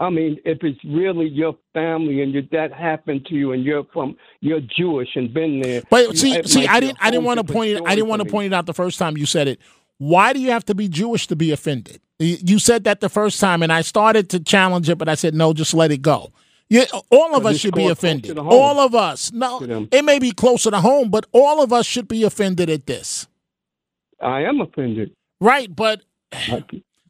I 0.00 0.10
mean, 0.10 0.38
if 0.44 0.58
it's 0.62 0.78
really 0.84 1.28
your 1.28 1.56
family 1.74 2.22
and 2.22 2.32
you, 2.32 2.42
that 2.52 2.72
happened 2.72 3.26
to 3.26 3.34
you, 3.34 3.52
and 3.52 3.64
you're 3.64 3.84
from 3.92 4.16
you're 4.40 4.60
Jewish 4.60 5.08
and 5.14 5.32
been 5.32 5.60
there. 5.60 5.82
But 5.90 6.16
see, 6.16 6.42
see, 6.44 6.66
I 6.66 6.80
didn't, 6.80 6.98
I 7.00 7.10
didn't 7.10 7.24
want 7.24 7.44
to 7.44 7.52
point 7.52 7.70
it. 7.70 7.82
I 7.84 7.94
didn't 7.94 8.08
want 8.08 8.22
to 8.22 8.28
point 8.28 8.46
it 8.46 8.52
out 8.52 8.66
the 8.66 8.74
first 8.74 8.98
time 8.98 9.16
you 9.16 9.26
said 9.26 9.48
it. 9.48 9.60
Why 9.98 10.32
do 10.32 10.40
you 10.40 10.50
have 10.50 10.64
to 10.66 10.74
be 10.74 10.88
Jewish 10.88 11.26
to 11.28 11.36
be 11.36 11.50
offended? 11.50 12.00
You 12.20 12.58
said 12.58 12.84
that 12.84 13.00
the 13.00 13.08
first 13.08 13.40
time, 13.40 13.62
and 13.62 13.72
I 13.72 13.82
started 13.82 14.28
to 14.30 14.40
challenge 14.40 14.88
it, 14.88 14.98
but 14.98 15.08
I 15.08 15.14
said 15.14 15.34
no, 15.34 15.52
just 15.52 15.74
let 15.74 15.90
it 15.90 16.02
go. 16.02 16.32
Yeah, 16.70 16.84
all 17.10 17.34
of 17.34 17.46
us 17.46 17.58
should 17.58 17.74
be 17.74 17.86
offended. 17.88 18.38
All 18.38 18.78
of 18.78 18.94
us. 18.94 19.32
No, 19.32 19.86
it 19.90 20.04
may 20.04 20.18
be 20.18 20.32
closer 20.32 20.70
to 20.70 20.80
home, 20.80 21.10
but 21.10 21.26
all 21.32 21.62
of 21.62 21.72
us 21.72 21.86
should 21.86 22.08
be 22.08 22.24
offended 22.24 22.68
at 22.68 22.86
this. 22.86 23.26
I 24.20 24.42
am 24.42 24.60
offended. 24.60 25.12
Right, 25.40 25.74
but 25.74 26.02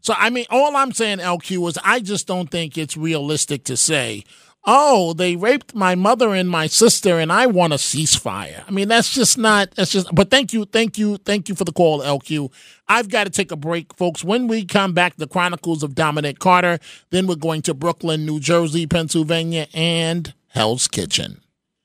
so, 0.01 0.15
I 0.17 0.31
mean, 0.31 0.47
all 0.51 0.77
I'm 0.77 0.93
saying, 0.93 1.19
LQ, 1.19 1.69
is 1.71 1.79
I 1.83 2.01
just 2.01 2.27
don't 2.27 2.51
think 2.51 2.79
it's 2.79 2.97
realistic 2.97 3.65
to 3.65 3.77
say, 3.77 4.25
oh, 4.71 5.15
they 5.15 5.35
raped 5.35 5.75
my 5.75 5.95
mother 5.95 6.35
and 6.35 6.49
my 6.49 6.67
sister 6.67 7.19
and 7.19 7.33
I 7.33 7.47
want 7.47 7.73
a 7.73 7.77
ceasefire. 7.77 8.63
I 8.69 8.71
mean, 8.71 8.87
that's 8.87 9.11
just 9.11 9.39
not, 9.39 9.71
that's 9.71 9.91
just, 9.91 10.15
but 10.15 10.31
thank 10.31 10.53
you, 10.53 10.67
thank 10.67 10.99
you, 10.99 11.17
thank 11.17 11.49
you 11.49 11.55
for 11.55 11.65
the 11.65 11.73
call, 11.73 12.01
LQ. 12.03 12.53
I've 12.87 13.09
got 13.09 13.25
to 13.25 13.31
take 13.31 13.51
a 13.51 13.57
break, 13.57 13.95
folks. 13.95 14.23
When 14.23 14.47
we 14.47 14.67
come 14.67 14.93
back, 14.93 15.17
the 15.17 15.27
Chronicles 15.27 15.83
of 15.83 15.95
Dominic 15.95 16.39
Carter, 16.39 16.81
then 17.09 17.27
we're 17.27 17.37
going 17.37 17.63
to 17.63 17.73
Brooklyn, 17.73 18.27
New 18.27 18.41
Jersey, 18.41 18.87
Pennsylvania, 18.87 19.69
and 19.73 20.35
Hell's 20.49 20.87
Kitchen. 20.87 21.41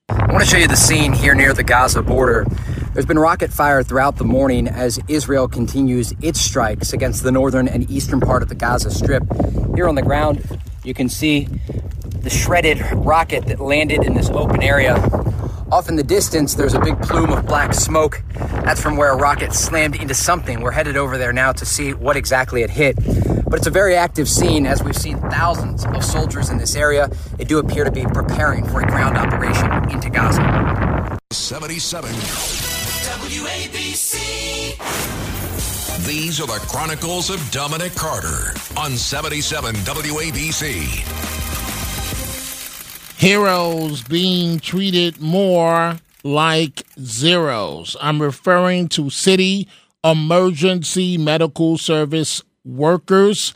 I 0.09 0.33
want 0.33 0.43
to 0.43 0.49
show 0.49 0.57
you 0.57 0.67
the 0.67 0.75
scene 0.75 1.13
here 1.13 1.33
near 1.33 1.53
the 1.53 1.63
Gaza 1.63 2.01
border. 2.01 2.45
There's 2.93 3.05
been 3.05 3.17
rocket 3.17 3.53
fire 3.53 3.81
throughout 3.81 4.17
the 4.17 4.25
morning 4.25 4.67
as 4.67 4.99
Israel 5.07 5.47
continues 5.47 6.13
its 6.21 6.41
strikes 6.41 6.91
against 6.91 7.23
the 7.23 7.31
northern 7.31 7.69
and 7.69 7.89
eastern 7.89 8.19
part 8.19 8.43
of 8.43 8.49
the 8.49 8.55
Gaza 8.55 8.91
Strip. 8.91 9.23
Here 9.75 9.87
on 9.87 9.95
the 9.95 10.01
ground, 10.01 10.59
you 10.83 10.93
can 10.93 11.09
see 11.09 11.47
the 12.21 12.29
shredded 12.29 12.81
rocket 12.93 13.47
that 13.47 13.59
landed 13.59 14.03
in 14.03 14.13
this 14.13 14.29
open 14.29 14.61
area. 14.63 14.95
Off 15.71 15.89
in 15.89 15.95
the 15.95 16.03
distance, 16.03 16.53
there's 16.53 16.73
a 16.73 16.79
big 16.79 17.01
plume 17.01 17.31
of 17.31 17.45
black 17.45 17.73
smoke. 17.73 18.21
That's 18.63 18.81
from 18.81 18.95
where 18.95 19.11
a 19.11 19.15
rocket 19.15 19.53
slammed 19.53 19.95
into 19.95 20.13
something. 20.13 20.61
We're 20.61 20.71
headed 20.71 20.97
over 20.97 21.17
there 21.17 21.33
now 21.33 21.51
to 21.53 21.65
see 21.65 21.93
what 21.93 22.15
exactly 22.15 22.61
it 22.61 22.69
hit. 22.69 22.95
But 23.45 23.59
it's 23.59 23.67
a 23.67 23.71
very 23.71 23.95
active 23.95 24.29
scene 24.29 24.65
as 24.65 24.83
we've 24.83 24.95
seen 24.95 25.19
thousands 25.29 25.85
of 25.85 26.03
soldiers 26.03 26.49
in 26.49 26.57
this 26.57 26.75
area. 26.75 27.09
They 27.37 27.43
do 27.43 27.59
appear 27.59 27.83
to 27.83 27.91
be 27.91 28.03
preparing 28.03 28.65
for 28.65 28.81
a 28.81 28.85
ground 28.85 29.17
operation 29.17 29.89
into 29.89 30.09
Gaza. 30.09 31.17
77 31.31 32.11
WABC. 33.29 34.23
These 36.05 36.41
are 36.41 36.47
the 36.47 36.59
Chronicles 36.67 37.29
of 37.29 37.39
Dominic 37.51 37.95
Carter 37.95 38.53
on 38.77 38.97
77 38.97 39.73
WABC. 39.75 40.83
Heroes 43.17 44.03
being 44.03 44.59
treated 44.59 45.21
more 45.21 45.97
like 46.23 46.83
zeros. 46.99 47.95
I'm 48.01 48.21
referring 48.21 48.89
to 48.89 49.09
city 49.09 49.67
emergency 50.03 51.17
medical 51.17 51.77
service 51.77 52.43
workers 52.65 53.53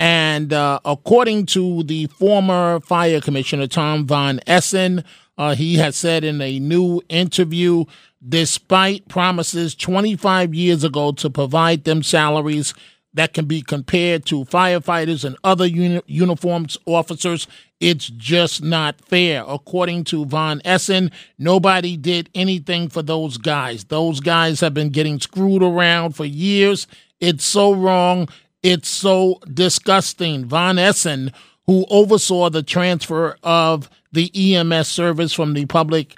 And 0.00 0.52
uh, 0.52 0.78
according 0.84 1.46
to 1.46 1.82
the 1.82 2.06
former 2.06 2.80
fire 2.80 3.20
commissioner, 3.20 3.66
Tom 3.66 4.06
Von 4.06 4.40
Essen, 4.46 5.04
uh, 5.36 5.54
he 5.54 5.76
has 5.76 5.96
said 5.96 6.24
in 6.24 6.40
a 6.40 6.58
new 6.60 7.02
interview, 7.08 7.84
despite 8.26 9.08
promises 9.08 9.74
25 9.74 10.54
years 10.54 10.84
ago 10.84 11.12
to 11.12 11.30
provide 11.30 11.84
them 11.84 12.02
salaries 12.02 12.74
that 13.14 13.32
can 13.32 13.46
be 13.46 13.62
compared 13.62 14.26
to 14.26 14.44
firefighters 14.44 15.24
and 15.24 15.36
other 15.42 15.66
uni- 15.66 16.02
uniformed 16.06 16.76
officers, 16.86 17.46
it's 17.80 18.08
just 18.08 18.62
not 18.62 19.00
fair. 19.00 19.44
According 19.46 20.04
to 20.04 20.26
Von 20.26 20.60
Essen, 20.64 21.10
nobody 21.38 21.96
did 21.96 22.28
anything 22.34 22.88
for 22.88 23.02
those 23.02 23.36
guys. 23.36 23.84
Those 23.84 24.20
guys 24.20 24.60
have 24.60 24.74
been 24.74 24.90
getting 24.90 25.20
screwed 25.20 25.62
around 25.62 26.12
for 26.12 26.24
years. 26.24 26.86
It's 27.20 27.44
so 27.44 27.72
wrong. 27.72 28.28
It's 28.62 28.88
so 28.88 29.40
disgusting. 29.52 30.44
Von 30.44 30.78
Essen, 30.78 31.32
who 31.66 31.86
oversaw 31.90 32.50
the 32.50 32.62
transfer 32.62 33.36
of 33.42 33.88
the 34.12 34.30
EMS 34.34 34.88
service 34.88 35.32
from 35.32 35.54
the 35.54 35.66
public 35.66 36.14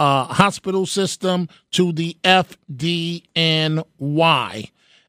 uh, 0.00 0.24
hospital 0.24 0.84
system 0.86 1.48
to 1.72 1.92
the 1.92 2.16
FDNY. 2.24 3.84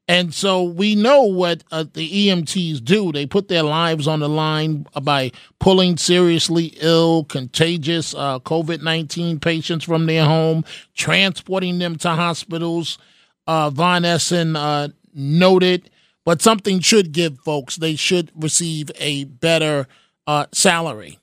And 0.07 0.33
so 0.33 0.63
we 0.63 0.95
know 0.95 1.23
what 1.23 1.63
uh, 1.71 1.85
the 1.93 2.27
EMTs 2.27 2.83
do. 2.83 3.11
They 3.11 3.25
put 3.25 3.47
their 3.47 3.63
lives 3.63 4.07
on 4.07 4.19
the 4.19 4.27
line 4.29 4.85
by 5.01 5.31
pulling 5.59 5.97
seriously 5.97 6.73
ill, 6.81 7.23
contagious 7.23 8.13
uh, 8.13 8.39
COVID 8.39 8.83
19 8.83 9.39
patients 9.39 9.85
from 9.85 10.05
their 10.05 10.25
home, 10.25 10.65
transporting 10.93 11.79
them 11.79 11.95
to 11.97 12.09
hospitals. 12.09 12.99
Uh, 13.47 13.69
Von 13.69 14.05
Essen 14.05 14.55
uh, 14.55 14.89
noted 15.13 15.89
but 16.25 16.41
something 16.41 16.79
should 16.79 17.11
give 17.11 17.39
folks. 17.39 17.77
They 17.77 17.95
should 17.95 18.31
receive 18.35 18.91
a 18.99 19.23
better 19.25 19.87
uh, 20.27 20.45
salary. 20.51 21.19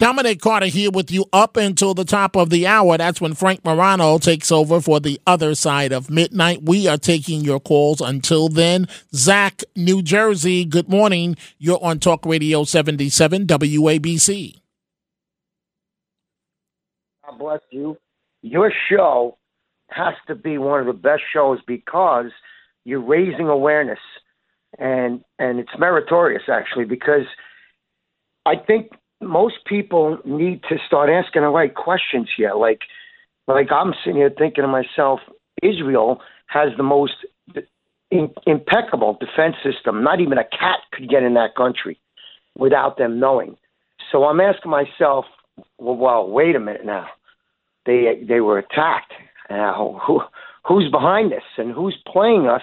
Dominic 0.00 0.40
Carter 0.40 0.64
here 0.64 0.90
with 0.90 1.10
you 1.10 1.26
up 1.30 1.58
until 1.58 1.92
the 1.92 2.06
top 2.06 2.34
of 2.34 2.48
the 2.48 2.66
hour. 2.66 2.96
That's 2.96 3.20
when 3.20 3.34
Frank 3.34 3.62
Morano 3.66 4.16
takes 4.16 4.50
over 4.50 4.80
for 4.80 4.98
the 4.98 5.20
other 5.26 5.54
side 5.54 5.92
of 5.92 6.08
midnight. 6.08 6.62
We 6.62 6.88
are 6.88 6.96
taking 6.96 7.42
your 7.42 7.60
calls 7.60 8.00
until 8.00 8.48
then. 8.48 8.88
Zach, 9.14 9.62
New 9.76 10.00
Jersey, 10.00 10.64
good 10.64 10.88
morning. 10.88 11.36
You're 11.58 11.84
on 11.84 11.98
Talk 11.98 12.24
Radio 12.24 12.64
77 12.64 13.46
WABC. 13.46 14.62
God 17.26 17.38
bless 17.38 17.60
you. 17.70 17.98
Your 18.40 18.72
show 18.88 19.36
has 19.90 20.14
to 20.28 20.34
be 20.34 20.56
one 20.56 20.80
of 20.80 20.86
the 20.86 20.94
best 20.94 21.24
shows 21.30 21.58
because 21.66 22.30
you're 22.86 23.04
raising 23.04 23.48
awareness 23.48 23.98
and 24.78 25.22
and 25.38 25.60
it's 25.60 25.78
meritorious 25.78 26.44
actually 26.48 26.86
because 26.86 27.26
I 28.46 28.56
think 28.56 28.92
most 29.20 29.56
people 29.66 30.18
need 30.24 30.62
to 30.68 30.76
start 30.86 31.10
asking 31.10 31.42
the 31.42 31.48
right 31.48 31.74
questions 31.74 32.28
here. 32.36 32.54
Like 32.54 32.80
like 33.46 33.70
I'm 33.72 33.94
sitting 34.04 34.16
here 34.16 34.30
thinking 34.36 34.62
to 34.62 34.68
myself, 34.68 35.20
Israel 35.62 36.20
has 36.46 36.70
the 36.76 36.82
most 36.82 37.14
in, 38.10 38.30
impeccable 38.46 39.18
defense 39.20 39.56
system. 39.62 40.02
Not 40.02 40.20
even 40.20 40.38
a 40.38 40.44
cat 40.44 40.80
could 40.92 41.08
get 41.08 41.22
in 41.22 41.34
that 41.34 41.54
country 41.56 41.98
without 42.56 42.98
them 42.98 43.20
knowing. 43.20 43.56
So 44.10 44.24
I'm 44.24 44.40
asking 44.40 44.70
myself, 44.70 45.24
well, 45.78 45.96
well 45.96 46.28
wait 46.28 46.56
a 46.56 46.60
minute 46.60 46.84
now. 46.84 47.06
They 47.86 48.22
they 48.26 48.40
were 48.40 48.58
attacked. 48.58 49.12
Now, 49.48 50.00
who 50.06 50.20
who's 50.66 50.90
behind 50.90 51.32
this 51.32 51.42
and 51.58 51.72
who's 51.72 51.96
playing 52.06 52.46
us? 52.46 52.62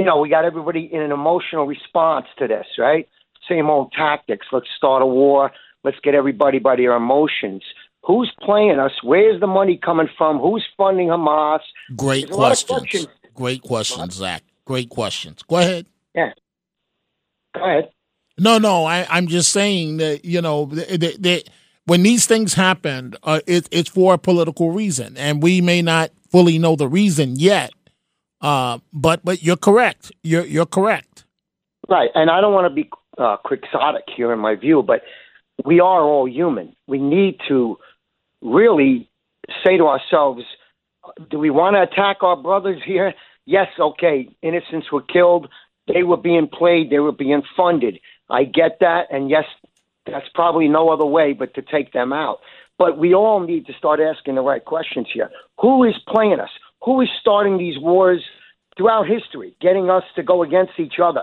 you 0.00 0.06
know, 0.06 0.18
we 0.18 0.30
got 0.30 0.46
everybody 0.46 0.88
in 0.90 1.02
an 1.02 1.12
emotional 1.12 1.66
response 1.66 2.24
to 2.38 2.48
this, 2.48 2.64
right? 2.78 3.06
Same 3.46 3.68
old 3.68 3.92
tactics. 3.92 4.46
Let's 4.50 4.66
start 4.74 5.02
a 5.02 5.06
war. 5.06 5.50
Let's 5.84 5.98
get 6.02 6.14
everybody 6.14 6.58
by 6.58 6.76
their 6.76 6.94
emotions. 6.94 7.62
Who's 8.02 8.32
playing 8.40 8.78
us? 8.78 8.92
Where's 9.02 9.40
the 9.40 9.46
money 9.46 9.78
coming 9.82 10.08
from? 10.16 10.38
Who's 10.38 10.66
funding 10.76 11.08
Hamas? 11.08 11.60
Great 11.96 12.30
questions. 12.30 12.78
questions. 12.78 13.06
Great 13.34 13.62
questions, 13.62 14.14
Zach. 14.14 14.42
Great 14.64 14.88
questions. 14.88 15.42
Go 15.42 15.58
ahead. 15.58 15.86
Yeah. 16.14 16.32
Go 17.54 17.64
ahead. 17.64 17.90
No, 18.38 18.58
no. 18.58 18.84
I, 18.84 19.06
I'm 19.10 19.26
just 19.26 19.52
saying 19.52 19.98
that 19.98 20.24
you 20.24 20.40
know 20.40 20.66
that 20.66 21.44
when 21.86 22.02
these 22.02 22.26
things 22.26 22.54
happen, 22.54 23.14
uh, 23.22 23.40
it, 23.46 23.68
it's 23.70 23.90
for 23.90 24.14
a 24.14 24.18
political 24.18 24.70
reason, 24.70 25.16
and 25.16 25.42
we 25.42 25.60
may 25.60 25.82
not 25.82 26.10
fully 26.30 26.58
know 26.58 26.76
the 26.76 26.88
reason 26.88 27.36
yet. 27.36 27.72
Uh, 28.40 28.78
but 28.92 29.22
but 29.24 29.42
you're 29.42 29.56
correct. 29.56 30.12
You're 30.22 30.44
you're 30.44 30.66
correct. 30.66 31.24
Right, 31.88 32.10
and 32.14 32.30
I 32.30 32.40
don't 32.40 32.54
want 32.54 32.66
to 32.66 32.74
be 32.74 32.88
uh, 33.18 33.36
quixotic 33.44 34.04
here 34.16 34.32
in 34.32 34.38
my 34.38 34.54
view, 34.54 34.82
but 34.82 35.02
we 35.64 35.80
are 35.80 36.02
all 36.02 36.28
human. 36.28 36.74
We 36.86 36.98
need 36.98 37.38
to 37.48 37.78
really 38.42 39.10
say 39.64 39.76
to 39.76 39.86
ourselves, 39.86 40.42
do 41.30 41.38
we 41.38 41.50
want 41.50 41.76
to 41.76 41.82
attack 41.82 42.22
our 42.22 42.36
brothers 42.36 42.80
here? 42.84 43.14
Yes, 43.46 43.68
okay. 43.80 44.28
Innocents 44.42 44.92
were 44.92 45.02
killed. 45.02 45.48
They 45.92 46.04
were 46.04 46.18
being 46.18 46.46
played. 46.46 46.90
They 46.90 47.00
were 47.00 47.10
being 47.10 47.42
funded. 47.56 47.98
I 48.28 48.44
get 48.44 48.78
that, 48.78 49.08
and 49.10 49.28
yes, 49.28 49.44
that's 50.06 50.28
probably 50.34 50.68
no 50.68 50.90
other 50.90 51.06
way 51.06 51.32
but 51.32 51.54
to 51.54 51.62
take 51.62 51.92
them 51.92 52.12
out. 52.12 52.38
But 52.78 52.98
we 52.98 53.12
all 53.12 53.40
need 53.40 53.66
to 53.66 53.72
start 53.72 53.98
asking 53.98 54.36
the 54.36 54.42
right 54.42 54.64
questions 54.64 55.08
here. 55.12 55.30
Who 55.58 55.82
is 55.82 55.96
playing 56.06 56.38
us? 56.38 56.50
who 56.82 57.00
is 57.00 57.08
starting 57.20 57.58
these 57.58 57.78
wars 57.78 58.24
throughout 58.76 59.06
history, 59.06 59.54
getting 59.60 59.90
us 59.90 60.04
to 60.16 60.22
go 60.22 60.42
against 60.42 60.72
each 60.78 60.94
other 61.02 61.22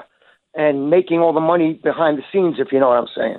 and 0.53 0.89
making 0.89 1.19
all 1.19 1.33
the 1.33 1.39
money 1.39 1.73
behind 1.73 2.17
the 2.17 2.23
scenes, 2.31 2.55
if 2.59 2.71
you 2.71 2.79
know 2.79 2.89
what 2.89 2.97
I'm 2.97 3.07
saying. 3.15 3.37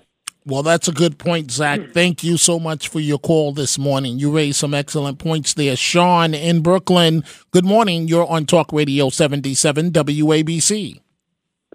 Well, 0.48 0.62
that's 0.62 0.88
a 0.88 0.92
good 0.92 1.18
point, 1.18 1.50
Zach. 1.50 1.78
Hmm. 1.78 1.90
Thank 1.92 2.24
you 2.24 2.38
so 2.38 2.58
much 2.58 2.88
for 2.88 3.00
your 3.00 3.18
call 3.18 3.52
this 3.52 3.78
morning. 3.78 4.18
You 4.18 4.34
raised 4.34 4.56
some 4.56 4.72
excellent 4.72 5.18
points 5.18 5.52
there. 5.52 5.76
Sean 5.76 6.32
in 6.32 6.62
Brooklyn, 6.62 7.22
good 7.50 7.66
morning. 7.66 8.08
You're 8.08 8.26
on 8.26 8.46
Talk 8.46 8.72
Radio 8.72 9.10
77 9.10 9.90
WABC. 9.90 11.00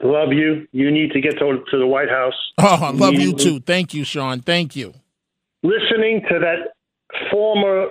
Love 0.01 0.33
you. 0.33 0.67
You 0.71 0.89
need 0.89 1.11
to 1.11 1.21
get 1.21 1.37
to, 1.37 1.63
to 1.69 1.77
the 1.77 1.85
White 1.85 2.09
House. 2.09 2.33
Oh, 2.57 2.65
I 2.65 2.89
love 2.89 3.13
you, 3.13 3.29
you 3.29 3.33
too. 3.33 3.59
Thank 3.59 3.93
you, 3.93 4.03
Sean. 4.03 4.41
Thank 4.41 4.75
you. 4.75 4.95
Listening 5.61 6.23
to 6.31 6.39
that 6.39 6.73
former 7.29 7.89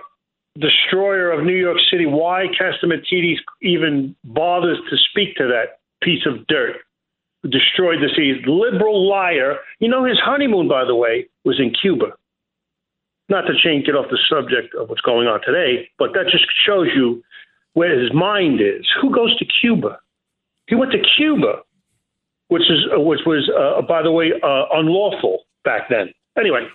destroyer 0.59 1.31
of 1.31 1.45
New 1.45 1.55
York 1.55 1.79
City, 1.93 2.07
why 2.07 2.47
Catsimatidis 2.61 3.37
even 3.63 4.17
bothers 4.25 4.79
to 4.91 4.97
speak 5.11 5.37
to 5.37 5.47
that 5.47 5.79
piece 6.03 6.27
of 6.27 6.45
dirt 6.49 6.79
who 6.79 6.92
destroyed 7.51 7.99
the 8.01 8.09
city. 8.09 8.41
Liberal 8.47 9.09
liar. 9.09 9.57
You 9.81 9.89
know, 9.89 10.05
his 10.05 10.19
honeymoon, 10.19 10.69
by 10.69 10.85
the 10.85 10.95
way, 10.95 11.29
was 11.45 11.59
in 11.59 11.73
Cuba. 11.73 12.13
Not 13.29 13.43
to 13.43 13.55
change 13.63 13.89
it 13.89 13.95
off 13.95 14.11
the 14.11 14.19
subject 14.29 14.75
of 14.75 14.89
what's 14.89 15.01
going 15.01 15.27
on 15.27 15.41
today, 15.45 15.89
but 15.99 16.13
that 16.13 16.27
just 16.31 16.45
shows 16.67 16.89
you 16.95 17.23
where 17.75 17.99
his 17.99 18.13
mind 18.13 18.61
is. 18.61 18.87
Who 19.01 19.15
goes 19.15 19.37
to 19.39 19.47
Cuba? 19.61 19.99
He 20.67 20.75
went 20.75 20.93
to 20.93 20.99
Cuba, 21.17 21.63
which 22.49 22.63
is 22.63 22.87
uh, 22.95 23.01
which 23.01 23.21
was, 23.27 23.51
uh, 23.51 23.83
by 23.83 24.03
the 24.03 24.13
way, 24.13 24.33
uh, 24.43 24.65
unlawful 24.73 25.45
back 25.65 25.89
then. 25.89 26.13
Anyway, 26.39 26.67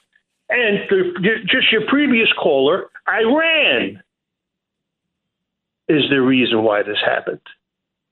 and 0.50 0.80
the, 0.90 1.14
just 1.46 1.72
your 1.72 1.86
previous 1.88 2.30
caller, 2.42 2.90
Iran 3.08 4.02
is 5.88 6.04
the 6.10 6.22
reason 6.22 6.64
why 6.64 6.84
this 6.84 6.98
happened. 7.06 7.42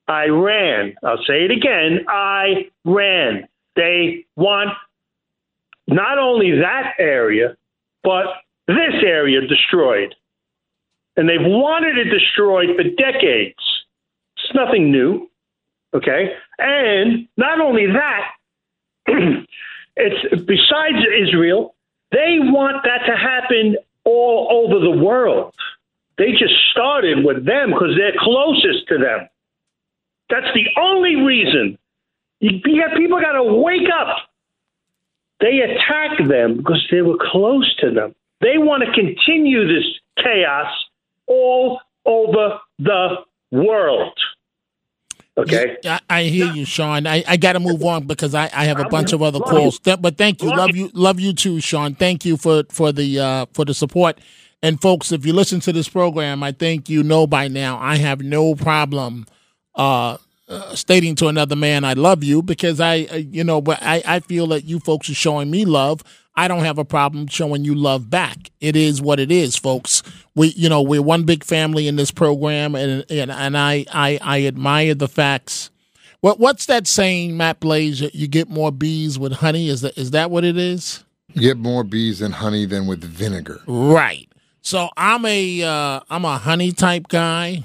Iran, 0.09 0.95
I'll 1.03 1.23
say 1.25 1.45
it 1.45 1.51
again, 1.51 2.05
Iran. 2.07 3.47
They 3.75 4.25
want 4.35 4.69
not 5.87 6.17
only 6.17 6.51
that 6.59 6.93
area, 6.99 7.57
but 8.03 8.25
this 8.67 8.95
area 9.03 9.41
destroyed. 9.41 10.15
And 11.17 11.29
they've 11.29 11.39
wanted 11.41 11.97
it 11.97 12.09
destroyed 12.09 12.69
for 12.75 12.83
decades. 12.83 13.55
It's 14.37 14.53
nothing 14.53 14.91
new. 14.91 15.29
Okay? 15.93 16.33
And 16.59 17.27
not 17.37 17.61
only 17.61 17.87
that, 17.87 18.31
it's 19.95 20.43
besides 20.45 21.05
Israel, 21.21 21.75
they 22.11 22.37
want 22.39 22.83
that 22.83 23.05
to 23.07 23.17
happen 23.17 23.77
all 24.03 24.47
over 24.51 24.79
the 24.79 25.03
world. 25.03 25.53
They 26.17 26.31
just 26.31 26.53
started 26.71 27.25
with 27.25 27.45
them 27.45 27.71
because 27.71 27.95
they're 27.97 28.13
closest 28.17 28.87
to 28.89 28.97
them. 28.97 29.27
That's 30.29 30.47
the 30.53 30.65
only 30.81 31.15
reason. 31.15 31.77
You, 32.39 32.59
people 32.61 33.19
got 33.21 33.33
to 33.33 33.43
wake 33.43 33.89
up. 33.99 34.17
They 35.39 35.59
attack 35.59 36.27
them 36.27 36.57
because 36.57 36.85
they 36.91 37.01
were 37.01 37.17
close 37.31 37.73
to 37.77 37.91
them. 37.91 38.15
They 38.41 38.57
want 38.57 38.83
to 38.83 38.91
continue 38.91 39.67
this 39.67 39.85
chaos 40.17 40.71
all 41.27 41.79
over 42.05 42.59
the 42.79 43.17
world. 43.51 44.17
Okay. 45.37 45.75
I, 45.83 45.99
I 46.09 46.23
hear 46.23 46.51
you, 46.53 46.63
Sean. 46.63 47.05
I, 47.05 47.23
I 47.27 47.35
got 47.35 47.53
to 47.53 47.59
move 47.59 47.83
on 47.83 48.07
because 48.07 48.33
I, 48.33 48.49
I 48.53 48.65
have 48.65 48.79
a 48.79 48.87
bunch 48.87 49.11
of 49.11 49.21
other 49.21 49.39
calls. 49.39 49.79
but 49.79 50.17
thank 50.17 50.41
you, 50.41 50.49
love 50.49 50.75
you, 50.75 50.89
love 50.93 51.19
you 51.19 51.33
too, 51.33 51.59
Sean. 51.59 51.93
Thank 51.93 52.23
you 52.23 52.37
for 52.37 52.63
for 52.69 52.91
the 52.93 53.19
uh, 53.19 53.45
for 53.53 53.65
the 53.65 53.73
support. 53.73 54.19
And 54.61 54.81
folks, 54.81 55.11
if 55.11 55.25
you 55.25 55.33
listen 55.33 55.59
to 55.61 55.73
this 55.73 55.89
program, 55.89 56.41
I 56.41 56.53
think 56.53 56.89
you 56.89 57.03
know 57.03 57.27
by 57.27 57.49
now 57.49 57.77
I 57.79 57.97
have 57.97 58.21
no 58.21 58.55
problem 58.55 59.25
uh, 59.75 60.17
uh, 60.47 60.75
stating 60.75 61.15
to 61.15 61.27
another 61.27 61.55
man, 61.55 61.83
"I 61.83 61.93
love 61.93 62.23
you," 62.23 62.41
because 62.41 62.79
I, 62.79 63.07
uh, 63.11 63.15
you 63.15 63.43
know, 63.43 63.61
but 63.61 63.79
I, 63.81 64.01
I 64.05 64.19
feel 64.19 64.47
that 64.47 64.65
you 64.65 64.79
folks 64.79 65.09
are 65.09 65.15
showing 65.15 65.49
me 65.49 65.65
love. 65.65 66.03
I 66.37 66.47
don't 66.47 66.65
have 66.65 66.77
a 66.77 66.85
problem 66.85 67.27
showing 67.27 67.63
you 67.63 67.73
love 67.75 68.09
back. 68.09 68.51
It 68.59 68.75
is 68.75 69.01
what 69.01 69.19
it 69.19 69.31
is, 69.31 69.55
folks. 69.55 70.03
We, 70.35 70.49
you 70.49 70.67
know, 70.67 70.81
we're 70.81 71.01
one 71.01 71.23
big 71.23 71.43
family 71.43 71.87
in 71.87 71.95
this 71.95 72.11
program, 72.11 72.75
and 72.75 73.05
and, 73.09 73.31
and 73.31 73.57
I, 73.57 73.85
I 73.91 74.19
I 74.21 74.45
admire 74.45 74.95
the 74.95 75.07
facts. 75.07 75.71
What 76.21 76.39
what's 76.39 76.65
that 76.65 76.87
saying, 76.87 77.37
Matt 77.37 77.59
Blaze? 77.59 78.01
You 78.01 78.27
get 78.27 78.49
more 78.49 78.71
bees 78.71 79.17
with 79.17 79.33
honey. 79.33 79.69
Is 79.69 79.81
that 79.81 79.97
is 79.97 80.11
that 80.11 80.29
what 80.29 80.43
it 80.43 80.57
is? 80.57 81.03
You 81.33 81.41
get 81.41 81.57
more 81.57 81.83
bees 81.83 82.21
and 82.21 82.33
honey 82.33 82.65
than 82.65 82.87
with 82.87 83.03
vinegar. 83.03 83.61
Right. 83.67 84.29
So 84.65 84.89
I'm 84.97 85.25
a 85.25 85.61
uh, 85.61 85.99
I'm 86.09 86.25
a 86.25 86.39
honey 86.39 86.71
type 86.71 87.07
guy, 87.07 87.61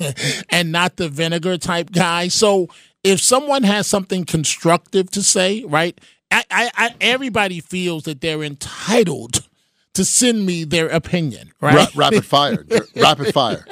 and 0.50 0.70
not 0.70 0.96
the 0.96 1.08
vinegar 1.08 1.56
type 1.56 1.90
guy. 1.90 2.28
So 2.28 2.68
if 3.02 3.22
someone 3.22 3.62
has 3.62 3.86
something 3.86 4.26
constructive 4.26 5.10
to 5.12 5.22
say, 5.22 5.64
right, 5.64 5.98
I, 6.30 6.44
I, 6.50 6.70
I 6.76 6.94
everybody 7.00 7.60
feels 7.60 8.02
that 8.02 8.20
they're 8.20 8.42
entitled 8.42 9.48
to 9.94 10.04
send 10.04 10.44
me 10.44 10.64
their 10.64 10.88
opinion, 10.88 11.52
right? 11.62 11.76
Ra- 11.76 11.86
rapid 11.94 12.26
fire, 12.26 12.66
rapid 12.94 13.32
fire. 13.32 13.64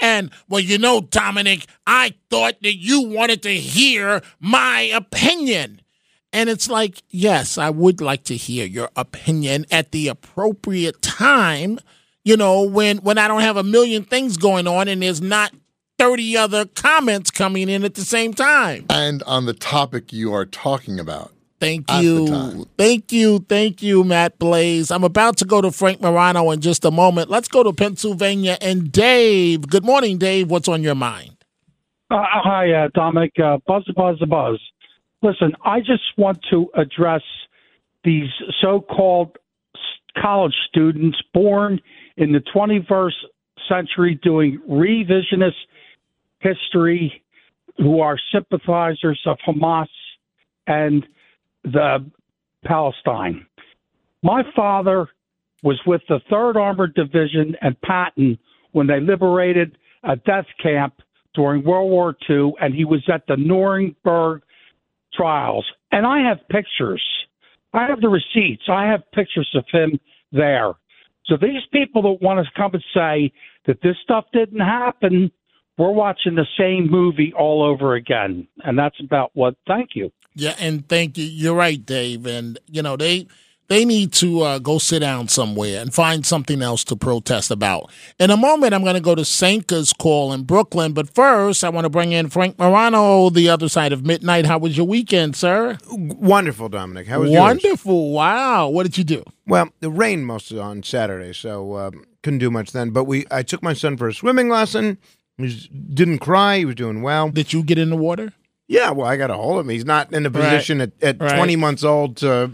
And 0.00 0.30
well, 0.48 0.60
you 0.60 0.78
know, 0.78 1.02
Dominic, 1.02 1.66
I 1.86 2.14
thought 2.30 2.54
that 2.62 2.76
you 2.76 3.02
wanted 3.02 3.42
to 3.42 3.52
hear 3.52 4.22
my 4.40 4.80
opinion. 4.94 5.81
And 6.32 6.48
it's 6.48 6.68
like, 6.68 7.02
yes, 7.10 7.58
I 7.58 7.70
would 7.70 8.00
like 8.00 8.24
to 8.24 8.36
hear 8.36 8.66
your 8.66 8.88
opinion 8.96 9.66
at 9.70 9.92
the 9.92 10.08
appropriate 10.08 11.02
time, 11.02 11.78
you 12.24 12.36
know, 12.36 12.62
when 12.62 12.98
when 12.98 13.18
I 13.18 13.28
don't 13.28 13.42
have 13.42 13.56
a 13.56 13.62
million 13.62 14.04
things 14.04 14.36
going 14.36 14.66
on 14.66 14.88
and 14.88 15.02
there's 15.02 15.20
not 15.20 15.52
30 15.98 16.36
other 16.36 16.64
comments 16.64 17.30
coming 17.30 17.68
in 17.68 17.84
at 17.84 17.94
the 17.94 18.02
same 18.02 18.32
time. 18.32 18.86
And 18.88 19.22
on 19.24 19.46
the 19.46 19.54
topic 19.54 20.12
you 20.12 20.32
are 20.32 20.46
talking 20.46 20.98
about. 20.98 21.32
Thank 21.60 21.88
you. 21.92 22.66
Thank 22.76 23.12
you. 23.12 23.38
Thank 23.48 23.84
you, 23.84 24.02
Matt 24.02 24.36
Blaze. 24.40 24.90
I'm 24.90 25.04
about 25.04 25.36
to 25.36 25.44
go 25.44 25.60
to 25.60 25.70
Frank 25.70 26.00
Morano 26.00 26.50
in 26.50 26.60
just 26.60 26.84
a 26.84 26.90
moment. 26.90 27.30
Let's 27.30 27.46
go 27.46 27.62
to 27.62 27.72
Pennsylvania 27.72 28.58
and 28.60 28.90
Dave. 28.90 29.68
Good 29.68 29.84
morning, 29.84 30.18
Dave. 30.18 30.50
What's 30.50 30.66
on 30.66 30.82
your 30.82 30.96
mind? 30.96 31.36
Uh, 32.10 32.16
hi, 32.20 32.72
uh, 32.72 32.88
Dominic. 32.94 33.34
Uh, 33.38 33.58
buzz, 33.64 33.88
buzz, 33.94 34.18
buzz. 34.28 34.58
Listen, 35.22 35.52
I 35.64 35.78
just 35.78 36.02
want 36.18 36.38
to 36.50 36.68
address 36.74 37.22
these 38.04 38.28
so-called 38.60 39.36
college 40.20 40.54
students 40.68 41.16
born 41.32 41.80
in 42.16 42.32
the 42.32 42.40
21st 42.54 43.12
century 43.68 44.18
doing 44.22 44.60
revisionist 44.68 45.52
history, 46.40 47.22
who 47.78 48.00
are 48.00 48.18
sympathizers 48.32 49.20
of 49.24 49.38
Hamas 49.46 49.86
and 50.66 51.06
the 51.64 52.04
Palestine. 52.64 53.46
My 54.22 54.42
father 54.54 55.08
was 55.62 55.80
with 55.86 56.02
the 56.08 56.20
Third 56.28 56.56
Armored 56.56 56.94
Division 56.94 57.56
and 57.60 57.80
Patton 57.80 58.38
when 58.72 58.88
they 58.88 59.00
liberated 59.00 59.78
a 60.02 60.16
death 60.16 60.46
camp 60.60 60.94
during 61.34 61.64
World 61.64 61.90
War 61.90 62.16
II, 62.28 62.52
and 62.60 62.74
he 62.74 62.84
was 62.84 63.02
at 63.12 63.26
the 63.26 63.36
Nuremberg 63.36 64.42
trials. 65.14 65.66
And 65.90 66.06
I 66.06 66.28
have 66.28 66.38
pictures. 66.48 67.02
I 67.72 67.86
have 67.86 68.00
the 68.00 68.08
receipts. 68.08 68.64
I 68.68 68.86
have 68.86 69.00
pictures 69.12 69.50
of 69.54 69.64
him 69.72 69.98
there. 70.32 70.72
So 71.26 71.36
these 71.40 71.62
people 71.72 72.02
that 72.02 72.22
want 72.22 72.44
to 72.44 72.52
come 72.60 72.72
and 72.74 72.84
say 72.94 73.32
that 73.66 73.80
this 73.82 73.96
stuff 74.02 74.24
didn't 74.32 74.60
happen, 74.60 75.30
we're 75.78 75.90
watching 75.90 76.34
the 76.34 76.46
same 76.58 76.90
movie 76.90 77.32
all 77.36 77.62
over 77.62 77.94
again. 77.94 78.46
And 78.64 78.78
that's 78.78 79.00
about 79.00 79.30
what. 79.34 79.54
Thank 79.66 79.90
you. 79.94 80.12
Yeah, 80.34 80.54
and 80.58 80.88
thank 80.88 81.18
you. 81.18 81.24
You're 81.24 81.54
right, 81.54 81.84
Dave. 81.84 82.26
And 82.26 82.58
you 82.66 82.82
know 82.82 82.96
they 82.96 83.26
they 83.72 83.84
need 83.86 84.12
to 84.12 84.42
uh, 84.42 84.58
go 84.58 84.76
sit 84.78 84.98
down 85.00 85.28
somewhere 85.28 85.80
and 85.80 85.94
find 85.94 86.26
something 86.26 86.60
else 86.60 86.84
to 86.84 86.94
protest 86.94 87.50
about. 87.50 87.90
In 88.18 88.30
a 88.30 88.36
moment, 88.36 88.74
I'm 88.74 88.82
going 88.82 88.94
to 88.94 89.00
go 89.00 89.14
to 89.14 89.24
Sanka's 89.24 89.94
call 89.94 90.32
in 90.34 90.42
Brooklyn, 90.44 90.92
but 90.92 91.08
first, 91.14 91.64
I 91.64 91.70
want 91.70 91.86
to 91.86 91.88
bring 91.88 92.12
in 92.12 92.28
Frank 92.28 92.58
Morano, 92.58 93.30
the 93.30 93.48
other 93.48 93.68
side 93.70 93.92
of 93.94 94.04
midnight. 94.04 94.44
How 94.44 94.58
was 94.58 94.76
your 94.76 94.86
weekend, 94.86 95.36
sir? 95.36 95.78
Wonderful, 95.90 96.68
Dominic. 96.68 97.06
How 97.06 97.20
was 97.20 97.30
yours? 97.30 97.40
Wonderful. 97.40 98.12
Wow. 98.12 98.68
What 98.68 98.82
did 98.82 98.98
you 98.98 99.04
do? 99.04 99.24
Well, 99.46 99.70
the 99.80 99.90
rain 99.90 100.24
most 100.24 100.52
on 100.52 100.82
Saturday, 100.82 101.32
so 101.32 101.76
um, 101.78 102.04
couldn't 102.22 102.40
do 102.40 102.50
much 102.50 102.72
then. 102.72 102.90
But 102.90 103.04
we, 103.04 103.24
I 103.30 103.42
took 103.42 103.62
my 103.62 103.72
son 103.72 103.96
for 103.96 104.06
a 104.06 104.12
swimming 104.14 104.50
lesson. 104.50 104.98
He 105.38 105.48
didn't 105.94 106.18
cry. 106.18 106.58
He 106.58 106.64
was 106.66 106.74
doing 106.74 107.00
well. 107.00 107.30
Did 107.30 107.52
you 107.54 107.62
get 107.62 107.78
in 107.78 107.88
the 107.88 107.96
water? 107.96 108.32
Yeah. 108.68 108.90
Well, 108.90 109.06
I 109.06 109.16
got 109.16 109.30
a 109.30 109.34
hold 109.34 109.58
of 109.60 109.66
him. 109.66 109.70
He's 109.70 109.84
not 109.86 110.12
in 110.12 110.26
a 110.26 110.30
Right. 110.30 110.42
position 110.50 110.80
at, 110.82 110.92
at 111.02 111.20
Right. 111.20 111.36
20 111.36 111.56
months 111.56 111.82
old 111.84 112.18
to, 112.18 112.50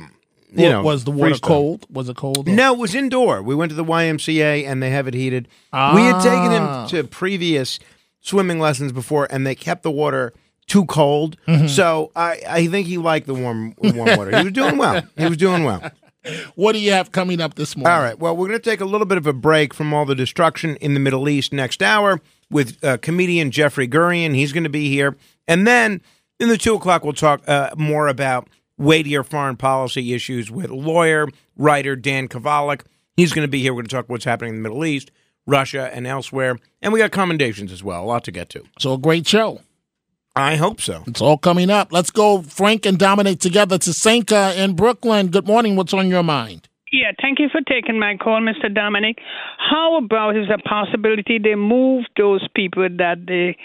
you 0.51 0.65
Wa- 0.65 0.71
know, 0.71 0.83
was 0.83 1.05
the 1.05 1.11
water 1.11 1.35
freestyle. 1.35 1.41
cold? 1.43 1.87
Was 1.91 2.09
it 2.09 2.17
cold? 2.17 2.47
No, 2.49 2.73
it 2.75 2.79
was 2.79 2.95
indoor. 2.95 3.43
We 3.43 3.55
went 3.55 3.71
to 3.71 3.77
the 3.77 3.85
YMCA 3.85 4.67
and 4.67 4.83
they 4.83 4.91
have 4.91 5.07
it 5.09 5.15
heated. 5.15 5.49
We 5.73 6.03
had 6.03 6.21
taken 6.23 6.53
Ah. 6.53 6.83
him 6.85 6.89
to 6.91 7.05
previous 7.09 7.79
swimming 8.21 8.59
lessons 8.59 8.93
before, 8.93 9.27
and 9.31 9.47
they 9.47 9.55
kept 9.55 9.83
the 9.83 9.91
water 9.91 10.33
too 10.67 10.85
cold. 10.87 11.37
Mhm. 11.47 11.69
So 11.69 12.11
I, 12.15 12.41
I 12.49 12.67
think 12.67 12.87
he 12.87 12.99
liked 12.99 13.27
the 13.27 13.35
warm 13.35 13.75
warm 13.79 14.17
water. 14.19 14.37
He 14.37 14.45
was 14.45 14.53
doing 14.53 14.77
well. 14.77 15.03
He 15.17 15.25
was 15.27 15.37
doing 15.37 15.65
well. 15.65 15.91
What 16.57 16.73
do 16.73 16.79
you 16.81 16.91
have 16.93 17.11
coming 17.11 17.41
up 17.41 17.55
this 17.55 17.75
morning? 17.75 17.91
All 17.93 18.03
right. 18.03 18.19
Well, 18.19 18.37
we're 18.37 18.49
going 18.49 18.59
to 18.59 18.71
take 18.71 18.83
a 18.83 18.85
little 18.85 19.07
bit 19.07 19.17
of 19.17 19.27
a 19.27 19.33
break 19.33 19.73
from 19.73 19.95
all 19.95 20.05
the 20.05 20.17
destruction 20.17 20.77
in 20.77 20.93
the 20.93 21.01
Middle 21.01 21.27
East 21.27 21.55
next 21.55 21.83
hour 21.83 22.21
with 22.51 22.85
uh, 22.85 22.99
comedian 22.99 23.51
Jeffrey 23.51 23.89
Gurian. 23.89 24.35
He's 24.35 24.53
going 24.53 24.65
to 24.65 24.69
be 24.69 24.91
here. 24.91 25.17
And 25.47 25.67
then 25.67 26.03
in 26.39 26.49
the 26.51 26.59
two 26.59 26.75
o'clock, 26.75 27.03
we'll 27.03 27.15
talk 27.15 27.41
uh, 27.49 27.71
more 27.79 28.09
about 28.09 28.49
weightier 28.79 29.23
foreign 29.23 29.57
policy 29.57 30.15
issues 30.15 30.51
with 30.51 30.71
lawyer, 30.71 31.29
writer 31.57 31.97
Dan 31.97 32.29
Kovalik. 32.29 32.83
He's 33.17 33.33
going 33.33 33.47
to 33.47 33.51
be 33.51 33.61
here. 33.61 33.73
We're 33.73 33.83
going 33.83 33.89
to 33.89 33.97
talk 33.97 34.09
what's 34.09 34.25
happening 34.25 34.55
in 34.55 34.63
the 34.63 34.69
Middle 34.69 34.85
East, 34.85 35.11
Russia, 35.47 35.91
and 35.93 36.07
elsewhere. 36.07 36.57
And 36.81 36.93
we 36.93 37.01
got 37.01 37.11
commendations 37.11 37.73
as 37.73 37.83
well. 37.83 38.03
A 38.03 38.07
lot 38.07 38.25
to 38.25 38.31
get 38.31 38.49
to. 38.51 38.65
So 38.79 38.95
a 38.95 38.99
great 38.99 39.27
show. 39.27 39.61
I 40.37 40.55
hope 40.55 40.81
so. 40.81 41.03
It's 41.09 41.21
all 41.21 41.37
coming 41.37 41.69
up. 41.69 41.93
Let's 41.93 42.13
go, 42.13 42.43
Frank 42.43 42.87
and 42.87 42.97
Dominic, 42.97 43.41
together 43.41 43.77
to 43.79 43.93
Sanka 43.93 44.55
in 44.57 44.77
Brooklyn. 44.77 45.29
Good 45.29 45.49
morning. 45.49 45.75
What's 45.75 45.93
on 45.93 46.09
your 46.09 46.23
mind? 46.23 46.68
Yeah, 46.91 47.13
thank 47.21 47.39
you 47.39 47.49
for 47.51 47.61
taking 47.61 47.99
my 47.99 48.17
call, 48.17 48.41
Mr. 48.41 48.73
Dominic. 48.73 49.19
How 49.59 49.99
about 49.99 50.37
is 50.37 50.47
a 50.53 50.59
possibility 50.59 51.39
they 51.39 51.55
move 51.55 52.05
those 52.17 52.47
people 52.55 52.89
that 52.89 53.27
they 53.27 53.57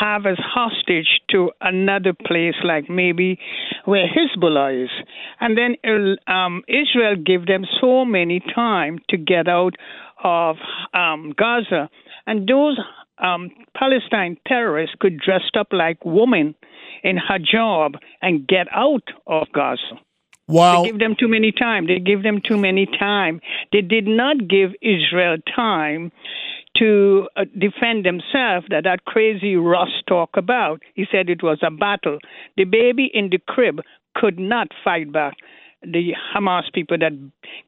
have 0.00 0.26
as 0.26 0.36
hostage 0.38 1.20
to 1.30 1.52
another 1.60 2.12
place, 2.12 2.54
like 2.62 2.90
maybe 2.90 3.38
where 3.86 4.06
Hezbollah 4.06 4.84
is, 4.84 4.90
and 5.40 5.56
then 5.56 5.76
um, 6.26 6.62
Israel 6.68 7.16
give 7.16 7.46
them 7.46 7.64
so 7.80 8.04
many 8.04 8.40
time 8.54 8.98
to 9.08 9.16
get 9.16 9.48
out 9.48 9.74
of 10.22 10.56
um, 10.92 11.32
Gaza, 11.36 11.88
and 12.26 12.46
those 12.46 12.78
um, 13.18 13.50
Palestine 13.74 14.36
terrorists 14.46 14.96
could 15.00 15.18
dress 15.18 15.42
up 15.58 15.68
like 15.72 16.04
women 16.04 16.54
in 17.02 17.16
hijab 17.16 17.94
and 18.20 18.46
get 18.46 18.66
out 18.74 19.04
of 19.26 19.46
Gaza. 19.54 20.00
Wow. 20.48 20.82
They 20.82 20.90
give 20.90 20.98
them 21.00 21.16
too 21.18 21.28
many 21.28 21.52
time. 21.52 21.86
They 21.86 21.98
give 21.98 22.22
them 22.22 22.40
too 22.46 22.56
many 22.56 22.86
time. 22.86 23.40
They 23.72 23.80
did 23.80 24.06
not 24.06 24.48
give 24.48 24.70
Israel 24.80 25.36
time 25.54 26.12
to 26.78 27.28
uh, 27.36 27.44
defend 27.58 28.04
themselves 28.04 28.66
that 28.68 28.84
that 28.84 29.04
crazy 29.06 29.56
Ross 29.56 29.88
talk 30.08 30.30
about. 30.36 30.82
He 30.94 31.04
said 31.10 31.28
it 31.28 31.42
was 31.42 31.58
a 31.62 31.70
battle. 31.70 32.18
The 32.56 32.64
baby 32.64 33.10
in 33.12 33.30
the 33.30 33.38
crib 33.38 33.80
could 34.14 34.38
not 34.38 34.68
fight 34.84 35.12
back 35.12 35.34
the 35.82 36.12
Hamas 36.34 36.72
people 36.72 36.98
that 36.98 37.12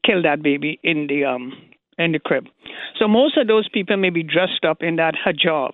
killed 0.05 0.25
that 0.25 0.41
baby 0.41 0.79
in 0.83 1.07
the 1.07 1.25
um 1.25 1.53
in 1.97 2.13
the 2.13 2.19
crib. 2.19 2.45
So 2.97 3.07
most 3.07 3.37
of 3.37 3.47
those 3.47 3.67
people 3.69 3.97
may 3.97 4.09
be 4.09 4.23
dressed 4.23 4.63
up 4.67 4.81
in 4.81 4.95
that 4.97 5.15
hijab 5.15 5.71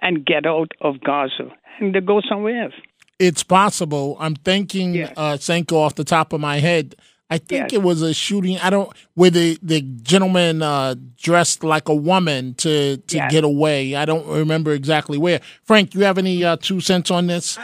and 0.00 0.24
get 0.24 0.46
out 0.46 0.72
of 0.80 1.00
Gaza 1.00 1.50
and 1.80 1.94
they 1.94 2.00
go 2.00 2.20
somewhere 2.28 2.64
else. 2.64 2.74
It's 3.18 3.42
possible. 3.42 4.16
I'm 4.20 4.34
thinking 4.36 5.02
uh, 5.16 5.36
Sanko 5.38 5.78
off 5.78 5.94
the 5.94 6.04
top 6.04 6.32
of 6.32 6.40
my 6.40 6.58
head. 6.58 6.96
I 7.28 7.38
think 7.38 7.72
it 7.72 7.82
was 7.82 8.02
a 8.02 8.14
shooting. 8.14 8.56
I 8.58 8.70
don't 8.70 8.92
where 9.14 9.30
the 9.30 9.58
the 9.62 9.80
gentleman 9.80 10.62
uh, 10.62 10.94
dressed 11.16 11.64
like 11.64 11.88
a 11.88 11.94
woman 11.94 12.54
to 12.56 12.98
to 12.98 13.16
Yes. 13.16 13.32
get 13.32 13.42
away. 13.42 13.96
I 13.96 14.04
don't 14.04 14.26
remember 14.28 14.72
exactly 14.72 15.18
where. 15.18 15.40
Frank, 15.64 15.94
you 15.94 16.02
have 16.02 16.18
any 16.18 16.44
uh, 16.44 16.56
two 16.60 16.80
cents 16.80 17.10
on 17.10 17.26
this? 17.26 17.58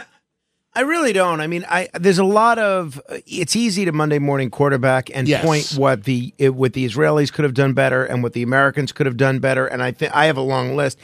I 0.75 0.81
really 0.81 1.13
don't. 1.13 1.39
I 1.39 1.45
mean, 1.47 1.65
I 1.69 1.87
there's 1.93 2.17
a 2.17 2.25
lot 2.25 2.57
of. 2.59 2.99
It's 3.27 3.55
easy 3.55 3.85
to 3.85 3.91
Monday 3.93 4.19
morning 4.19 4.49
quarterback 4.49 5.09
and 5.15 5.27
Yes. 5.29 5.45
point 5.45 5.79
what 5.79 6.03
the 6.05 6.33
it, 6.39 6.55
what 6.55 6.73
the 6.73 6.83
Israelis 6.85 7.31
could 7.31 7.43
have 7.45 7.53
done 7.53 7.73
better 7.73 8.03
and 8.03 8.21
what 8.23 8.33
the 8.33 8.41
Americans 8.41 8.91
could 8.91 9.05
have 9.05 9.17
done 9.17 9.39
better. 9.39 9.65
And 9.67 9.81
I 9.83 9.91
think 9.91 10.13
I 10.15 10.25
have 10.25 10.35
a 10.37 10.41
long 10.41 10.75
list. 10.75 10.97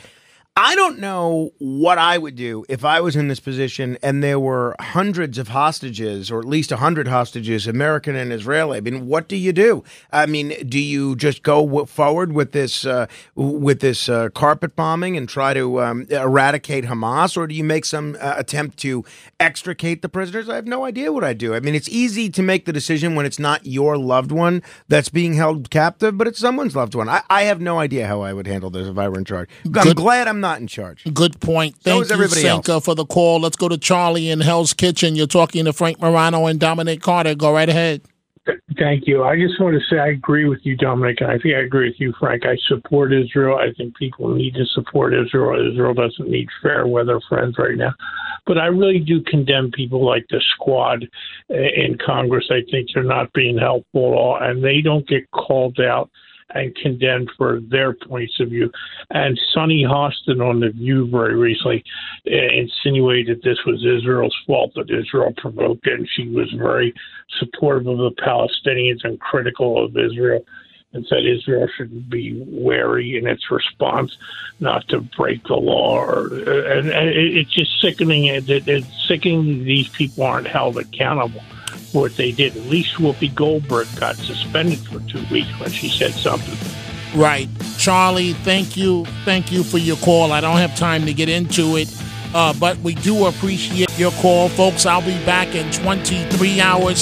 I 0.62 0.76
don't 0.76 1.00
know 1.00 1.52
what 1.60 1.98
I 1.98 2.18
would 2.18 2.36
do 2.36 2.66
if 2.68 2.84
I 2.84 3.00
was 3.00 3.16
in 3.16 3.30
this 3.30 3.40
position 3.40 3.98
and 4.04 4.22
there 4.22 4.38
were 4.42 4.76
hundreds 4.82 5.38
of 5.38 5.48
hostages, 5.48 6.30
or 6.30 6.40
at 6.40 6.46
least 6.46 6.70
a 6.74 6.76
hundred 6.78 7.08
hostages, 7.08 7.66
American 7.66 8.14
and 8.18 8.34
Israeli. 8.34 8.76
I 8.76 8.82
mean, 8.82 9.08
what 9.08 9.30
do 9.30 9.38
you 9.38 9.54
do? 9.54 9.86
I 10.12 10.26
mean, 10.26 10.50
do 10.68 10.78
you 10.78 11.16
just 11.16 11.44
go 11.44 11.86
forward 11.86 12.34
with 12.34 12.52
this 12.52 12.86
uh, 12.86 13.08
with 13.36 13.80
this 13.80 14.10
uh, 14.10 14.28
carpet 14.36 14.76
bombing 14.76 15.16
and 15.16 15.30
try 15.30 15.54
to 15.54 15.82
um, 15.82 16.06
eradicate 16.10 16.84
Hamas, 16.84 17.38
or 17.38 17.48
do 17.48 17.56
you 17.56 17.64
make 17.64 17.86
some 17.86 18.18
uh, 18.20 18.34
attempt 18.36 18.78
to 18.80 19.06
extricate 19.40 20.02
the 20.02 20.10
prisoners? 20.10 20.50
I 20.50 20.56
have 20.56 20.68
no 20.68 20.84
idea 20.84 21.14
what 21.14 21.24
I 21.24 21.32
do. 21.32 21.56
I 21.56 21.62
mean, 21.62 21.74
it's 21.74 21.88
easy 21.88 22.30
to 22.32 22.44
make 22.44 22.66
the 22.66 22.74
decision 22.74 23.16
when 23.16 23.26
it's 23.26 23.40
not 23.40 23.66
your 23.66 23.98
loved 23.98 24.34
one 24.34 24.62
that's 24.90 25.08
being 25.08 25.36
held 25.36 25.70
captive, 25.70 26.18
but 26.18 26.28
it's 26.28 26.38
someone's 26.40 26.76
loved 26.76 26.96
one. 26.96 27.08
I, 27.08 27.22
I 27.30 27.44
have 27.44 27.62
no 27.62 27.80
idea 27.80 28.08
how 28.08 28.20
I 28.20 28.34
would 28.34 28.46
handle 28.46 28.70
this 28.70 28.90
if 28.90 28.98
I 28.98 29.08
were 29.08 29.18
in 29.18 29.24
charge. 29.24 29.48
I'm 29.64 29.72
Good- 29.72 29.96
glad 29.96 30.28
I'm 30.28 30.42
not 30.42 30.49
in 30.58 30.68
charge. 30.68 31.06
Good 31.14 31.40
point. 31.40 31.76
So 31.84 31.92
Thank 31.92 32.04
is 32.04 32.10
you, 32.10 32.16
everybody 32.16 32.48
else. 32.48 32.66
Senka, 32.66 32.84
for 32.84 32.96
the 32.96 33.06
call. 33.06 33.40
Let's 33.40 33.58
go 33.58 33.70
to 33.70 33.78
Charlie 33.78 34.30
in 34.30 34.42
Hell's 34.42 34.74
Kitchen. 34.74 35.16
You're 35.16 35.28
talking 35.28 35.66
to 35.66 35.74
Frank 35.74 36.02
Morano 36.02 36.48
and 36.48 36.60
Dominic 36.60 37.02
Carter. 37.02 37.36
Go 37.36 37.54
right 37.54 37.70
ahead. 37.70 38.02
Thank 38.78 39.06
you. 39.06 39.24
I 39.24 39.36
just 39.36 39.60
want 39.60 39.76
to 39.76 39.82
say 39.90 40.00
I 40.00 40.08
agree 40.08 40.48
with 40.48 40.60
you, 40.64 40.76
Dominic, 40.76 41.22
and 41.22 41.30
I 41.30 41.38
think 41.38 41.56
I 41.56 41.60
agree 41.60 41.90
with 41.90 42.00
you, 42.00 42.14
Frank. 42.20 42.46
I 42.46 42.56
support 42.68 43.14
Israel. 43.14 43.58
I 43.58 43.74
think 43.74 43.96
people 43.96 44.34
need 44.34 44.56
to 44.56 44.66
support 44.74 45.14
Israel. 45.14 45.72
Israel 45.72 45.94
doesn't 45.94 46.30
need 46.30 46.48
fair 46.64 46.88
weather 46.88 47.20
friends 47.30 47.56
right 47.58 47.78
now. 47.78 47.94
But 48.46 48.58
I 48.58 48.68
really 48.68 49.00
do 49.00 49.22
condemn 49.24 49.72
people 49.72 50.06
like 50.06 50.26
the 50.30 50.42
squad 50.56 51.08
uh, 51.52 51.56
in 51.56 51.98
Congress. 52.04 52.50
I 52.50 52.62
think 52.72 52.90
they're 52.94 53.04
not 53.04 53.34
being 53.34 53.58
helpful 53.58 54.14
at 54.14 54.18
all, 54.18 54.38
and 54.42 54.64
they 54.64 54.82
don't 54.82 55.08
get 55.08 55.30
called 55.32 55.80
out 55.80 56.10
and 56.52 56.76
condemned 56.76 57.32
for 57.38 57.60
their 57.60 57.94
points 57.94 58.40
of 58.40 58.50
view. 58.50 58.72
And 59.12 59.40
Sunny 59.54 59.84
Hostin 59.84 60.42
on 60.42 60.60
The 60.60 60.70
View 60.70 61.08
very 61.10 61.36
recently 61.36 61.84
uh, 62.28 62.36
insinuated 62.36 63.42
this 63.44 63.60
was 63.66 63.86
Israel's 63.86 64.36
fault, 64.48 64.74
that 64.76 64.90
Israel 64.90 65.34
provoked 65.38 65.88
it, 65.88 66.00
and 66.00 66.10
she 66.10 66.28
was 66.28 66.52
very 66.54 66.94
supportive 67.40 67.88
of 67.88 67.98
the 67.98 68.12
Palestinians 68.12 69.04
and 69.04 69.20
critical 69.20 69.86
of 69.86 69.96
Israel. 69.96 70.46
And 70.92 71.06
said 71.06 71.24
Israel 71.24 71.68
should 71.78 72.10
be 72.10 72.42
wary 72.48 73.16
in 73.16 73.28
its 73.28 73.52
response, 73.52 74.18
not 74.60 74.88
to 74.88 75.02
break 75.02 75.44
the 75.44 75.54
law. 75.54 76.00
Or, 76.00 76.34
and, 76.34 76.90
and 76.90 77.10
it's 77.10 77.52
just 77.52 77.80
sickening. 77.80 78.26
It, 78.26 78.50
it, 78.50 78.68
it's 78.68 79.08
sickening 79.08 79.66
these 79.66 79.88
people 79.90 80.24
aren't 80.24 80.48
held 80.48 80.80
accountable 80.80 81.44
what 81.94 82.16
they 82.18 82.32
did. 82.32 82.56
At 82.56 82.64
least 82.64 82.96
Whoopi 82.96 83.34
Goldberg 83.34 83.88
got 84.00 84.16
suspended 84.16 84.80
for 84.80 85.00
two 85.10 85.24
weeks 85.32 85.60
when 85.60 85.70
she 85.70 85.90
said 85.90 86.14
something. 86.14 86.58
Right. 87.16 87.50
Charlie, 87.78 88.34
thank 88.34 88.78
you. 88.78 89.06
Thank 89.26 89.52
you 89.52 89.64
for 89.64 89.78
your 89.78 89.98
call. 89.98 90.32
I 90.32 90.42
don't 90.42 90.58
have 90.58 90.76
time 90.76 91.06
to 91.06 91.14
get 91.14 91.30
into 91.30 91.78
it, 91.78 91.94
uh, 92.34 92.54
but 92.60 92.78
we 92.80 92.94
do 92.96 93.26
appreciate 93.26 93.98
your 93.98 94.12
call, 94.14 94.50
folks. 94.50 94.86
I'll 94.86 95.02
be 95.02 95.24
back 95.26 95.56
in 95.56 95.72
23 95.72 96.62
hours. 96.62 96.98